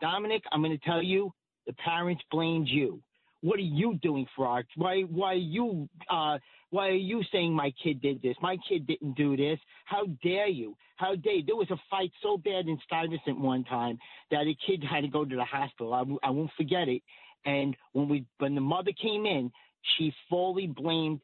Dominic, 0.01 0.43
I'm 0.53 0.63
going 0.63 0.77
to 0.79 0.85
tell 0.85 1.03
you, 1.03 1.33
the 1.67 1.73
parents 1.75 2.23
blamed 2.31 2.69
you. 2.69 3.01
What 3.41 3.59
are 3.59 3.63
you 3.63 3.99
doing 4.03 4.27
for 4.37 4.47
our? 4.47 4.65
Why? 4.77 5.03
Why 5.03 5.33
are 5.33 5.35
you? 5.35 5.89
Uh, 6.11 6.39
why 6.71 6.89
are 6.89 6.93
you 6.93 7.23
saying 7.31 7.53
my 7.53 7.73
kid 7.83 8.01
did 8.03 8.21
this? 8.23 8.37
My 8.43 8.57
kid 8.69 8.87
didn't 8.87 9.17
do 9.17 9.37
this. 9.37 9.59
How 9.85 10.07
dare 10.23 10.49
you? 10.49 10.77
How 10.97 11.15
dare 11.15 11.35
you? 11.35 11.45
There 11.45 11.57
was 11.57 11.71
a 11.71 11.77
fight 11.91 12.11
so 12.23 12.37
bad 12.37 12.67
in 12.67 12.79
Stuyvesant 12.85 13.39
one 13.39 13.65
time 13.65 13.99
that 14.31 14.43
a 14.43 14.57
kid 14.67 14.83
had 14.91 15.03
to 15.03 15.09
go 15.09 15.25
to 15.25 15.37
the 15.37 15.45
hospital. 15.45 15.95
I, 15.95 16.27
I 16.27 16.31
won't 16.31 16.51
forget 16.57 16.89
it. 16.89 17.03
And 17.45 17.77
when 17.93 18.09
we, 18.09 18.25
when 18.39 18.55
the 18.55 18.61
mother 18.61 18.91
came 19.01 19.25
in, 19.25 19.53
she 19.97 20.13
fully 20.29 20.67
blamed 20.67 21.21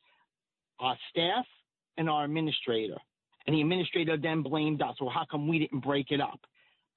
our 0.79 0.97
staff 1.11 1.45
and 1.97 2.09
our 2.09 2.25
administrator. 2.25 2.97
And 3.47 3.57
the 3.57 3.61
administrator 3.61 4.17
then 4.17 4.43
blamed 4.43 4.83
us. 4.83 4.95
Well, 5.01 5.11
how 5.11 5.27
come 5.29 5.49
we 5.49 5.59
didn't 5.59 5.81
break 5.81 6.13
it 6.13 6.21
up? 6.21 6.41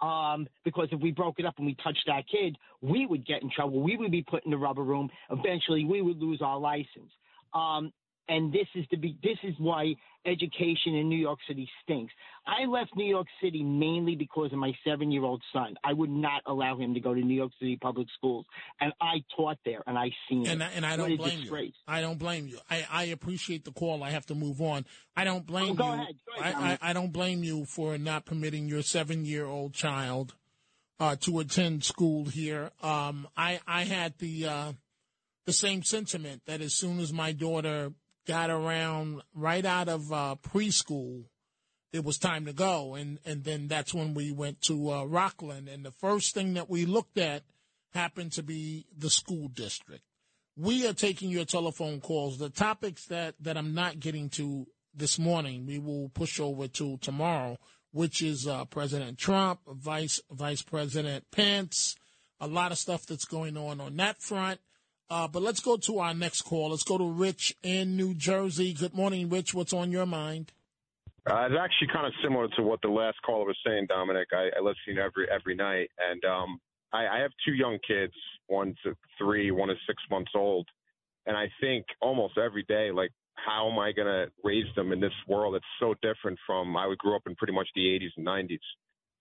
Um, 0.06 0.48
because 0.64 0.90
if 0.92 1.02
we 1.02 1.12
broke 1.12 1.40
it 1.40 1.46
up 1.46 1.56
and 1.58 1.66
we 1.66 1.76
touched 1.84 2.04
that 2.06 2.26
kid, 2.28 2.56
we 2.82 3.08
would 3.08 3.26
get 3.26 3.42
in 3.42 3.50
trouble. 3.50 3.82
We 3.82 3.98
would 3.98 4.12
be 4.12 4.22
put 4.22 4.46
in 4.46 4.52
the 4.52 4.58
rubber 4.58 4.84
room. 4.84 5.10
Eventually, 5.32 5.86
we 5.86 6.02
would 6.02 6.20
lose 6.20 6.42
our 6.44 6.60
license. 6.60 7.12
Um, 7.54 7.92
and 8.28 8.52
this 8.52 8.68
is 8.76 8.86
the 8.92 8.98
be- 8.98 9.18
this 9.24 9.38
is 9.44 9.54
why 9.60 9.94
education 10.26 10.96
in 10.96 11.08
New 11.08 11.18
York 11.18 11.38
City 11.48 11.70
stinks. 11.84 12.12
I 12.48 12.66
left 12.66 12.96
New 12.96 13.06
York 13.06 13.28
City 13.42 13.62
mainly 13.64 14.16
because 14.16 14.52
of 14.52 14.58
my 14.58 14.74
seven 14.84 15.12
year 15.12 15.24
old 15.24 15.44
son. 15.54 15.76
I 15.84 15.94
would 15.94 16.10
not 16.10 16.42
allow 16.48 16.78
him 16.78 16.94
to 16.96 17.00
go 17.00 17.14
to 17.14 17.20
New 17.22 17.36
York 17.36 17.52
City 17.60 17.78
public 17.80 18.08
schools, 18.18 18.46
and 18.82 18.92
I 19.02 19.24
taught 19.36 19.58
there, 19.66 19.84
and 19.86 19.98
I 19.98 20.10
seen 20.30 20.48
And, 20.48 20.62
it. 20.62 20.70
And 20.76 20.86
I 20.86 20.98
don't 20.98 21.16
blame 21.18 21.40
you. 21.42 21.72
I 21.88 22.02
don't 22.02 22.18
blame 22.18 22.48
you. 22.48 22.58
I, 22.70 22.86
I 22.92 23.04
appreciate 23.06 23.66
the 23.66 23.72
call. 23.72 24.04
I 24.04 24.10
have 24.12 24.26
to 24.28 24.36
move 24.36 24.62
on. 24.62 24.86
I 25.16 25.24
don't 25.24 25.46
blame 25.46 25.72
Oh, 25.72 25.74
go 25.76 25.86
you. 25.88 25.94
ahead. 25.94 26.16
Go 26.36 26.42
ahead, 26.42 26.56
I, 26.56 26.72
I, 26.82 26.90
I 26.90 26.94
don't 26.94 27.12
blame 27.14 27.44
you 27.44 27.66
for 27.66 27.98
not 27.98 28.26
permitting 28.26 28.68
your 28.68 28.82
seven 28.82 29.26
year 29.26 29.46
old 29.46 29.74
child 29.74 30.34
uh, 31.00 31.16
to 31.22 31.40
attend 31.40 31.84
school 31.84 32.26
here. 32.26 32.72
Um, 32.82 33.28
I 33.38 33.60
I 33.68 33.84
had 33.84 34.18
the 34.18 34.48
uh, 34.48 34.72
the 35.46 35.54
same 35.54 35.84
sentiment 35.84 36.42
that 36.48 36.62
as 36.62 36.74
soon 36.74 37.00
as 37.00 37.14
my 37.14 37.32
daughter 37.32 37.92
got 38.26 38.50
around 38.50 39.22
right 39.34 39.66
out 39.66 39.88
of 39.88 40.12
uh, 40.12 40.36
preschool, 40.42 41.26
it 41.94 42.04
was 42.04 42.18
time 42.18 42.46
to 42.46 42.54
go, 42.54 42.96
and 42.96 43.20
and 43.26 43.44
then 43.44 43.68
that's 43.68 43.94
when 43.94 44.14
we 44.14 44.32
went 44.32 44.62
to 44.64 44.92
uh, 44.92 45.04
Rockland, 45.06 45.70
and 45.70 45.86
the 45.86 45.92
first 45.92 46.34
thing 46.34 46.56
that 46.56 46.70
we 46.70 46.86
looked 46.86 47.18
at 47.18 47.44
happened 47.96 48.34
to 48.34 48.44
be 48.44 48.86
the 48.96 49.10
school 49.10 49.48
district. 49.48 50.04
We 50.58 50.88
are 50.88 50.94
taking 50.94 51.30
your 51.30 51.46
telephone 51.46 52.00
calls. 52.00 52.38
The 52.38 52.50
topics 52.50 53.06
that, 53.06 53.36
that 53.42 53.58
I'm 53.58 53.74
not 53.74 54.00
getting 54.00 54.30
to 54.32 54.68
this 54.94 55.18
morning, 55.18 55.66
we 55.66 55.80
will 55.80 56.10
push 56.10 56.40
over 56.40 56.68
to 56.68 56.98
tomorrow, 56.98 57.58
which 57.92 58.22
is 58.22 58.48
uh, 58.48 58.66
President 58.66 59.18
Trump, 59.18 59.62
Vice 59.68 60.22
Vice 60.32 60.62
President 60.62 61.26
Pence, 61.32 61.96
a 62.40 62.48
lot 62.48 62.72
of 62.72 62.78
stuff 62.78 63.06
that's 63.06 63.26
going 63.26 63.58
on 63.58 63.82
on 63.82 63.96
that 63.98 64.22
front. 64.22 64.60
Uh, 65.10 65.28
but 65.28 65.42
let's 65.42 65.60
go 65.60 65.78
to 65.78 66.00
our 66.00 66.14
next 66.14 66.42
call. 66.42 66.70
Let's 66.70 66.84
go 66.84 66.98
to 66.98 67.08
Rich 67.08 67.56
in 67.62 67.96
New 67.96 68.16
Jersey. 68.16 68.74
Good 68.74 68.96
morning, 68.96 69.30
Rich. 69.30 69.54
What's 69.54 69.74
on 69.74 69.92
your 69.92 70.06
mind? 70.06 70.52
Uh, 71.30 71.46
it's 71.46 71.56
actually 71.60 71.88
kind 71.94 72.06
of 72.06 72.14
similar 72.24 72.48
to 72.56 72.64
what 72.64 72.82
the 72.82 72.88
last 72.88 73.18
caller 73.26 73.46
was 73.46 73.58
saying, 73.66 73.88
Dominic. 73.90 74.28
I, 74.32 74.50
I 74.58 74.62
listen 74.62 74.98
every 75.00 75.28
every 75.30 75.56
night, 75.56 75.90
and 75.98 76.24
um, 76.26 76.60
I, 76.94 77.08
I 77.08 77.20
have 77.20 77.32
two 77.46 77.54
young 77.54 77.80
kids. 77.88 78.14
One's 78.48 78.78
three, 79.18 79.50
one 79.52 79.72
is 79.72 79.78
six 79.88 80.02
months 80.12 80.32
old, 80.36 80.68
and 81.26 81.36
I 81.36 81.48
think 81.60 81.86
almost 82.00 82.38
every 82.38 82.64
day, 82.64 82.92
like, 82.92 83.10
how 83.34 83.70
am 83.72 83.80
I 83.80 83.92
going 83.92 84.08
to 84.08 84.32
raise 84.44 84.68
them 84.76 84.92
in 84.92 85.00
this 85.00 85.14
world 85.28 85.56
that's 85.56 85.66
so 85.80 85.96
different 86.02 86.38
from 86.46 86.76
I 86.78 86.94
grew 86.98 87.16
up 87.16 87.24
in 87.26 87.36
pretty 87.36 87.54
much 87.54 87.68
the 87.76 87.82
80s 87.82 88.12
and 88.18 88.26
90s. 88.26 88.60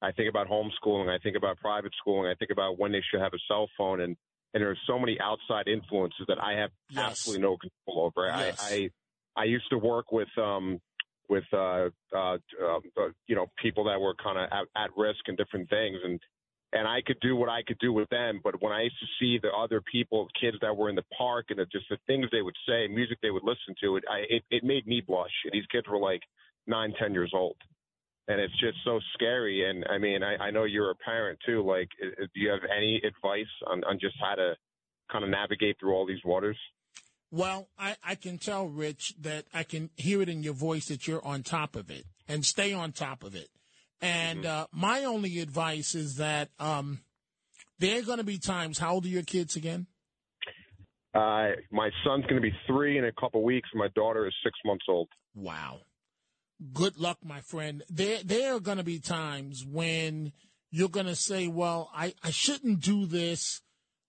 I 0.03 0.13
think 0.13 0.29
about 0.29 0.49
homeschooling. 0.49 1.09
I 1.09 1.19
think 1.23 1.37
about 1.37 1.57
private 1.59 1.93
schooling. 1.99 2.31
I 2.31 2.35
think 2.35 2.51
about 2.51 2.79
when 2.79 2.93
they 2.93 3.03
should 3.11 3.21
have 3.21 3.33
a 3.33 3.39
cell 3.49 3.69
phone, 3.79 4.01
and 4.03 4.17
and 4.55 4.63
there 4.63 4.71
are 4.71 4.79
so 4.87 4.99
many 4.99 5.19
outside 5.21 5.69
influences 5.69 6.25
that 6.29 6.39
I 6.41 6.53
have 6.53 6.71
yes. 6.89 7.05
absolutely 7.05 7.43
no 7.43 7.57
control 7.57 8.07
over. 8.07 8.29
Yes. 8.29 8.73
I, 8.73 8.75
I 8.75 8.91
I 9.37 9.45
used 9.45 9.69
to 9.71 9.79
work 9.79 10.13
with 10.13 10.29
um 10.39 10.81
with 11.29 11.45
uh, 11.53 11.89
uh, 12.15 12.37
uh 12.37 12.79
you 13.27 13.35
know 13.35 13.47
people 13.61 13.85
that 13.85 14.01
were 14.01 14.15
kind 14.23 14.39
of 14.39 14.49
at, 14.53 14.83
at 14.83 14.91
risk 14.97 15.21
and 15.27 15.37
different 15.37 15.69
things, 15.69 15.99
and 16.05 16.21
and 16.73 16.87
I 16.87 17.03
could 17.05 17.19
do 17.21 17.37
what 17.37 17.49
I 17.49 17.63
could 17.63 17.79
do 17.81 17.93
with 17.93 18.09
them. 18.11 18.41
But 18.43 18.63
when 18.63 18.73
I 18.73 18.83
used 18.83 18.99
to 19.01 19.07
see 19.19 19.39
the 19.43 19.51
other 19.51 19.81
people, 19.81 20.29
kids 20.41 20.57
that 20.61 20.77
were 20.77 20.89
in 20.89 20.97
the 20.97 21.05
park, 21.17 21.47
and 21.51 21.59
the, 21.59 21.67
just 21.67 21.87
the 21.89 21.99
things 22.07 22.27
they 22.31 22.43
would 22.43 22.57
say, 22.69 22.89
music 22.89 23.19
they 23.23 23.31
would 23.31 23.45
listen 23.45 23.75
to, 23.83 23.97
it 23.97 24.05
I, 24.11 24.25
it, 24.29 24.43
it 24.51 24.65
made 24.65 24.87
me 24.87 25.03
blush. 25.07 25.31
These 25.53 25.67
kids 25.71 25.87
were 25.89 25.99
like 25.99 26.21
nine, 26.67 26.93
ten 26.99 27.13
years 27.13 27.33
old, 27.35 27.57
and 28.29 28.41
it's 28.41 28.59
just 28.61 28.79
so 28.85 29.01
scary. 29.15 29.69
And 29.69 29.85
I 29.91 29.99
mean, 29.99 30.23
I, 30.23 30.37
I 30.37 30.51
know 30.51 30.65
you're 30.65 30.91
a 30.91 30.95
parent 30.97 31.39
too. 31.45 31.63
Like, 31.63 31.89
do 32.01 32.41
you 32.41 32.51
have 32.51 32.61
any 32.77 33.01
advice 33.07 33.47
on 33.67 33.85
on 33.85 33.99
just 34.01 34.17
how 34.21 34.35
to 34.35 34.55
kind 35.11 35.25
of 35.25 35.31
navigate 35.31 35.77
through 35.79 35.95
all 35.95 36.07
these 36.07 36.25
waters? 36.25 36.57
Well, 37.31 37.69
I, 37.79 37.97
I 38.03 38.15
can 38.15 38.39
tell, 38.39 38.67
Rich, 38.67 39.15
that 39.21 39.47
I 39.53 39.65
can 39.65 39.91
hear 39.97 40.23
it 40.23 40.29
in 40.29 40.43
your 40.45 40.55
voice 40.55 40.87
that 40.87 41.09
you're 41.09 41.25
on 41.25 41.43
top 41.43 41.75
of 41.75 41.91
it 41.91 42.05
and 42.29 42.45
stay 42.45 42.73
on 42.73 42.93
top 42.93 43.25
of 43.25 43.35
it. 43.35 43.49
And 44.01 44.41
Mm-hmm. 44.41 44.47
uh, 44.47 44.67
my 44.73 45.05
only 45.05 45.41
advice 45.41 45.95
is 45.95 46.17
that 46.17 46.51
um, 46.61 47.01
there 47.79 47.99
are 47.99 48.03
going 48.03 48.19
to 48.19 48.25
be 48.25 48.39
times. 48.39 48.79
How 48.79 48.95
old 48.95 49.05
are 49.05 49.09
your 49.09 49.23
kids 49.23 49.57
again? 49.57 49.87
Uh, 51.15 51.51
my 51.71 51.91
son's 52.05 52.25
going 52.25 52.37
to 52.37 52.41
be 52.41 52.53
three 52.67 52.99
in 52.99 53.05
a 53.05 53.13
couple 53.13 53.43
weeks. 53.43 53.69
My 53.75 53.89
daughter 53.95 54.27
is 54.27 54.35
six 54.45 54.59
months 54.65 54.85
old. 54.89 55.09
Wow. 55.35 55.81
Good 56.73 56.99
luck, 56.99 57.19
my 57.25 57.41
friend. 57.41 57.83
There, 57.89 58.21
there 58.25 58.55
are 58.55 58.61
going 58.61 58.79
to 58.79 58.85
be 58.85 59.01
times 59.01 59.65
when 59.65 60.33
you're 60.71 60.89
going 60.89 61.07
to 61.07 61.17
say, 61.17 61.49
well, 61.49 61.91
I, 61.95 62.15
I 62.23 62.31
shouldn't 62.31 62.81
do 62.81 63.07
this 63.07 63.61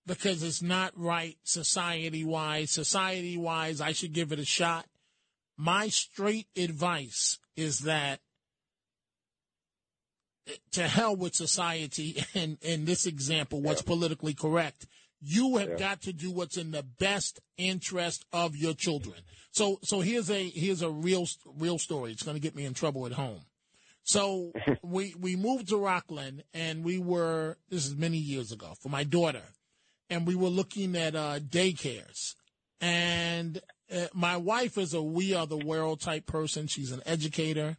because 0.06 0.44
it's 0.44 0.62
not 0.62 0.94
right 0.96 1.38
society 1.44 2.24
wise. 2.24 2.72
Society 2.72 3.38
wise, 3.38 3.82
I 3.82 3.92
should 3.92 4.14
give 4.14 4.32
it 4.32 4.40
a 4.40 4.46
shot. 4.46 4.86
My 5.58 5.88
straight 5.88 6.48
advice 6.56 7.40
is 7.56 7.80
that 7.80 8.20
eh, 10.48 10.54
to 10.72 10.88
hell 10.88 11.16
with 11.16 11.34
society 11.34 12.24
and 12.36 12.58
in 12.62 12.86
this 12.86 13.06
example, 13.06 13.62
what's 13.62 13.82
politically 13.82 14.34
correct. 14.34 14.86
You 15.28 15.58
have 15.58 15.70
Yeah. 15.70 15.76
got 15.78 16.02
to 16.04 16.14
do 16.14 16.30
what's 16.32 16.56
in 16.56 16.72
the 16.72 16.84
best 16.84 17.40
interest 17.58 18.26
of 18.32 18.56
your 18.56 18.74
children. 18.76 19.18
So, 19.52 19.80
so 19.82 20.02
here's 20.02 20.30
a 20.30 20.50
here's 20.50 20.82
a 20.82 20.90
real 20.90 21.28
real 21.58 21.80
story. 21.80 22.12
It's 22.12 22.24
going 22.24 22.36
to 22.36 22.42
get 22.42 22.56
me 22.56 22.66
in 22.66 22.74
trouble 22.74 23.06
at 23.06 23.14
home. 23.14 23.42
So 24.04 24.52
we 24.84 25.16
we 25.20 25.36
moved 25.36 25.70
to 25.70 25.78
Rockland, 25.78 26.44
and 26.54 26.84
we 26.84 27.00
were 27.00 27.58
this 27.70 27.86
is 27.88 27.96
many 27.96 28.18
years 28.18 28.52
ago 28.52 28.74
for 28.80 28.90
my 28.90 29.04
daughter, 29.04 29.42
and 30.10 30.28
we 30.28 30.36
were 30.36 30.50
looking 30.50 30.96
at 30.96 31.16
uh, 31.16 31.40
daycares. 31.40 32.36
And 32.82 33.62
uh, 33.92 34.08
my 34.14 34.38
wife 34.38 34.78
is 34.78 34.94
a 34.94 35.02
we 35.02 35.34
are 35.34 35.48
the 35.48 35.58
world 35.58 36.02
type 36.02 36.26
person. 36.28 36.68
She's 36.68 36.92
an 36.92 37.02
educator, 37.06 37.78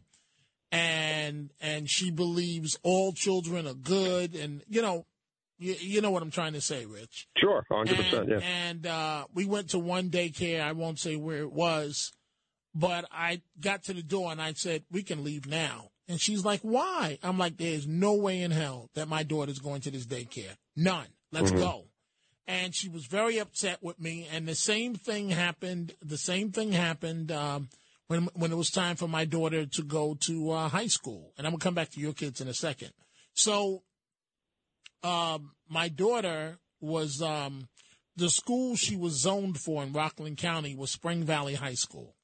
and 0.71 1.51
and 1.61 1.89
she 1.89 2.11
believes 2.11 2.77
all 2.83 3.13
children 3.13 3.67
are 3.67 3.73
good, 3.73 4.35
and 4.35 4.63
you 4.67 4.81
know, 4.81 5.05
you, 5.57 5.75
you 5.79 6.01
know 6.01 6.11
what 6.11 6.21
I'm 6.23 6.31
trying 6.31 6.53
to 6.53 6.61
say, 6.61 6.85
Rich. 6.85 7.27
Sure, 7.37 7.63
hundred 7.71 7.95
And, 7.99 8.03
percent. 8.05 8.29
Yeah. 8.29 8.39
and 8.39 8.87
uh, 8.87 9.25
we 9.33 9.45
went 9.45 9.69
to 9.71 9.79
one 9.79 10.09
daycare. 10.09 10.61
I 10.61 10.71
won't 10.73 10.99
say 10.99 11.15
where 11.15 11.37
it 11.39 11.51
was, 11.51 12.11
but 12.75 13.05
I 13.11 13.41
got 13.59 13.83
to 13.85 13.93
the 13.93 14.03
door 14.03 14.31
and 14.31 14.41
I 14.41 14.53
said, 14.53 14.83
"We 14.91 15.03
can 15.03 15.23
leave 15.23 15.45
now." 15.47 15.89
And 16.07 16.21
she's 16.21 16.45
like, 16.45 16.61
"Why?" 16.61 17.17
I'm 17.23 17.37
like, 17.37 17.57
"There's 17.57 17.87
no 17.87 18.13
way 18.13 18.41
in 18.41 18.51
hell 18.51 18.89
that 18.95 19.07
my 19.07 19.23
daughter's 19.23 19.59
going 19.59 19.81
to 19.81 19.91
this 19.91 20.05
daycare. 20.05 20.55
None. 20.75 21.07
Let's 21.31 21.51
Mhm. 21.51 21.59
go." 21.59 21.85
And 22.49 22.73
she 22.73 22.87
was 22.87 23.05
very 23.07 23.39
upset 23.39 23.83
with 23.83 23.99
me. 23.99 24.25
And 24.31 24.47
the 24.47 24.55
same 24.55 24.95
thing 24.95 25.31
happened. 25.31 25.95
The 26.01 26.17
same 26.17 26.51
thing 26.53 26.71
happened 26.71 27.29
um, 27.31 27.67
when 28.07 28.25
when 28.35 28.53
it 28.53 28.55
was 28.55 28.69
time 28.69 28.95
for 28.95 29.07
my 29.09 29.25
daughter 29.25 29.65
to 29.65 29.83
go 29.83 30.15
to 30.21 30.51
uh, 30.51 30.69
high 30.69 30.87
school. 30.87 31.33
And 31.37 31.45
I'm 31.45 31.51
gonna 31.51 31.59
come 31.63 31.73
back 31.73 31.89
to 31.91 31.99
your 31.99 32.13
kids 32.13 32.39
in 32.39 32.47
a 32.47 32.53
second. 32.53 32.91
So 33.33 33.83
um, 35.03 35.51
my 35.69 35.89
daughter 35.89 36.57
was 36.79 37.21
um, 37.21 37.67
the 38.15 38.29
school 38.29 38.75
she 38.75 38.95
was 38.95 39.21
zoned 39.21 39.59
for 39.59 39.83
in 39.83 39.93
Rockland 39.93 40.37
County 40.37 40.75
was 40.75 40.91
Spring 40.91 41.23
Valley 41.23 41.55
High 41.55 41.75
School, 41.75 42.15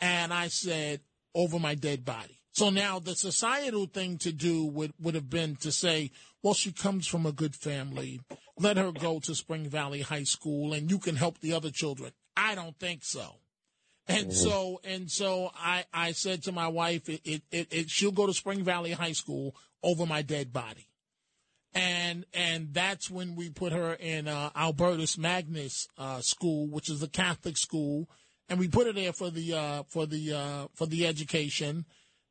and 0.00 0.32
I 0.32 0.48
said 0.48 1.00
over 1.34 1.58
my 1.58 1.74
dead 1.74 2.04
body. 2.04 2.40
So 2.52 2.70
now 2.70 3.00
the 3.00 3.16
societal 3.16 3.86
thing 3.86 4.18
to 4.18 4.32
do 4.32 4.64
would 4.66 4.92
would 5.00 5.14
have 5.14 5.28
been 5.28 5.56
to 5.56 5.72
say, 5.72 6.10
well, 6.42 6.54
she 6.54 6.72
comes 6.72 7.06
from 7.06 7.26
a 7.26 7.32
good 7.32 7.54
family. 7.54 8.20
Let 8.58 8.76
her 8.76 8.92
go 8.92 9.18
to 9.20 9.34
Spring 9.34 9.68
Valley 9.68 10.02
High 10.02 10.22
School, 10.22 10.72
and 10.72 10.90
you 10.90 10.98
can 10.98 11.16
help 11.16 11.40
the 11.40 11.52
other 11.52 11.70
children. 11.70 12.12
I 12.36 12.54
don't 12.54 12.78
think 12.78 13.04
so. 13.04 13.40
And 14.06 14.32
so 14.32 14.80
and 14.84 15.10
so 15.10 15.50
I, 15.56 15.84
I 15.92 16.12
said 16.12 16.42
to 16.44 16.52
my 16.52 16.68
wife, 16.68 17.08
it, 17.08 17.22
it, 17.24 17.42
it, 17.50 17.72
it 17.72 17.90
she'll 17.90 18.12
go 18.12 18.26
to 18.26 18.34
Spring 18.34 18.62
Valley 18.62 18.92
High 18.92 19.12
School 19.12 19.56
over 19.82 20.06
my 20.06 20.22
dead 20.22 20.52
body 20.52 20.88
and 21.74 22.24
and 22.32 22.72
that's 22.72 23.10
when 23.10 23.34
we 23.34 23.50
put 23.50 23.72
her 23.72 23.94
in 23.94 24.28
uh, 24.28 24.50
Albertus 24.54 25.18
Magnus 25.18 25.88
uh, 25.98 26.20
School, 26.20 26.68
which 26.68 26.88
is 26.88 27.02
a 27.02 27.08
Catholic 27.08 27.56
school, 27.56 28.08
and 28.48 28.58
we 28.58 28.68
put 28.68 28.86
her 28.86 28.92
there 28.92 29.12
for 29.12 29.30
the 29.30 29.52
uh, 29.54 29.82
for 29.88 30.06
the 30.06 30.32
uh, 30.32 30.66
for 30.74 30.86
the 30.86 31.06
education, 31.06 31.84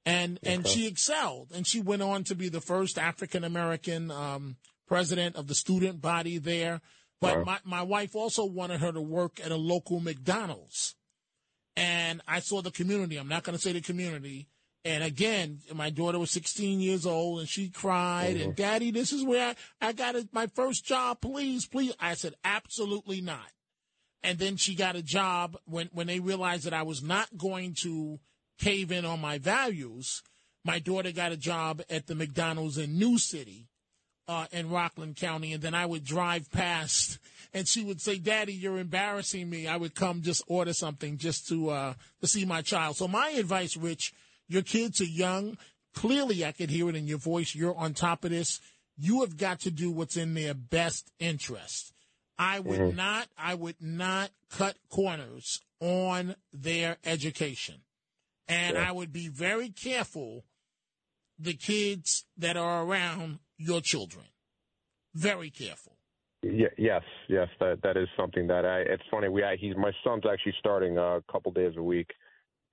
and 0.06 0.40
and 0.44 0.66
she 0.68 0.88
excelled, 0.88 1.52
and 1.54 1.68
she 1.68 1.82
went 1.82 2.02
on 2.02 2.24
to 2.26 2.36
be 2.36 2.50
the 2.50 2.62
first 2.62 2.98
African 2.98 3.44
American 3.44 4.12
um, 4.12 4.56
president 4.88 5.36
of 5.36 5.48
the 5.48 5.56
student 5.56 6.02
body 6.02 6.38
there. 6.38 6.82
But 7.20 7.40
Wow. 7.40 7.44
my 7.44 7.60
my 7.64 7.82
wife 7.82 8.16
also 8.16 8.46
wanted 8.46 8.80
her 8.82 8.92
to 8.92 9.02
work 9.02 9.40
at 9.44 9.52
a 9.52 9.56
local 9.58 10.00
McDonald's, 10.00 10.96
and 11.76 12.22
I 12.28 12.40
saw 12.40 12.62
the 12.62 12.72
community. 12.72 13.18
I'm 13.18 13.28
not 13.30 13.44
going 13.44 13.58
to 13.58 13.62
say 13.62 13.74
the 13.74 13.82
community. 13.82 14.48
And 14.86 15.04
again, 15.04 15.60
my 15.74 15.90
daughter 15.90 16.20
was 16.20 16.32
16 16.32 16.82
years 16.82 17.06
old 17.06 17.40
and 17.40 17.48
she 17.48 17.70
cried 17.70 18.36
and 18.36 18.56
daddy, 18.56 18.92
this 18.92 19.14
is 19.14 19.24
where 19.24 19.56
I, 19.82 19.90
I 19.90 19.94
got 19.94 20.16
my 20.34 20.48
first 20.48 20.84
job. 20.84 21.22
Please, 21.22 21.66
please. 21.66 21.94
I 22.00 22.16
said, 22.16 22.34
absolutely 22.44 23.22
not. 23.22 23.48
And 24.24 24.40
then 24.40 24.58
she 24.58 24.76
got 24.76 24.96
a 24.96 25.02
job 25.02 25.58
when, 25.66 25.90
when 25.94 26.08
they 26.08 26.20
realized 26.20 26.66
that 26.66 26.74
I 26.74 26.84
was 26.84 27.02
not 27.02 27.38
going 27.38 27.76
to 27.84 28.20
cave 28.58 28.92
in 28.92 29.06
on 29.06 29.22
my 29.22 29.38
values. 29.38 30.22
My 30.66 30.80
daughter 30.80 31.12
got 31.12 31.32
a 31.32 31.38
job 31.38 31.82
at 31.90 32.08
the 32.08 32.16
McDonald's 32.16 32.78
in 32.78 32.98
New 32.98 33.18
City, 33.18 33.68
uh, 34.28 34.48
in 34.52 34.70
Rockland 34.70 35.16
County. 35.16 35.54
And 35.54 35.62
then 35.62 35.74
I 35.74 35.86
would 35.86 36.04
drive 36.04 36.52
past 36.52 37.20
and 37.54 37.68
she 37.68 37.86
would 37.86 38.02
say, 38.02 38.18
daddy, 38.18 38.54
you're 38.54 38.80
embarrassing 38.80 39.50
me. 39.50 39.68
I 39.68 39.78
would 39.78 39.96
come 39.96 40.22
just 40.22 40.44
order 40.48 40.74
something 40.74 41.18
just 41.18 41.48
to, 41.50 41.70
uh, 41.70 41.94
to 42.22 42.28
see 42.28 42.46
my 42.46 42.62
child. 42.62 42.98
So 42.98 43.08
my 43.08 43.30
advice, 43.30 43.78
Rich, 43.78 44.14
your 44.54 44.62
kids 44.62 45.02
are 45.02 45.06
young. 45.06 45.58
Clearly, 45.96 46.46
I 46.46 46.52
could 46.52 46.70
hear 46.70 46.90
it 46.90 46.96
in 46.96 47.08
your 47.08 47.18
voice. 47.18 47.54
You're 47.56 47.76
on 47.76 47.94
top 47.94 48.24
of 48.24 48.32
this. 48.32 48.62
You 48.96 49.22
have 49.22 49.38
got 49.38 49.60
to 49.62 49.72
do 49.72 49.92
what's 49.92 50.16
in 50.18 50.34
their 50.34 50.54
best 50.54 51.12
interest. 51.20 51.94
I 52.38 52.60
would 52.60 52.80
Mhm. 52.80 52.96
not, 52.96 53.30
I 53.38 53.56
would 53.56 53.82
not 53.82 54.32
cut 54.50 54.78
corners 54.90 55.62
on 55.80 56.36
their 56.52 56.98
education. 57.04 57.84
And 58.48 58.76
Yeah. 58.76 58.88
I 58.88 58.92
would 58.92 59.12
be 59.12 59.28
very 59.28 59.70
careful 59.70 60.46
the 61.38 61.54
kids 61.54 62.26
that 62.38 62.58
are 62.58 62.84
around 62.84 63.40
your 63.58 63.82
children. 63.82 64.26
Very 65.14 65.50
careful. 65.50 65.98
Yeah, 66.42 66.68
yes, 66.78 67.04
yes, 67.30 67.50
that 67.60 67.82
that 67.84 67.96
is 67.96 68.10
something 68.18 68.48
that 68.48 68.66
I. 68.66 68.82
It's 68.82 69.04
funny. 69.10 69.30
We 69.30 69.44
I, 69.44 69.56
he's 69.56 69.78
my 69.78 69.94
son's 70.04 70.26
actually 70.26 70.56
starting 70.60 70.98
uh, 70.98 71.18
a 71.18 71.22
couple 71.32 71.52
days 71.54 71.78
a 71.78 71.84
week, 71.84 72.12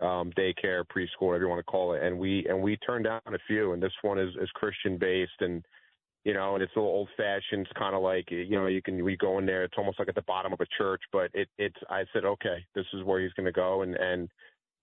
um, 0.01 0.31
daycare, 0.32 0.85
preschool, 0.85 1.28
whatever 1.28 1.44
you 1.44 1.48
want 1.51 1.60
to 1.60 1.70
call 1.70 1.94
it, 1.94 2.02
and 2.02 2.18
we 2.18 2.47
and 2.48 2.60
we 2.62 2.77
turned 2.78 3.05
down 3.05 3.20
a 3.27 3.39
few, 3.47 3.72
and 3.72 3.82
this 3.82 3.93
one 4.02 4.18
is 4.18 4.31
is 4.40 4.48
Christian 4.55 4.98
based, 4.98 5.40
and 5.40 5.64
you 6.24 6.35
know, 6.35 6.55
and 6.55 6.62
it's 6.62 6.72
a 6.77 6.78
little 6.78 6.93
old 6.93 7.09
fashioned. 7.16 7.66
It's 7.66 7.78
kind 7.78 7.94
of 7.94 8.02
like 8.02 8.31
you 8.31 8.51
know, 8.51 8.66
you 8.66 8.82
can 8.82 9.02
we 9.05 9.16
go 9.16 9.39
in 9.39 9.47
there. 9.47 9.64
It's 9.64 9.74
almost 9.78 9.98
like 9.98 10.09
at 10.09 10.14
the 10.14 10.22
bottom 10.22 10.52
of 10.52 10.60
a 10.60 10.66
church, 10.78 11.02
but 11.12 11.31
it 11.35 11.48
it's. 11.59 11.77
I 11.89 12.05
said, 12.12 12.24
okay, 12.24 12.64
this 12.74 12.86
is 12.94 13.02
where 13.05 13.20
he's 13.20 13.32
going 13.32 13.47
to 13.47 13.52
go, 13.52 13.82
and 13.82 13.94
and 13.94 14.28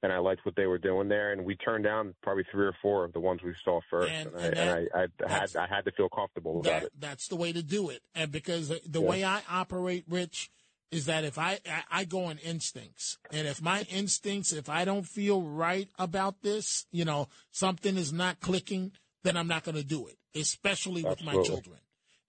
and 0.04 0.14
I 0.14 0.20
liked 0.20 0.46
what 0.46 0.56
they 0.56 0.68
were 0.68 0.78
doing 0.78 1.08
there, 1.10 1.32
and 1.34 1.44
we 1.44 1.56
turned 1.56 1.84
down 1.84 2.14
probably 2.22 2.46
three 2.52 2.68
or 2.68 2.76
four 2.84 3.04
of 3.04 3.14
the 3.14 3.20
ones 3.20 3.42
we 3.44 3.56
saw 3.66 3.80
first, 3.90 4.12
And- 4.14 4.36
and, 4.36 4.54
and 4.58 4.70
I, 4.70 4.78
and 4.78 5.12
I, 5.26 5.26
I 5.26 5.40
had 5.40 5.56
I 5.56 5.66
had 5.68 5.86
to 5.86 5.92
feel 5.92 6.08
comfortable 6.10 6.60
about 6.60 6.64
That, 6.72 6.84
it. 6.84 6.92
that's 7.00 7.28
the 7.28 7.36
way 7.36 7.52
to 7.52 7.64
do 7.64 7.90
it. 7.90 8.02
And 8.14 8.32
because 8.32 8.68
the, 8.70 8.80
the 8.88 9.02
Yeah. 9.02 9.10
way 9.10 9.24
I 9.24 9.42
operate, 9.50 10.06
Rich, 10.08 10.52
is 10.92 11.06
that 11.06 11.24
if 11.26 11.38
I, 11.38 11.60
I 11.92 12.06
go 12.06 12.26
on 12.26 12.38
instincts, 12.38 13.18
and 13.32 13.48
if 13.48 13.62
my 13.62 13.82
instincts, 13.90 14.54
if 14.54 14.70
I 14.70 14.86
don't 14.86 15.06
feel 15.06 15.42
right 15.42 15.90
about 16.00 16.42
this, 16.44 16.86
you 16.92 17.04
know, 17.06 17.28
something 17.52 17.98
is 17.98 18.14
not 18.14 18.40
clicking, 18.40 18.94
then 19.24 19.36
I'm 19.36 19.48
not 19.48 19.64
going 19.66 19.76
to 19.76 19.84
do 19.84 20.08
it, 20.08 20.18
especially 20.34 21.04
with 21.04 21.24
my 21.24 21.34
children. 21.44 21.80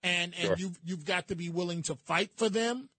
And 0.03 0.33
Sure. 0.35 0.51
and 0.51 0.59
you've 0.59 0.79
you've 0.83 1.05
got 1.05 1.27
to 1.29 1.35
be 1.35 1.49
willing 1.49 1.83
to 1.83 1.95
fight 1.95 2.31
for 2.37 2.49
them, 2.49 2.89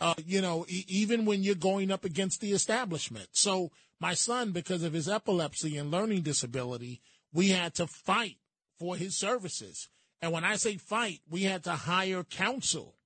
uh, 0.00 0.14
you 0.24 0.40
know, 0.40 0.64
e- 0.68 0.84
even 0.88 1.24
when 1.26 1.42
you're 1.42 1.54
going 1.54 1.90
up 1.90 2.04
against 2.04 2.40
the 2.40 2.52
establishment. 2.52 3.28
So 3.32 3.70
my 4.00 4.14
son, 4.14 4.52
because 4.52 4.82
of 4.82 4.94
his 4.94 5.08
epilepsy 5.08 5.76
and 5.76 5.90
learning 5.90 6.22
disability, 6.22 7.02
we 7.32 7.48
had 7.50 7.74
to 7.74 7.86
fight 7.86 8.36
for 8.78 8.96
his 8.96 9.16
services. 9.18 9.88
And 10.22 10.32
when 10.32 10.44
I 10.44 10.56
say 10.56 10.76
fight, 10.76 11.20
we 11.28 11.42
had 11.42 11.64
to 11.64 11.72
hire 11.72 12.24
counsel. 12.24 12.96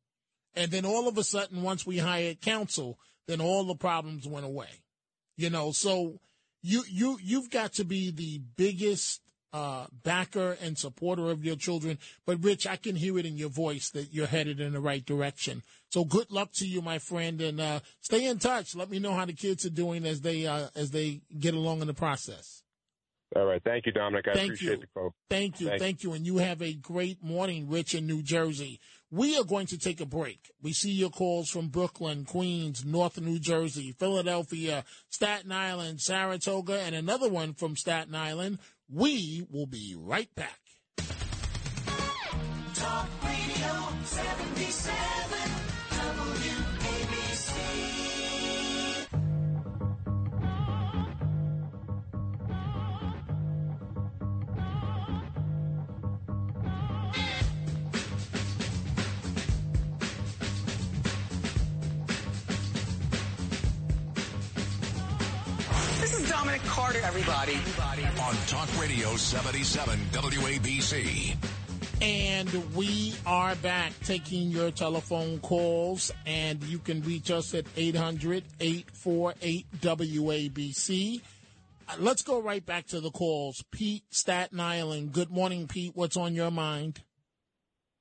And 0.56 0.70
then 0.70 0.84
all 0.84 1.08
of 1.08 1.18
a 1.18 1.24
sudden, 1.24 1.62
once 1.62 1.86
we 1.86 1.98
hired 1.98 2.40
counsel, 2.40 2.98
then 3.26 3.40
all 3.40 3.64
the 3.64 3.74
problems 3.74 4.26
went 4.26 4.46
away. 4.46 4.68
You 5.36 5.50
know, 5.50 5.72
so 5.72 6.20
you 6.62 6.84
you 6.88 7.18
you've 7.22 7.50
got 7.50 7.72
to 7.74 7.84
be 7.84 8.10
the 8.10 8.40
biggest 8.56 9.20
uh, 9.52 9.86
backer 10.02 10.56
and 10.60 10.76
supporter 10.76 11.30
of 11.30 11.44
your 11.44 11.56
children. 11.56 11.98
But 12.26 12.42
Rich, 12.42 12.66
I 12.66 12.76
can 12.76 12.96
hear 12.96 13.18
it 13.18 13.26
in 13.26 13.36
your 13.36 13.48
voice 13.50 13.90
that 13.90 14.12
you're 14.12 14.26
headed 14.26 14.60
in 14.60 14.72
the 14.72 14.80
right 14.80 15.04
direction. 15.04 15.62
So 15.90 16.04
good 16.04 16.30
luck 16.30 16.50
to 16.54 16.66
you, 16.66 16.82
my 16.82 16.98
friend, 16.98 17.40
and 17.40 17.60
uh, 17.60 17.80
stay 18.00 18.26
in 18.26 18.38
touch. 18.38 18.74
Let 18.74 18.90
me 18.90 18.98
know 18.98 19.12
how 19.12 19.24
the 19.26 19.32
kids 19.32 19.64
are 19.64 19.70
doing 19.70 20.04
as 20.06 20.20
they 20.22 20.46
uh, 20.46 20.68
as 20.74 20.90
they 20.90 21.20
get 21.38 21.54
along 21.54 21.80
in 21.80 21.86
the 21.86 21.94
process. 21.94 22.62
All 23.36 23.46
right. 23.46 23.62
Thank 23.64 23.86
you, 23.86 23.92
Dominic. 23.92 24.28
I 24.28 24.34
Thank 24.34 24.44
appreciate 24.50 24.70
you. 24.72 24.80
the 24.80 24.86
call. 24.94 25.14
Thank 25.28 25.60
you, 25.60 25.68
Thank- 25.68 25.80
thank 25.80 26.02
you, 26.04 26.12
and 26.12 26.24
you 26.24 26.38
have 26.38 26.62
a 26.62 26.72
great 26.72 27.22
morning, 27.22 27.68
Rich, 27.68 27.94
in 27.94 28.06
New 28.06 28.22
Jersey. 28.22 28.80
We 29.14 29.38
are 29.38 29.44
going 29.44 29.68
to 29.68 29.78
take 29.78 30.00
a 30.00 30.06
break. 30.06 30.50
We 30.60 30.72
see 30.72 30.90
your 30.90 31.08
calls 31.08 31.48
from 31.48 31.68
Brooklyn, 31.68 32.24
Queens, 32.24 32.84
North 32.84 33.20
New 33.20 33.38
Jersey, 33.38 33.94
Philadelphia, 33.96 34.84
Staten 35.08 35.52
Island, 35.52 36.00
Saratoga, 36.00 36.80
and 36.80 36.96
another 36.96 37.28
one 37.28 37.54
from 37.54 37.76
Staten 37.76 38.16
Island. 38.16 38.58
We 38.92 39.46
will 39.48 39.66
be 39.66 39.94
right 39.96 40.34
back. 40.34 40.58
Talk 42.74 43.08
Radio 43.22 43.88
77 44.02 45.53
Dominic 66.44 66.62
Carter, 66.64 67.00
everybody. 67.02 67.54
On 68.20 68.34
Talk 68.48 68.68
Radio 68.78 69.16
77 69.16 69.98
WABC. 70.12 71.34
And 72.02 72.74
we 72.74 73.14
are 73.24 73.54
back 73.56 73.94
taking 74.02 74.50
your 74.50 74.70
telephone 74.70 75.38
calls, 75.38 76.12
and 76.26 76.62
you 76.64 76.78
can 76.80 77.00
reach 77.00 77.30
us 77.30 77.54
at 77.54 77.64
800 77.78 78.44
848 78.60 79.66
WABC. 79.80 81.22
Let's 81.98 82.20
go 82.20 82.42
right 82.42 82.64
back 82.64 82.88
to 82.88 83.00
the 83.00 83.10
calls. 83.10 83.64
Pete, 83.70 84.04
Staten 84.10 84.60
Island. 84.60 85.12
Good 85.12 85.30
morning, 85.30 85.66
Pete. 85.66 85.92
What's 85.94 86.18
on 86.18 86.34
your 86.34 86.50
mind? 86.50 87.00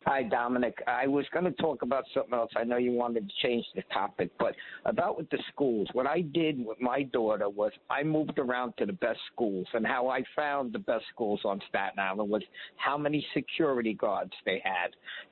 Hi, 0.05 0.21
Dominic. 0.21 0.77
I 0.85 1.07
was 1.07 1.25
going 1.31 1.45
to 1.45 1.51
talk 1.61 1.81
about 1.81 2.03
something 2.13 2.33
else. 2.33 2.51
I 2.57 2.65
know 2.65 2.75
you 2.75 2.91
wanted 2.91 3.29
to 3.29 3.35
change 3.41 3.65
the 3.73 3.83
topic, 3.93 4.31
but 4.37 4.53
about 4.83 5.17
with 5.17 5.29
the 5.29 5.37
schools. 5.49 5.87
What 5.93 6.07
I 6.07 6.21
did 6.21 6.63
with 6.63 6.81
my 6.81 7.03
daughter 7.03 7.47
was 7.47 7.71
I 7.89 8.03
moved 8.03 8.37
around 8.37 8.73
to 8.79 8.85
the 8.85 8.93
best 8.93 9.19
schools, 9.31 9.65
and 9.73 9.87
how 9.87 10.09
I 10.09 10.23
found 10.35 10.73
the 10.73 10.79
best 10.79 11.05
schools 11.09 11.39
on 11.45 11.61
Staten 11.69 11.99
Island 11.99 12.29
was 12.29 12.43
how 12.75 12.97
many 12.97 13.25
security 13.33 13.93
guards 13.93 14.33
they 14.45 14.61
had. 14.65 14.91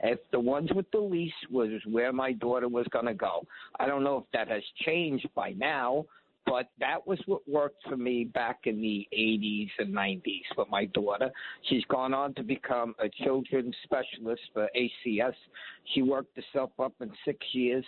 If 0.10 0.20
the 0.32 0.40
ones 0.40 0.70
with 0.74 0.90
the 0.92 1.00
least 1.00 1.36
was 1.50 1.70
where 1.86 2.14
my 2.14 2.32
daughter 2.32 2.70
was 2.70 2.88
going 2.92 3.08
to 3.08 3.14
go. 3.14 3.46
I 3.78 3.88
don't 3.88 4.06
know 4.06 4.20
if 4.20 4.24
that 4.32 4.48
has 4.48 4.64
changed 4.86 5.28
by 5.36 5.52
now, 5.52 6.06
but 6.46 6.70
that 6.80 7.06
was 7.06 7.20
what 7.26 7.48
worked 7.48 7.84
for 7.88 7.98
me 7.98 8.24
back 8.24 8.62
in 8.66 8.82
the 8.82 9.08
80s 9.18 9.70
and 9.80 9.94
90s 9.94 10.42
with 10.58 10.68
my 10.70 10.86
daughter. 10.86 11.32
She's 11.70 11.84
gone 11.86 12.14
on 12.14 12.34
to 12.36 12.44
become 12.44 12.96
a 13.00 13.10
children's 13.24 13.76
specialist 13.84 14.42
for 14.54 14.70
ACS. 14.76 15.34
She 15.94 16.02
worked 16.02 16.36
herself 16.36 16.72
up 16.80 16.94
in 17.02 17.12
six 17.26 17.40
years 17.54 17.86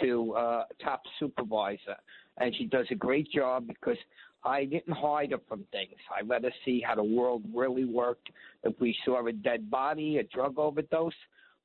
to 0.00 0.32
uh, 0.34 0.64
top 0.82 1.02
supervisor, 1.20 1.96
and 2.38 2.54
she 2.56 2.64
does 2.64 2.86
a 2.90 2.94
great 2.94 3.30
job 3.30 3.66
because 3.68 3.98
I 4.44 4.64
didn't 4.64 4.94
hide 4.94 5.30
her 5.30 5.40
from 5.48 5.64
things. 5.70 5.94
I 6.10 6.24
let 6.24 6.42
her 6.42 6.52
see 6.64 6.82
how 6.84 6.96
the 6.96 7.04
world 7.04 7.42
really 7.54 7.84
worked. 7.84 8.30
If 8.64 8.74
we 8.80 8.96
saw 9.04 9.24
a 9.26 9.32
dead 9.32 9.70
body, 9.70 10.18
a 10.18 10.24
drug 10.24 10.58
overdose, 10.58 11.12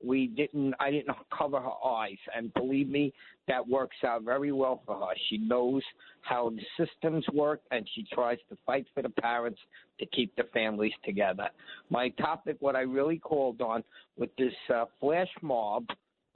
we 0.04 0.28
didn't 0.28 0.74
i 0.80 0.92
didn't 0.92 1.16
cover 1.38 1.60
her 1.60 1.86
eyes 1.86 2.18
and 2.36 2.54
believe 2.54 2.90
me 2.90 3.14
that 3.48 3.68
works 3.68 3.98
out 4.06 4.24
very 4.24 4.52
well 4.52 4.82
for 4.86 4.96
her 4.96 5.14
she 5.30 5.38
knows 5.38 5.82
how 6.22 6.50
the 6.50 6.86
systems 6.86 7.26
work 7.34 7.62
and 7.72 7.88
she 7.96 8.06
tries 8.14 8.38
to 8.50 8.58
fight 8.66 8.86
for 8.94 9.02
the 9.02 9.10
parents 9.10 9.60
to 10.00 10.06
keep 10.08 10.36
the 10.36 10.44
families 10.54 10.94
together 11.04 11.50
my 11.90 12.10
topic 12.10 12.58
what 12.60 12.76
i 12.76 12.82
really 12.82 13.18
called 13.18 13.62
on 13.62 13.84
with 14.18 14.30
this 14.38 14.54
uh, 14.74 14.86
flash 15.00 15.30
mob 15.42 15.86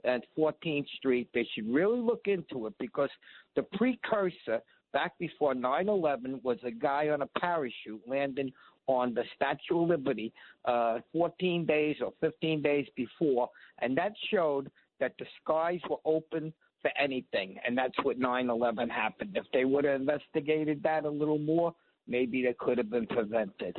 at 0.04 0.22
14th 0.36 0.86
Street. 0.98 1.28
They 1.34 1.46
should 1.54 1.72
really 1.72 2.00
look 2.00 2.22
into 2.26 2.66
it 2.66 2.74
because 2.78 3.10
the 3.54 3.62
precursor 3.62 4.60
back 4.92 5.16
before 5.18 5.54
9/11 5.54 6.42
was 6.42 6.58
a 6.64 6.70
guy 6.70 7.08
on 7.08 7.22
a 7.22 7.26
parachute 7.38 8.02
landing 8.06 8.52
on 8.86 9.14
the 9.14 9.24
Statue 9.36 9.82
of 9.82 9.88
Liberty 9.88 10.32
uh, 10.64 10.98
14 11.12 11.66
days 11.66 11.96
or 12.04 12.12
15 12.20 12.62
days 12.62 12.86
before, 12.96 13.48
and 13.80 13.96
that 13.96 14.12
showed 14.32 14.70
that 15.00 15.14
the 15.18 15.26
skies 15.42 15.80
were 15.88 16.00
open 16.04 16.52
for 16.80 16.90
anything, 17.00 17.56
and 17.64 17.78
that's 17.78 17.94
what 18.02 18.18
9/11 18.18 18.90
happened. 18.90 19.36
If 19.36 19.44
they 19.52 19.64
would 19.64 19.84
have 19.84 20.00
investigated 20.00 20.82
that 20.82 21.04
a 21.04 21.10
little 21.10 21.38
more, 21.38 21.74
maybe 22.06 22.42
that 22.44 22.58
could 22.58 22.78
have 22.78 22.90
been 22.90 23.06
prevented. 23.06 23.76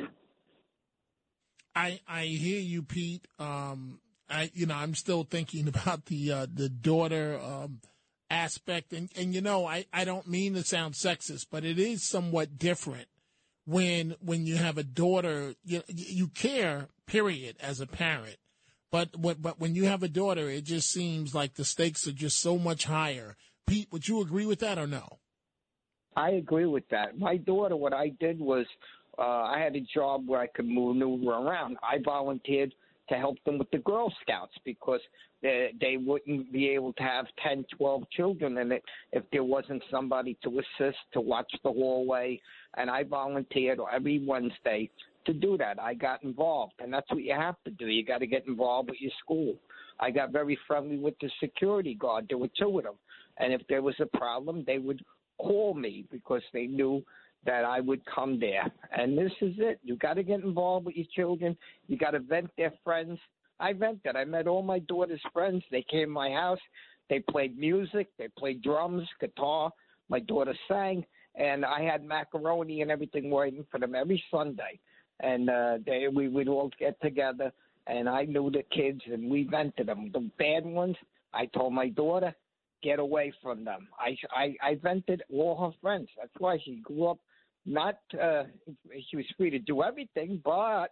I 1.76 2.00
I 2.08 2.26
hear 2.26 2.60
you, 2.60 2.84
Pete. 2.84 3.28
Um, 3.40 4.00
I 4.30 4.52
you 4.54 4.66
know 4.66 4.76
I'm 4.76 4.96
still 4.96 5.24
thinking 5.24 5.68
about 5.74 6.06
the 6.06 6.32
uh, 6.32 6.48
the 6.52 6.70
daughter 6.70 7.40
um, 7.42 7.82
aspect, 8.30 8.94
and 8.94 9.10
and 9.16 9.34
you 9.34 9.42
know 9.42 9.66
I 9.66 9.86
I 9.94 10.06
don't 10.06 10.28
mean 10.28 10.54
to 10.54 10.64
sound 10.64 10.96
sexist, 10.96 11.48
but 11.52 11.66
it 11.66 11.80
is 11.80 12.08
somewhat 12.08 12.58
different 12.58 13.08
when 13.65 14.15
when 14.19 14.45
you 14.45 14.57
have 14.57 14.77
a 14.77 14.84
daughter. 14.84 15.56
You 15.64 15.81
you 15.88 16.27
care, 16.27 16.88
period, 17.07 17.57
as 17.60 17.80
a 17.80 17.88
parent. 17.88 18.38
But 18.91 19.18
when, 19.18 19.38
but 19.40 19.60
when 19.60 19.73
you 19.73 19.85
have 19.85 20.03
a 20.03 20.07
daughter, 20.07 20.49
it 20.49 20.65
just 20.65 20.91
seems 20.91 21.34
like 21.34 21.56
the 21.56 21.65
stakes 21.65 22.07
are 22.07 22.11
just 22.11 22.40
so 22.40 22.60
much 22.60 22.85
higher. 22.85 23.35
Pete, 23.65 23.88
would 23.91 24.07
you 24.07 24.22
agree 24.22 24.45
with 24.45 24.60
that 24.60 24.77
or 24.77 24.85
no? 24.85 25.18
I 26.15 26.31
agree 26.31 26.68
with 26.68 26.88
that. 26.90 27.18
My 27.18 27.38
daughter, 27.38 27.76
what 27.76 27.94
I 27.94 28.10
did 28.19 28.40
was 28.40 28.68
uh, 29.18 29.22
I 29.22 29.60
had 29.60 29.76
a 29.76 29.81
job 29.81 30.27
where 30.27 30.40
I 30.40 30.48
could 30.48 30.68
maneuver 30.68 31.31
around. 31.31 31.77
I 31.81 31.98
volunteered 32.06 32.73
to 33.10 33.15
help 33.15 33.38
them 33.45 33.57
with 33.57 33.69
the 33.72 33.80
Girl 33.80 34.14
Scouts 34.22 34.53
because 34.64 35.02
they, 35.41 35.73
they 35.80 35.98
wouldn't 35.98 36.52
be 36.52 36.69
able 36.69 36.94
to 36.94 37.03
have 37.03 37.26
10, 37.45 37.65
12 37.77 38.03
children 38.11 38.57
in 38.57 38.72
it 38.72 38.84
if 39.11 39.23
there 39.31 39.44
wasn't 39.44 39.84
somebody 39.91 40.38
to 40.44 40.60
assist, 40.60 40.98
to 41.14 41.22
watch 41.22 41.52
the 41.64 41.72
hallway. 41.72 42.40
And 42.76 42.90
I 42.90 43.04
volunteered 43.04 43.80
every 43.91 44.24
Wednesday 44.26 44.90
to 45.26 45.34
do 45.34 45.58
that. 45.58 45.80
I 45.80 45.94
got 45.94 46.24
involved, 46.24 46.74
and 46.80 46.91
that's 46.91 47.10
what 47.10 47.24
you 47.24 47.34
have 47.34 47.56
to 47.66 47.72
do. 47.72 47.88
You 47.88 48.04
got 48.04 48.20
to 48.20 48.28
get 48.28 48.48
involved 48.48 48.90
with 48.90 49.00
your 49.00 49.12
school. 49.20 49.56
I 50.00 50.12
got 50.12 50.32
very 50.32 50.58
friendly 50.68 50.98
with 50.98 51.14
the 51.22 51.30
security 51.40 51.94
guard. 51.94 52.26
There 52.28 52.38
were 52.38 52.50
two 52.60 52.78
of 52.80 52.84
them, 52.84 52.95
and 53.38 53.54
if 53.54 53.62
there 53.70 53.82
was 53.82 53.95
a 54.00 54.18
problem, 54.18 54.64
they 54.66 54.80
would 54.80 55.04
call 55.38 55.74
me 55.74 56.06
because 56.12 56.41
they 56.52 56.66
knew 56.66 57.04
that 57.45 57.66
I 57.66 57.80
would 57.80 58.02
come 58.06 58.40
there. 58.40 58.72
And 58.98 59.18
this 59.18 59.32
is 59.41 59.56
it. 59.58 59.80
You 59.84 59.98
got 59.98 60.14
to 60.16 60.24
get 60.24 60.44
involved 60.44 60.86
with 60.86 60.95
your 60.95 61.08
children. 61.16 61.58
You 61.88 61.98
got 61.98 62.12
to 62.12 62.20
vent 62.20 62.50
their 62.58 62.74
friends. 62.84 63.20
I 63.60 63.74
vented. 63.74 64.16
I 64.16 64.24
met 64.24 64.48
all 64.48 64.64
my 64.64 64.80
daughter's 64.80 65.22
friends. 65.34 65.64
They 65.70 65.86
came 65.90 66.08
to 66.08 66.14
my 66.14 66.32
house. 66.32 66.60
They 67.10 67.20
played 67.20 67.58
music. 67.58 68.08
They 68.18 68.30
played 68.38 68.62
drums, 68.62 69.08
guitar. 69.20 69.72
My 70.10 70.20
daughter 70.20 70.56
sang, 70.68 71.06
and 71.35 71.65
I 71.65 71.81
had 71.81 72.03
macaroni 72.03 72.81
and 72.81 72.91
everything 72.91 73.30
waiting 73.30 73.65
for 73.72 73.80
them 73.80 73.95
every 73.95 74.23
Sunday. 74.30 74.80
And 75.22 75.49
uh, 75.49 75.77
they 75.85 76.07
we 76.07 76.27
would 76.27 76.47
all 76.47 76.72
get 76.80 76.99
together, 77.01 77.51
and 77.88 78.10
I 78.10 78.26
knew 78.26 78.49
the 78.51 78.64
kids, 78.72 79.01
and 79.11 79.30
we 79.30 79.43
vented 79.43 79.88
them. 79.88 80.10
The 80.11 80.30
bad 80.38 80.65
ones, 80.65 80.95
I 81.34 81.45
told 81.47 81.73
my 81.73 81.89
daughter, 81.89 82.34
get 82.81 82.99
away 82.99 83.31
from 83.41 83.64
them. 83.64 83.88
I 83.99 84.18
I, 84.35 84.55
I 84.61 84.76
vented 84.76 85.23
all 85.31 85.55
her 85.64 85.77
friends. 85.81 86.10
That's 86.18 86.34
why 86.39 86.57
she 86.64 86.77
grew 86.84 87.07
up 87.07 87.19
not. 87.65 87.99
Uh, 88.22 88.43
she 89.10 89.15
was 89.18 89.26
free 89.38 89.49
to 89.51 89.60
do 89.60 89.84
everything, 89.84 90.41
but 90.43 90.89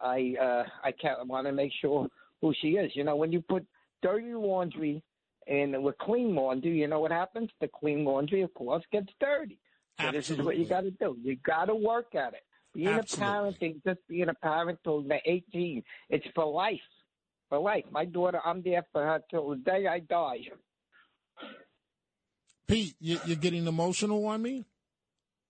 I 0.00 0.34
uh, 0.40 0.64
I 0.84 0.92
can't 0.92 1.26
want 1.26 1.46
to 1.46 1.52
make 1.52 1.72
sure 1.80 2.08
who 2.40 2.52
she 2.60 2.70
is. 2.70 2.90
You 2.94 3.04
know, 3.04 3.16
when 3.16 3.32
you 3.32 3.40
put 3.40 3.64
dirty 4.02 4.34
laundry 4.34 5.02
And 5.46 5.82
with 5.82 5.98
clean 5.98 6.34
laundry, 6.34 6.78
you 6.78 6.86
know 6.86 7.00
what 7.00 7.10
happens? 7.10 7.50
The 7.60 7.68
clean 7.68 8.04
laundry, 8.04 8.42
of 8.42 8.52
course, 8.54 8.84
gets 8.92 9.08
dirty. 9.18 9.58
So 10.02 10.12
this 10.12 10.30
is 10.30 10.38
what 10.38 10.56
you 10.56 10.66
got 10.66 10.82
to 10.82 10.90
do. 10.90 11.16
You 11.22 11.36
got 11.36 11.66
to 11.66 11.74
work 11.74 12.14
at 12.14 12.34
it. 12.34 12.42
Being 12.74 12.88
Absolutely. 12.88 13.26
a 13.28 13.30
parent 13.32 13.56
ain't 13.60 13.84
just 13.84 13.98
being 14.08 14.28
a 14.28 14.34
parent 14.34 14.78
till 14.82 15.02
the 15.02 15.18
18. 15.26 15.82
It's 16.10 16.26
for 16.34 16.46
life. 16.46 16.80
For 17.48 17.58
life. 17.58 17.84
My 17.90 18.04
daughter, 18.06 18.40
I'm 18.44 18.62
there 18.62 18.84
for 18.92 19.02
her 19.02 19.20
till 19.30 19.50
the 19.50 19.56
day 19.56 19.86
I 19.86 19.98
die. 20.00 20.38
Pete, 22.66 22.94
you, 23.00 23.18
you're 23.26 23.36
getting 23.36 23.66
emotional 23.66 24.24
on 24.26 24.40
me. 24.42 24.64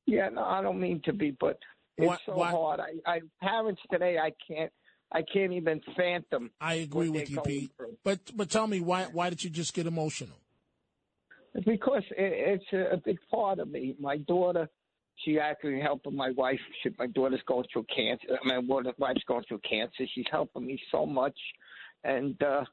Yeah, 0.07 0.31
no, 0.31 0.43
I 0.43 0.63
don't 0.63 0.81
mean 0.81 1.01
to 1.05 1.13
be, 1.13 1.31
but 1.31 1.59
it's 1.97 2.09
Why- 2.09 2.19
so 2.27 2.35
why- 2.35 2.51
hard. 2.51 2.81
I, 2.81 3.11
I 3.11 3.21
parents 3.41 3.81
today, 3.91 4.19
I 4.19 4.33
can't, 4.49 4.73
I 5.13 5.23
can't 5.23 5.53
even 5.53 5.81
fathom. 5.97 6.51
I 6.61 6.75
agree 6.75 7.09
what 7.11 7.21
with 7.21 7.31
you, 7.31 7.41
Pete. 7.43 7.71
through. 7.77 7.97
But 8.03 8.19
but 8.35 8.51
tell 8.51 8.67
me 8.67 8.81
why 8.81 9.05
why 9.13 9.31
did 9.31 9.45
you 9.45 9.51
just 9.51 9.75
get 9.75 9.87
emotional? 9.87 10.39
Because 11.67 12.03
it, 12.17 12.61
it's 12.63 12.65
a, 12.73 12.95
a 12.95 12.97
big 12.97 13.19
part 13.31 13.59
of 13.59 13.69
me. 13.69 13.95
My 14.01 14.19
daughter, 14.19 14.69
she 15.25 15.39
actually 15.39 15.81
helping 15.81 16.17
my 16.17 16.31
wife. 16.33 16.61
She, 16.83 16.91
my 16.99 17.07
daughter's 17.09 17.43
going 17.47 17.67
through 17.73 17.87
cancer. 17.95 18.39
My 18.45 18.59
wife's 18.59 19.25
going 19.27 19.45
through 19.47 19.61
cancer. 19.69 20.05
She's 20.15 20.27
helping 20.31 20.67
me 20.67 20.81
so 20.91 21.05
much, 21.05 21.39
and 22.05 22.41
uh, 22.43 22.65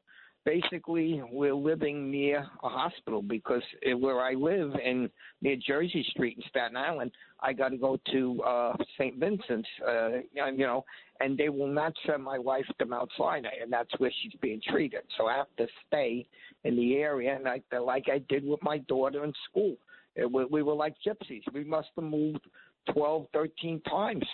basically 0.46 1.22
we're 1.32 1.54
living 1.54 2.10
near 2.10 2.46
a 2.64 2.70
hospital 2.70 3.22
because 3.22 3.62
where 3.98 4.22
I 4.22 4.34
live 4.34 4.74
in 4.84 5.10
near 5.42 5.56
Jersey 5.56 6.06
Street 6.12 6.38
in 6.38 6.44
Staten 6.50 6.78
Island, 6.78 7.12
I 7.42 7.54
got 7.54 7.70
to 7.70 7.78
go 7.78 7.98
to 8.12 8.42
uh, 8.44 8.74
St. 8.98 9.18
Vincent's. 9.18 9.68
Uh, 9.86 10.10
you 10.34 10.58
know, 10.58 10.86
and 11.20 11.38
they 11.38 11.50
will 11.50 11.68
not 11.68 11.94
send 12.06 12.24
my 12.24 12.38
wife 12.40 12.66
to 12.80 12.86
Mount 12.86 13.10
Sinai, 13.18 13.50
and 13.62 13.72
that's 13.72 13.92
where 13.98 14.12
she's 14.22 14.34
being 14.42 14.62
treated. 14.70 15.02
So 15.18 15.28
I 15.28 15.36
have 15.38 15.56
to 15.58 15.68
stay 15.88 16.28
in 16.64 16.76
the 16.76 16.96
area, 16.98 17.36
and 17.36 17.48
I, 17.48 17.62
like 17.78 18.06
I 18.12 18.20
did 18.30 18.46
with 18.46 18.62
my 18.64 18.80
daughter 18.80 19.24
in 19.24 19.34
school. 19.50 19.76
Uh, 20.22 20.28
We, 20.28 20.46
we 20.46 20.64
were 20.64 20.74
like 20.74 20.96
gypsies. 21.06 21.44
We 21.54 21.64
must 21.64 21.90
have 21.96 22.06
moved 22.06 22.46
12, 22.94 23.28
13 23.34 23.82
times 23.82 24.26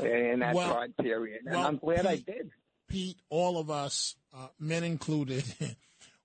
in 0.00 0.40
that 0.40 0.54
Well- 0.54 0.74
time 0.74 0.94
period, 1.00 1.42
and 1.46 1.54
well, 1.56 1.66
I'm 1.66 1.78
glad 1.78 2.06
I 2.06 2.16
did. 2.16 2.50
Pete, 2.88 3.18
all 3.28 3.58
of 3.58 3.70
us, 3.70 4.16
uh, 4.34 4.48
men 4.58 4.82
included, 4.84 5.44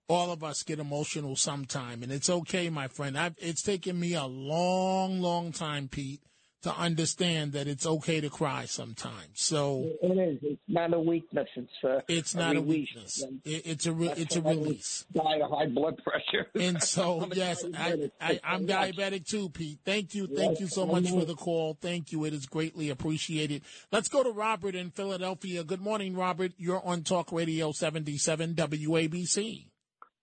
all 0.08 0.32
of 0.32 0.44
us 0.44 0.64
get 0.64 0.80
emotional 0.80 1.36
sometime, 1.36 2.04
and 2.04 2.12
it's 2.12 2.30
okay, 2.30 2.70
my 2.70 2.88
friend. 2.88 3.18
I've, 3.18 3.36
it's 3.38 3.62
taken 3.62 4.00
me 4.00 4.14
a 4.14 4.26
long, 4.26 5.22
long 5.22 5.52
time, 5.52 5.88
Pete, 5.88 6.22
to 6.64 6.74
understand 6.76 7.52
that 7.54 7.68
it's 7.68 7.86
okay 7.86 8.22
to 8.22 8.30
cry 8.30 8.66
sometimes. 8.66 9.28
So 9.36 9.92
It 10.02 10.18
is. 10.18 10.40
It's 10.42 10.62
not 10.68 10.94
a 10.94 11.00
weakness. 11.00 11.48
It's 11.56 11.72
uh, 11.84 12.00
it's 12.08 12.34
not 12.36 12.56
a 12.56 12.62
release. 12.62 12.90
weakness. 12.96 13.24
It, 13.46 13.62
it's 13.66 13.86
a 13.86 13.94
re- 13.94 14.08
that's 14.08 14.20
it's 14.22 14.36
a 14.38 14.42
release. 14.42 15.06
Die 15.14 15.40
of 15.44 15.52
high 15.52 15.68
blood 15.68 16.02
pressure. 16.04 16.48
And 16.56 16.82
so, 16.82 17.22
I'm 17.24 17.32
yes, 17.34 17.64
I, 17.66 17.68
diabetic. 17.70 18.12
I, 18.22 18.40
I'm 18.44 18.66
diabetic 18.68 19.28
too, 19.28 19.50
Pete. 19.50 19.80
Thank 19.86 20.16
you. 20.16 20.28
Thank 20.28 20.52
Yes, 20.54 20.62
you 20.62 20.68
so 20.68 20.86
much 20.86 21.10
for 21.10 21.26
the 21.26 21.36
call. 21.36 21.78
Thank 21.82 22.12
you. 22.12 22.26
It 22.26 22.34
is 22.34 22.46
greatly 22.46 22.90
appreciated. 22.90 23.64
Let's 23.92 24.08
go 24.08 24.24
to 24.24 24.32
Robert 24.32 24.76
in 24.76 24.90
Philadelphia. 24.92 25.64
Good 25.64 25.82
morning, 25.82 26.16
Robert. 26.16 26.54
You're 26.58 26.86
on 26.86 27.04
Talk 27.04 27.32
Radio 27.32 27.72
77 27.74 28.56
WABC. 28.56 29.68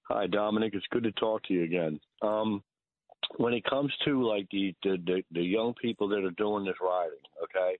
Hi, 0.08 0.26
Dominic. 0.26 0.72
It's 0.74 0.86
good 0.90 1.04
to 1.04 1.12
talk 1.12 1.44
to 1.44 1.54
you 1.54 1.62
again. 1.64 2.00
Um, 2.22 2.62
when 3.36 3.52
it 3.52 3.64
comes 3.64 3.92
to 4.04 4.26
like 4.26 4.48
the, 4.50 4.74
the 4.82 4.96
the 5.06 5.22
the 5.32 5.42
young 5.42 5.74
people 5.80 6.08
that 6.08 6.24
are 6.24 6.30
doing 6.32 6.64
this 6.64 6.74
riding, 6.80 7.18
okay, 7.42 7.78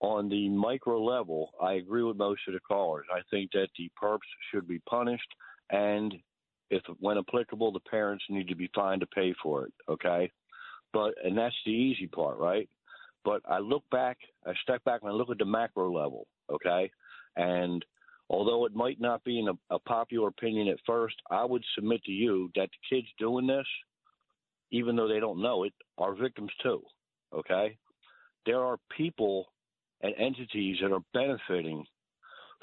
on 0.00 0.28
the 0.28 0.48
micro 0.48 1.02
level, 1.02 1.52
I 1.62 1.74
agree 1.74 2.02
with 2.02 2.16
most 2.16 2.40
of 2.48 2.54
the 2.54 2.60
callers. 2.60 3.06
I 3.12 3.20
think 3.30 3.52
that 3.52 3.68
the 3.76 3.90
perps 4.02 4.18
should 4.50 4.66
be 4.66 4.80
punished, 4.88 5.28
and 5.70 6.14
if 6.70 6.82
when 6.98 7.18
applicable, 7.18 7.72
the 7.72 7.80
parents 7.80 8.24
need 8.28 8.48
to 8.48 8.54
be 8.54 8.70
fined 8.74 9.00
to 9.00 9.06
pay 9.06 9.34
for 9.42 9.66
it. 9.66 9.72
Okay, 9.88 10.30
but 10.92 11.14
and 11.24 11.36
that's 11.36 11.54
the 11.64 11.72
easy 11.72 12.06
part, 12.06 12.38
right? 12.38 12.68
But 13.24 13.42
I 13.46 13.58
look 13.58 13.84
back, 13.90 14.16
I 14.46 14.52
step 14.62 14.82
back 14.84 15.02
and 15.02 15.10
I 15.10 15.14
look 15.14 15.30
at 15.30 15.38
the 15.38 15.44
macro 15.44 15.92
level, 15.92 16.26
okay, 16.50 16.90
and 17.36 17.84
although 18.30 18.64
it 18.64 18.74
might 18.74 19.00
not 19.00 19.22
be 19.24 19.38
in 19.38 19.48
a, 19.48 19.74
a 19.74 19.78
popular 19.78 20.28
opinion 20.28 20.68
at 20.68 20.78
first, 20.86 21.16
I 21.30 21.44
would 21.44 21.62
submit 21.74 22.02
to 22.04 22.12
you 22.12 22.50
that 22.54 22.70
the 22.70 22.96
kids 22.96 23.08
doing 23.18 23.46
this, 23.46 23.66
even 24.70 24.96
though 24.96 25.08
they 25.08 25.20
don't 25.20 25.42
know 25.42 25.64
it, 25.64 25.72
are 25.98 26.14
victims 26.14 26.50
too. 26.62 26.82
Okay? 27.34 27.76
There 28.46 28.60
are 28.60 28.78
people 28.96 29.46
and 30.02 30.14
entities 30.18 30.78
that 30.82 30.92
are 30.92 31.02
benefiting 31.12 31.84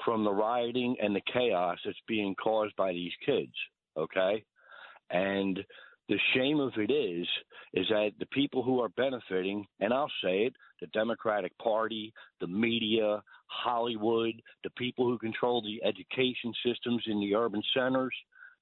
from 0.04 0.24
the 0.24 0.32
rioting 0.32 0.96
and 1.00 1.14
the 1.14 1.22
chaos 1.32 1.78
that's 1.84 1.96
being 2.06 2.34
caused 2.34 2.74
by 2.76 2.92
these 2.92 3.12
kids. 3.24 3.52
Okay? 3.96 4.44
And 5.10 5.58
the 6.08 6.18
shame 6.34 6.58
of 6.58 6.72
it 6.76 6.90
is, 6.90 7.26
is 7.74 7.86
that 7.90 8.12
the 8.18 8.26
people 8.26 8.62
who 8.62 8.80
are 8.80 8.88
benefiting, 8.90 9.66
and 9.80 9.92
I'll 9.92 10.10
say 10.22 10.44
it, 10.44 10.54
the 10.80 10.86
Democratic 10.88 11.56
Party, 11.58 12.12
the 12.40 12.46
media, 12.46 13.22
Hollywood, 13.46 14.40
the 14.64 14.70
people 14.70 15.06
who 15.06 15.18
control 15.18 15.62
the 15.62 15.82
education 15.86 16.52
systems 16.64 17.02
in 17.06 17.20
the 17.20 17.34
urban 17.34 17.62
centers, 17.74 18.14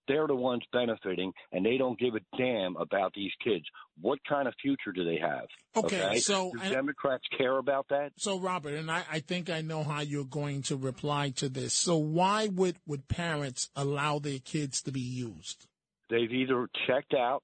they're 0.08 0.26
the 0.26 0.34
ones 0.34 0.62
benefiting, 0.72 1.32
and 1.52 1.64
they 1.64 1.76
don't 1.76 1.98
give 1.98 2.14
a 2.14 2.36
damn 2.36 2.76
about 2.76 3.12
these 3.14 3.32
kids. 3.42 3.64
What 4.00 4.18
kind 4.28 4.46
of 4.48 4.54
future 4.60 4.92
do 4.92 5.04
they 5.04 5.18
have? 5.18 5.46
Okay, 5.76 6.18
so- 6.18 6.52
do 6.52 6.70
Democrats 6.70 7.24
care 7.36 7.58
about 7.58 7.86
that? 7.88 8.12
So, 8.16 8.38
Robert, 8.38 8.74
and 8.74 8.90
I, 8.90 9.04
I 9.10 9.20
think 9.20 9.50
I 9.50 9.60
know 9.60 9.82
how 9.82 10.00
you're 10.00 10.24
going 10.24 10.62
to 10.62 10.76
reply 10.76 11.30
to 11.36 11.48
this. 11.48 11.74
So, 11.74 11.96
why 11.96 12.48
would, 12.48 12.76
would 12.86 13.08
parents 13.08 13.70
allow 13.76 14.18
their 14.18 14.38
kids 14.38 14.82
to 14.82 14.92
be 14.92 15.00
used? 15.00 15.66
they've 16.08 16.32
either 16.32 16.68
checked 16.86 17.14
out 17.14 17.42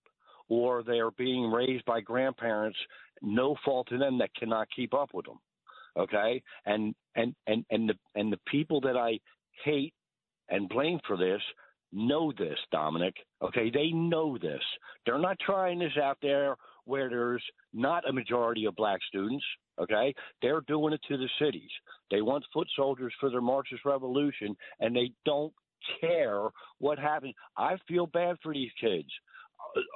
or 0.48 0.82
they 0.82 0.98
are 0.98 1.10
being 1.12 1.50
raised 1.50 1.84
by 1.84 2.00
grandparents 2.00 2.78
no 3.20 3.56
fault 3.64 3.88
in 3.90 3.98
them 3.98 4.18
that 4.18 4.34
cannot 4.34 4.68
keep 4.74 4.94
up 4.94 5.10
with 5.12 5.26
them 5.26 5.38
okay 5.96 6.42
and 6.66 6.94
and 7.14 7.34
and 7.46 7.64
and 7.70 7.88
the 7.88 7.94
and 8.14 8.32
the 8.32 8.38
people 8.46 8.80
that 8.80 8.96
i 8.96 9.18
hate 9.64 9.94
and 10.48 10.68
blame 10.68 10.98
for 11.06 11.16
this 11.16 11.40
know 11.92 12.32
this 12.38 12.58
dominic 12.70 13.14
okay 13.42 13.70
they 13.70 13.90
know 13.90 14.38
this 14.38 14.62
they're 15.04 15.18
not 15.18 15.38
trying 15.44 15.78
this 15.78 15.96
out 16.02 16.18
there 16.22 16.56
where 16.84 17.08
there's 17.08 17.42
not 17.72 18.08
a 18.08 18.12
majority 18.12 18.64
of 18.64 18.74
black 18.76 19.00
students 19.08 19.44
okay 19.80 20.14
they're 20.40 20.62
doing 20.62 20.92
it 20.92 21.00
to 21.06 21.16
the 21.16 21.28
cities 21.38 21.70
they 22.10 22.22
want 22.22 22.44
foot 22.52 22.68
soldiers 22.76 23.12
for 23.20 23.30
their 23.30 23.40
marxist 23.40 23.84
revolution 23.84 24.56
and 24.80 24.94
they 24.94 25.12
don't 25.24 25.52
care 26.00 26.48
what 26.78 26.98
happens. 26.98 27.34
I 27.56 27.76
feel 27.88 28.06
bad 28.06 28.36
for 28.42 28.52
these 28.52 28.70
kids. 28.80 29.08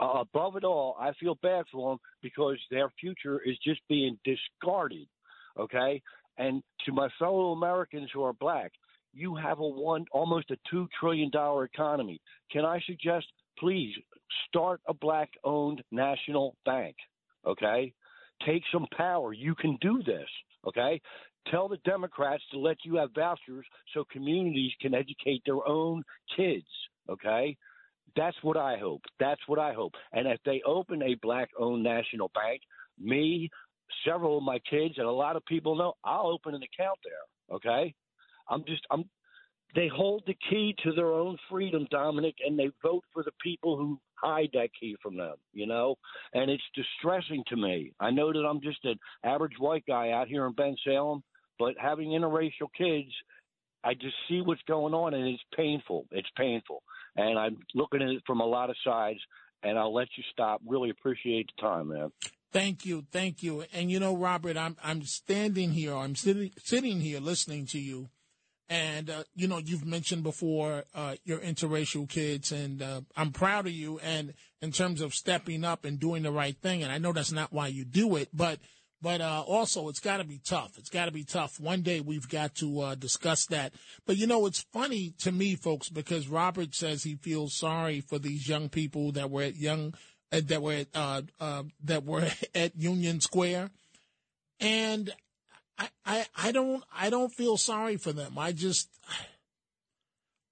Uh, 0.00 0.20
above 0.20 0.56
it 0.56 0.64
all, 0.64 0.96
I 0.98 1.12
feel 1.20 1.36
bad 1.42 1.64
for 1.70 1.90
them 1.90 1.98
because 2.22 2.56
their 2.70 2.90
future 2.98 3.40
is 3.44 3.56
just 3.64 3.80
being 3.88 4.18
discarded. 4.24 5.06
Okay, 5.58 6.02
and 6.38 6.62
to 6.84 6.92
my 6.92 7.08
fellow 7.18 7.52
Americans 7.52 8.10
who 8.12 8.22
are 8.22 8.34
black, 8.34 8.72
you 9.16 9.34
have 9.34 9.58
a 9.60 9.66
one 9.66 10.04
almost 10.12 10.50
a 10.50 10.56
two 10.70 10.86
trillion 11.00 11.30
dollar 11.30 11.64
economy. 11.64 12.20
Can 12.52 12.64
I 12.64 12.80
suggest, 12.86 13.26
please 13.58 13.94
start 14.46 14.80
a 14.88 14.94
black-owned 14.94 15.82
national 15.90 16.54
bank? 16.64 16.96
Okay, 17.46 17.92
take 18.44 18.62
some 18.72 18.86
power. 18.96 19.32
You 19.32 19.54
can 19.54 19.78
do 19.80 20.02
this. 20.04 20.28
Okay, 20.68 21.00
tell 21.50 21.68
the 21.68 21.78
Democrats 21.84 22.42
to 22.52 22.58
let 22.58 22.76
you 22.84 22.96
have 22.96 23.14
vouchers 23.14 23.64
so 23.94 24.04
communities 24.12 24.72
can 24.80 24.94
educate 24.94 25.42
their 25.46 25.66
own 25.66 26.02
kids. 26.36 26.66
Okay, 27.08 27.56
that's 28.16 28.36
what 28.42 28.56
I 28.56 28.76
hope. 28.78 29.02
That's 29.18 29.40
what 29.46 29.58
I 29.58 29.72
hope. 29.72 29.92
And 30.12 30.26
if 30.26 30.40
they 30.44 30.60
open 30.66 31.02
a 31.02 31.16
black-owned 31.22 31.82
national 31.82 32.30
bank, 32.34 32.60
me, 32.98 33.48
several 34.06 34.38
of 34.38 34.44
my 34.44 34.58
kids, 34.68 34.94
and 34.98 35.06
a 35.06 35.12
lot 35.12 35.36
of 35.36 35.44
people 35.46 35.76
know, 35.76 35.94
I'll 36.04 36.26
open 36.26 36.54
an 36.54 36.62
account 36.62 36.98
there. 37.04 37.56
Okay, 37.56 37.94
I'm 38.48 38.64
just 38.66 38.82
I'm. 38.90 39.04
They 39.74 39.88
hold 39.94 40.22
the 40.26 40.36
key 40.48 40.74
to 40.84 40.92
their 40.92 41.12
own 41.12 41.36
freedom, 41.50 41.86
Dominic, 41.90 42.36
and 42.46 42.58
they 42.58 42.70
vote 42.82 43.04
for 43.12 43.22
the 43.22 43.32
people 43.42 43.76
who 43.76 44.00
hide 44.14 44.48
that 44.54 44.70
key 44.78 44.96
from 45.02 45.16
them, 45.18 45.34
you 45.52 45.66
know? 45.66 45.96
And 46.32 46.50
it's 46.50 46.62
distressing 46.74 47.44
to 47.48 47.56
me. 47.56 47.92
I 48.00 48.10
know 48.10 48.32
that 48.32 48.46
I'm 48.48 48.62
just 48.62 48.82
an 48.84 48.98
average 49.22 49.58
white 49.58 49.84
guy 49.86 50.12
out 50.12 50.28
here 50.28 50.46
in 50.46 50.54
Bensalem, 50.54 51.20
but 51.58 51.74
having 51.78 52.10
interracial 52.10 52.68
kids, 52.76 53.10
I 53.84 53.94
just 53.94 54.16
see 54.28 54.40
what's 54.40 54.62
going 54.66 54.94
on 54.94 55.14
and 55.14 55.28
it's 55.28 55.42
painful. 55.54 56.06
It's 56.10 56.28
painful. 56.36 56.82
And 57.16 57.38
I'm 57.38 57.58
looking 57.74 58.02
at 58.02 58.08
it 58.08 58.22
from 58.26 58.40
a 58.40 58.46
lot 58.46 58.70
of 58.70 58.76
sides, 58.84 59.20
and 59.62 59.78
I'll 59.78 59.94
let 59.94 60.08
you 60.16 60.24
stop. 60.32 60.60
Really 60.66 60.90
appreciate 60.90 61.50
the 61.56 61.62
time, 61.62 61.88
man. 61.88 62.10
Thank 62.52 62.86
you, 62.86 63.04
thank 63.12 63.42
you. 63.42 63.64
And 63.72 63.90
you 63.90 64.00
know, 64.00 64.16
Robert, 64.16 64.56
I'm 64.56 64.76
I'm 64.82 65.02
standing 65.04 65.72
here, 65.72 65.94
I'm 65.94 66.14
sitting 66.14 66.52
sitting 66.58 67.00
here 67.00 67.20
listening 67.20 67.66
to 67.66 67.78
you, 67.78 68.08
and 68.68 69.10
uh, 69.10 69.24
you 69.34 69.48
know, 69.48 69.58
you've 69.58 69.86
mentioned 69.86 70.22
before 70.22 70.84
uh, 70.94 71.16
your 71.24 71.38
interracial 71.38 72.08
kids, 72.08 72.52
and 72.52 72.82
uh, 72.82 73.00
I'm 73.16 73.32
proud 73.32 73.66
of 73.66 73.72
you. 73.72 73.98
And 74.00 74.34
in 74.60 74.72
terms 74.72 75.00
of 75.00 75.14
stepping 75.14 75.64
up 75.64 75.84
and 75.84 76.00
doing 76.00 76.22
the 76.22 76.32
right 76.32 76.56
thing, 76.56 76.82
and 76.82 76.90
I 76.90 76.98
know 76.98 77.12
that's 77.12 77.32
not 77.32 77.52
why 77.52 77.68
you 77.68 77.84
do 77.84 78.16
it, 78.16 78.28
but 78.32 78.58
But 79.02 79.20
uh, 79.20 79.44
also, 79.46 79.88
it's 79.88 80.00
got 80.00 80.16
to 80.18 80.24
be 80.24 80.40
tough. 80.44 80.78
It's 80.78 80.88
got 80.88 81.04
to 81.04 81.12
be 81.12 81.24
tough. 81.24 81.60
One 81.60 81.82
day 81.82 82.00
we've 82.00 82.28
got 82.28 82.54
to 82.56 82.80
uh, 82.80 82.94
discuss 82.94 83.46
that. 83.46 83.74
But 84.06 84.16
you 84.16 84.26
know, 84.26 84.46
it's 84.46 84.64
funny 84.72 85.12
to 85.18 85.30
me, 85.30 85.54
folks, 85.54 85.90
because 85.90 86.28
Robert 86.28 86.74
says 86.74 87.04
he 87.04 87.16
feels 87.16 87.54
sorry 87.56 88.00
for 88.00 88.18
these 88.18 88.48
young 88.48 88.68
people 88.68 89.12
that 89.12 89.30
were 89.30 89.42
at 89.42 89.56
young 89.56 89.94
uh, 90.32 90.40
that 90.46 90.62
were 90.62 90.72
at, 90.72 90.88
uh, 90.94 91.22
uh, 91.38 91.62
that 91.84 92.04
were 92.04 92.26
at 92.54 92.74
Union 92.74 93.20
Square, 93.20 93.70
and 94.60 95.12
I, 95.78 95.88
I 96.04 96.26
I 96.36 96.52
don't 96.52 96.82
I 96.94 97.10
don't 97.10 97.32
feel 97.32 97.56
sorry 97.56 97.96
for 97.96 98.12
them. 98.12 98.38
I 98.38 98.52
just 98.52 98.88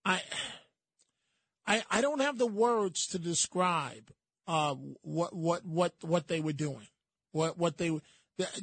I 0.04 0.20
I 1.66 1.82
I 1.90 2.00
don't 2.00 2.20
have 2.20 2.38
the 2.38 2.46
words 2.46 3.06
to 3.08 3.18
describe 3.18 4.10
uh, 4.46 4.74
what 5.02 5.34
what 5.34 5.64
what 5.64 5.94
what 6.02 6.28
they 6.28 6.40
were 6.40 6.52
doing, 6.52 6.88
what 7.32 7.58
what 7.58 7.78
they 7.78 7.90
were 7.90 8.00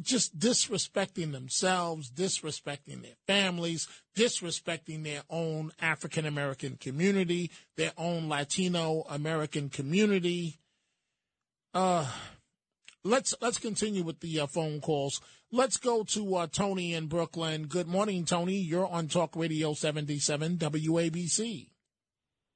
just 0.01 0.37
disrespecting 0.37 1.31
themselves, 1.31 2.11
disrespecting 2.11 3.01
their 3.01 3.15
families, 3.25 3.87
disrespecting 4.17 5.03
their 5.03 5.21
own 5.29 5.71
African 5.79 6.25
American 6.25 6.77
community, 6.77 7.51
their 7.77 7.93
own 7.97 8.27
Latino 8.27 9.05
American 9.09 9.69
community. 9.69 10.59
Uh, 11.73 12.05
let's 13.03 13.33
let's 13.41 13.59
continue 13.59 14.03
with 14.03 14.19
the 14.19 14.41
uh, 14.41 14.47
phone 14.47 14.81
calls. 14.81 15.21
Let's 15.53 15.75
go 15.75 16.03
to 16.03 16.35
uh, 16.35 16.47
Tony 16.47 16.93
in 16.93 17.07
Brooklyn. 17.07 17.67
Good 17.67 17.87
morning, 17.87 18.23
Tony. 18.23 18.55
You're 18.55 18.87
on 18.87 19.09
Talk 19.09 19.35
Radio 19.35 19.73
77 19.73 20.57
WABC. 20.57 21.67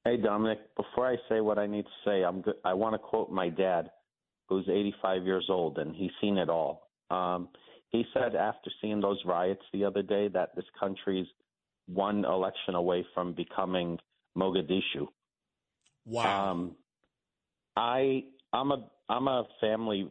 Hey, 0.02 0.16
Dominic. 0.16 0.60
Before 0.74 1.06
I 1.06 1.16
say 1.28 1.42
what 1.42 1.58
I 1.58 1.66
need 1.66 1.82
to 1.82 1.90
say, 2.06 2.22
I'm 2.24 2.40
good. 2.40 2.54
I 2.64 2.72
want 2.72 2.94
to 2.94 2.98
quote 2.98 3.30
my 3.30 3.50
dad, 3.50 3.90
who's 4.48 4.66
85 4.66 5.24
years 5.24 5.46
old, 5.50 5.76
and 5.76 5.94
he's 5.94 6.10
seen 6.22 6.38
it 6.38 6.48
all. 6.48 6.88
Um, 7.10 7.50
he 7.90 8.04
said 8.14 8.34
after 8.34 8.70
seeing 8.80 9.02
those 9.02 9.20
riots 9.26 9.62
the 9.74 9.84
other 9.84 10.02
day 10.02 10.28
that 10.28 10.56
this 10.56 10.64
country's 10.80 11.26
one 11.86 12.24
election 12.24 12.76
away 12.76 13.04
from 13.12 13.34
becoming 13.34 13.98
Mogadishu. 14.38 15.06
Wow. 16.06 16.50
Um, 16.50 16.76
I 17.76 18.24
I'm 18.54 18.70
a 18.70 18.88
I'm 19.10 19.28
a 19.28 19.44
family 19.60 20.08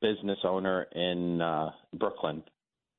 business 0.00 0.38
owner 0.44 0.86
in 0.94 1.40
uh, 1.40 1.70
Brooklyn. 1.94 2.42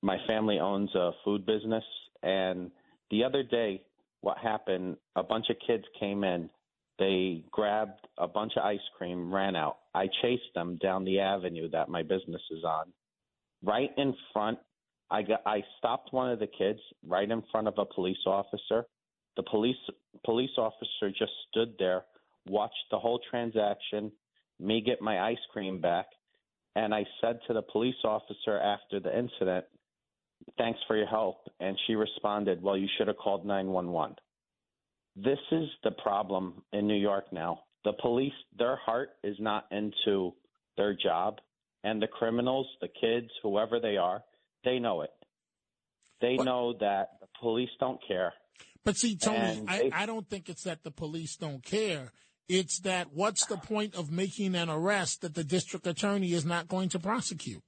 My 0.02 0.18
family 0.28 0.60
owns 0.60 0.94
a 0.96 1.12
food 1.24 1.46
business, 1.46 1.84
and 2.24 2.72
the 3.12 3.24
other 3.24 3.44
day, 3.44 3.82
what 4.22 4.38
happened? 4.38 4.98
A 5.16 5.24
bunch 5.24 5.46
of 5.50 5.58
kids 5.66 5.84
came 6.00 6.24
in. 6.24 6.50
They 6.98 7.44
grabbed 7.52 8.08
a 8.18 8.28
bunch 8.28 8.54
of 8.58 8.64
ice 8.64 8.80
cream, 8.98 9.34
ran 9.34 9.56
out. 9.56 9.78
I 9.94 10.08
chased 10.22 10.54
them 10.54 10.78
down 10.82 11.06
the 11.06 11.20
avenue 11.20 11.70
that 11.70 11.90
my 11.90 12.04
business 12.04 12.42
is 12.52 12.64
on. 12.64 12.92
Right 13.64 13.90
in 13.98 14.14
front, 14.34 14.60
I 15.10 15.24
got 15.24 15.42
I 15.46 15.64
stopped 15.78 16.12
one 16.14 16.30
of 16.30 16.40
the 16.40 16.48
kids 16.48 16.80
right 17.08 17.30
in 17.30 17.42
front 17.52 17.68
of 17.68 17.76
a 17.78 17.86
police 17.86 18.26
officer. 18.26 18.86
The 19.38 19.44
police 19.44 19.78
police 20.26 20.52
officer 20.58 21.10
just 21.10 21.32
stood 21.50 21.74
there, 21.80 22.04
watched 22.48 22.76
the 22.92 23.00
whole 23.00 23.20
transaction, 23.30 24.12
me 24.60 24.82
get 24.82 25.02
my 25.02 25.22
ice 25.22 25.38
cream 25.52 25.80
back, 25.80 26.08
and 26.80 26.94
I 26.96 27.06
said 27.20 27.40
to 27.48 27.54
the 27.54 27.62
police 27.62 28.02
officer 28.06 28.58
after 28.58 29.00
the 29.00 29.18
incident, 29.18 29.66
Thanks 30.58 30.80
for 30.88 30.96
your 30.96 31.08
help. 31.08 31.42
And 31.60 31.78
she 31.86 31.96
responded, 31.96 32.64
Well, 32.64 32.78
you 32.78 32.88
should 32.98 33.08
have 33.08 33.18
called 33.18 33.46
911. 33.46 34.16
This 35.18 35.40
is 35.52 35.68
the 35.84 35.92
problem 35.92 36.64
in 36.72 36.88
New 36.88 36.96
York 36.96 37.26
now. 37.34 37.64
The 37.84 37.92
police, 38.02 38.34
their 38.58 38.78
heart 38.78 39.10
is 39.24 39.36
not 39.40 39.66
into 39.72 40.34
their 40.78 40.96
job. 40.96 41.40
And 41.84 42.02
the 42.02 42.08
criminals, 42.08 42.68
the 42.82 42.88
kids, 42.88 43.30
whoever 43.44 43.82
they 43.82 43.98
are, 43.98 44.24
they 44.64 44.80
know 44.80 45.02
it. 45.02 45.12
They 46.22 46.38
know 46.38 46.74
that 46.80 47.20
the 47.20 47.28
police 47.42 47.70
don't 47.80 48.00
care. 48.08 48.34
But 48.86 48.96
see, 48.96 49.18
Tony, 49.18 49.64
I, 49.68 49.92
I 49.94 50.06
don't 50.06 50.28
think 50.28 50.50
it's 50.50 50.64
that 50.64 50.84
the 50.84 50.92
police 50.92 51.36
don't 51.36 51.64
care. 51.64 52.12
It's 52.50 52.80
that 52.80 53.14
what's 53.14 53.46
the 53.46 53.58
point 53.58 53.96
of 53.96 54.12
making 54.12 54.56
an 54.56 54.70
arrest 54.70 55.22
that 55.22 55.36
the 55.36 55.44
district 55.44 55.86
attorney 55.86 56.34
is 56.34 56.46
not 56.46 56.68
going 56.68 56.90
to 56.90 57.00
prosecute? 57.00 57.62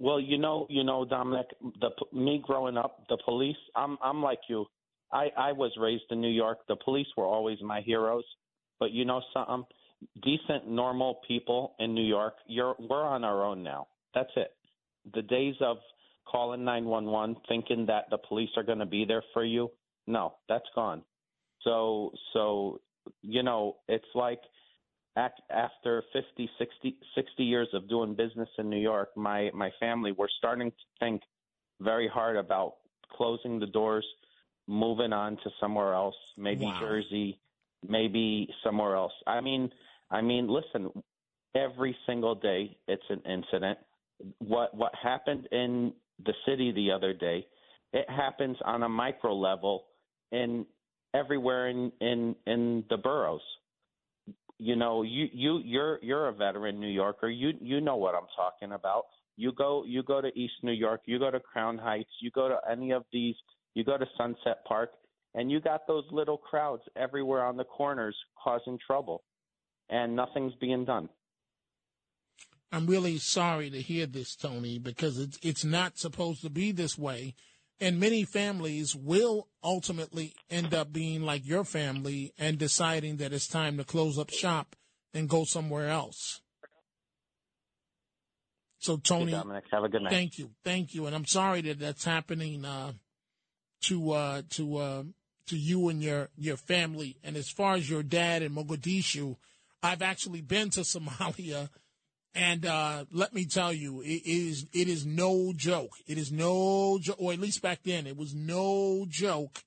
Well, 0.00 0.20
you 0.20 0.38
know, 0.38 0.66
you 0.68 0.82
know, 0.82 1.04
Dominic, 1.04 1.46
the 1.80 1.90
me 2.12 2.42
growing 2.44 2.76
up, 2.76 3.04
the 3.08 3.16
police. 3.24 3.56
I'm 3.76 3.96
I'm 4.02 4.22
like 4.22 4.40
you. 4.48 4.66
I 5.12 5.28
I 5.36 5.52
was 5.52 5.70
raised 5.80 6.04
in 6.10 6.20
New 6.20 6.32
York. 6.32 6.58
The 6.68 6.76
police 6.84 7.06
were 7.16 7.24
always 7.24 7.58
my 7.62 7.80
heroes. 7.80 8.24
But 8.80 8.90
you 8.90 9.04
know 9.04 9.22
something? 9.32 9.64
Decent, 10.22 10.68
normal 10.68 11.20
people 11.26 11.74
in 11.78 11.94
New 11.94 12.04
York. 12.04 12.34
You're 12.46 12.74
we're 12.78 13.04
on 13.04 13.24
our 13.24 13.44
own 13.44 13.62
now. 13.62 13.86
That's 14.14 14.30
it. 14.36 14.50
The 15.14 15.22
days 15.22 15.54
of 15.60 15.76
calling 16.30 16.64
911 16.64 17.36
thinking 17.48 17.86
that 17.86 18.06
the 18.10 18.18
police 18.18 18.50
are 18.56 18.62
going 18.62 18.78
to 18.78 18.86
be 18.86 19.04
there 19.04 19.22
for 19.32 19.44
you. 19.44 19.70
No, 20.06 20.34
that's 20.48 20.66
gone. 20.74 21.02
So 21.62 22.12
so 22.32 22.80
you 23.22 23.42
know, 23.42 23.76
it's 23.88 24.04
like 24.14 24.40
after 25.16 26.02
50 26.12 26.50
60 26.58 26.96
60 27.14 27.44
years 27.44 27.68
of 27.72 27.88
doing 27.88 28.14
business 28.14 28.48
in 28.58 28.68
New 28.68 28.80
York, 28.80 29.10
my 29.16 29.50
my 29.54 29.70
family 29.78 30.12
we're 30.12 30.28
starting 30.38 30.70
to 30.70 30.76
think 31.00 31.22
very 31.80 32.08
hard 32.08 32.36
about 32.36 32.76
closing 33.12 33.58
the 33.60 33.66
doors, 33.66 34.06
moving 34.66 35.12
on 35.12 35.36
to 35.44 35.50
somewhere 35.60 35.94
else, 35.94 36.16
maybe 36.36 36.64
Wow. 36.64 36.78
Jersey, 36.80 37.38
maybe 37.88 38.48
somewhere 38.64 38.96
else. 38.96 39.12
I 39.26 39.40
mean, 39.40 39.70
I 40.10 40.20
mean, 40.20 40.48
listen, 40.48 40.90
every 41.54 41.96
single 42.06 42.34
day 42.34 42.76
it's 42.88 43.02
an 43.10 43.22
incident. 43.30 43.78
What 44.38 44.74
what 44.74 44.92
happened 45.00 45.48
in 45.52 45.92
the 46.24 46.34
city 46.46 46.72
the 46.72 46.90
other 46.92 47.12
day, 47.12 47.46
it 47.92 48.08
happens 48.08 48.56
on 48.64 48.82
a 48.82 48.88
micro 48.88 49.34
level 49.34 49.84
in 50.32 50.66
everywhere 51.14 51.68
in 51.68 51.92
in 52.00 52.36
in 52.46 52.84
the 52.90 52.96
boroughs. 52.96 53.40
You 54.58 54.76
know 54.76 55.02
you 55.02 55.28
you 55.32 55.60
you're 55.64 55.98
you're 56.02 56.28
a 56.28 56.32
veteran 56.32 56.80
new 56.80 56.88
yorker. 56.88 57.28
You 57.28 57.52
you 57.60 57.80
know 57.80 57.96
what 57.96 58.14
i'm 58.14 58.28
talking 58.36 58.72
about. 58.72 59.04
You 59.36 59.52
go 59.52 59.84
you 59.86 60.02
go 60.02 60.20
to 60.20 60.28
east 60.38 60.54
new 60.62 60.72
york 60.72 61.02
you 61.06 61.18
go 61.18 61.30
to 61.30 61.40
crown 61.40 61.76
heights 61.76 62.10
you 62.20 62.30
go 62.30 62.48
to 62.48 62.58
any 62.70 62.92
of 62.92 63.02
these 63.12 63.34
you 63.74 63.82
go 63.82 63.98
to 63.98 64.06
sunset 64.16 64.64
park 64.64 64.90
and 65.34 65.50
you 65.50 65.60
got 65.60 65.86
those 65.86 66.04
little 66.12 66.38
crowds 66.38 66.82
everywhere 66.96 67.44
on 67.44 67.56
the 67.56 67.64
corners 67.64 68.16
causing 68.42 68.78
trouble 68.86 69.24
and 69.90 70.14
nothing's 70.14 70.54
being 70.60 70.84
done. 70.84 71.08
I'm 72.72 72.86
really 72.86 73.18
sorry 73.18 73.70
to 73.70 73.80
hear 73.80 74.06
this, 74.06 74.34
Tony, 74.34 74.78
because 74.78 75.18
it's 75.18 75.38
it's 75.42 75.64
not 75.64 75.98
supposed 75.98 76.42
to 76.42 76.50
be 76.50 76.72
this 76.72 76.98
way. 76.98 77.34
And 77.80 77.98
many 77.98 78.24
families 78.24 78.94
will 78.94 79.48
ultimately 79.62 80.34
end 80.48 80.72
up 80.72 80.92
being 80.92 81.22
like 81.22 81.46
your 81.46 81.64
family 81.64 82.32
and 82.38 82.56
deciding 82.56 83.16
that 83.16 83.32
it's 83.32 83.48
time 83.48 83.76
to 83.78 83.84
close 83.84 84.18
up 84.18 84.30
shop 84.30 84.76
and 85.12 85.28
go 85.28 85.44
somewhere 85.44 85.88
else. 85.88 86.40
So, 88.78 88.98
Tony, 88.98 89.32
Hey, 89.32 89.38
Dominic, 89.38 89.64
have 89.72 89.84
a 89.84 89.88
good 89.88 90.02
night. 90.02 90.12
Thank 90.12 90.38
you, 90.38 90.50
thank 90.62 90.94
you, 90.94 91.06
and 91.06 91.14
I'm 91.14 91.24
sorry 91.24 91.62
that 91.62 91.78
that's 91.78 92.04
happening 92.04 92.66
uh, 92.66 92.92
to 93.84 94.10
uh, 94.10 94.42
to 94.50 94.76
uh, 94.76 95.02
to 95.46 95.56
you 95.56 95.88
and 95.88 96.02
your 96.02 96.28
your 96.36 96.58
family. 96.58 97.16
And 97.24 97.34
as 97.34 97.48
far 97.48 97.74
as 97.76 97.88
your 97.88 98.02
dad 98.02 98.42
in 98.42 98.54
Mogadishu, 98.54 99.36
I've 99.82 100.02
actually 100.02 100.42
been 100.42 100.68
to 100.70 100.80
Somalia, 100.80 101.70
and 102.34 102.66
uh, 102.66 103.04
let 103.12 103.32
me 103.32 103.44
tell 103.44 103.72
you, 103.72 104.00
it 104.02 104.22
is 104.26 104.66
it 104.72 104.88
is 104.88 105.06
no 105.06 105.52
joke. 105.54 105.92
It 106.06 106.18
is 106.18 106.32
no 106.32 106.98
joke, 107.00 107.16
or 107.18 107.32
at 107.32 107.40
least 107.40 107.62
back 107.62 107.80
then, 107.84 108.06
it 108.06 108.16
was 108.16 108.34
no 108.34 109.06
joke. 109.08 109.62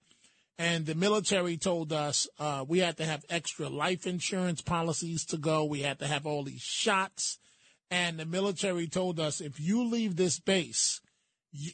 And 0.59 0.85
the 0.85 0.95
military 0.95 1.55
told 1.55 1.93
us 1.93 2.27
uh, 2.39 2.65
we 2.67 2.79
had 2.79 2.97
to 2.97 3.05
have 3.05 3.23
extra 3.29 3.69
life 3.69 4.07
insurance 4.07 4.61
policies 4.61 5.23
to 5.25 5.37
go. 5.37 5.63
We 5.63 5.81
had 5.81 5.99
to 5.99 6.07
have 6.07 6.25
all 6.25 6.43
these 6.43 6.61
shots. 6.61 7.37
And 7.89 8.19
the 8.19 8.25
military 8.25 8.87
told 8.87 9.19
us 9.19 9.39
if 9.39 9.59
you 9.59 9.85
leave 9.85 10.15
this 10.15 10.39
base, 10.39 10.99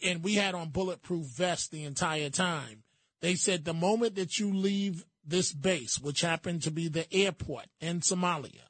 and 0.06 0.24
we 0.24 0.36
had 0.36 0.54
on 0.54 0.70
bulletproof 0.70 1.26
vests 1.26 1.70
the 1.70 1.86
entire 1.86 2.30
time, 2.30 2.84
they 3.22 3.36
said 3.36 3.66
the 3.66 3.74
moment 3.74 4.16
that 4.16 4.38
you 4.38 4.54
leave 4.54 5.06
this 5.26 5.54
base, 5.54 6.00
which 6.00 6.22
happened 6.22 6.62
to 6.64 6.72
be 6.72 6.88
the 6.88 7.12
airport 7.12 7.66
in 7.80 8.02
Somalia, 8.02 8.68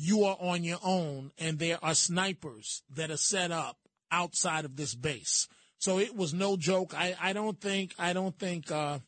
you 0.00 0.22
are 0.22 0.36
on 0.38 0.62
your 0.62 0.78
own, 0.84 1.32
and 1.38 1.58
there 1.58 1.78
are 1.82 1.94
snipers 1.94 2.82
that 2.94 3.10
are 3.10 3.16
set 3.16 3.50
up 3.50 3.78
outside 4.12 4.64
of 4.64 4.76
this 4.76 4.94
base. 4.94 5.48
So 5.78 5.98
it 5.98 6.14
was 6.14 6.32
no 6.32 6.56
joke. 6.56 6.94
I, 6.96 7.16
I 7.20 7.32
don't 7.32 7.60
think 7.60 7.94
I 7.98 8.12
don't 8.12 8.38
think 8.38 8.70
uh, 8.70 9.00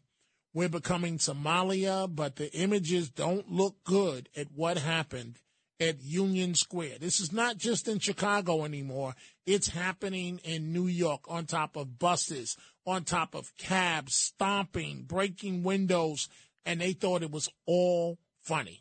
we're 0.53 0.69
becoming 0.69 1.19
Somalia, 1.19 2.13
but 2.13 2.35
the 2.37 2.53
images 2.53 3.09
don't 3.09 3.53
look 3.53 3.77
good 3.85 4.29
at 4.37 4.49
what 4.53 4.79
happened 4.79 5.39
at 5.79 6.03
Union 6.03 6.57
Square. 6.57 6.99
This 6.99 7.21
is 7.21 7.33
not 7.33 7.57
just 7.57 7.87
in 7.87 8.01
Chicago 8.01 8.65
anymore. 8.65 9.15
It's 9.47 9.69
happening 9.69 10.41
in 10.43 10.73
New 10.73 10.89
York 10.89 11.21
on 11.29 11.47
top 11.47 11.77
of 11.77 12.01
buses, 12.01 12.57
on 12.85 13.05
top 13.05 13.37
of 13.37 13.57
cabs, 13.57 14.17
stomping, 14.17 15.05
breaking 15.07 15.63
windows, 15.63 16.29
and 16.67 16.81
they 16.81 16.95
thought 16.95 17.23
it 17.23 17.31
was 17.31 17.49
all 17.65 18.19
funny. 18.43 18.80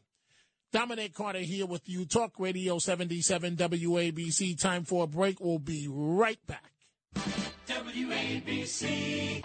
Dominic 0.71 1.15
Carter 1.15 1.39
here 1.39 1.65
with 1.65 1.89
you. 1.89 2.05
Talk 2.05 2.33
Radio 2.37 2.77
77 2.77 3.55
WABC. 3.55 4.59
Time 4.59 4.83
for 4.83 5.05
a 5.05 5.07
break. 5.07 5.39
We'll 5.39 5.57
be 5.57 5.87
right 5.89 6.37
back. 6.45 6.71
WABC. 7.67 9.43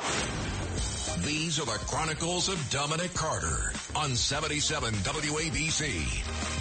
These 1.25 1.59
are 1.59 1.65
the 1.65 1.79
Chronicles 1.87 2.51
of 2.51 2.69
Dominic 2.69 3.15
Carter 3.15 3.73
on 3.97 4.15
77 4.15 4.93
WABC. 4.93 6.53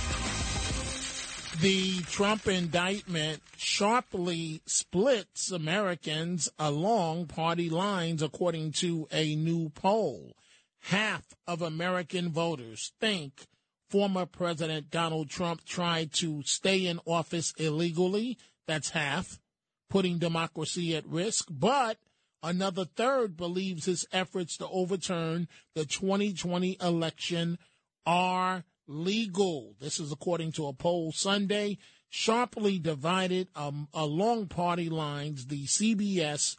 The 1.60 2.02
Trump 2.04 2.48
indictment 2.48 3.44
sharply 3.58 4.62
splits 4.66 5.52
Americans 5.52 6.50
along 6.58 7.26
party 7.28 7.70
lines, 7.70 8.24
according 8.24 8.72
to 8.74 9.10
a 9.12 9.36
new 9.36 9.68
poll. 9.70 10.38
Half 10.84 11.26
of 11.46 11.62
American 11.62 12.30
voters 12.30 12.94
think 13.02 13.46
former 13.94 14.26
President 14.26 14.90
Donald 14.90 15.30
Trump 15.30 15.64
tried 15.66 16.12
to 16.12 16.42
stay 16.42 16.88
in 16.88 17.00
office 17.06 17.54
illegally. 17.60 18.40
That's 18.66 18.90
half, 18.90 19.40
putting 19.88 20.18
democracy 20.18 20.96
at 20.96 21.06
risk. 21.06 21.46
But 21.52 22.00
another 22.42 22.86
third 22.86 23.38
believes 23.38 23.86
his 23.86 24.08
efforts 24.12 24.58
to 24.58 24.68
overturn 24.68 25.48
the 25.76 25.86
2020 25.86 26.76
election 26.82 27.60
are 28.04 28.64
legal. 28.88 29.76
This 29.80 30.00
is 30.00 30.12
according 30.12 30.54
to 30.54 30.66
a 30.66 30.74
poll 30.74 31.12
Sunday, 31.12 31.78
sharply 32.10 32.80
divided 32.80 33.48
um, 33.56 33.88
along 33.94 34.48
party 34.48 34.90
lines. 34.90 35.46
The 35.46 35.66
CBS 35.66 36.58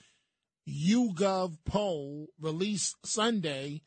YouGov 0.68 1.58
poll 1.64 2.28
released 2.40 2.94
Sunday 3.04 3.82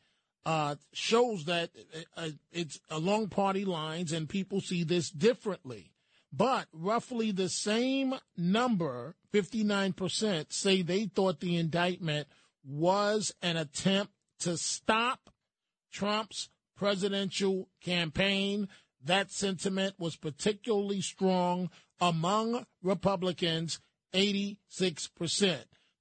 uh, 0.48 0.76
shows 0.94 1.44
that 1.44 1.68
uh, 2.16 2.30
it's 2.50 2.80
along 2.88 3.28
party 3.28 3.66
lines 3.66 4.14
and 4.14 4.30
people 4.30 4.62
see 4.62 4.82
this 4.82 5.10
differently. 5.10 5.92
But 6.32 6.68
roughly 6.72 7.32
the 7.32 7.50
same 7.50 8.14
number, 8.34 9.14
59%, 9.34 10.50
say 10.50 10.80
they 10.80 11.04
thought 11.04 11.40
the 11.40 11.58
indictment 11.58 12.28
was 12.66 13.30
an 13.42 13.58
attempt 13.58 14.14
to 14.40 14.56
stop 14.56 15.28
Trump's 15.92 16.48
presidential 16.78 17.68
campaign. 17.82 18.68
That 19.04 19.30
sentiment 19.30 19.96
was 19.98 20.16
particularly 20.16 21.02
strong 21.02 21.68
among 22.00 22.64
Republicans, 22.82 23.80
86%. 24.14 24.56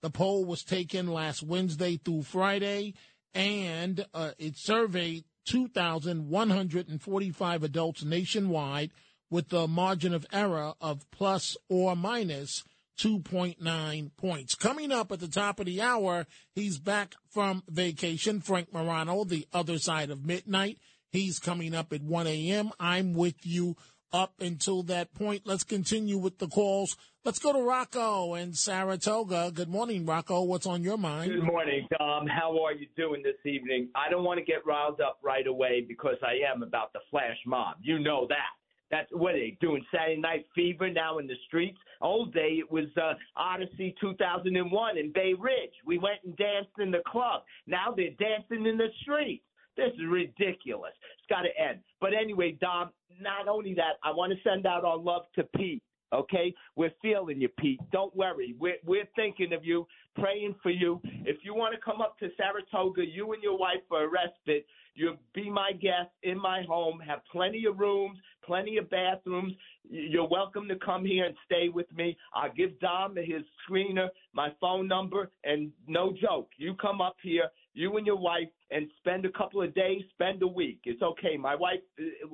The 0.01 0.09
poll 0.09 0.45
was 0.45 0.63
taken 0.63 1.07
last 1.07 1.43
Wednesday 1.43 1.97
through 1.97 2.23
Friday 2.23 2.93
and 3.33 4.05
uh, 4.13 4.31
it 4.37 4.57
surveyed 4.57 5.23
2,145 5.45 7.63
adults 7.63 8.03
nationwide 8.03 8.91
with 9.29 9.51
a 9.53 9.67
margin 9.67 10.13
of 10.13 10.25
error 10.31 10.73
of 10.81 11.09
plus 11.11 11.55
or 11.69 11.95
minus 11.95 12.63
2.9 12.99 14.11
points. 14.17 14.55
Coming 14.55 14.91
up 14.91 15.11
at 15.11 15.19
the 15.19 15.27
top 15.27 15.59
of 15.59 15.65
the 15.65 15.81
hour, 15.81 16.25
he's 16.53 16.79
back 16.79 17.15
from 17.29 17.63
vacation. 17.69 18.41
Frank 18.41 18.73
Morano, 18.73 19.23
the 19.23 19.47
other 19.53 19.77
side 19.77 20.09
of 20.09 20.25
midnight. 20.25 20.79
He's 21.11 21.39
coming 21.39 21.73
up 21.73 21.93
at 21.93 22.01
1 22.01 22.27
a.m. 22.27 22.71
I'm 22.79 23.13
with 23.13 23.45
you 23.45 23.75
up 24.13 24.33
until 24.39 24.83
that 24.83 25.13
point. 25.13 25.43
Let's 25.45 25.63
continue 25.63 26.17
with 26.17 26.39
the 26.39 26.47
calls. 26.47 26.97
Let's 27.23 27.39
go 27.39 27.51
to 27.53 27.61
Rocco 27.61 28.35
and 28.35 28.55
Saratoga. 28.55 29.51
Good 29.53 29.69
morning, 29.69 30.05
Rocco. 30.05 30.43
What's 30.43 30.65
on 30.65 30.83
your 30.83 30.97
mind? 30.97 31.31
Good 31.33 31.43
morning, 31.43 31.87
Tom. 31.97 32.25
How 32.27 32.57
are 32.63 32.73
you 32.73 32.87
doing 32.95 33.21
this 33.21 33.35
evening? 33.45 33.89
I 33.95 34.09
don't 34.09 34.23
want 34.23 34.39
to 34.39 34.45
get 34.45 34.65
riled 34.65 35.01
up 35.01 35.19
right 35.21 35.45
away 35.45 35.85
because 35.87 36.17
I 36.23 36.35
am 36.51 36.63
about 36.63 36.93
the 36.93 36.99
flash 37.11 37.37
mob. 37.45 37.77
You 37.81 37.99
know 37.99 38.27
that. 38.29 38.57
That's 38.89 39.09
what 39.11 39.35
are 39.35 39.39
they 39.39 39.57
doing 39.59 39.83
Saturday 39.91 40.19
Night 40.21 40.45
Fever 40.55 40.89
now 40.89 41.17
in 41.17 41.27
the 41.27 41.35
streets. 41.47 41.77
Old 42.01 42.33
day 42.33 42.59
it 42.59 42.71
was 42.71 42.85
uh, 42.95 43.13
Odyssey 43.35 43.93
2001 43.99 44.97
in 44.97 45.11
Bay 45.11 45.33
Ridge. 45.37 45.73
We 45.85 45.97
went 45.97 46.19
and 46.23 46.37
danced 46.37 46.79
in 46.79 46.91
the 46.91 47.01
club. 47.05 47.41
Now 47.65 47.93
they're 47.95 48.11
dancing 48.17 48.65
in 48.65 48.77
the 48.77 48.87
streets. 49.01 49.43
This 49.77 49.93
is 49.93 50.05
ridiculous. 50.09 50.93
It's 51.19 51.27
got 51.29 51.43
to 51.43 51.49
end. 51.57 51.79
But 52.01 52.11
anyway, 52.19 52.57
Dom, 52.59 52.89
not 53.21 53.47
only 53.47 53.73
that, 53.75 53.97
I 54.03 54.11
want 54.11 54.33
to 54.33 54.39
send 54.49 54.65
out 54.65 54.83
our 54.83 54.97
love 54.97 55.23
to 55.35 55.43
Pete. 55.55 55.83
Okay, 56.13 56.53
we're 56.77 56.93
feeling 57.01 57.41
you, 57.41 57.49
Pete. 57.59 57.81
Don't 57.91 58.15
worry. 58.15 58.55
We're 58.57 58.77
we're 58.85 59.09
thinking 59.17 59.51
of 59.51 59.65
you, 59.65 59.85
praying 60.15 60.55
for 60.63 60.69
you. 60.69 61.01
If 61.03 61.37
you 61.43 61.53
want 61.53 61.75
to 61.75 61.81
come 61.81 61.99
up 62.01 62.17
to 62.19 62.29
Saratoga, 62.37 63.05
you 63.05 63.33
and 63.33 63.43
your 63.43 63.57
wife 63.57 63.81
for 63.89 64.05
a 64.05 64.07
respite, 64.07 64.65
you'll 64.95 65.17
be 65.33 65.49
my 65.49 65.73
guest 65.73 66.09
in 66.23 66.39
my 66.39 66.63
home. 66.63 67.01
Have 67.05 67.19
plenty 67.29 67.65
of 67.65 67.77
rooms, 67.77 68.17
plenty 68.45 68.77
of 68.77 68.89
bathrooms. 68.89 69.53
You're 69.89 70.29
welcome 70.29 70.69
to 70.69 70.77
come 70.77 71.03
here 71.03 71.25
and 71.25 71.35
stay 71.45 71.67
with 71.67 71.91
me. 71.93 72.17
I'll 72.33 72.53
give 72.53 72.79
Dom 72.79 73.17
his 73.17 73.43
screener, 73.69 74.07
my 74.33 74.53
phone 74.61 74.87
number, 74.87 75.29
and 75.43 75.71
no 75.87 76.13
joke, 76.13 76.51
you 76.57 76.73
come 76.75 77.01
up 77.01 77.17
here, 77.21 77.49
you 77.77 77.95
and 77.97 78.05
your 78.05 78.17
wife, 78.17 78.49
and 78.71 78.87
spend 78.99 79.25
a 79.25 79.31
couple 79.31 79.61
of 79.61 79.73
days, 79.73 80.01
spend 80.13 80.41
a 80.41 80.47
week. 80.47 80.79
It's 80.85 81.01
okay. 81.01 81.37
My 81.37 81.55
wife 81.55 81.79
uh, 81.99 82.27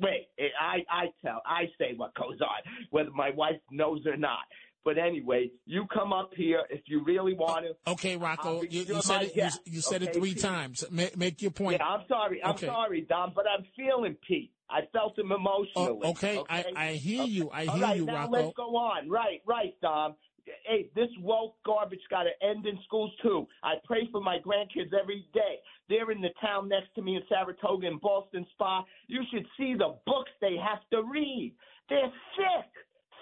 wait, 0.00 0.28
I 0.60 0.78
I 0.90 1.06
tell 1.24 1.42
I 1.44 1.64
say 1.78 1.94
what 1.96 2.14
goes 2.14 2.40
on, 2.40 2.88
whether 2.90 3.10
my 3.10 3.30
wife 3.30 3.60
knows 3.70 4.06
or 4.06 4.16
not. 4.16 4.38
But 4.84 4.98
anyway, 4.98 5.50
you 5.64 5.84
come 5.92 6.12
up 6.12 6.30
here 6.36 6.62
if 6.70 6.82
you 6.86 7.02
really 7.02 7.34
want 7.34 7.66
to. 7.66 7.90
Okay, 7.90 8.16
Rocco, 8.16 8.62
you, 8.62 8.82
you 8.82 9.02
said 9.02 9.22
it. 9.22 9.34
You, 9.34 9.48
you, 9.64 9.80
said 9.80 10.02
okay, 10.02 10.12
it 10.12 10.14
three 10.14 10.34
times. 10.34 10.84
Make, 10.92 11.16
make, 11.16 11.42
your 11.42 11.50
point. 11.50 11.78
Yeah, 11.80 11.86
I'm 11.86 12.04
sorry. 12.06 12.40
I'm 12.40 12.52
okay. 12.52 12.66
sorry, 12.66 13.00
Dom, 13.00 13.32
but 13.34 13.46
I'm 13.48 13.64
feeling 13.76 14.16
Pete. 14.28 14.52
I 14.70 14.82
felt 14.92 15.18
him 15.18 15.32
oh, 15.32 15.36
emotionally. 15.36 16.00
Oh, 16.04 16.10
okay. 16.10 16.38
okay, 16.38 16.72
I, 16.76 16.90
I 16.90 16.92
hear 16.92 17.24
you. 17.24 17.50
I 17.52 17.62
hear 17.62 17.72
All 17.72 17.80
right, 17.80 17.96
you, 17.96 18.04
now 18.04 18.14
Rocco. 18.14 18.30
Let's 18.30 18.56
go 18.56 18.76
on. 18.76 19.10
Right, 19.10 19.42
right, 19.44 19.74
Dom. 19.82 20.14
Hey, 20.64 20.90
this 20.94 21.08
woke 21.20 21.56
garbage 21.64 22.00
got 22.10 22.24
to 22.24 22.46
end 22.46 22.66
in 22.66 22.78
schools 22.84 23.10
too. 23.22 23.46
I 23.62 23.74
pray 23.84 24.08
for 24.12 24.20
my 24.20 24.38
grandkids 24.38 24.92
every 24.92 25.26
day. 25.34 25.58
They're 25.88 26.10
in 26.10 26.20
the 26.20 26.34
town 26.40 26.68
next 26.68 26.94
to 26.94 27.02
me 27.02 27.16
in 27.16 27.22
Saratoga 27.28 27.86
and 27.86 28.00
Ballston 28.00 28.46
Spa. 28.52 28.84
You 29.08 29.22
should 29.32 29.46
see 29.56 29.74
the 29.74 29.96
books 30.06 30.30
they 30.40 30.56
have 30.56 30.80
to 30.92 31.02
read. 31.02 31.54
They're 31.88 32.12
sick, 32.36 32.70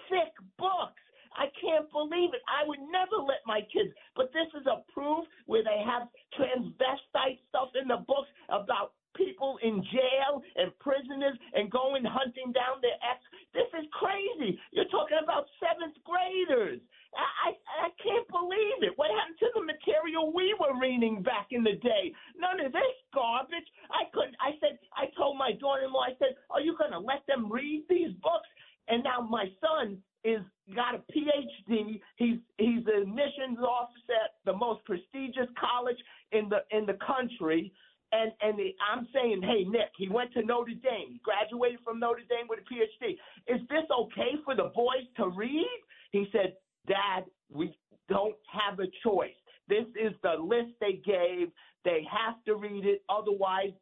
sick 0.09 0.33
books. 0.57 1.01
I 1.35 1.51
can't 1.59 1.91
believe 1.91 2.33
it. 2.33 2.41
I 2.47 2.67
would 2.67 2.79
never 2.79 3.19
let 3.19 3.43
my 3.45 3.61
kids, 3.73 3.91
but 4.15 4.31
this 4.31 4.47
is 4.59 4.65
a 4.67 4.81
proof 4.91 5.25
where 5.45 5.63
they 5.63 5.83
have 5.83 6.07
transvestite 6.39 7.39
stuff 7.49 7.69
in 7.79 7.87
the 7.87 7.97
books 8.07 8.29
about 8.49 8.93
people 9.15 9.57
in 9.63 9.83
jail 9.91 10.43
and 10.55 10.71
prisoners 10.79 11.35
and 11.53 11.71
going 11.71 12.03
hunting 12.03 12.51
down 12.51 12.79
their 12.81 12.99
ex. 13.03 13.19
This 13.53 13.67
is 13.79 13.87
crazy. 13.95 14.59
You're 14.71 14.91
talking 14.91 15.19
about 15.23 15.47
seventh 15.59 15.95
graders. 16.03 16.79
I, 17.15 17.49
I 17.49 17.51
I 17.87 17.89
can't 18.01 18.27
believe 18.29 18.83
it. 18.83 18.93
What 18.97 19.11
happened 19.11 19.39
to 19.39 19.49
the 19.55 19.63
material 19.65 20.33
we 20.33 20.55
were 20.59 20.79
reading 20.79 21.23
back 21.23 21.47
in 21.51 21.63
the 21.63 21.75
day? 21.81 22.13
None 22.37 22.59
of 22.65 22.71
this 22.71 22.97
garbage. 23.13 23.67
I 23.91 24.05
couldn't. 24.13 24.35
I 24.39 24.57
said. 24.59 24.79
I 24.95 25.07
told 25.17 25.37
my 25.37 25.53
daughter-in-law. 25.53 26.01
I 26.01 26.15
said, 26.19 26.35
"Are 26.49 26.61
you 26.61 26.77
going 26.77 26.91
to 26.91 26.99
let 26.99 27.25
them 27.27 27.51
read 27.51 27.85
these 27.89 28.13
books?" 28.21 28.49
And 28.87 29.03
now 29.03 29.21
my 29.21 29.47
son 29.61 29.97
is 30.23 30.41
got 30.75 30.95
a 30.95 30.99
PhD. 31.13 32.01
He's 32.17 32.39
he's 32.57 32.85
an 32.87 33.03
admissions 33.03 33.59
officer 33.59 34.19
at 34.25 34.35
the 34.45 34.53
most 34.53 34.83
prestigious 34.85 35.49
college 35.59 35.97
in 36.31 36.49
the 36.49 36.63
in 36.75 36.85
the 36.85 36.97
country. 37.05 37.71
And 38.11 38.31
and 38.41 38.57
the, 38.57 38.75
I'm 38.79 39.07
saying, 39.13 39.41
hey 39.43 39.65
Nick, 39.65 39.91
he 39.97 40.07
went 40.09 40.33
to 40.33 40.43
Notre 40.43 40.73
Dame. 40.73 41.13
He 41.13 41.21
graduated 41.23 41.79
from 41.83 41.99
Notre 41.99 42.21
Dame 42.29 42.47
with 42.47 42.59
a 42.59 42.67
PhD. 42.69 43.17
Is 43.47 43.61
this 43.67 43.85
okay 43.91 44.37
for 44.45 44.55
the 44.55 44.71
boys 44.75 45.05
to 45.17 45.29
read? 45.29 45.67
He 46.11 46.27
said, 46.31 46.53
Dad, 46.87 47.25
we 47.51 47.77
don't 48.09 48.35
have 48.51 48.79
a 48.79 48.87
choice. 49.03 49.35
This 49.67 49.85
is 49.99 50.13
the 50.21 50.35
list 50.41 50.73
they 50.79 51.01
gave. 51.05 51.49
They 51.83 52.05
have 52.09 52.43
to 52.45 52.55
read 52.55 52.85
it. 52.85 53.03
Otherwise, 53.09 53.73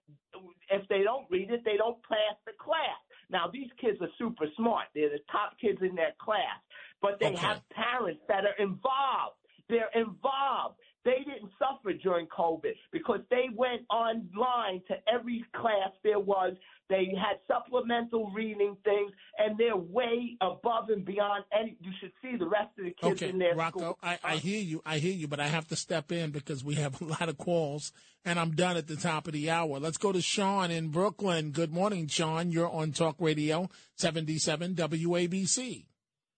if 0.69 0.87
they 0.89 1.03
don't 1.03 1.25
read 1.29 1.51
it, 1.51 1.61
they 1.65 1.77
don't 1.77 2.01
pass 2.03 2.35
the 2.45 2.53
class. 2.59 2.99
Now, 3.29 3.49
these 3.51 3.69
kids 3.79 3.97
are 4.01 4.09
super 4.17 4.45
smart. 4.55 4.87
They're 4.93 5.09
the 5.09 5.19
top 5.31 5.57
kids 5.59 5.79
in 5.81 5.95
their 5.95 6.13
class, 6.19 6.59
but 7.01 7.19
they 7.19 7.27
Okay. 7.27 7.37
have 7.37 7.61
parents 7.69 8.21
that 8.27 8.45
are 8.45 8.55
involved. 8.59 9.37
They're 9.69 9.89
involved. 9.95 10.79
They 11.05 11.17
didn't 11.19 11.51
suffer 11.59 11.93
during 11.93 12.27
COVID 12.27 12.71
because 12.91 13.19
they 13.29 13.47
went 13.53 13.81
online 13.89 14.81
to 14.87 14.95
every 15.13 15.43
class 15.53 15.91
there 16.03 16.19
was. 16.19 16.53
They 16.89 17.13
had 17.17 17.39
supplemental 17.47 18.29
reading 18.31 18.77
things, 18.83 19.11
and 19.37 19.57
they're 19.57 19.75
way 19.75 20.37
above 20.41 20.89
and 20.89 21.03
beyond 21.03 21.43
any. 21.57 21.75
You 21.81 21.91
should 21.99 22.11
see 22.21 22.37
the 22.37 22.45
rest 22.45 22.69
of 22.77 22.85
the 22.85 22.91
kids 22.91 23.21
Okay, 23.21 23.29
in 23.31 23.39
their 23.39 23.55
Rocco, 23.55 23.79
school. 23.79 23.99
I, 24.03 24.19
I 24.23 24.35
hear 24.35 24.61
you. 24.61 24.81
I 24.85 24.99
hear 24.99 25.13
you, 25.13 25.27
but 25.27 25.39
I 25.39 25.47
have 25.47 25.67
to 25.69 25.75
step 25.75 26.11
in 26.11 26.31
because 26.31 26.63
we 26.63 26.75
have 26.75 27.01
a 27.01 27.05
lot 27.05 27.29
of 27.29 27.37
calls, 27.37 27.91
and 28.23 28.39
I'm 28.39 28.51
done 28.51 28.77
at 28.77 28.87
the 28.87 28.95
top 28.95 29.27
of 29.27 29.33
the 29.33 29.49
hour. 29.49 29.79
Let's 29.79 29.97
go 29.97 30.11
to 30.11 30.21
Sean 30.21 30.71
in 30.71 30.89
Brooklyn. 30.89 31.51
Good 31.51 31.73
morning, 31.73 32.07
Sean. 32.07 32.51
You're 32.51 32.69
on 32.71 32.91
Talk 32.91 33.15
Radio 33.19 33.69
77 33.97 34.75
WABC. 34.75 35.85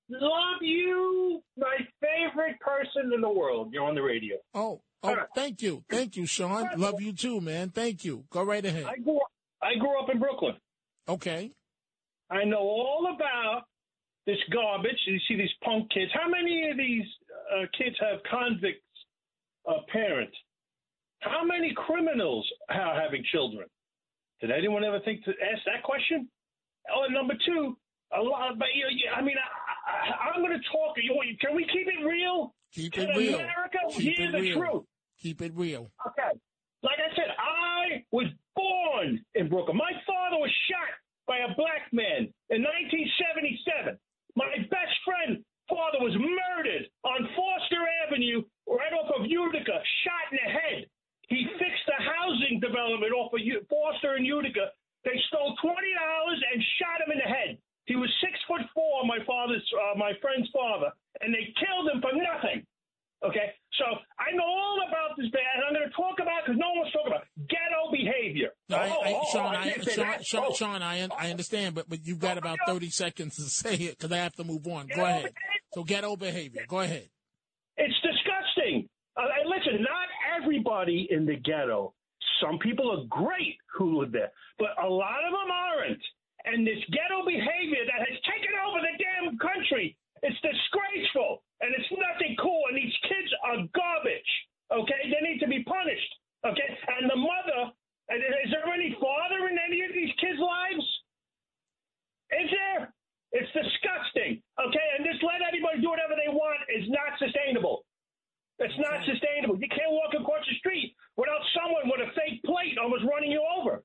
Love 0.07 0.61
you, 0.61 1.04
my 1.04 1.04
favorite 2.45 2.59
person 2.59 3.13
in 3.13 3.21
the 3.21 3.29
world. 3.29 3.69
You're 3.71 3.85
on 3.85 3.95
the 3.95 4.01
radio. 4.01 4.37
Oh, 4.53 4.81
oh, 5.03 5.17
thank 5.35 5.61
you, 5.61 5.83
thank 5.89 6.15
you, 6.15 6.25
Sean. 6.25 6.69
Love 6.77 7.01
you 7.01 7.13
too, 7.13 7.41
man. 7.41 7.69
Thank 7.69 8.03
you. 8.03 8.25
Go 8.29 8.43
right 8.43 8.63
ahead. 8.63 8.85
I 8.85 8.97
grew 8.97 9.17
up, 9.17 9.31
I 9.61 9.75
grew 9.79 9.99
up 10.01 10.09
in 10.11 10.19
Brooklyn. 10.19 10.55
Okay. 11.07 11.51
I 12.29 12.43
know 12.43 12.59
all 12.59 13.13
about 13.13 13.63
this 14.25 14.37
garbage. 14.51 14.97
You 15.05 15.19
see 15.27 15.35
these 15.35 15.53
punk 15.63 15.91
kids. 15.91 16.11
How 16.13 16.27
many 16.27 16.69
of 16.71 16.77
these 16.77 17.05
uh, 17.53 17.65
kids 17.77 17.95
have 17.99 18.19
convicts 18.29 18.81
uh, 19.69 19.81
parents? 19.91 20.35
How 21.19 21.43
many 21.43 21.73
criminals 21.75 22.47
are 22.69 22.99
having 22.99 23.23
children? 23.31 23.67
Did 24.41 24.51
anyone 24.51 24.83
ever 24.83 24.99
think 24.99 25.23
to 25.25 25.31
ask 25.31 25.63
that 25.65 25.83
question? 25.83 26.27
Oh, 26.93 27.05
and 27.05 27.13
number 27.13 27.33
two, 27.45 27.77
a 28.15 28.21
lot. 28.21 28.59
But 28.59 28.67
you 28.75 28.83
know, 28.83 29.17
I 29.17 29.21
mean, 29.21 29.37
I, 29.85 30.29
I'm 30.35 30.41
going 30.41 30.51
to 30.57 30.63
talk. 30.71 30.95
You, 31.01 31.13
can 31.39 31.55
we 31.55 31.63
keep 31.71 31.87
it 31.87 32.03
real? 32.05 32.53
Keep 32.73 32.93
Can 32.93 33.09
it 33.09 33.17
real. 33.17 33.35
America 33.35 33.77
Keep 33.91 34.17
hear 34.17 34.29
it 34.29 34.31
the 34.33 34.41
real. 34.41 34.57
truth? 34.59 34.83
Keep 35.21 35.41
it 35.41 35.53
real. 35.55 35.91
Okay. 36.07 36.33
Like 36.83 36.99
I 36.99 37.09
said, 37.15 37.31
I 37.39 38.03
was 38.11 38.27
born 38.55 39.23
in 39.35 39.47
Brooklyn. 39.49 39.77
My 39.77 39.91
father 40.05 40.37
was 40.37 40.51
shot 40.69 40.91
by 41.27 41.37
a 41.45 41.55
black 41.55 41.87
man 41.93 42.29
in 42.51 42.61
1977. 42.61 43.97
My 44.35 44.51
best 44.69 44.95
friend 45.07 45.39
father 45.69 45.97
was 46.03 46.13
murdered 46.19 46.85
on 47.07 47.25
Foster 47.33 47.81
Avenue, 48.05 48.43
right 48.67 48.93
off 48.93 49.09
of 49.17 49.25
Utica, 49.25 49.77
shot 50.05 50.25
in 50.31 50.37
the 50.43 50.49
head. 50.51 50.79
He 51.29 51.47
fixed 51.57 51.85
the 51.89 51.97
housing 51.97 52.59
development 52.61 53.13
off 53.15 53.33
of 53.33 53.41
U- 53.41 53.65
Foster 53.69 54.13
and 54.13 54.25
Utica. 54.27 54.69
They 55.05 55.17
stole 55.31 55.55
twenty 55.63 55.93
dollars 55.97 56.39
and 56.53 56.61
shot 56.77 57.01
him 57.01 57.09
in 57.13 57.17
the 57.17 57.29
head. 57.29 57.57
He 57.85 57.95
was 57.95 58.09
six 58.21 58.33
foot 58.47 58.61
four, 58.73 59.05
my 59.05 59.19
father's, 59.25 59.63
uh, 59.73 59.97
my 59.97 60.13
friend's 60.21 60.49
father, 60.49 60.91
and 61.21 61.33
they 61.33 61.53
killed 61.59 61.89
him 61.93 62.01
for 62.01 62.13
nothing. 62.13 62.65
Okay, 63.23 63.53
so 63.79 63.85
I 64.19 64.35
know 64.35 64.43
all 64.43 64.79
about 64.87 65.17
this 65.17 65.29
band, 65.31 65.45
and 65.55 65.63
I'm 65.65 65.73
going 65.73 65.89
to 65.89 65.95
talk 65.95 66.19
about 66.21 66.45
because 66.45 66.59
no 66.59 66.67
one's 66.75 66.91
talking 66.91 67.13
to 67.13 67.17
talk 67.17 67.25
about 67.25 67.49
ghetto 67.49 67.91
behavior. 67.91 68.49
No, 68.69 68.77
I, 68.77 68.89
Oh, 68.89 69.01
I, 69.01 69.11
oh, 69.13 69.21
oh, 69.23 69.31
Sean, 69.31 69.55
I 69.55 69.61
I, 69.61 69.71
Sean. 69.81 70.23
Sean. 70.23 70.53
Sean, 70.53 70.81
I, 70.83 71.07
I 71.17 71.31
understand, 71.31 71.73
but 71.75 71.89
but 71.89 72.05
you've 72.05 72.19
got 72.19 72.37
about 72.37 72.57
thirty 72.67 72.89
seconds 72.89 73.35
to 73.37 73.43
say 73.47 73.75
it 73.75 73.97
because 73.97 74.11
I 74.11 74.17
have 74.17 74.33
to 74.35 74.43
move 74.43 74.67
on. 74.67 74.87
Go 74.87 75.03
ahead. 75.05 75.31
So 75.73 75.83
ghetto 75.83 76.15
behavior. 76.15 76.65
Go 76.67 76.81
ahead. 76.81 77.09
It's 77.77 77.95
disgusting. 78.01 78.89
Uh, 79.17 79.23
listen, 79.47 79.81
not 79.81 80.07
everybody 80.41 81.07
in 81.09 81.25
the 81.25 81.35
ghetto. 81.35 81.93
Some 82.41 82.59
people 82.59 82.91
are 82.91 83.05
great 83.07 83.57
who 83.73 84.01
live 84.01 84.11
there, 84.11 84.31
but 84.59 84.69
a 84.83 84.87
lot 84.87 85.23
of 85.25 85.31
them 85.31 85.51
aren't. 85.51 86.01
And 86.45 86.65
this 86.65 86.81
ghetto 86.93 87.25
behavior 87.25 87.83
that 87.89 88.05
has 88.05 88.17
taken 88.29 88.53
over 88.65 88.79
the 88.81 88.93
damn 89.01 89.37
country, 89.41 89.97
it's 90.21 90.37
disgraceful 90.45 91.41
and 91.61 91.73
it's 91.73 91.89
nothing 91.89 92.37
cool. 92.37 92.61
And 92.69 92.77
these 92.77 92.93
kids 93.09 93.29
are 93.43 93.65
garbage. 93.73 94.31
Okay, 94.69 95.01
they 95.09 95.21
need 95.25 95.41
to 95.41 95.49
be 95.49 95.65
punished. 95.65 96.11
Okay, 96.45 96.69
and 97.01 97.09
the 97.09 97.17
mother. 97.17 97.73
Is 98.05 98.53
there 98.53 98.69
any 98.69 98.93
father 99.01 99.49
in 99.49 99.57
any 99.57 99.81
of 99.81 99.89
these 99.89 100.13
kids' 100.21 100.37
lives? 100.37 100.85
Is 102.37 102.49
there? 102.53 102.93
It's 103.33 103.49
disgusting. 103.49 104.45
Okay, 104.61 104.87
and 104.93 105.01
just 105.01 105.25
let 105.25 105.41
anybody 105.41 105.81
do 105.81 105.89
whatever 105.89 106.13
they 106.13 106.29
want 106.29 106.61
is 106.69 106.85
not 106.93 107.17
sustainable. 107.17 107.81
It's 108.61 108.77
not 108.77 109.01
sustainable. 109.09 109.57
You 109.57 109.67
can't 109.73 109.89
walk 109.89 110.13
across 110.13 110.45
the 110.45 110.55
street 110.61 110.93
without 111.17 111.41
someone 111.57 111.89
with 111.89 112.05
a 112.05 112.13
fake 112.13 112.45
plate 112.45 112.77
almost 112.77 113.03
running 113.09 113.33
you 113.33 113.41
over. 113.41 113.81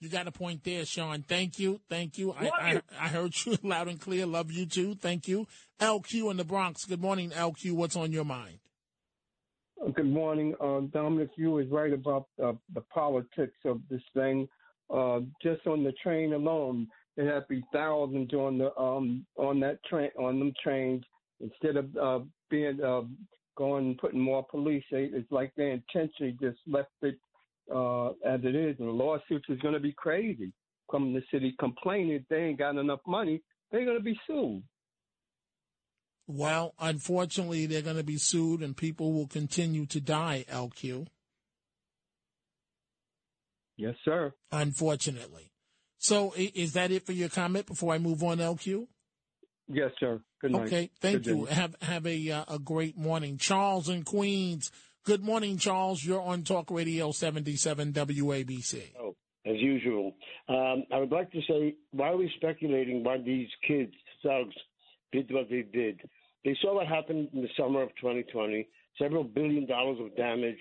You 0.00 0.08
got 0.08 0.28
a 0.28 0.32
point 0.32 0.62
there, 0.62 0.84
Sean. 0.84 1.22
Thank 1.22 1.58
you. 1.58 1.80
Thank 1.90 2.18
you. 2.18 2.32
I, 2.32 2.50
I. 2.60 2.82
I 3.00 3.08
heard 3.08 3.32
you 3.44 3.58
loud 3.62 3.88
and 3.88 4.00
clear. 4.00 4.26
Love 4.26 4.52
you 4.52 4.64
too. 4.64 4.94
Thank 4.94 5.26
you. 5.26 5.46
LQ 5.80 6.30
in 6.30 6.36
the 6.36 6.44
Bronx. 6.44 6.84
Good 6.84 7.00
morning, 7.00 7.30
LQ. 7.30 7.72
What's 7.72 7.96
on 7.96 8.12
your 8.12 8.24
mind? 8.24 8.58
Good 9.94 10.06
morning, 10.06 10.54
uh, 10.60 10.80
Dominic. 10.92 11.30
You 11.36 11.52
was 11.52 11.66
right 11.70 11.92
about 11.92 12.26
uh, 12.42 12.52
the 12.74 12.80
politics 12.92 13.56
of 13.64 13.80
this 13.90 14.02
thing. 14.14 14.48
Uh, 14.92 15.20
just 15.42 15.66
on 15.66 15.84
the 15.84 15.92
train 16.02 16.32
alone, 16.32 16.88
there 17.16 17.32
had 17.32 17.40
to 17.40 17.46
be 17.48 17.62
thousands 17.72 18.32
on 18.32 18.58
the 18.58 18.76
um 18.78 19.26
on 19.36 19.60
that 19.60 19.82
train 19.84 20.10
on 20.18 20.38
them 20.38 20.52
trains. 20.62 21.04
Instead 21.40 21.76
of 21.76 21.96
uh, 21.96 22.24
being 22.50 22.80
uh, 22.82 23.02
going 23.56 23.86
and 23.86 23.98
putting 23.98 24.20
more 24.20 24.44
police, 24.48 24.84
it's 24.90 25.30
like 25.30 25.52
they 25.56 25.70
intentionally 25.70 26.36
just 26.40 26.58
left 26.66 26.90
it 27.02 27.18
uh, 27.74 28.08
as 28.24 28.40
it 28.44 28.54
is. 28.54 28.76
And 28.78 28.88
the 28.88 28.92
lawsuits 28.92 29.46
is 29.48 29.58
going 29.60 29.74
to 29.74 29.80
be 29.80 29.92
crazy. 29.92 30.52
Come 30.90 31.12
the 31.12 31.22
city 31.30 31.54
complaining 31.58 32.24
they 32.30 32.36
ain't 32.36 32.58
got 32.58 32.76
enough 32.76 33.00
money, 33.06 33.42
they're 33.70 33.84
going 33.84 33.98
to 33.98 34.02
be 34.02 34.18
sued. 34.26 34.62
Well, 36.26 36.74
unfortunately, 36.78 37.66
they're 37.66 37.82
going 37.82 37.96
to 37.96 38.04
be 38.04 38.18
sued 38.18 38.62
and 38.62 38.76
people 38.76 39.12
will 39.12 39.26
continue 39.26 39.86
to 39.86 40.00
die, 40.00 40.44
LQ. 40.50 41.06
Yes, 43.76 43.94
sir. 44.04 44.34
Unfortunately. 44.52 45.52
So 45.98 46.34
is 46.36 46.74
that 46.74 46.90
it 46.90 47.06
for 47.06 47.12
your 47.12 47.28
comment 47.28 47.66
before 47.66 47.94
I 47.94 47.98
move 47.98 48.22
on, 48.22 48.38
LQ? 48.38 48.86
Yes, 49.68 49.90
sir. 49.98 50.20
Good 50.40 50.52
night. 50.52 50.66
Okay, 50.66 50.90
thank 51.00 51.24
Good 51.24 51.26
you. 51.26 51.46
day. 51.46 51.54
Have 51.54 51.76
have 51.82 52.06
a 52.06 52.30
uh, 52.30 52.44
a 52.48 52.58
great 52.58 52.96
morning, 52.96 53.38
Charles 53.38 53.88
in 53.88 54.04
Queens. 54.04 54.70
Good 55.04 55.22
morning, 55.22 55.56
Charles. 55.58 56.04
You're 56.04 56.20
on 56.20 56.42
Talk 56.42 56.70
Radio 56.70 57.12
77 57.12 57.92
WABC. 57.92 58.82
Oh, 59.00 59.16
as 59.46 59.56
usual. 59.56 60.14
Um, 60.48 60.84
I 60.92 60.98
would 60.98 61.10
like 61.10 61.30
to 61.32 61.40
say, 61.48 61.76
why 61.92 62.08
are 62.10 62.16
we 62.16 62.30
speculating 62.36 63.02
why 63.02 63.18
these 63.18 63.48
kids, 63.66 63.92
thugs, 64.22 64.54
did 65.12 65.32
what 65.32 65.48
they 65.48 65.62
did? 65.62 66.00
They 66.44 66.56
saw 66.60 66.74
what 66.74 66.86
happened 66.86 67.30
in 67.32 67.40
the 67.40 67.48
summer 67.56 67.82
of 67.82 67.88
2020 68.00 68.68
several 68.98 69.24
billion 69.24 69.66
dollars 69.66 69.98
of 70.00 70.14
damage, 70.16 70.58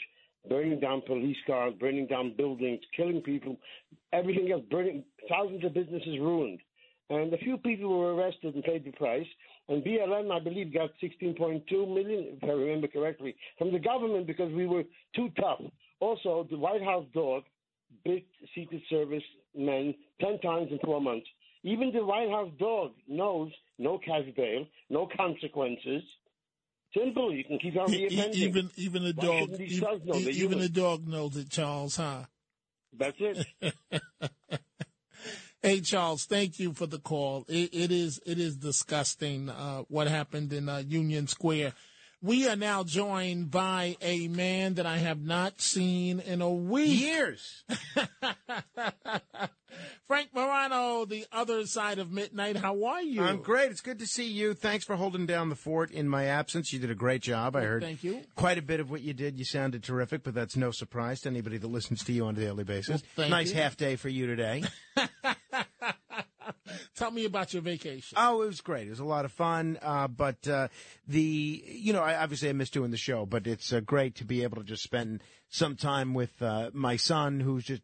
burning 0.47 0.79
down 0.79 1.01
police 1.05 1.37
cars, 1.45 1.73
burning 1.79 2.07
down 2.07 2.35
buildings, 2.37 2.79
killing 2.95 3.21
people, 3.21 3.57
everything 4.13 4.51
else, 4.51 4.63
burning, 4.69 5.03
thousands 5.29 5.63
of 5.65 5.73
businesses 5.73 6.19
ruined. 6.19 6.59
And 7.09 7.33
a 7.33 7.37
few 7.37 7.57
people 7.57 7.97
were 7.97 8.15
arrested 8.15 8.53
and 8.55 8.63
paid 8.63 8.85
the 8.85 8.91
price. 8.91 9.25
And 9.69 9.83
BLM, 9.83 10.31
I 10.31 10.39
believe, 10.39 10.73
got 10.73 10.91
16.2 11.03 11.37
million, 11.87 12.37
if 12.41 12.43
I 12.43 12.53
remember 12.53 12.87
correctly, 12.87 13.35
from 13.57 13.73
the 13.73 13.79
government 13.79 14.25
because 14.27 14.51
we 14.53 14.65
were 14.65 14.83
too 15.15 15.29
tough. 15.39 15.61
Also, 15.99 16.47
the 16.49 16.57
White 16.57 16.83
House 16.83 17.05
dog 17.13 17.43
bit 18.05 18.25
Secret 18.55 18.81
Service 18.89 19.23
men 19.55 19.93
10 20.21 20.39
times 20.39 20.69
in 20.71 20.79
four 20.83 21.01
months. 21.01 21.27
Even 21.63 21.91
the 21.91 22.05
White 22.05 22.29
House 22.29 22.51
dog 22.59 22.91
knows 23.07 23.51
no 23.77 23.97
cash 23.97 24.25
bail, 24.35 24.65
no 24.89 25.07
consequences. 25.17 26.03
Simple. 26.95 27.33
You 27.33 27.43
can 27.43 27.59
keep 27.59 27.75
on 27.77 27.87
reoffending. 27.89 28.33
even 28.35 28.71
even 28.77 29.03
the 29.03 29.13
dog 29.13 29.49
even 29.59 30.33
human. 30.33 30.59
the 30.59 30.69
dog 30.69 31.07
knows 31.07 31.35
it, 31.35 31.49
Charles, 31.49 31.97
huh? 31.97 32.23
That's 32.97 33.17
it. 33.19 33.45
Hey 35.63 35.81
Charles, 35.81 36.25
thank 36.25 36.59
you 36.59 36.73
for 36.73 36.85
the 36.85 36.99
call. 36.99 37.45
It, 37.47 37.73
it 37.73 37.91
is 37.91 38.21
it 38.25 38.39
is 38.39 38.55
disgusting 38.55 39.49
uh, 39.49 39.83
what 39.87 40.07
happened 40.07 40.53
in 40.53 40.69
uh, 40.69 40.83
Union 40.87 41.27
Square. 41.27 41.73
We 42.21 42.47
are 42.47 42.55
now 42.55 42.83
joined 42.83 43.51
by 43.51 43.95
a 44.01 44.27
man 44.27 44.75
that 44.75 44.87
I 44.87 44.97
have 44.97 45.21
not 45.21 45.61
seen 45.61 46.19
in 46.19 46.41
a 46.41 46.49
week. 46.49 46.99
Years. 46.99 47.63
Frank 50.07 50.29
Morano, 50.33 51.05
the 51.05 51.27
other 51.31 51.67
side 51.67 51.99
of 51.99 52.11
midnight. 52.11 52.57
How 52.57 52.85
are 52.85 53.03
you? 53.03 53.21
I'm 53.21 53.43
great. 53.43 53.69
It's 53.69 53.81
good 53.81 53.99
to 53.99 54.07
see 54.07 54.27
you. 54.27 54.55
Thanks 54.55 54.83
for 54.83 54.95
holding 54.95 55.27
down 55.27 55.49
the 55.49 55.55
fort 55.55 55.91
in 55.91 56.09
my 56.09 56.25
absence. 56.25 56.73
You 56.73 56.79
did 56.79 56.89
a 56.89 56.95
great 56.95 57.21
job. 57.21 57.55
I 57.55 57.61
heard 57.61 57.83
thank 57.83 58.03
you. 58.03 58.21
quite 58.35 58.57
a 58.57 58.63
bit 58.63 58.79
of 58.79 58.89
what 58.89 59.01
you 59.01 59.13
did. 59.13 59.37
You 59.37 59.45
sounded 59.45 59.83
terrific, 59.83 60.23
but 60.23 60.33
that's 60.33 60.55
no 60.55 60.71
surprise 60.71 61.21
to 61.21 61.29
anybody 61.29 61.57
that 61.57 61.67
listens 61.67 62.03
to 62.05 62.13
you 62.13 62.25
on 62.25 62.35
a 62.35 62.39
daily 62.39 62.63
basis. 62.63 63.03
Well, 63.15 63.29
nice 63.29 63.49
you. 63.49 63.57
half 63.57 63.77
day 63.77 63.95
for 63.95 64.09
you 64.09 64.25
today. 64.25 64.63
Tell 66.97 67.11
me 67.11 67.25
about 67.25 67.53
your 67.53 67.61
vacation. 67.61 68.17
Oh, 68.19 68.41
it 68.41 68.47
was 68.47 68.61
great. 68.61 68.87
It 68.87 68.89
was 68.89 68.99
a 68.99 69.05
lot 69.05 69.23
of 69.23 69.31
fun. 69.31 69.77
Uh, 69.83 70.07
but 70.07 70.47
uh, 70.47 70.69
the, 71.07 71.63
you 71.65 71.93
know, 71.93 72.01
I, 72.01 72.15
obviously 72.23 72.49
I 72.49 72.53
miss 72.53 72.71
doing 72.71 72.89
the 72.89 72.97
show, 72.97 73.27
but 73.27 73.45
it's 73.45 73.71
uh, 73.71 73.81
great 73.81 74.15
to 74.15 74.25
be 74.25 74.41
able 74.41 74.57
to 74.57 74.63
just 74.63 74.81
spend 74.81 75.21
some 75.47 75.75
time 75.75 76.15
with 76.15 76.41
uh, 76.41 76.71
my 76.73 76.95
son, 76.95 77.39
who's 77.39 77.65
just 77.65 77.83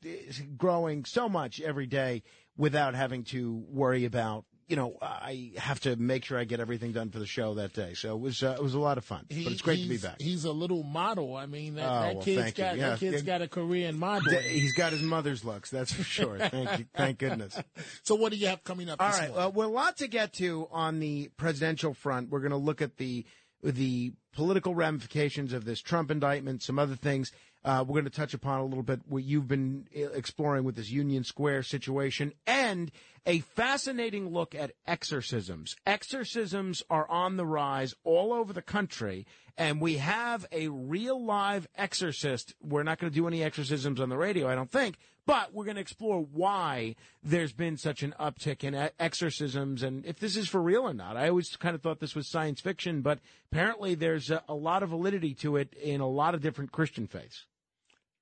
growing 0.57 1.05
so 1.05 1.29
much 1.29 1.61
every 1.61 1.85
day 1.85 2.23
without 2.57 2.95
having 2.95 3.23
to 3.25 3.63
worry 3.69 4.05
about. 4.05 4.45
You 4.67 4.75
know, 4.75 4.97
I 5.01 5.51
have 5.57 5.79
to 5.81 5.95
make 5.95 6.23
sure 6.25 6.37
I 6.39 6.45
get 6.45 6.59
everything 6.59 6.93
done 6.93 7.09
for 7.09 7.19
the 7.19 7.25
show 7.25 7.53
that 7.55 7.73
day. 7.73 7.93
So 7.95 8.15
it 8.15 8.19
was 8.19 8.41
uh, 8.43 8.55
it 8.57 8.63
was 8.63 8.73
a 8.73 8.79
lot 8.79 8.97
of 8.97 9.03
fun. 9.05 9.25
He- 9.29 9.43
but 9.43 9.53
it's 9.53 9.61
great 9.61 9.81
to 9.83 9.89
be 9.89 9.97
back. 9.97 10.21
He's 10.21 10.45
a 10.45 10.51
little 10.51 10.83
model. 10.83 11.35
I 11.35 11.45
mean, 11.45 11.75
that, 11.75 11.85
Oh, 11.85 12.01
that 12.01 12.15
well, 12.15 12.23
kid's 12.23 12.53
got 12.53 12.77
Yeah. 12.77 12.89
that 12.89 12.99
kid's 12.99 13.21
got 13.23 13.41
a 13.41 13.47
career 13.47 13.89
in 13.89 13.99
modeling. 13.99 14.41
He's 14.43 14.73
got 14.73 14.91
his 14.93 15.01
mother's 15.01 15.43
looks, 15.43 15.69
that's 15.69 15.91
for 15.93 16.03
sure. 16.03 16.37
Thank 16.39 16.79
you. 16.79 16.85
Thank 16.95 17.17
goodness. 17.19 17.59
So 18.03 18.15
what 18.15 18.31
do 18.31 18.37
you 18.37 18.47
have 18.47 18.63
coming 18.63 18.89
up? 18.89 19.01
All 19.01 19.09
this 19.11 19.19
right. 19.19 19.33
Well, 19.33 19.51
well, 19.51 19.67
a 19.67 19.71
lot 19.71 19.97
to 19.97 20.07
get 20.07 20.33
to 20.33 20.67
on 20.71 20.99
the 20.99 21.29
presidential 21.37 21.93
front. 21.93 22.29
We're 22.29 22.39
going 22.39 22.51
to 22.51 22.57
look 22.57 22.81
at 22.81 22.97
the 22.97 23.25
the 23.61 24.11
political 24.33 24.75
ramifications 24.75 25.53
of 25.53 25.63
this 25.65 25.79
Trump 25.81 26.11
indictment, 26.11 26.61
some 26.63 26.77
other 26.79 26.95
things. 26.95 27.31
Uh, 27.65 27.81
we're 27.87 27.93
going 27.93 28.03
to 28.03 28.09
touch 28.09 28.33
upon 28.33 28.59
a 28.59 28.65
little 28.65 28.83
bit 28.83 28.99
what 29.07 29.23
you've 29.23 29.47
been 29.47 29.87
uh, 29.95 30.09
exploring 30.09 30.65
with 30.65 30.75
this 30.75 30.89
Union 30.89 31.23
Square 31.23 31.63
situation 31.63 32.33
and 32.45 32.91
a 33.25 33.39
fascinating 33.39 34.29
look 34.29 34.53
at 34.53 34.73
exorcisms. 34.85 35.75
Exorcisms 35.85 36.83
are 36.89 37.09
on 37.09 37.37
the 37.37 37.45
rise 37.45 37.95
all 38.03 38.33
over 38.33 38.53
the 38.53 38.61
country, 38.61 39.25
and 39.57 39.79
we 39.79 39.97
have 39.97 40.45
a 40.51 40.67
real 40.67 41.23
live 41.23 41.67
exorcist. 41.77 42.53
We're 42.61 42.83
not 42.83 42.99
going 42.99 43.11
to 43.11 43.15
do 43.15 43.27
any 43.27 43.43
exorcisms 43.43 43.99
on 43.99 44.09
the 44.09 44.17
radio, 44.17 44.49
I 44.49 44.55
don't 44.55 44.71
think, 44.71 44.97
but 45.25 45.53
we're 45.53 45.65
going 45.65 45.75
to 45.75 45.81
explore 45.81 46.21
why 46.21 46.95
there's 47.23 47.53
been 47.53 47.77
such 47.77 48.03
an 48.03 48.13
uptick 48.19 48.63
in 48.63 48.89
exorcisms 48.99 49.83
and 49.83 50.05
if 50.05 50.19
this 50.19 50.35
is 50.35 50.49
for 50.49 50.61
real 50.61 50.83
or 50.83 50.93
not. 50.93 51.15
I 51.15 51.29
always 51.29 51.55
kind 51.55 51.75
of 51.75 51.81
thought 51.81 51.99
this 51.99 52.15
was 52.15 52.29
science 52.29 52.59
fiction, 52.59 53.01
but 53.01 53.19
apparently 53.51 53.95
there's 53.95 54.31
a, 54.31 54.43
a 54.49 54.55
lot 54.55 54.83
of 54.83 54.89
validity 54.89 55.33
to 55.35 55.55
it 55.57 55.73
in 55.81 56.01
a 56.01 56.07
lot 56.07 56.35
of 56.35 56.41
different 56.41 56.71
Christian 56.71 57.07
faiths. 57.07 57.45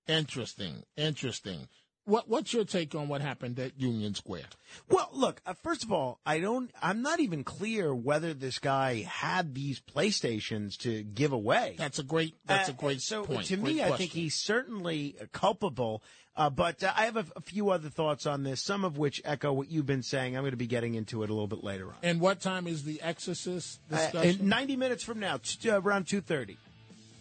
Interesting. 0.07 0.83
Interesting. 0.97 1.67
What 2.05 2.27
What's 2.27 2.51
your 2.51 2.65
take 2.65 2.95
on 2.95 3.07
what 3.07 3.21
happened 3.21 3.59
at 3.59 3.79
Union 3.79 4.15
Square? 4.15 4.45
Well, 4.89 5.09
look, 5.13 5.39
uh, 5.45 5.53
first 5.63 5.83
of 5.83 5.91
all, 5.91 6.19
I 6.25 6.39
don't, 6.39 6.71
I'm 6.81 7.01
not 7.03 7.19
even 7.19 7.43
clear 7.43 7.93
whether 7.93 8.33
this 8.33 8.57
guy 8.59 9.03
had 9.03 9.53
these 9.53 9.79
PlayStations 9.79 10.77
to 10.79 11.03
give 11.03 11.31
away. 11.31 11.75
That's 11.77 11.99
a 11.99 12.03
great, 12.03 12.35
that's 12.45 12.69
a 12.69 12.71
Uh, 12.71 12.75
great 12.75 13.01
so 13.01 13.23
point. 13.23 13.45
to 13.47 13.55
Great 13.57 13.75
me, 13.75 13.83
I 13.83 13.91
think 13.97 14.11
he's 14.11 14.33
certainly 14.35 15.15
culpable. 15.31 16.01
Uh, 16.35 16.49
but 16.49 16.81
uh, 16.81 16.91
I 16.95 17.05
have 17.05 17.17
a, 17.17 17.25
a 17.35 17.41
few 17.41 17.69
other 17.71 17.89
thoughts 17.89 18.25
on 18.25 18.43
this, 18.43 18.61
some 18.61 18.83
of 18.85 18.97
which 18.97 19.21
echo 19.25 19.51
what 19.53 19.69
you've 19.69 19.85
been 19.85 20.01
saying. 20.01 20.35
I'm 20.35 20.43
going 20.43 20.51
to 20.51 20.57
be 20.57 20.65
getting 20.65 20.95
into 20.95 21.23
it 21.23 21.29
a 21.29 21.33
little 21.33 21.45
bit 21.47 21.61
later 21.63 21.87
on. 21.87 21.95
And 22.01 22.21
what 22.21 22.39
time 22.39 22.67
is 22.67 22.83
the 22.83 23.01
Exorcist 23.01 23.79
Uh, 23.91 23.97
discussion? 23.97 24.39
in 24.41 24.49
90 24.49 24.75
minutes 24.77 25.03
from 25.03 25.19
now, 25.19 25.37
t- 25.43 25.69
uh, 25.69 25.79
around 25.81 26.05
2:30. 26.05 26.57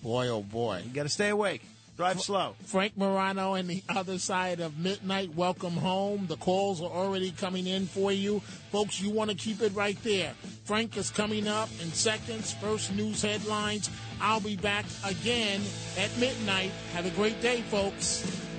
Boy, 0.02 0.28
oh 0.28 0.42
boy. 0.42 0.82
You 0.86 0.92
got 0.94 1.02
to 1.02 1.08
stay 1.10 1.28
awake. 1.28 1.62
Drive 1.96 2.20
slow. 2.20 2.54
Frank 2.64 2.96
Morano 2.96 3.54
and 3.54 3.68
the 3.68 3.82
other 3.88 4.18
side 4.18 4.60
of 4.60 4.78
midnight. 4.78 5.34
Welcome 5.34 5.74
home. 5.74 6.26
The 6.28 6.36
calls 6.36 6.80
are 6.80 6.90
already 6.90 7.30
coming 7.30 7.66
in 7.66 7.86
for 7.86 8.10
you. 8.10 8.40
Folks, 8.72 9.00
you 9.00 9.10
want 9.10 9.30
to 9.30 9.36
keep 9.36 9.60
it 9.60 9.74
right 9.74 10.02
there. 10.02 10.32
Frank 10.64 10.96
is 10.96 11.10
coming 11.10 11.46
up 11.46 11.68
in 11.82 11.92
seconds. 11.92 12.54
First 12.54 12.94
news 12.94 13.22
headlines. 13.22 13.90
I'll 14.20 14.40
be 14.40 14.56
back 14.56 14.86
again 15.04 15.60
at 15.98 16.16
midnight. 16.18 16.70
Have 16.94 17.06
a 17.06 17.10
great 17.10 17.40
day, 17.42 17.60
folks. 17.62 18.49